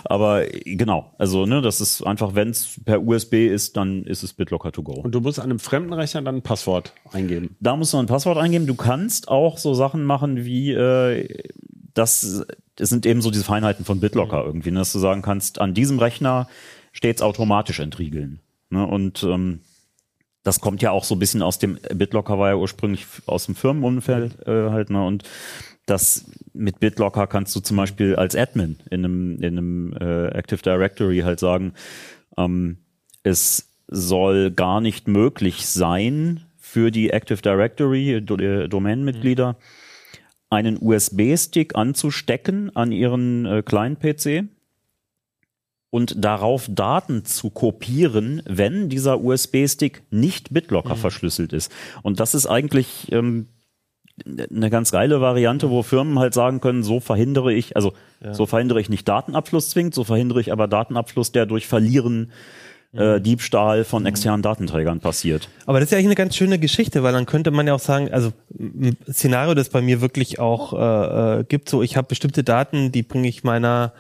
aber 0.05 0.47
genau, 0.65 1.13
also 1.19 1.45
ne, 1.47 1.61
das 1.63 1.81
ist 1.81 2.03
einfach, 2.03 2.35
wenn 2.35 2.51
es 2.51 2.81
per 2.85 3.03
USB 3.03 3.47
ist, 3.49 3.77
dann 3.77 4.05
ist 4.05 4.23
es 4.23 4.33
BitLocker 4.33 4.73
to 4.73 4.83
go. 4.83 4.93
Und 4.93 5.15
du 5.15 5.21
musst 5.21 5.39
an 5.39 5.45
einem 5.51 5.59
fremden 5.59 5.93
Rechner 5.93 6.23
dann 6.23 6.37
ein 6.37 6.43
Passwort 6.43 6.93
eingeben. 7.13 7.57
Da 7.61 7.77
musst 7.77 7.93
du 7.93 7.99
ein 7.99 8.07
Passwort 8.07 8.39
eingeben. 8.39 8.67
Du 8.67 8.75
kannst 8.75 9.29
auch 9.29 9.59
so 9.59 9.75
Sachen 9.75 10.05
machen 10.05 10.45
wie 10.45 10.73
äh, 10.73 11.29
das, 11.95 12.45
das 12.77 12.89
sind 12.89 13.07
eben 13.07 13.23
so 13.23 13.31
diese 13.31 13.45
Feinheiten 13.45 13.85
von 13.85 14.01
BitLocker 14.01 14.45
irgendwie, 14.45 14.71
ne, 14.71 14.81
dass 14.81 14.93
du 14.93 14.99
sagen 14.99 15.23
kannst, 15.23 15.61
an 15.61 15.75
diesem 15.75 15.99
Rechner 15.99 16.49
steht's 16.93 17.23
automatisch 17.23 17.81
entriegeln. 17.81 18.41
Ne? 18.71 18.87
Und 18.87 19.23
ähm, 19.23 19.61
das 20.43 20.61
kommt 20.61 20.83
ja 20.83 20.91
auch 20.91 21.05
so 21.05 21.15
ein 21.15 21.19
bisschen 21.19 21.43
aus 21.43 21.59
dem 21.59 21.79
BitLocker 21.95 22.39
war 22.39 22.51
ja 22.51 22.57
ursprünglich 22.57 23.07
aus 23.27 23.47
dem 23.47 23.55
Firmenumfeld 23.55 24.47
äh, 24.47 24.71
halt, 24.71 24.91
ne? 24.91 25.05
Und 25.05 25.25
das 25.87 26.27
mit 26.53 26.81
BitLocker 26.81 27.27
kannst 27.27 27.55
du 27.57 27.61
zum 27.61 27.77
Beispiel 27.77 28.17
als 28.17 28.35
Admin 28.35 28.79
in 28.91 29.05
einem, 29.05 29.37
in 29.37 29.59
einem 29.59 29.93
äh, 30.01 30.29
Active 30.29 30.63
Directory 30.63 31.21
halt 31.21 31.41
sagen, 31.41 31.75
ähm, 32.39 32.79
es 33.23 33.71
soll 33.89 34.51
gar 34.51 34.81
nicht 34.81 35.09
möglich 35.09 35.67
sein 35.67 36.45
für 36.59 36.91
die 36.91 37.11
Active 37.11 37.43
Directory 37.43 38.23
Do 38.23 38.37
äh, 38.37 38.69
Domain-Mitglieder 38.69 39.57
einen 40.55 40.79
USB-Stick 40.81 41.77
anzustecken 41.77 42.75
an 42.75 42.93
ihren 42.93 43.47
äh, 43.47 43.63
kleinen 43.63 43.99
PC 43.99 44.45
und 45.91 46.25
darauf 46.25 46.67
Daten 46.69 47.25
zu 47.25 47.51
kopieren, 47.51 48.43
wenn 48.47 48.89
dieser 48.89 49.23
USB-Stick 49.23 50.03
nicht 50.11 50.53
BitLocker 50.53 50.97
verschlüsselt 50.97 51.53
ist. 51.53 51.71
Und 52.03 52.19
das 52.19 52.35
ist 52.35 52.47
eigentlich 52.47 53.13
ähm, 53.13 53.47
eine 54.27 54.71
ganz 54.71 54.91
geile 54.91 55.21
Variante, 55.21 55.71
wo 55.71 55.83
Firmen 55.83 56.19
halt 56.19 56.35
sagen 56.35 56.61
können, 56.61 56.83
so 56.83 57.01
verhindere 57.01 57.53
ich, 57.53 57.77
also 57.77 57.93
so 58.33 58.47
verhindere 58.47 58.81
ich 58.81 58.89
nicht 58.89 59.09
Datenabfluss 59.09 59.71
zwingend, 59.71 59.95
so 59.95 60.05
verhindere 60.05 60.41
ich 60.41 60.53
aber 60.53 60.67
Datenabfluss, 60.69 61.33
der 61.33 61.47
durch 61.47 61.67
Verlieren 61.67 62.31
äh, 62.97 63.21
Diebstahl 63.21 63.85
von 63.85 64.07
externen 64.07 64.43
Datenträgern 64.43 65.01
passiert. 65.01 65.49
Aber 65.67 65.81
das 65.81 65.87
ist 65.87 65.93
ja 65.93 65.99
eigentlich 65.99 66.09
eine 66.09 66.15
ganz 66.15 66.37
schöne 66.37 66.59
Geschichte, 66.59 67.03
weil 67.03 67.13
dann 67.13 67.27
könnte 67.27 67.51
man 67.51 67.67
ja 67.67 67.75
auch 67.75 67.81
sagen, 67.81 68.13
also 68.13 68.33
ein 68.59 68.97
Szenario, 69.11 69.55
das 69.55 69.69
bei 69.69 69.83
mir 69.83 70.01
wirklich 70.01 70.39
auch 70.39 70.73
äh, 70.73 71.41
äh, 71.41 71.45
gibt, 71.45 71.69
so 71.69 71.83
ich 71.83 71.97
habe 71.97 72.09
bestimmte 72.09 72.45
Daten, 72.45 72.93
die 72.93 73.03
bringe 73.03 73.29
ich 73.29 73.45
meiner 73.45 73.93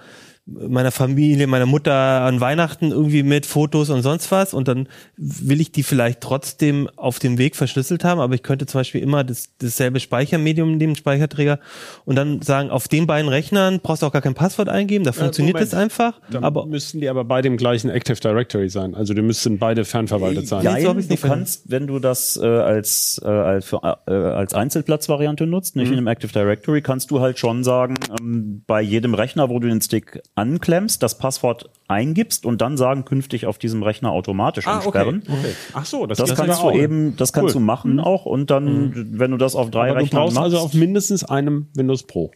meiner 0.46 0.90
Familie, 0.90 1.46
meiner 1.46 1.64
Mutter 1.64 1.94
an 1.94 2.38
Weihnachten 2.40 2.90
irgendwie 2.90 3.22
mit 3.22 3.46
Fotos 3.46 3.88
und 3.88 4.02
sonst 4.02 4.30
was. 4.30 4.52
Und 4.52 4.68
dann 4.68 4.88
will 5.16 5.60
ich 5.60 5.72
die 5.72 5.82
vielleicht 5.82 6.20
trotzdem 6.20 6.90
auf 6.96 7.18
dem 7.18 7.38
Weg 7.38 7.56
verschlüsselt 7.56 8.04
haben, 8.04 8.20
aber 8.20 8.34
ich 8.34 8.42
könnte 8.42 8.66
zum 8.66 8.80
Beispiel 8.80 9.00
immer 9.00 9.24
das, 9.24 9.56
dasselbe 9.58 10.00
Speichermedium 10.00 10.76
nehmen, 10.76 10.96
Speicherträger. 10.96 11.60
Und 12.04 12.16
dann 12.16 12.42
sagen, 12.42 12.68
auf 12.68 12.88
den 12.88 13.06
beiden 13.06 13.30
Rechnern 13.30 13.80
brauchst 13.80 14.02
du 14.02 14.06
auch 14.06 14.12
gar 14.12 14.20
kein 14.20 14.34
Passwort 14.34 14.68
eingeben, 14.68 15.04
da 15.04 15.12
funktioniert 15.12 15.54
Moment. 15.54 15.72
das 15.72 15.78
einfach, 15.78 16.20
Dann 16.30 16.44
aber 16.44 16.66
müssten 16.66 17.00
die 17.00 17.08
aber 17.08 17.24
beide 17.24 17.48
im 17.48 17.56
gleichen 17.56 17.88
Active 17.88 18.20
Directory 18.20 18.68
sein. 18.68 18.94
Also 18.94 19.14
die 19.14 19.22
müssten 19.22 19.58
beide 19.58 19.86
fernverwaltet 19.86 20.46
sein. 20.46 20.62
Ja, 20.62 20.78
so 20.78 20.92
du 20.92 21.00
nicht 21.00 21.22
kannst, 21.22 21.70
wenn 21.70 21.86
du 21.86 21.98
das 21.98 22.36
äh, 22.36 22.44
als, 22.44 23.18
äh, 23.24 23.28
als, 23.28 23.64
für, 23.64 23.80
äh, 24.06 24.12
als 24.12 24.52
Einzelplatzvariante 24.52 25.46
nutzt, 25.46 25.74
nicht 25.74 25.90
in 25.90 25.96
einem 25.96 26.06
Active 26.06 26.32
Directory, 26.32 26.82
kannst 26.82 27.10
du 27.10 27.20
halt 27.20 27.38
schon 27.38 27.64
sagen, 27.64 27.94
ähm, 28.20 28.62
bei 28.66 28.82
jedem 28.82 29.14
Rechner, 29.14 29.48
wo 29.48 29.58
du 29.58 29.68
den 29.68 29.80
Stick 29.80 30.20
anklemmst, 30.36 31.02
das 31.02 31.16
Passwort 31.18 31.70
eingibst 31.86 32.44
und 32.44 32.60
dann 32.60 32.76
sagen, 32.76 33.04
künftig 33.04 33.46
auf 33.46 33.58
diesem 33.58 33.82
Rechner 33.82 34.10
automatisch 34.10 34.66
Ah, 34.66 34.78
okay. 34.84 34.98
entsperren. 34.98 35.22
okay. 35.28 35.54
Ach 35.74 35.84
so, 35.84 36.06
das, 36.06 36.18
Das 36.18 36.34
kannst 36.34 36.60
du 36.60 36.66
auch. 36.66 36.74
eben, 36.74 37.16
das 37.16 37.32
kannst 37.32 37.54
Cool. 37.54 37.60
du 37.60 37.64
machen 37.66 38.00
auch 38.00 38.26
und 38.26 38.50
dann, 38.50 39.18
wenn 39.18 39.30
du 39.30 39.36
das 39.36 39.54
auf 39.54 39.70
drei 39.70 39.90
Aber 39.90 40.00
du 40.00 40.04
Rechnern 40.04 40.22
brauchst 40.22 40.34
machst, 40.34 40.44
also 40.44 40.58
auf 40.58 40.74
mindestens 40.74 41.22
einem 41.24 41.68
Windows 41.74 42.02
Pro. 42.04 42.32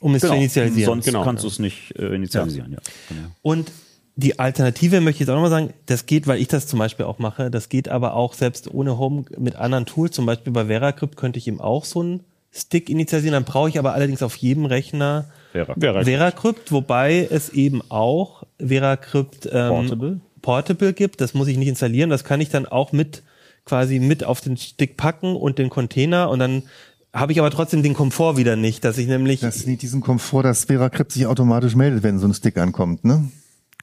um 0.00 0.14
es 0.14 0.22
genau, 0.22 0.34
zu 0.34 0.38
initialisieren. 0.40 0.86
sonst 0.86 1.04
Genau. 1.06 1.24
kannst 1.24 1.44
du 1.44 1.48
es 1.48 1.58
nicht 1.58 1.98
äh, 1.98 2.14
initialisieren. 2.14 2.72
Ja. 2.72 2.78
Genau. 3.08 3.28
Und 3.42 3.72
die 4.16 4.38
Alternative 4.38 5.00
möchte 5.00 5.16
ich 5.16 5.20
jetzt 5.20 5.30
auch 5.30 5.34
nochmal 5.34 5.50
sagen, 5.50 5.72
das 5.86 6.04
geht, 6.04 6.26
weil 6.26 6.38
ich 6.40 6.48
das 6.48 6.66
zum 6.66 6.78
Beispiel 6.78 7.06
auch 7.06 7.18
mache, 7.18 7.50
das 7.50 7.70
geht 7.70 7.88
aber 7.88 8.14
auch 8.14 8.34
selbst 8.34 8.72
ohne 8.74 8.98
Home 8.98 9.24
mit 9.38 9.56
anderen 9.56 9.86
Tools, 9.86 10.12
zum 10.14 10.26
Beispiel 10.26 10.52
bei 10.52 10.66
VeraCrypt 10.66 11.16
könnte 11.16 11.38
ich 11.38 11.48
eben 11.48 11.60
auch 11.60 11.86
so 11.86 12.00
einen 12.00 12.20
Stick 12.52 12.90
initialisieren, 12.90 13.32
dann 13.32 13.44
brauche 13.44 13.70
ich 13.70 13.78
aber 13.78 13.94
allerdings 13.94 14.22
auf 14.22 14.36
jedem 14.36 14.66
Rechner 14.66 15.30
Vera. 15.52 15.74
Vera- 15.78 16.04
VeraCrypt, 16.04 16.72
wobei 16.72 17.26
es 17.30 17.50
eben 17.50 17.82
auch 17.90 18.44
VeraCrypt 18.58 19.48
ähm, 19.52 19.68
Portable? 19.68 20.20
Portable 20.42 20.92
gibt, 20.92 21.20
das 21.20 21.34
muss 21.34 21.48
ich 21.48 21.56
nicht 21.58 21.68
installieren, 21.68 22.08
das 22.10 22.24
kann 22.24 22.40
ich 22.40 22.48
dann 22.48 22.66
auch 22.66 22.92
mit 22.92 23.22
quasi 23.64 23.98
mit 23.98 24.24
auf 24.24 24.40
den 24.40 24.56
Stick 24.56 24.96
packen 24.96 25.36
und 25.36 25.58
den 25.58 25.68
Container 25.70 26.30
und 26.30 26.38
dann 26.38 26.62
habe 27.12 27.32
ich 27.32 27.40
aber 27.40 27.50
trotzdem 27.50 27.82
den 27.82 27.94
Komfort 27.94 28.36
wieder 28.36 28.54
nicht, 28.56 28.84
dass 28.84 28.96
ich 28.96 29.08
nämlich 29.08 29.40
Das 29.40 29.56
ist 29.56 29.66
nicht 29.66 29.82
diesen 29.82 30.00
Komfort, 30.00 30.44
dass 30.44 30.64
VeraCrypt 30.66 31.12
sich 31.12 31.26
automatisch 31.26 31.74
meldet, 31.74 32.02
wenn 32.04 32.18
so 32.18 32.26
ein 32.28 32.34
Stick 32.34 32.56
ankommt, 32.56 33.04
ne? 33.04 33.28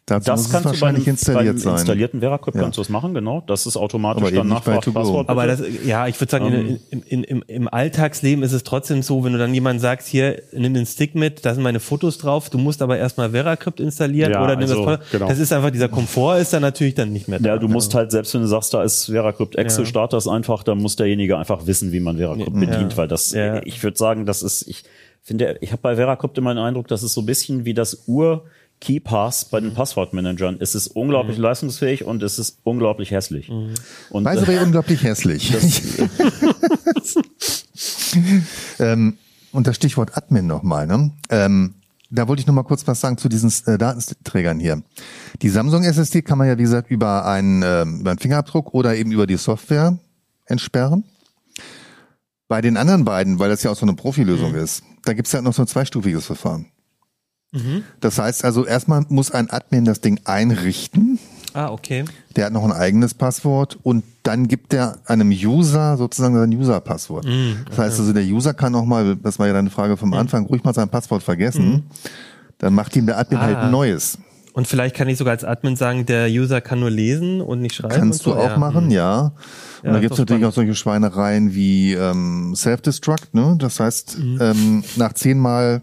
Dazu 0.10 0.26
Das 0.32 0.38
muss 0.40 0.46
es 0.48 0.52
kannst 0.54 0.66
du 0.66 0.70
wahrscheinlich 0.70 1.04
beim, 1.04 1.12
installiert 1.16 1.56
beim 1.56 1.58
sein. 1.60 1.74
installierten 1.74 2.20
VeraCrypt 2.22 2.56
Ja. 2.56 2.64
kannst 2.64 2.78
du 2.78 2.82
es 2.82 2.88
machen, 2.88 3.14
genau. 3.14 3.44
Das 3.46 3.66
ist 3.66 3.76
automatisch 3.76 4.24
Aber 4.24 4.32
dann 4.32 4.48
nicht 4.48 4.64
bei 4.64 4.72
nachfragt, 4.72 4.86
To 4.86 4.94
Go. 4.94 5.00
Passwort. 5.02 5.28
Aber 5.30 5.46
bitte. 5.46 5.64
das, 5.70 5.86
ja, 5.86 6.08
ich 6.08 6.18
würde 6.22 6.32
sagen, 6.32 6.46
Ähm. 6.54 6.80
in, 6.92 7.02
im, 7.04 7.24
im, 7.26 7.44
im 7.46 7.68
Alltagsleben 7.68 8.42
ist 8.42 8.54
es 8.54 8.64
trotzdem 8.64 9.02
so, 9.04 9.26
wenn 9.26 9.34
du 9.34 9.38
dann 9.38 9.54
jemand 9.54 9.82
sagst, 9.82 10.08
hier, 10.08 10.42
nimm 10.54 10.74
den 10.74 10.86
Stick 10.86 11.14
mit, 11.14 11.46
da 11.46 11.54
sind 11.54 11.62
meine 11.62 11.82
Fotos 11.82 12.18
drauf, 12.20 12.50
du 12.50 12.58
musst 12.58 12.82
aber 12.82 12.98
erstmal 12.98 13.32
VeraCrypt 13.32 13.82
installieren 13.82 14.32
Ja, 14.32 14.42
oder 14.46 14.56
nimm 14.56 14.62
also, 14.70 14.86
das, 14.86 15.00
genau. 15.12 15.28
das 15.28 15.40
ist 15.40 15.52
einfach, 15.52 15.72
dieser 15.72 15.90
Komfort 15.90 16.38
ist 16.40 16.54
dann 16.54 16.62
natürlich 16.62 16.96
dann 16.96 17.12
nicht 17.12 17.28
mehr 17.28 17.40
da. 17.40 17.50
Ja, 17.50 17.58
du 17.58 17.68
musst 17.68 17.94
halt, 17.94 18.12
selbst 18.12 18.34
wenn 18.34 18.42
du 18.42 18.48
sagst, 18.48 18.74
da 18.74 18.84
ist 18.84 19.08
VeraCrypt 19.12 19.58
Excel, 19.58 19.84
Ja. 19.84 19.90
start 19.90 20.14
das 20.14 20.26
einfach, 20.26 20.64
dann 20.64 20.78
muss 20.78 20.96
derjenige 20.96 21.38
einfach 21.38 21.68
wissen, 21.68 21.92
wie 21.92 22.00
man 22.00 22.16
VeraCrypt 22.18 22.54
Ja. 22.54 22.60
bedient, 22.60 22.96
weil 22.96 23.10
das, 23.10 23.34
Ja. 23.34 23.62
ich 23.66 23.84
würde 23.84 23.98
sagen, 23.98 24.26
das 24.26 24.42
ist, 24.42 24.66
ich 24.70 24.86
finde, 25.22 25.58
ich 25.60 25.74
habe 25.74 25.82
bei 25.82 25.98
VeraCrypt 25.98 26.38
immer 26.38 26.54
den 26.54 26.64
Eindruck, 26.64 26.88
das 26.88 27.04
ist 27.04 27.14
so 27.14 27.20
ein 27.20 27.26
bisschen 27.26 27.66
wie 27.66 27.74
das 27.74 28.04
Ur 28.08 28.46
KeyPass 28.80 29.46
bei 29.46 29.60
den 29.60 29.74
Passwortmanagern. 29.74 30.58
Es 30.60 30.76
ist 30.76 30.88
unglaublich 30.88 31.38
leistungsfähig 31.38 32.04
und 32.04 32.24
es 32.24 32.40
ist 32.40 32.60
unglaublich 32.64 33.12
hässlich. 33.12 33.50
Und 33.50 34.24
By 34.24 34.36
the 34.36 34.44
äh, 34.44 34.48
way, 34.48 34.60
unglaublich 34.60 35.04
hässlich. 35.04 35.54
ähm, 38.80 39.18
und 39.52 39.68
das 39.68 39.76
Stichwort 39.76 40.16
Admin 40.16 40.48
nochmal. 40.48 40.88
Ne? 40.88 41.12
Ähm, 41.30 41.76
da 42.10 42.28
wollte 42.28 42.40
ich 42.40 42.48
noch 42.48 42.54
mal 42.54 42.64
kurz 42.64 42.88
was 42.88 43.02
sagen 43.02 43.18
zu 43.18 43.28
diesen 43.28 43.52
äh, 43.66 43.78
Datenträgern 43.78 44.60
hier. 44.60 44.82
Die 45.42 45.50
Samsung 45.50 45.84
SSD 45.84 46.22
kann 46.22 46.38
man 46.38 46.48
ja, 46.48 46.58
wie 46.58 46.64
gesagt, 46.64 46.90
über 46.90 47.26
einen, 47.26 47.64
ähm, 47.64 48.02
über 48.02 48.12
einen 48.12 48.20
Fingerabdruck 48.20 48.74
oder 48.74 48.96
eben 48.96 49.12
über 49.12 49.28
die 49.28 49.38
Software 49.38 49.98
entsperren. 50.46 51.04
Bei 52.48 52.62
den 52.62 52.78
anderen 52.78 53.04
beiden, 53.04 53.40
weil 53.40 53.50
das 53.50 53.64
ja 53.64 53.72
auch 53.72 53.76
so 53.76 53.86
eine 53.86 53.96
Profilösung 53.96 54.56
ist, 54.56 54.84
da 55.04 55.14
gibt's 55.14 55.34
ja 55.34 55.42
noch 55.42 55.54
so 55.54 55.64
ein 55.64 55.68
zweistufiges 55.68 56.26
Verfahren. 56.26 56.68
Das 58.02 58.20
heißt 58.20 58.44
also, 58.46 58.66
erstmal 58.66 59.06
muss 59.10 59.32
ein 59.32 59.50
Admin 59.50 59.86
das 59.86 60.02
Ding 60.02 60.20
einrichten. 60.26 61.18
ah, 61.54 61.70
okay. 61.70 62.06
Der 62.36 62.46
hat 62.46 62.54
noch 62.54 62.64
ein 62.64 62.72
eigenes 62.72 63.14
Passwort 63.14 63.78
und 63.84 64.04
dann 64.24 64.48
gibt 64.48 64.74
er 64.74 64.98
einem 65.06 65.30
User 65.32 65.98
sozusagen 65.98 66.36
sein 66.36 66.54
User-Passwort. 66.54 67.26
Das 67.70 67.78
heißt 67.78 68.00
also, 68.00 68.14
der 68.14 68.24
User 68.26 68.54
kann 68.54 68.74
noch 68.74 68.86
mal, 68.86 69.16
das 69.16 69.40
war 69.40 69.48
ja 69.48 69.54
deine 69.54 69.70
Frage 69.70 69.98
vom 69.98 70.14
Anfang, 70.14 70.46
ruhig 70.46 70.64
mal 70.64 70.74
sein 70.74 70.90
Passwort 70.90 71.24
vergessen. 71.24 71.84
Dann 72.60 72.74
macht 72.74 72.96
ihm 72.96 73.06
der 73.06 73.18
Admin 73.18 73.40
Ah. 73.40 73.44
halt 73.44 73.58
ein 73.58 73.72
neues. 73.72 74.18
Und 74.54 74.68
vielleicht 74.68 74.96
kann 74.96 75.08
ich 75.08 75.18
sogar 75.20 75.32
als 75.34 75.44
Admin 75.44 75.76
sagen, 75.76 76.06
der 76.08 76.28
User 76.30 76.62
kann 76.62 76.80
nur 76.80 76.90
lesen 76.90 77.42
und 77.42 77.62
nicht 77.62 77.76
schreiben. 77.76 77.94
Kannst 77.94 78.26
und 78.26 78.34
du 78.36 78.40
so. 78.40 78.44
auch 78.46 78.50
ja. 78.52 78.58
machen, 78.58 78.90
ja. 78.92 79.20
Und 79.20 79.32
Ja, 79.84 79.92
dann 79.94 80.02
gibt's 80.02 80.18
natürlich 80.18 80.46
auch 80.46 80.54
solche 80.54 80.74
Schweinereien 80.76 81.54
wie 81.54 81.94
ähm, 81.94 82.56
Self-Destruct, 82.56 83.34
ne? 83.36 83.56
Das 83.60 83.80
heißt, 83.80 84.18
ähm, 84.40 84.84
nach 84.96 85.14
zehnmal 85.14 85.82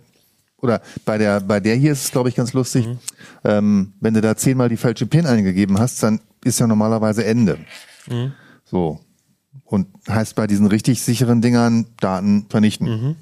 oder 0.65 0.81
bei 1.05 1.19
der 1.19 1.41
bei 1.41 1.61
der 1.61 1.77
hier 1.77 1.93
ist 1.93 2.05
es, 2.05 2.11
glaube 2.11 2.29
ich, 2.31 2.35
ganz 2.35 2.53
lustig, 2.55 2.89
ähm, 3.45 3.93
wenn 4.01 4.15
du 4.15 4.21
da 4.21 4.35
zehnmal 4.37 4.69
die 4.69 4.77
falsche 4.77 5.07
PIN 5.07 5.27
eingegeben 5.27 5.79
hast, 5.79 6.03
dann 6.03 6.21
ist 6.43 6.59
ja 6.59 6.67
normalerweise 6.67 7.25
Ende. 7.25 7.59
So. 8.65 8.99
Und 9.65 9.87
heißt 10.09 10.35
bei 10.35 10.47
diesen 10.47 10.67
richtig 10.67 11.03
sicheren 11.03 11.41
Dingern 11.41 11.87
Daten 12.01 12.47
vernichten. 12.49 13.17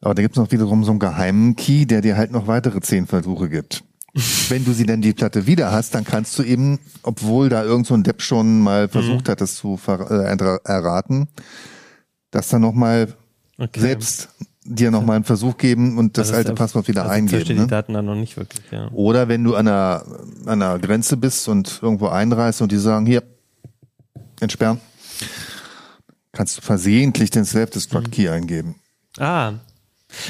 Aber 0.00 0.14
da 0.14 0.22
gibt's 0.22 0.36
noch 0.38 0.50
wiederum 0.52 0.84
so 0.84 0.90
einen 0.90 0.98
geheimen 1.00 1.56
Key, 1.56 1.86
der 1.86 2.00
dir 2.00 2.16
halt 2.16 2.30
noch 2.30 2.46
weitere 2.46 2.80
zehn 2.80 3.06
Versuche 3.06 3.48
gibt. 3.48 3.84
Wenn 4.48 4.64
du 4.64 4.72
sie 4.72 4.86
dann 4.86 5.00
die 5.02 5.12
Platte 5.12 5.46
wieder 5.46 5.72
hast, 5.72 5.94
dann 5.94 6.04
kannst 6.04 6.38
du 6.38 6.42
eben, 6.42 6.78
obwohl 7.02 7.48
da 7.48 7.64
irgend 7.64 7.86
so 7.86 7.94
ein 7.94 8.02
Depp 8.04 8.22
schon 8.22 8.60
mal 8.60 8.88
versucht 8.88 9.28
hat, 9.28 9.40
das 9.40 9.56
zu 9.56 9.78
äh, 9.88 9.90
erra- 9.90 10.60
erraten, 10.64 11.28
das 12.30 12.48
dann 12.48 12.62
nochmal 12.62 13.14
Okay. 13.56 13.78
selbst 13.80 14.30
dir 14.64 14.90
nochmal 14.90 15.16
einen 15.16 15.24
Versuch 15.24 15.56
geben 15.58 15.98
und 15.98 16.16
das, 16.16 16.28
ist 16.30 16.34
alte 16.34 16.54
Passwort 16.54 16.88
wieder 16.88 17.02
also 17.02 17.14
eingeben. 17.14 17.56
Ne? 17.56 17.62
die 17.62 17.70
Daten 17.70 17.92
dann 17.92 18.06
noch 18.06 18.14
nicht 18.14 18.36
wirklich, 18.36 18.64
ja. 18.70 18.90
Oder 18.92 19.28
wenn 19.28 19.44
du 19.44 19.54
an 19.54 19.68
einer, 19.68 20.04
an 20.46 20.62
einer 20.62 20.78
Grenze 20.78 21.16
bist 21.16 21.48
und 21.48 21.80
irgendwo 21.82 22.08
einreist 22.08 22.62
und 22.62 22.72
die 22.72 22.78
sagen, 22.78 23.06
hier, 23.06 23.22
entsperren, 24.40 24.80
kannst 26.32 26.58
du 26.58 26.62
versehentlich 26.62 27.30
den 27.30 27.44
Self-Destruct-Key 27.44 28.28
eingeben. 28.28 28.76
Ah, 29.18 29.52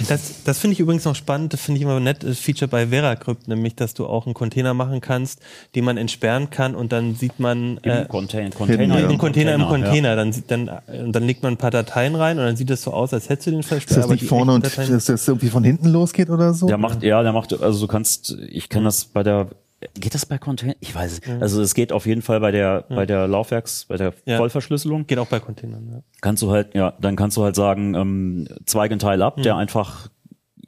das, 0.08 0.42
das 0.44 0.58
finde 0.58 0.74
ich 0.74 0.80
übrigens 0.80 1.04
noch 1.04 1.14
spannend, 1.14 1.52
das 1.52 1.60
finde 1.60 1.78
ich 1.78 1.82
immer 1.84 1.96
ein 1.96 2.02
nettes 2.04 2.38
Feature 2.38 2.68
bei 2.68 2.88
VeraCrypt, 2.88 3.48
nämlich, 3.48 3.74
dass 3.74 3.94
du 3.94 4.06
auch 4.06 4.26
einen 4.26 4.34
Container 4.34 4.74
machen 4.74 5.00
kannst, 5.00 5.40
den 5.74 5.84
man 5.84 5.96
entsperren 5.96 6.50
kann 6.50 6.74
und 6.74 6.92
dann 6.92 7.14
sieht 7.14 7.38
man 7.40 7.78
Im 7.82 7.90
äh, 7.90 8.04
Contain 8.06 8.50
Ja. 8.50 8.56
Container. 8.56 8.94
einen 8.96 9.18
Container 9.18 9.54
im 9.54 9.60
ja. 9.62 9.66
Container, 9.68 10.16
dann, 10.16 10.32
sieht, 10.32 10.50
dann, 10.50 10.70
und 10.86 11.12
dann 11.12 11.22
legt 11.24 11.42
man 11.42 11.54
ein 11.54 11.56
paar 11.56 11.70
Dateien 11.70 12.14
rein 12.14 12.38
und 12.38 12.44
dann 12.44 12.56
sieht 12.56 12.70
es 12.70 12.82
so 12.82 12.92
aus, 12.92 13.12
als 13.12 13.28
hättest 13.28 13.46
du 13.46 13.50
den 13.52 13.60
Ist 13.60 13.68
versperrt. 13.68 14.04
das 14.04 14.08
nicht 14.10 14.24
vorne 14.24 14.52
und 14.52 14.64
Dateien, 14.64 14.90
dass 14.90 15.06
das 15.06 15.26
irgendwie 15.28 15.48
von 15.48 15.64
hinten 15.64 15.88
losgeht 15.88 16.30
oder 16.30 16.54
so? 16.54 16.66
Der 16.66 16.78
macht, 16.78 17.02
ja, 17.02 17.22
der 17.22 17.32
macht, 17.32 17.52
also 17.60 17.80
du 17.80 17.86
kannst, 17.86 18.36
ich 18.48 18.68
kenne 18.68 18.84
das 18.86 19.04
bei 19.06 19.22
der, 19.22 19.48
geht 19.94 20.14
das 20.14 20.26
bei 20.26 20.38
Container? 20.38 20.74
Ich 20.80 20.94
weiß 20.94 21.20
es. 21.24 21.40
Also 21.40 21.60
es 21.62 21.74
geht 21.74 21.92
auf 21.92 22.06
jeden 22.06 22.22
Fall 22.22 22.40
bei 22.40 22.50
der, 22.50 22.82
bei 22.88 23.06
der 23.06 23.26
Laufwerks, 23.28 23.84
bei 23.86 23.96
der 23.96 24.14
Ja. 24.24 24.36
Vollverschlüsselung. 24.38 25.06
geht 25.06 25.18
auch 25.18 25.26
bei 25.26 25.40
Containern, 25.40 25.88
ja. 25.92 26.02
Kannst 26.20 26.42
du 26.42 26.50
halt, 26.50 26.74
ja, 26.74 26.94
dann 27.00 27.16
kannst 27.16 27.36
du 27.36 27.44
halt 27.44 27.54
sagen, 27.56 27.94
ähm, 27.94 28.48
Zweigenteil 28.66 29.22
ab, 29.22 29.42
der 29.42 29.56
einfach, 29.56 30.08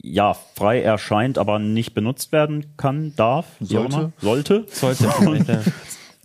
ja, 0.01 0.33
frei 0.55 0.81
erscheint, 0.81 1.37
aber 1.37 1.59
nicht 1.59 1.93
benutzt 1.93 2.31
werden 2.31 2.77
kann, 2.77 3.13
darf, 3.15 3.45
Sollte. 3.59 4.11
sollte. 4.19 4.65
Sollte 4.71 5.05
ja. 5.47 5.61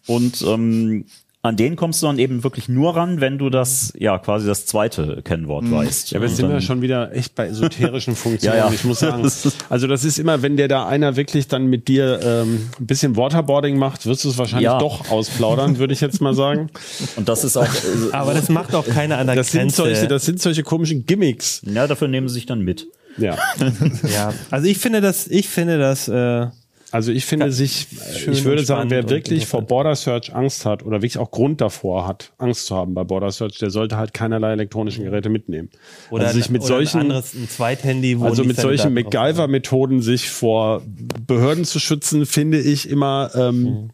Und 0.07 0.43
ähm, 0.43 1.07
an 1.45 1.57
den 1.57 1.75
kommst 1.75 2.01
du 2.01 2.07
dann 2.07 2.21
eben 2.21 2.45
wirklich 2.45 2.69
nur 2.69 2.95
ran, 2.95 3.21
wenn 3.21 3.37
du 3.37 3.51
das, 3.51 3.93
ja, 3.99 4.17
quasi 4.19 4.47
das 4.47 4.65
zweite 4.65 5.23
Kennwort 5.23 5.69
weißt. 5.69 6.13
Ja, 6.13 6.19
aber 6.19 6.27
jetzt 6.27 6.37
sind 6.37 6.49
wir 6.49 6.61
schon 6.61 6.83
wieder 6.83 7.13
echt 7.17 7.35
bei 7.35 7.49
esoterischen 7.49 8.15
Funktionen. 8.17 8.57
Ja, 8.57 8.69
ja. 8.69 8.73
Ich 8.73 8.85
muss 8.85 9.01
sagen, 9.01 9.29
also 9.69 9.87
das 9.89 10.05
ist 10.05 10.21
immer, 10.21 10.43
wenn 10.43 10.57
dir 10.57 10.69
da 10.69 10.87
einer 10.87 11.17
wirklich 11.17 11.49
dann 11.49 11.67
mit 11.67 11.89
dir 11.89 12.21
ähm, 12.23 12.69
ein 12.79 12.87
bisschen 12.87 13.17
Waterboarding 13.17 13.77
macht, 13.77 14.07
wirst 14.07 14.25
du 14.25 14.29
es 14.29 14.39
wahrscheinlich 14.39 14.67
Ja. 14.67 14.79
doch 14.79 15.11
ausplaudern, 15.11 15.79
würde 15.79 15.93
ich 15.93 16.01
jetzt 16.01 16.21
mal 16.21 16.33
sagen. 16.35 16.71
Und 17.17 17.29
das 17.29 17.43
ist 17.43 17.57
auch, 17.57 17.65
äh, 17.65 18.13
Aber 18.13 18.35
das 18.35 18.49
macht 18.49 18.73
auch 18.77 18.87
keiner 18.87 19.19
an 19.19 19.27
der 19.27 19.35
Das 19.35 19.51
sind 19.51 19.73
solche, 19.73 20.07
das 20.07 20.25
sind 20.25 20.41
solche 20.41 20.63
komischen 20.63 21.07
Gimmicks. 21.07 21.61
ja, 21.65 21.89
dafür 21.89 22.07
nehmen 22.07 22.29
sie 22.29 22.35
sich 22.35 22.47
dann 22.47 22.61
mit. 22.61 22.87
Ja. 23.19 23.37
ja. 24.15 24.33
Also 24.51 24.69
ich 24.69 24.79
finde 24.79 25.01
das, 25.01 25.27
ich 25.27 25.49
finde 25.49 25.79
das, 25.79 26.07
äh, 26.07 26.47
Also 26.93 27.11
ich 27.11 27.25
finde 27.25 27.51
sich, 27.51 27.89
schön 28.15 28.35
ich 28.35 28.45
würde 28.45 28.65
sagen, 28.65 28.91
wer 28.91 29.09
wirklich 29.09 29.47
vor. 29.47 29.63
Border 29.63 29.97
Search 29.97 30.35
Angst 30.35 30.67
hat 30.67 30.83
oder 30.83 30.99
wirklich 30.99 31.19
auch 31.19 31.31
Grund 31.31 31.61
davor 31.63 32.07
hat, 32.07 32.33
Angst 32.39 32.67
zu 32.67 32.77
haben 32.77 32.93
bei 32.93 33.03
Border 33.03 33.31
Search, 33.33 33.59
der 33.59 33.71
sollte 33.71 33.97
halt 33.97 34.13
keinerlei 34.13 34.53
elektronischen 34.53 35.05
Geräte 35.05 35.31
mitnehmen. 35.31 35.71
oder, 36.11 36.27
also 36.27 36.39
sich 36.39 36.51
mit 36.51 36.63
solchen, 36.63 36.99
ein 36.99 37.03
anderes, 37.05 37.33
ein 37.35 37.49
Zweithandy, 37.49 38.21
wo 38.21 38.27
also 38.27 38.45
mit 38.45 38.59
solchen. 38.59 38.93
MacGyver-Methoden 38.93 40.03
sich 40.03 40.29
vor 40.29 40.83
Behörden 41.27 41.65
zu 41.65 41.81
schützen, 41.81 42.27
finde 42.27 42.61
ich 42.61 42.89
immer 42.89 43.31
ähm, 43.35 43.63
Mhm. 43.63 43.91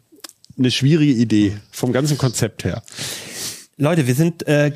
eine 0.57 0.71
schwierige 0.71 1.13
Idee 1.13 1.53
vom 1.71 1.93
ganzen 1.93 2.17
Konzept 2.17 2.65
her. 2.65 2.83
Leute, 3.77 4.07
wir 4.07 4.15
sind 4.15 4.45
äh, 4.47 4.73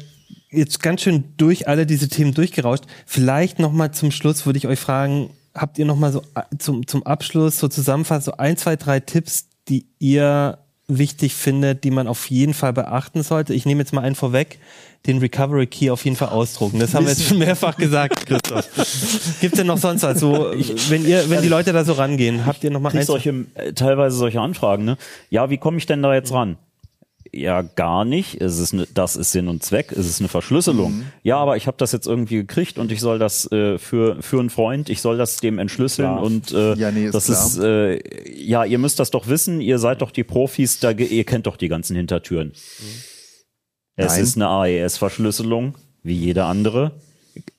jetzt 0.49 0.81
ganz 0.81 1.01
schön 1.01 1.25
durch 1.35 1.67
alle 1.67 1.85
diese 1.85 2.07
Themen 2.07 2.33
durchgerauscht. 2.33 2.85
Vielleicht 3.05 3.59
noch 3.59 3.73
mal 3.73 3.91
zum 3.91 4.11
Schluss 4.11 4.45
würde 4.45 4.57
ich 4.57 4.67
euch 4.67 4.79
fragen, 4.79 5.31
habt 5.55 5.77
ihr 5.77 5.85
noch 5.85 5.95
mal 5.95 6.11
so 6.11 6.21
äh, 6.35 6.41
zum, 6.57 6.87
zum 6.87 7.03
Abschluss 7.03 7.59
so 7.59 7.67
zusammenfassend 7.67 8.25
so 8.25 8.37
ein, 8.37 8.57
zwei, 8.57 8.75
drei 8.75 8.99
Tipps, 8.99 9.47
die 9.67 9.85
ihr 9.99 10.59
wichtig 10.87 11.33
findet, 11.33 11.83
die 11.83 11.91
man 11.91 12.07
auf 12.07 12.29
jeden 12.29 12.53
Fall 12.53 12.73
beachten 12.73 13.23
sollte? 13.23 13.53
Ich 13.53 13.65
nehme 13.65 13.81
jetzt 13.81 13.93
mal 13.93 14.01
einen 14.01 14.15
vorweg, 14.15 14.59
den 15.05 15.19
Recovery 15.19 15.67
Key 15.67 15.89
auf 15.89 16.03
jeden 16.05 16.17
Fall 16.17 16.29
ausdrucken. 16.29 16.79
Das 16.79 16.93
haben 16.93 17.05
wir 17.05 17.11
jetzt 17.11 17.27
schon 17.27 17.37
mehrfach 17.37 17.77
gesagt, 17.77 18.25
Christoph. 18.25 18.67
Gibt 19.41 19.53
es 19.53 19.57
denn 19.57 19.67
noch 19.67 19.77
sonst 19.77 20.03
was? 20.03 20.19
So, 20.19 20.51
wenn 20.89 21.05
ihr, 21.05 21.29
wenn 21.29 21.41
die 21.41 21.49
Leute 21.49 21.73
da 21.73 21.83
so 21.83 21.93
rangehen, 21.93 22.45
habt 22.45 22.63
ihr 22.63 22.71
noch 22.71 22.79
mal 22.79 22.89
krieg 22.89 22.99
eins? 22.99 23.07
solche, 23.07 23.45
äh, 23.55 23.73
teilweise 23.73 24.17
solche 24.17 24.39
Anfragen, 24.39 24.85
ne? 24.85 24.97
Ja, 25.29 25.49
wie 25.49 25.57
komme 25.57 25.77
ich 25.77 25.85
denn 25.85 26.01
da 26.01 26.13
jetzt 26.13 26.31
ran? 26.31 26.57
Ja, 27.35 27.63
gar 27.63 28.05
nicht. 28.05 28.39
Es 28.41 28.59
ist 28.59 28.73
ne, 28.73 28.87
das 28.93 29.15
ist 29.15 29.31
Sinn 29.31 29.47
und 29.47 29.63
Zweck. 29.63 29.91
Es 29.91 30.05
ist 30.05 30.19
eine 30.19 30.29
Verschlüsselung. 30.29 30.97
Mhm. 30.97 31.05
Ja, 31.23 31.37
aber 31.37 31.57
ich 31.57 31.65
habe 31.65 31.77
das 31.77 31.91
jetzt 31.91 32.05
irgendwie 32.05 32.35
gekriegt 32.35 32.77
und 32.77 32.91
ich 32.91 32.99
soll 32.99 33.17
das 33.17 33.51
äh, 33.51 33.79
für 33.79 34.21
für 34.21 34.39
einen 34.39 34.51
Freund, 34.51 34.89
ich 34.89 35.01
soll 35.01 35.17
das 35.17 35.37
dem 35.37 35.57
entschlüsseln 35.57 36.09
Klar. 36.09 36.21
und 36.23 36.51
äh, 36.51 36.75
Ja, 36.75 36.91
nee, 36.91 37.05
ist 37.05 37.15
das 37.15 37.25
klar. 37.25 37.45
ist 37.47 37.57
äh, 37.57 38.31
ja, 38.39 38.65
ihr 38.65 38.77
müsst 38.77 38.99
das 38.99 39.09
doch 39.09 39.27
wissen. 39.27 39.61
Ihr 39.61 39.79
seid 39.79 40.03
doch 40.03 40.11
die 40.11 40.23
Profis, 40.23 40.79
da 40.79 40.91
ihr 40.91 41.23
kennt 41.23 41.47
doch 41.47 41.57
die 41.57 41.69
ganzen 41.69 41.95
Hintertüren. 41.95 42.51
Es 43.95 44.13
Nein. 44.13 44.21
ist 44.23 44.35
eine 44.37 44.47
AES-Verschlüsselung 44.49 45.75
wie 46.03 46.15
jede 46.15 46.45
andere. 46.45 46.91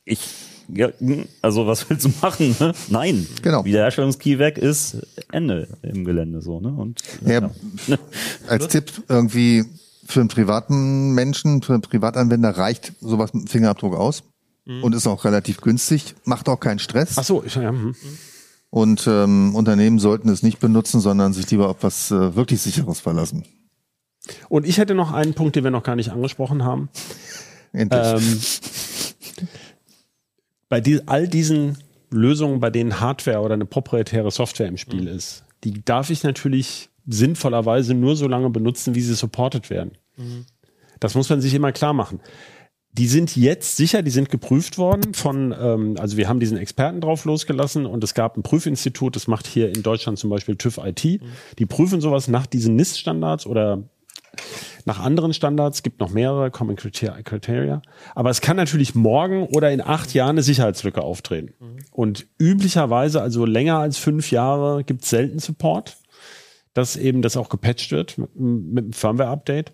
Ich 0.05 0.20
ja, 0.69 0.89
hm, 0.99 1.27
also 1.43 1.67
was 1.67 1.89
willst 1.91 2.05
du 2.05 2.11
machen? 2.21 2.55
Ne? 2.59 2.73
Nein. 2.89 3.27
Genau. 3.43 3.65
Wiederherstellungskey 3.65 4.39
weg 4.39 4.59
ist 4.59 4.99
Ende 5.33 5.69
im 5.83 6.05
Gelände 6.05 6.41
so, 6.41 6.61
ne? 6.61 6.69
Und 6.69 7.01
Ja, 7.27 7.51
als 8.49 8.69
Tipp 8.69 8.91
irgendwie 9.09 9.65
für 10.07 10.21
einen 10.21 10.29
privaten 10.29 11.12
Menschen, 11.12 11.62
für 11.62 11.73
einen 11.73 11.83
Privatanwender 11.83 12.51
reicht 12.51 12.93
sowas 13.01 13.33
mit 13.33 13.45
dem 13.45 13.49
Fingerabdruck 13.49 13.95
aus 13.95 14.23
und 14.67 14.95
ist 14.95 15.07
auch 15.07 15.25
relativ 15.25 15.61
günstig, 15.61 16.15
macht 16.25 16.49
auch 16.49 16.59
keinen 16.59 16.79
Stress. 16.79 17.17
Ach 17.17 17.25
so, 17.25 17.45
ich, 17.45 17.55
ja, 17.55 17.69
hm. 17.69 17.95
Und 18.71 19.07
ähm, 19.07 19.55
Unternehmen 19.55 19.99
sollten 19.99 20.29
es 20.29 20.43
nicht 20.43 20.59
benutzen, 20.59 21.01
sondern 21.01 21.33
sich 21.33 21.51
lieber 21.51 21.69
auf 21.69 21.77
was 21.83 22.11
äh, 22.11 22.35
wirklich 22.35 22.61
sicheres 22.61 22.99
verlassen. 22.99 23.45
Und 24.49 24.67
ich 24.67 24.79
hätte 24.79 24.95
noch 24.95 25.12
einen 25.12 25.35
Punkt, 25.35 25.55
den 25.55 25.65
wir 25.65 25.71
noch 25.71 25.83
gar 25.83 25.97
nicht 25.97 26.11
angesprochen 26.11 26.65
haben. 26.65 26.89
Endlich. 27.73 28.03
Ähm, 28.05 28.41
bei 30.75 30.81
die, 30.81 31.07
all 31.07 31.29
diesen 31.29 31.79
Lösungen, 32.11 32.59
bei 32.59 32.68
denen 32.68 32.99
Hardware 32.99 33.43
oder 33.43 33.55
eine 33.55 33.64
proprietäre 33.64 34.33
Software 34.33 34.66
im 34.66 34.77
Spiel 34.77 35.07
ist, 35.07 35.45
die 35.62 35.85
darf 35.85 36.11
ich 36.11 36.25
natürlich 36.25 36.89
sinnvollerweise 37.07 37.95
nur 37.95 38.16
so 38.16 38.27
lange 38.27 38.51
benutzen, 38.51 38.97
wie 38.97 39.01
sie 39.01 39.14
supported 39.14 39.70
werden. 39.70 39.93
Das 40.99 41.14
muss 41.14 41.31
man 41.31 41.41
sich 41.41 41.55
immer 41.55 41.70
klar 41.70 41.93
machen. 41.93 42.18
Die 42.91 43.07
sind 43.07 43.37
jetzt 43.37 43.77
sicher, 43.77 44.03
die 44.03 44.11
sind 44.11 44.31
geprüft 44.31 44.77
worden 44.77 45.14
von, 45.14 45.55
ähm, 45.57 45.95
also 46.01 46.16
wir 46.16 46.29
haben 46.29 46.41
diesen 46.41 46.59
Experten 46.59 47.01
drauf 47.01 47.25
losgelassen 47.25 47.87
und 47.87 48.03
es 48.03 48.14
gab 48.14 48.37
ein 48.37 48.43
Prüfinstitut, 48.43 49.14
das 49.14 49.29
macht 49.29 49.47
hier 49.47 49.68
in 49.68 49.85
Deutschland 49.85 50.18
zum 50.18 50.29
Beispiel 50.29 50.57
TÜV 50.57 50.79
IT. 50.79 51.05
Die 51.05 51.66
prüfen 51.66 52.01
sowas 52.01 52.27
nach 52.27 52.47
diesen 52.47 52.75
NIST-Standards 52.75 53.47
oder 53.47 53.85
nach 54.85 55.01
anderen 55.01 55.32
Standards, 55.32 55.82
gibt 55.82 56.01
noch 56.01 56.11
mehrere 56.11 56.51
Common 56.51 56.76
Criteria-. 56.76 57.82
Aber 58.14 58.30
es 58.30 58.41
kann 58.41 58.57
natürlich 58.57 58.95
morgen 58.95 59.47
oder 59.47 59.70
in 59.72 59.80
acht 59.80 60.14
Jahren 60.14 60.30
eine 60.30 60.43
Sicherheitslücke 60.43 61.03
auftreten. 61.03 61.55
Und 61.91 62.26
üblicherweise, 62.39 63.20
also 63.22 63.45
länger 63.47 63.78
als 63.78 63.99
fünf 63.99 64.30
Jahre, 64.30 64.85
gibt 64.85 65.03
es 65.05 65.11
selten 65.11 65.39
Support 65.39 65.97
dass 66.74 66.97
eben 66.97 67.22
das 67.22 67.37
auch 67.37 67.49
gepatcht 67.49 67.93
wird 67.93 68.18
mit, 68.18 68.35
mit 68.37 68.85
einem 68.85 68.93
Firmware-Update. 68.93 69.72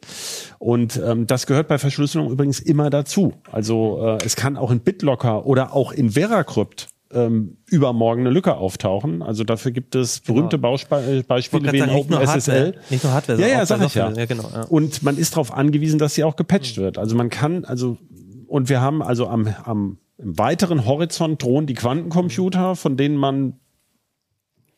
Und 0.58 1.00
ähm, 1.02 1.26
das 1.26 1.46
gehört 1.46 1.66
bei 1.66 1.78
Verschlüsselung 1.78 2.30
übrigens 2.30 2.60
immer 2.60 2.90
dazu. 2.90 3.32
Also 3.50 4.18
äh, 4.20 4.24
es 4.24 4.36
kann 4.36 4.56
auch 4.56 4.70
in 4.70 4.80
BitLocker 4.80 5.46
oder 5.46 5.74
auch 5.74 5.92
in 5.92 6.10
Veracrypt 6.10 6.88
ähm, 7.12 7.56
übermorgen 7.66 8.22
eine 8.22 8.30
Lücke 8.30 8.56
auftauchen. 8.56 9.22
Also 9.22 9.44
dafür 9.44 9.72
gibt 9.72 9.94
es 9.94 10.20
berühmte 10.20 10.58
Bauspe 10.58 10.96
äh, 10.96 11.22
Beispiele 11.22 11.70
Genau. 11.70 11.86
Wollte 11.94 12.08
wie 12.08 12.14
in 12.14 12.18
OpenSSL. 12.18 12.66
Hardware, 12.66 12.84
nicht 12.90 13.04
nur 13.04 13.12
Hardware, 13.12 13.40
Ja, 13.40 13.46
sondern 13.46 13.50
ja, 13.50 13.62
auch 13.62 13.66
sag 13.66 13.86
ich 13.86 13.94
ja. 13.94 14.20
Ja, 14.20 14.26
genau. 14.26 14.50
Ja. 14.52 14.62
Und 14.62 15.02
man 15.02 15.16
ist 15.16 15.32
darauf 15.32 15.52
angewiesen, 15.52 15.98
dass 15.98 16.14
sie 16.14 16.24
auch 16.24 16.36
gepatcht 16.36 16.76
wird. 16.76 16.98
Also 16.98 17.16
man 17.16 17.30
kann, 17.30 17.64
also, 17.64 17.98
und 18.46 18.68
wir 18.68 18.80
haben 18.80 19.02
also 19.02 19.26
am, 19.26 19.48
am 19.64 19.98
im 20.20 20.38
weiteren 20.38 20.84
Horizont 20.84 21.42
drohen 21.42 21.66
die 21.66 21.74
Quantencomputer, 21.74 22.76
von 22.76 22.96
denen 22.96 23.16
man 23.16 23.54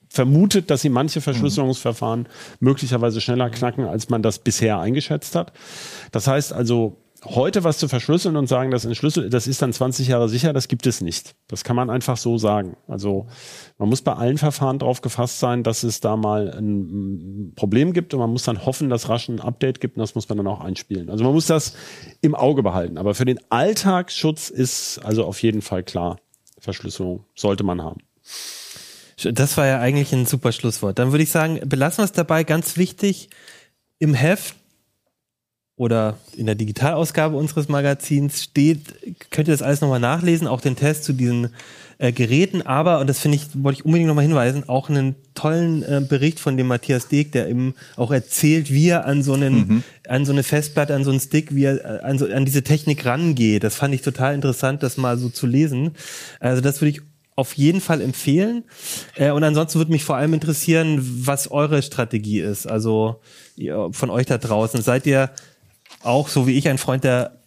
vermutet, 0.08 0.70
dass 0.70 0.82
sie 0.82 0.88
manche 0.88 1.20
Verschlüsselungsverfahren 1.20 2.28
möglicherweise 2.60 3.20
schneller 3.20 3.50
knacken, 3.50 3.86
als 3.86 4.08
man 4.08 4.22
das 4.22 4.38
bisher 4.38 4.78
eingeschätzt 4.78 5.34
hat. 5.34 5.52
Das 6.12 6.26
heißt 6.26 6.52
also, 6.52 7.01
heute 7.24 7.64
was 7.64 7.78
zu 7.78 7.88
verschlüsseln 7.88 8.36
und 8.36 8.48
sagen, 8.48 8.70
das, 8.70 8.84
entschlüsselt, 8.84 9.32
das 9.32 9.46
ist 9.46 9.62
dann 9.62 9.72
20 9.72 10.08
Jahre 10.08 10.28
sicher, 10.28 10.52
das 10.52 10.68
gibt 10.68 10.86
es 10.86 11.00
nicht. 11.00 11.34
Das 11.48 11.64
kann 11.64 11.76
man 11.76 11.90
einfach 11.90 12.16
so 12.16 12.38
sagen. 12.38 12.76
Also 12.88 13.26
man 13.78 13.88
muss 13.88 14.02
bei 14.02 14.12
allen 14.12 14.38
Verfahren 14.38 14.78
darauf 14.78 15.02
gefasst 15.02 15.38
sein, 15.38 15.62
dass 15.62 15.82
es 15.82 16.00
da 16.00 16.16
mal 16.16 16.50
ein 16.50 17.52
Problem 17.54 17.92
gibt 17.92 18.14
und 18.14 18.20
man 18.20 18.30
muss 18.30 18.42
dann 18.42 18.64
hoffen, 18.64 18.90
dass 18.90 19.08
rasch 19.08 19.28
ein 19.28 19.40
Update 19.40 19.80
gibt 19.80 19.96
und 19.96 20.00
das 20.00 20.14
muss 20.14 20.28
man 20.28 20.38
dann 20.38 20.46
auch 20.46 20.60
einspielen. 20.60 21.10
Also 21.10 21.24
man 21.24 21.32
muss 21.32 21.46
das 21.46 21.74
im 22.20 22.34
Auge 22.34 22.62
behalten. 22.62 22.98
Aber 22.98 23.14
für 23.14 23.24
den 23.24 23.38
Alltagsschutz 23.50 24.50
ist 24.50 24.98
also 24.98 25.24
auf 25.24 25.42
jeden 25.42 25.62
Fall 25.62 25.84
klar, 25.84 26.18
Verschlüsselung 26.58 27.24
sollte 27.34 27.64
man 27.64 27.82
haben. 27.82 28.00
Das 29.22 29.56
war 29.56 29.66
ja 29.66 29.78
eigentlich 29.78 30.12
ein 30.12 30.26
super 30.26 30.52
Schlusswort. 30.52 30.98
Dann 30.98 31.12
würde 31.12 31.22
ich 31.22 31.30
sagen, 31.30 31.60
belassen 31.64 31.98
wir 31.98 32.04
es 32.04 32.12
dabei. 32.12 32.42
Ganz 32.44 32.76
wichtig, 32.76 33.30
im 33.98 34.14
Heft 34.14 34.56
oder 35.76 36.18
in 36.36 36.46
der 36.46 36.54
Digitalausgabe 36.54 37.36
unseres 37.36 37.68
Magazins 37.68 38.42
steht, 38.42 38.80
könnt 39.30 39.48
ihr 39.48 39.54
das 39.54 39.62
alles 39.62 39.80
nochmal 39.80 40.00
nachlesen, 40.00 40.46
auch 40.46 40.60
den 40.60 40.76
Test 40.76 41.04
zu 41.04 41.12
diesen 41.12 41.48
äh, 41.98 42.12
Geräten, 42.12 42.62
aber, 42.62 42.98
und 42.98 43.06
das 43.06 43.20
finde 43.20 43.36
ich, 43.36 43.46
wollte 43.54 43.80
ich 43.80 43.84
unbedingt 43.84 44.08
nochmal 44.08 44.24
hinweisen, 44.24 44.68
auch 44.68 44.90
einen 44.90 45.14
tollen 45.34 45.82
äh, 45.82 46.02
Bericht 46.06 46.40
von 46.40 46.56
dem 46.56 46.66
Matthias 46.66 47.08
Deeg, 47.08 47.32
der 47.32 47.48
eben 47.48 47.74
auch 47.96 48.10
erzählt, 48.10 48.70
wie 48.70 48.88
er 48.88 49.06
an 49.06 49.22
so 49.22 49.34
einen, 49.34 49.84
an 50.08 50.26
so 50.26 50.32
eine 50.32 50.42
Festplatte, 50.42 50.94
an 50.94 51.04
so 51.04 51.10
einen 51.10 51.20
Stick, 51.20 51.54
wie 51.54 51.64
er 51.64 51.84
äh, 51.84 52.04
an, 52.04 52.18
so, 52.18 52.26
an 52.26 52.44
diese 52.44 52.62
Technik 52.62 53.06
rangeht. 53.06 53.64
Das 53.64 53.76
fand 53.76 53.94
ich 53.94 54.02
total 54.02 54.34
interessant, 54.34 54.82
das 54.82 54.96
mal 54.96 55.16
so 55.16 55.28
zu 55.28 55.46
lesen. 55.46 55.92
Also 56.40 56.60
das 56.60 56.80
würde 56.80 56.90
ich 56.90 57.02
auf 57.34 57.54
jeden 57.54 57.80
Fall 57.80 58.00
empfehlen. 58.00 58.64
Äh, 59.14 59.30
und 59.30 59.42
ansonsten 59.42 59.78
würde 59.78 59.92
mich 59.92 60.04
vor 60.04 60.16
allem 60.16 60.34
interessieren, 60.34 60.98
was 61.24 61.50
eure 61.50 61.82
Strategie 61.82 62.40
ist. 62.40 62.66
Also 62.66 63.20
ihr, 63.56 63.88
von 63.92 64.10
euch 64.10 64.26
da 64.26 64.38
draußen. 64.38 64.82
Seid 64.82 65.06
ihr 65.06 65.30
auch 66.02 66.28
so 66.28 66.46
wie 66.46 66.56
ich 66.58 66.68
ein 66.68 66.78
Freund 66.78 67.04
der 67.04 67.38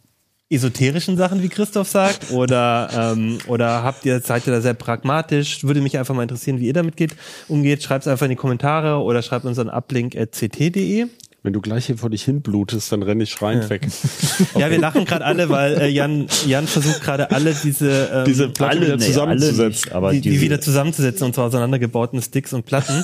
esoterischen 0.49 1.17
Sachen, 1.17 1.41
wie 1.41 1.49
Christoph 1.49 1.89
sagt? 1.89 2.31
Oder, 2.31 3.13
ähm, 3.15 3.39
oder 3.47 3.83
habt 3.83 4.05
ihr, 4.05 4.19
seid 4.19 4.45
ihr 4.45 4.53
da 4.53 4.61
sehr 4.61 4.75
pragmatisch? 4.75 5.63
Würde 5.63 5.81
mich 5.81 5.97
einfach 5.97 6.13
mal 6.13 6.23
interessieren, 6.23 6.59
wie 6.59 6.67
ihr 6.67 6.73
damit 6.73 6.97
geht, 6.97 7.15
umgeht. 7.47 7.81
Schreibt 7.81 8.05
es 8.05 8.07
einfach 8.11 8.25
in 8.25 8.31
die 8.31 8.35
Kommentare 8.35 9.01
oder 9.01 9.21
schreibt 9.21 9.45
uns 9.45 9.57
an 9.57 9.69
uplink.ct.de. 9.69 11.07
Wenn 11.41 11.53
du 11.53 11.61
gleich 11.61 11.85
hier 11.85 11.97
vor 11.99 12.09
dich 12.09 12.23
hin 12.23 12.41
blutest, 12.41 12.91
dann 12.91 13.03
renne 13.03 13.21
ich 13.21 13.29
schreiend 13.29 13.69
weg. 13.69 13.87
Ja, 14.57 14.71
wir 14.71 14.79
lachen 14.79 15.05
gerade 15.05 15.23
alle, 15.23 15.49
weil 15.49 15.79
äh, 15.79 15.87
Jan, 15.87 16.27
Jan 16.47 16.65
versucht 16.65 17.01
gerade 17.01 17.29
alle 17.29 17.53
diese, 17.63 18.09
ähm, 18.11 18.25
Diese 18.25 18.49
Platte 18.49 18.81
wieder 18.81 18.97
nee, 18.97 19.05
zusammenzusetzen. 19.05 19.59
alle 19.61 19.69
nicht, 19.69 19.91
aber 19.93 20.11
die, 20.11 20.21
die 20.21 20.41
wieder 20.41 20.59
zusammenzusetzen 20.59 21.27
und 21.27 21.35
zwar 21.35 21.45
auseinandergebauten 21.45 22.19
Sticks 22.21 22.51
und 22.51 22.65
Platten. 22.65 23.03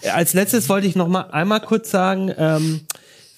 Äh, 0.00 0.08
Als 0.08 0.32
letztes 0.32 0.70
wollte 0.70 0.86
ich 0.86 0.96
noch 0.96 1.08
mal 1.08 1.22
einmal 1.32 1.60
kurz 1.60 1.90
sagen, 1.90 2.32
ähm, 2.38 2.80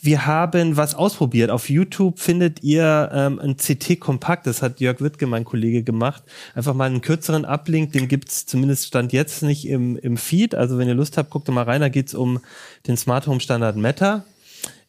wir 0.05 0.27
haben 0.27 0.77
was 0.77 0.95
ausprobiert. 0.95 1.51
Auf 1.51 1.71
YouTube 1.71 2.19
findet 2.19 2.63
ihr 2.63 3.11
ähm, 3.13 3.39
ein 3.39 3.57
CT 3.57 3.99
Kompakt, 4.01 4.47
das 4.47 4.61
hat 4.61 4.79
Jörg 4.79 5.01
Wittke, 5.01 5.27
mein 5.27 5.45
Kollege, 5.45 5.83
gemacht. 5.83 6.23
Einfach 6.55 6.75
mal 6.75 6.85
einen 6.85 7.01
kürzeren 7.01 7.47
Uplink, 7.47 7.93
den 7.93 8.07
gibt's 8.07 8.45
zumindest 8.45 8.87
Stand 8.87 9.15
jetzt 9.15 9.43
nicht 9.43 9.67
im, 9.67 9.97
im 9.97 10.19
Feed. 10.19 10.55
Also 10.55 10.77
wenn 10.77 10.89
ihr 10.89 10.95
Lust 10.95 11.17
habt, 11.17 11.31
guckt 11.31 11.49
mal 11.49 11.63
rein, 11.63 11.81
da 11.81 11.89
geht's 11.89 12.15
um 12.15 12.41
den 12.87 12.99
Smart 12.99 13.27
Home 13.27 13.41
Standard 13.41 13.77
Meta. 13.77 14.25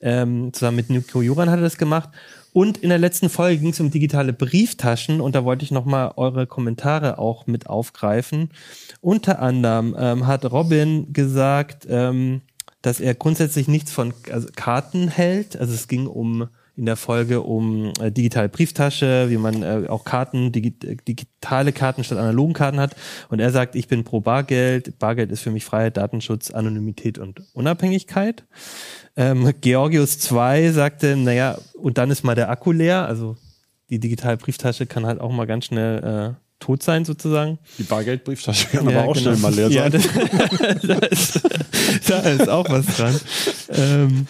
Ähm, 0.02 0.52
zusammen 0.52 0.76
mit 0.76 0.90
Nico 0.90 1.22
Juran 1.22 1.50
hat 1.50 1.60
er 1.60 1.64
das 1.64 1.78
gemacht. 1.78 2.10
Und 2.52 2.78
in 2.78 2.90
der 2.90 2.98
letzten 2.98 3.30
Folge 3.30 3.60
ging 3.60 3.70
es 3.70 3.80
um 3.80 3.92
digitale 3.92 4.34
Brieftaschen 4.34 5.22
und 5.22 5.36
da 5.36 5.46
wollte 5.46 5.64
ich 5.64 5.72
nochmal 5.72 6.12
eure 6.18 6.46
Kommentare 6.46 7.20
auch 7.20 7.48
mit 7.48 7.68
aufgreifen. 7.68 8.50
Unter 9.00 9.42
anderem 9.42 9.96
ähm, 9.98 10.28
hat 10.28 10.46
Robin 10.50 11.14
gesagt, 11.14 11.88
ähm, 11.90 12.42
dass 12.86 13.00
er 13.00 13.16
grundsätzlich 13.16 13.68
nichts 13.68 13.92
von 13.92 14.14
also 14.32 14.48
Karten 14.56 15.08
hält. 15.08 15.58
Also 15.60 15.74
es 15.74 15.88
ging 15.88 16.08
um 16.08 16.48
in 16.78 16.86
der 16.86 16.98
Folge 16.98 17.42
um 17.42 17.94
äh, 18.02 18.12
digitale 18.12 18.50
Brieftasche, 18.50 19.30
wie 19.30 19.38
man 19.38 19.64
äh, 19.64 19.88
auch 19.88 20.04
Karten, 20.04 20.52
digi 20.52 20.76
äh, 20.86 20.98
digitale 21.08 21.72
Karten 21.72 22.04
statt 22.04 22.18
analogen 22.18 22.54
Karten 22.54 22.80
hat. 22.82 22.96
Und 23.30 23.40
er 23.40 23.50
sagt, 23.52 23.76
ich 23.76 23.88
bin 23.88 24.04
pro 24.04 24.20
Bargeld. 24.20 25.00
Bargeld 25.00 25.32
ist 25.32 25.40
für 25.42 25.52
mich 25.52 25.64
Freiheit, 25.64 25.96
Datenschutz, 25.98 26.52
Anonymität 26.52 27.18
und 27.18 27.42
Unabhängigkeit. 27.54 28.44
Ähm, 29.16 29.54
Georgius 29.62 30.20
2 30.20 30.72
sagte, 30.72 31.16
naja, 31.16 31.58
und 31.82 31.98
dann 31.98 32.12
ist 32.12 32.24
mal 32.24 32.36
der 32.36 32.50
Akku 32.50 32.74
leer. 32.74 33.08
Also 33.08 33.38
die 33.90 34.00
digitale 34.00 34.36
Brieftasche 34.36 34.86
kann 34.86 35.06
halt 35.06 35.22
auch 35.22 35.32
mal 35.32 35.48
ganz 35.48 35.66
schnell 35.66 36.34
äh, 36.34 36.46
tot 36.60 36.84
sein 36.84 37.06
sozusagen. 37.06 37.58
Die 37.78 37.84
Bargeldbrieftasche 37.84 38.68
kann 38.68 38.90
Ja, 38.90 39.00
aber 39.00 39.10
auch 39.10 39.14
genau. 39.14 39.34
schnell 39.34 39.38
mal 39.38 39.54
leer 39.54 39.70
Ja, 39.70 39.90
sein. 39.92 40.02
das, 40.84 41.42
da, 42.08 42.20
ist, 42.20 42.50
auch 42.50 42.70
was 42.70 42.86
dran. 42.86 43.20
Ähm, 43.70 44.28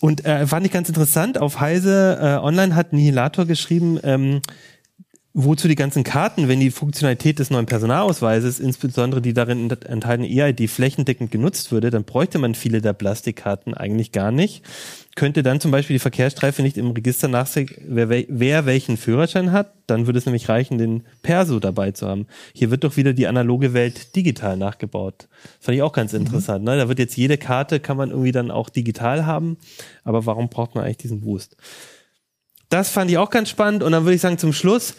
und 0.00 0.24
äh, 0.24 0.46
fand 0.46 0.66
ich 0.66 0.72
ganz 0.72 0.88
interessant, 0.88 1.38
auf 1.38 1.60
Heise 1.60 2.18
äh, 2.20 2.44
Online 2.44 2.74
hat 2.74 2.92
Nihilator 2.92 3.46
geschrieben, 3.46 4.00
ähm, 4.02 4.42
wozu 5.34 5.66
die 5.66 5.76
ganzen 5.76 6.04
Karten, 6.04 6.46
wenn 6.46 6.60
die 6.60 6.70
Funktionalität 6.70 7.38
des 7.38 7.48
neuen 7.48 7.64
Personalausweises, 7.64 8.60
insbesondere 8.60 9.22
die 9.22 9.32
darin 9.32 9.70
ent- 9.70 9.86
enthaltene 9.86 10.28
EID, 10.28 10.68
flächendeckend 10.68 11.30
genutzt 11.30 11.72
würde, 11.72 11.88
dann 11.90 12.04
bräuchte 12.04 12.38
man 12.38 12.54
viele 12.54 12.82
der 12.82 12.92
Plastikkarten 12.92 13.72
eigentlich 13.72 14.12
gar 14.12 14.30
nicht. 14.30 14.62
Könnte 15.14 15.42
dann 15.42 15.58
zum 15.58 15.70
Beispiel 15.70 15.94
die 15.94 16.00
Verkehrsstreife 16.00 16.62
nicht 16.62 16.76
im 16.76 16.90
Register 16.90 17.28
nachsehen, 17.28 17.70
wer, 17.86 18.10
wer 18.10 18.66
welchen 18.66 18.98
Führerschein 18.98 19.52
hat, 19.52 19.72
dann 19.86 20.06
würde 20.06 20.18
es 20.18 20.26
nämlich 20.26 20.50
reichen, 20.50 20.76
den 20.76 21.04
Perso 21.22 21.60
dabei 21.60 21.92
zu 21.92 22.06
haben. 22.06 22.26
Hier 22.52 22.70
wird 22.70 22.84
doch 22.84 22.98
wieder 22.98 23.14
die 23.14 23.26
analoge 23.26 23.72
Welt 23.72 24.14
digital 24.14 24.58
nachgebaut. 24.58 25.28
Das 25.42 25.66
fand 25.66 25.76
ich 25.76 25.82
auch 25.82 25.92
ganz 25.92 26.12
interessant. 26.12 26.64
Ne? 26.64 26.76
Da 26.76 26.88
wird 26.88 26.98
jetzt 26.98 27.16
jede 27.16 27.38
Karte, 27.38 27.80
kann 27.80 27.96
man 27.96 28.10
irgendwie 28.10 28.32
dann 28.32 28.50
auch 28.50 28.68
digital 28.68 29.24
haben, 29.24 29.56
aber 30.04 30.26
warum 30.26 30.50
braucht 30.50 30.74
man 30.74 30.84
eigentlich 30.84 30.98
diesen 30.98 31.22
Boost? 31.22 31.56
Das 32.68 32.90
fand 32.90 33.10
ich 33.10 33.18
auch 33.18 33.30
ganz 33.30 33.50
spannend 33.50 33.82
und 33.82 33.92
dann 33.92 34.04
würde 34.04 34.14
ich 34.14 34.20
sagen 34.22 34.38
zum 34.38 34.52
Schluss, 34.54 34.94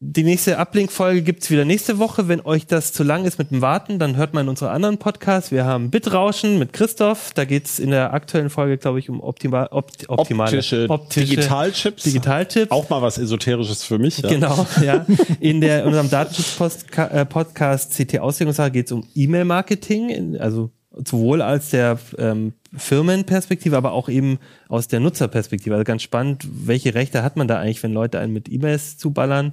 die 0.00 0.24
nächste 0.24 0.58
Uplink-Folge 0.58 1.22
gibt's 1.22 1.50
wieder 1.50 1.64
nächste 1.64 1.98
Woche. 1.98 2.28
Wenn 2.28 2.42
euch 2.42 2.66
das 2.66 2.92
zu 2.92 3.02
lang 3.02 3.24
ist 3.24 3.38
mit 3.38 3.50
dem 3.50 3.62
Warten, 3.62 3.98
dann 3.98 4.16
hört 4.16 4.34
mal 4.34 4.42
in 4.42 4.48
unsere 4.48 4.70
anderen 4.70 4.98
Podcasts. 4.98 5.50
Wir 5.50 5.64
haben 5.64 5.90
Bitrauschen 5.90 6.58
mit 6.58 6.74
Christoph. 6.74 7.32
Da 7.34 7.46
geht's 7.46 7.78
in 7.78 7.90
der 7.90 8.12
aktuellen 8.12 8.50
Folge, 8.50 8.76
glaube 8.76 8.98
ich, 8.98 9.08
um 9.08 9.22
optima 9.22 9.68
opt 9.70 10.08
optimale 10.08 10.50
Optische, 10.58 10.86
Digitalchips. 11.16 12.02
Digitaltipps. 12.02 12.70
Auch 12.72 12.90
mal 12.90 13.00
was 13.00 13.16
Esoterisches 13.16 13.84
für 13.84 13.98
mich. 13.98 14.18
Ja. 14.18 14.28
Genau, 14.28 14.66
ja. 14.84 15.06
In 15.40 15.60
der, 15.62 15.80
in 15.82 15.86
unserem 15.86 16.10
Datenschutz-Podcast 16.10 17.96
CT 17.96 18.18
Auslegungssache 18.18 18.70
geht 18.70 18.86
es 18.86 18.92
um 18.92 19.04
E-Mail-Marketing, 19.14 20.10
in- 20.10 20.36
also 20.38 20.70
sowohl 21.04 21.42
als 21.42 21.70
der 21.70 21.98
ähm, 22.18 22.54
Firmenperspektive, 22.76 23.76
aber 23.76 23.92
auch 23.92 24.08
eben 24.08 24.38
aus 24.68 24.88
der 24.88 25.00
Nutzerperspektive. 25.00 25.74
Also 25.74 25.84
ganz 25.84 26.02
spannend, 26.02 26.46
welche 26.50 26.94
Rechte 26.94 27.22
hat 27.22 27.36
man 27.36 27.48
da 27.48 27.58
eigentlich, 27.58 27.82
wenn 27.82 27.92
Leute 27.92 28.18
einen 28.18 28.32
mit 28.32 28.50
E-Mails 28.50 28.96
zuballern. 28.96 29.52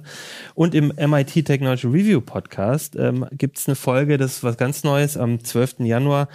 Und 0.54 0.74
im 0.74 0.92
MIT 0.96 1.44
Technology 1.44 1.86
Review 1.86 2.20
Podcast 2.20 2.96
ähm, 2.96 3.26
gibt 3.32 3.58
es 3.58 3.68
eine 3.68 3.76
Folge, 3.76 4.18
das 4.18 4.36
ist 4.36 4.44
was 4.44 4.56
ganz 4.56 4.84
Neues. 4.84 5.16
Am 5.16 5.42
12. 5.42 5.80
Januar 5.80 6.28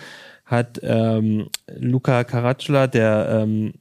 hat 0.45 0.79
ähm, 0.83 1.49
Luca 1.77 2.23
Caracciolo, 2.23 2.87
der 2.87 3.43
ähm, 3.43 3.73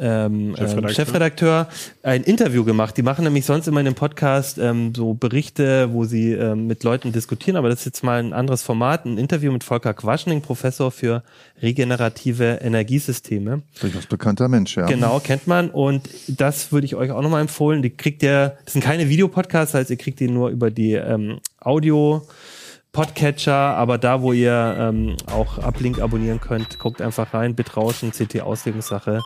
ähm, 0.00 0.54
Chefredakteur. 0.56 0.88
ähm, 0.88 0.94
Chefredakteur 0.94 1.68
ein 2.02 2.22
Interview 2.22 2.64
gemacht. 2.64 2.96
Die 2.96 3.02
machen 3.02 3.24
nämlich 3.24 3.44
sonst 3.44 3.66
immer 3.66 3.80
in 3.80 3.86
dem 3.86 3.94
Podcast 3.94 4.58
ähm, 4.58 4.94
so 4.94 5.14
Berichte, 5.14 5.92
wo 5.92 6.04
sie 6.04 6.32
ähm, 6.32 6.66
mit 6.66 6.84
Leuten 6.84 7.12
diskutieren, 7.12 7.56
aber 7.56 7.68
das 7.68 7.80
ist 7.80 7.84
jetzt 7.86 8.04
mal 8.04 8.20
ein 8.20 8.32
anderes 8.32 8.62
Format, 8.62 9.04
ein 9.04 9.18
Interview 9.18 9.52
mit 9.52 9.64
Volker 9.64 9.94
Quaschning, 9.94 10.42
Professor 10.42 10.90
für 10.90 11.22
regenerative 11.60 12.60
Energiesysteme. 12.62 13.62
Durchaus 13.80 14.06
bekannter 14.06 14.48
Mensch, 14.48 14.76
ja. 14.76 14.86
Genau, 14.86 15.20
kennt 15.20 15.46
man. 15.46 15.70
Und 15.70 16.08
das 16.28 16.72
würde 16.72 16.86
ich 16.86 16.94
euch 16.94 17.10
auch 17.10 17.22
nochmal 17.22 17.40
empfehlen. 17.40 17.82
Die 17.82 17.90
kriegt 17.90 18.22
ihr, 18.22 18.56
das 18.64 18.72
sind 18.74 18.84
keine 18.84 19.08
Videopodcasts, 19.08 19.72
das 19.72 19.80
heißt, 19.80 19.90
ihr 19.90 19.96
kriegt 19.96 20.20
die 20.20 20.28
nur 20.28 20.50
über 20.50 20.70
die 20.70 20.92
ähm, 20.94 21.40
Audio. 21.60 22.26
Podcatcher, 22.90 23.54
aber 23.54 23.98
da, 23.98 24.22
wo 24.22 24.32
ihr 24.32 24.76
ähm, 24.78 25.16
auch 25.26 25.58
Uplink 25.58 26.00
abonnieren 26.00 26.40
könnt, 26.40 26.78
guckt 26.78 27.02
einfach 27.02 27.34
rein, 27.34 27.54
Bitrauschen, 27.54 28.12
CT-Auslegungssache 28.12 29.22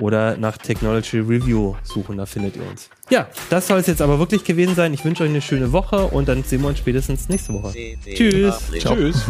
oder 0.00 0.36
nach 0.36 0.58
Technology 0.58 1.18
Review 1.18 1.74
suchen, 1.82 2.16
da 2.16 2.26
findet 2.26 2.56
ihr 2.56 2.68
uns. 2.68 2.88
Ja, 3.10 3.28
das 3.50 3.68
soll 3.68 3.78
es 3.78 3.86
jetzt 3.86 4.02
aber 4.02 4.18
wirklich 4.18 4.44
gewesen 4.44 4.74
sein. 4.74 4.92
Ich 4.92 5.04
wünsche 5.04 5.22
euch 5.22 5.30
eine 5.30 5.42
schöne 5.42 5.72
Woche 5.72 6.06
und 6.06 6.28
dann 6.28 6.42
sehen 6.42 6.62
wir 6.62 6.68
uns 6.68 6.78
spätestens 6.78 7.28
nächste 7.28 7.52
Woche. 7.54 7.74
Tschüss. 8.04 8.58
Tschüss. 8.72 9.22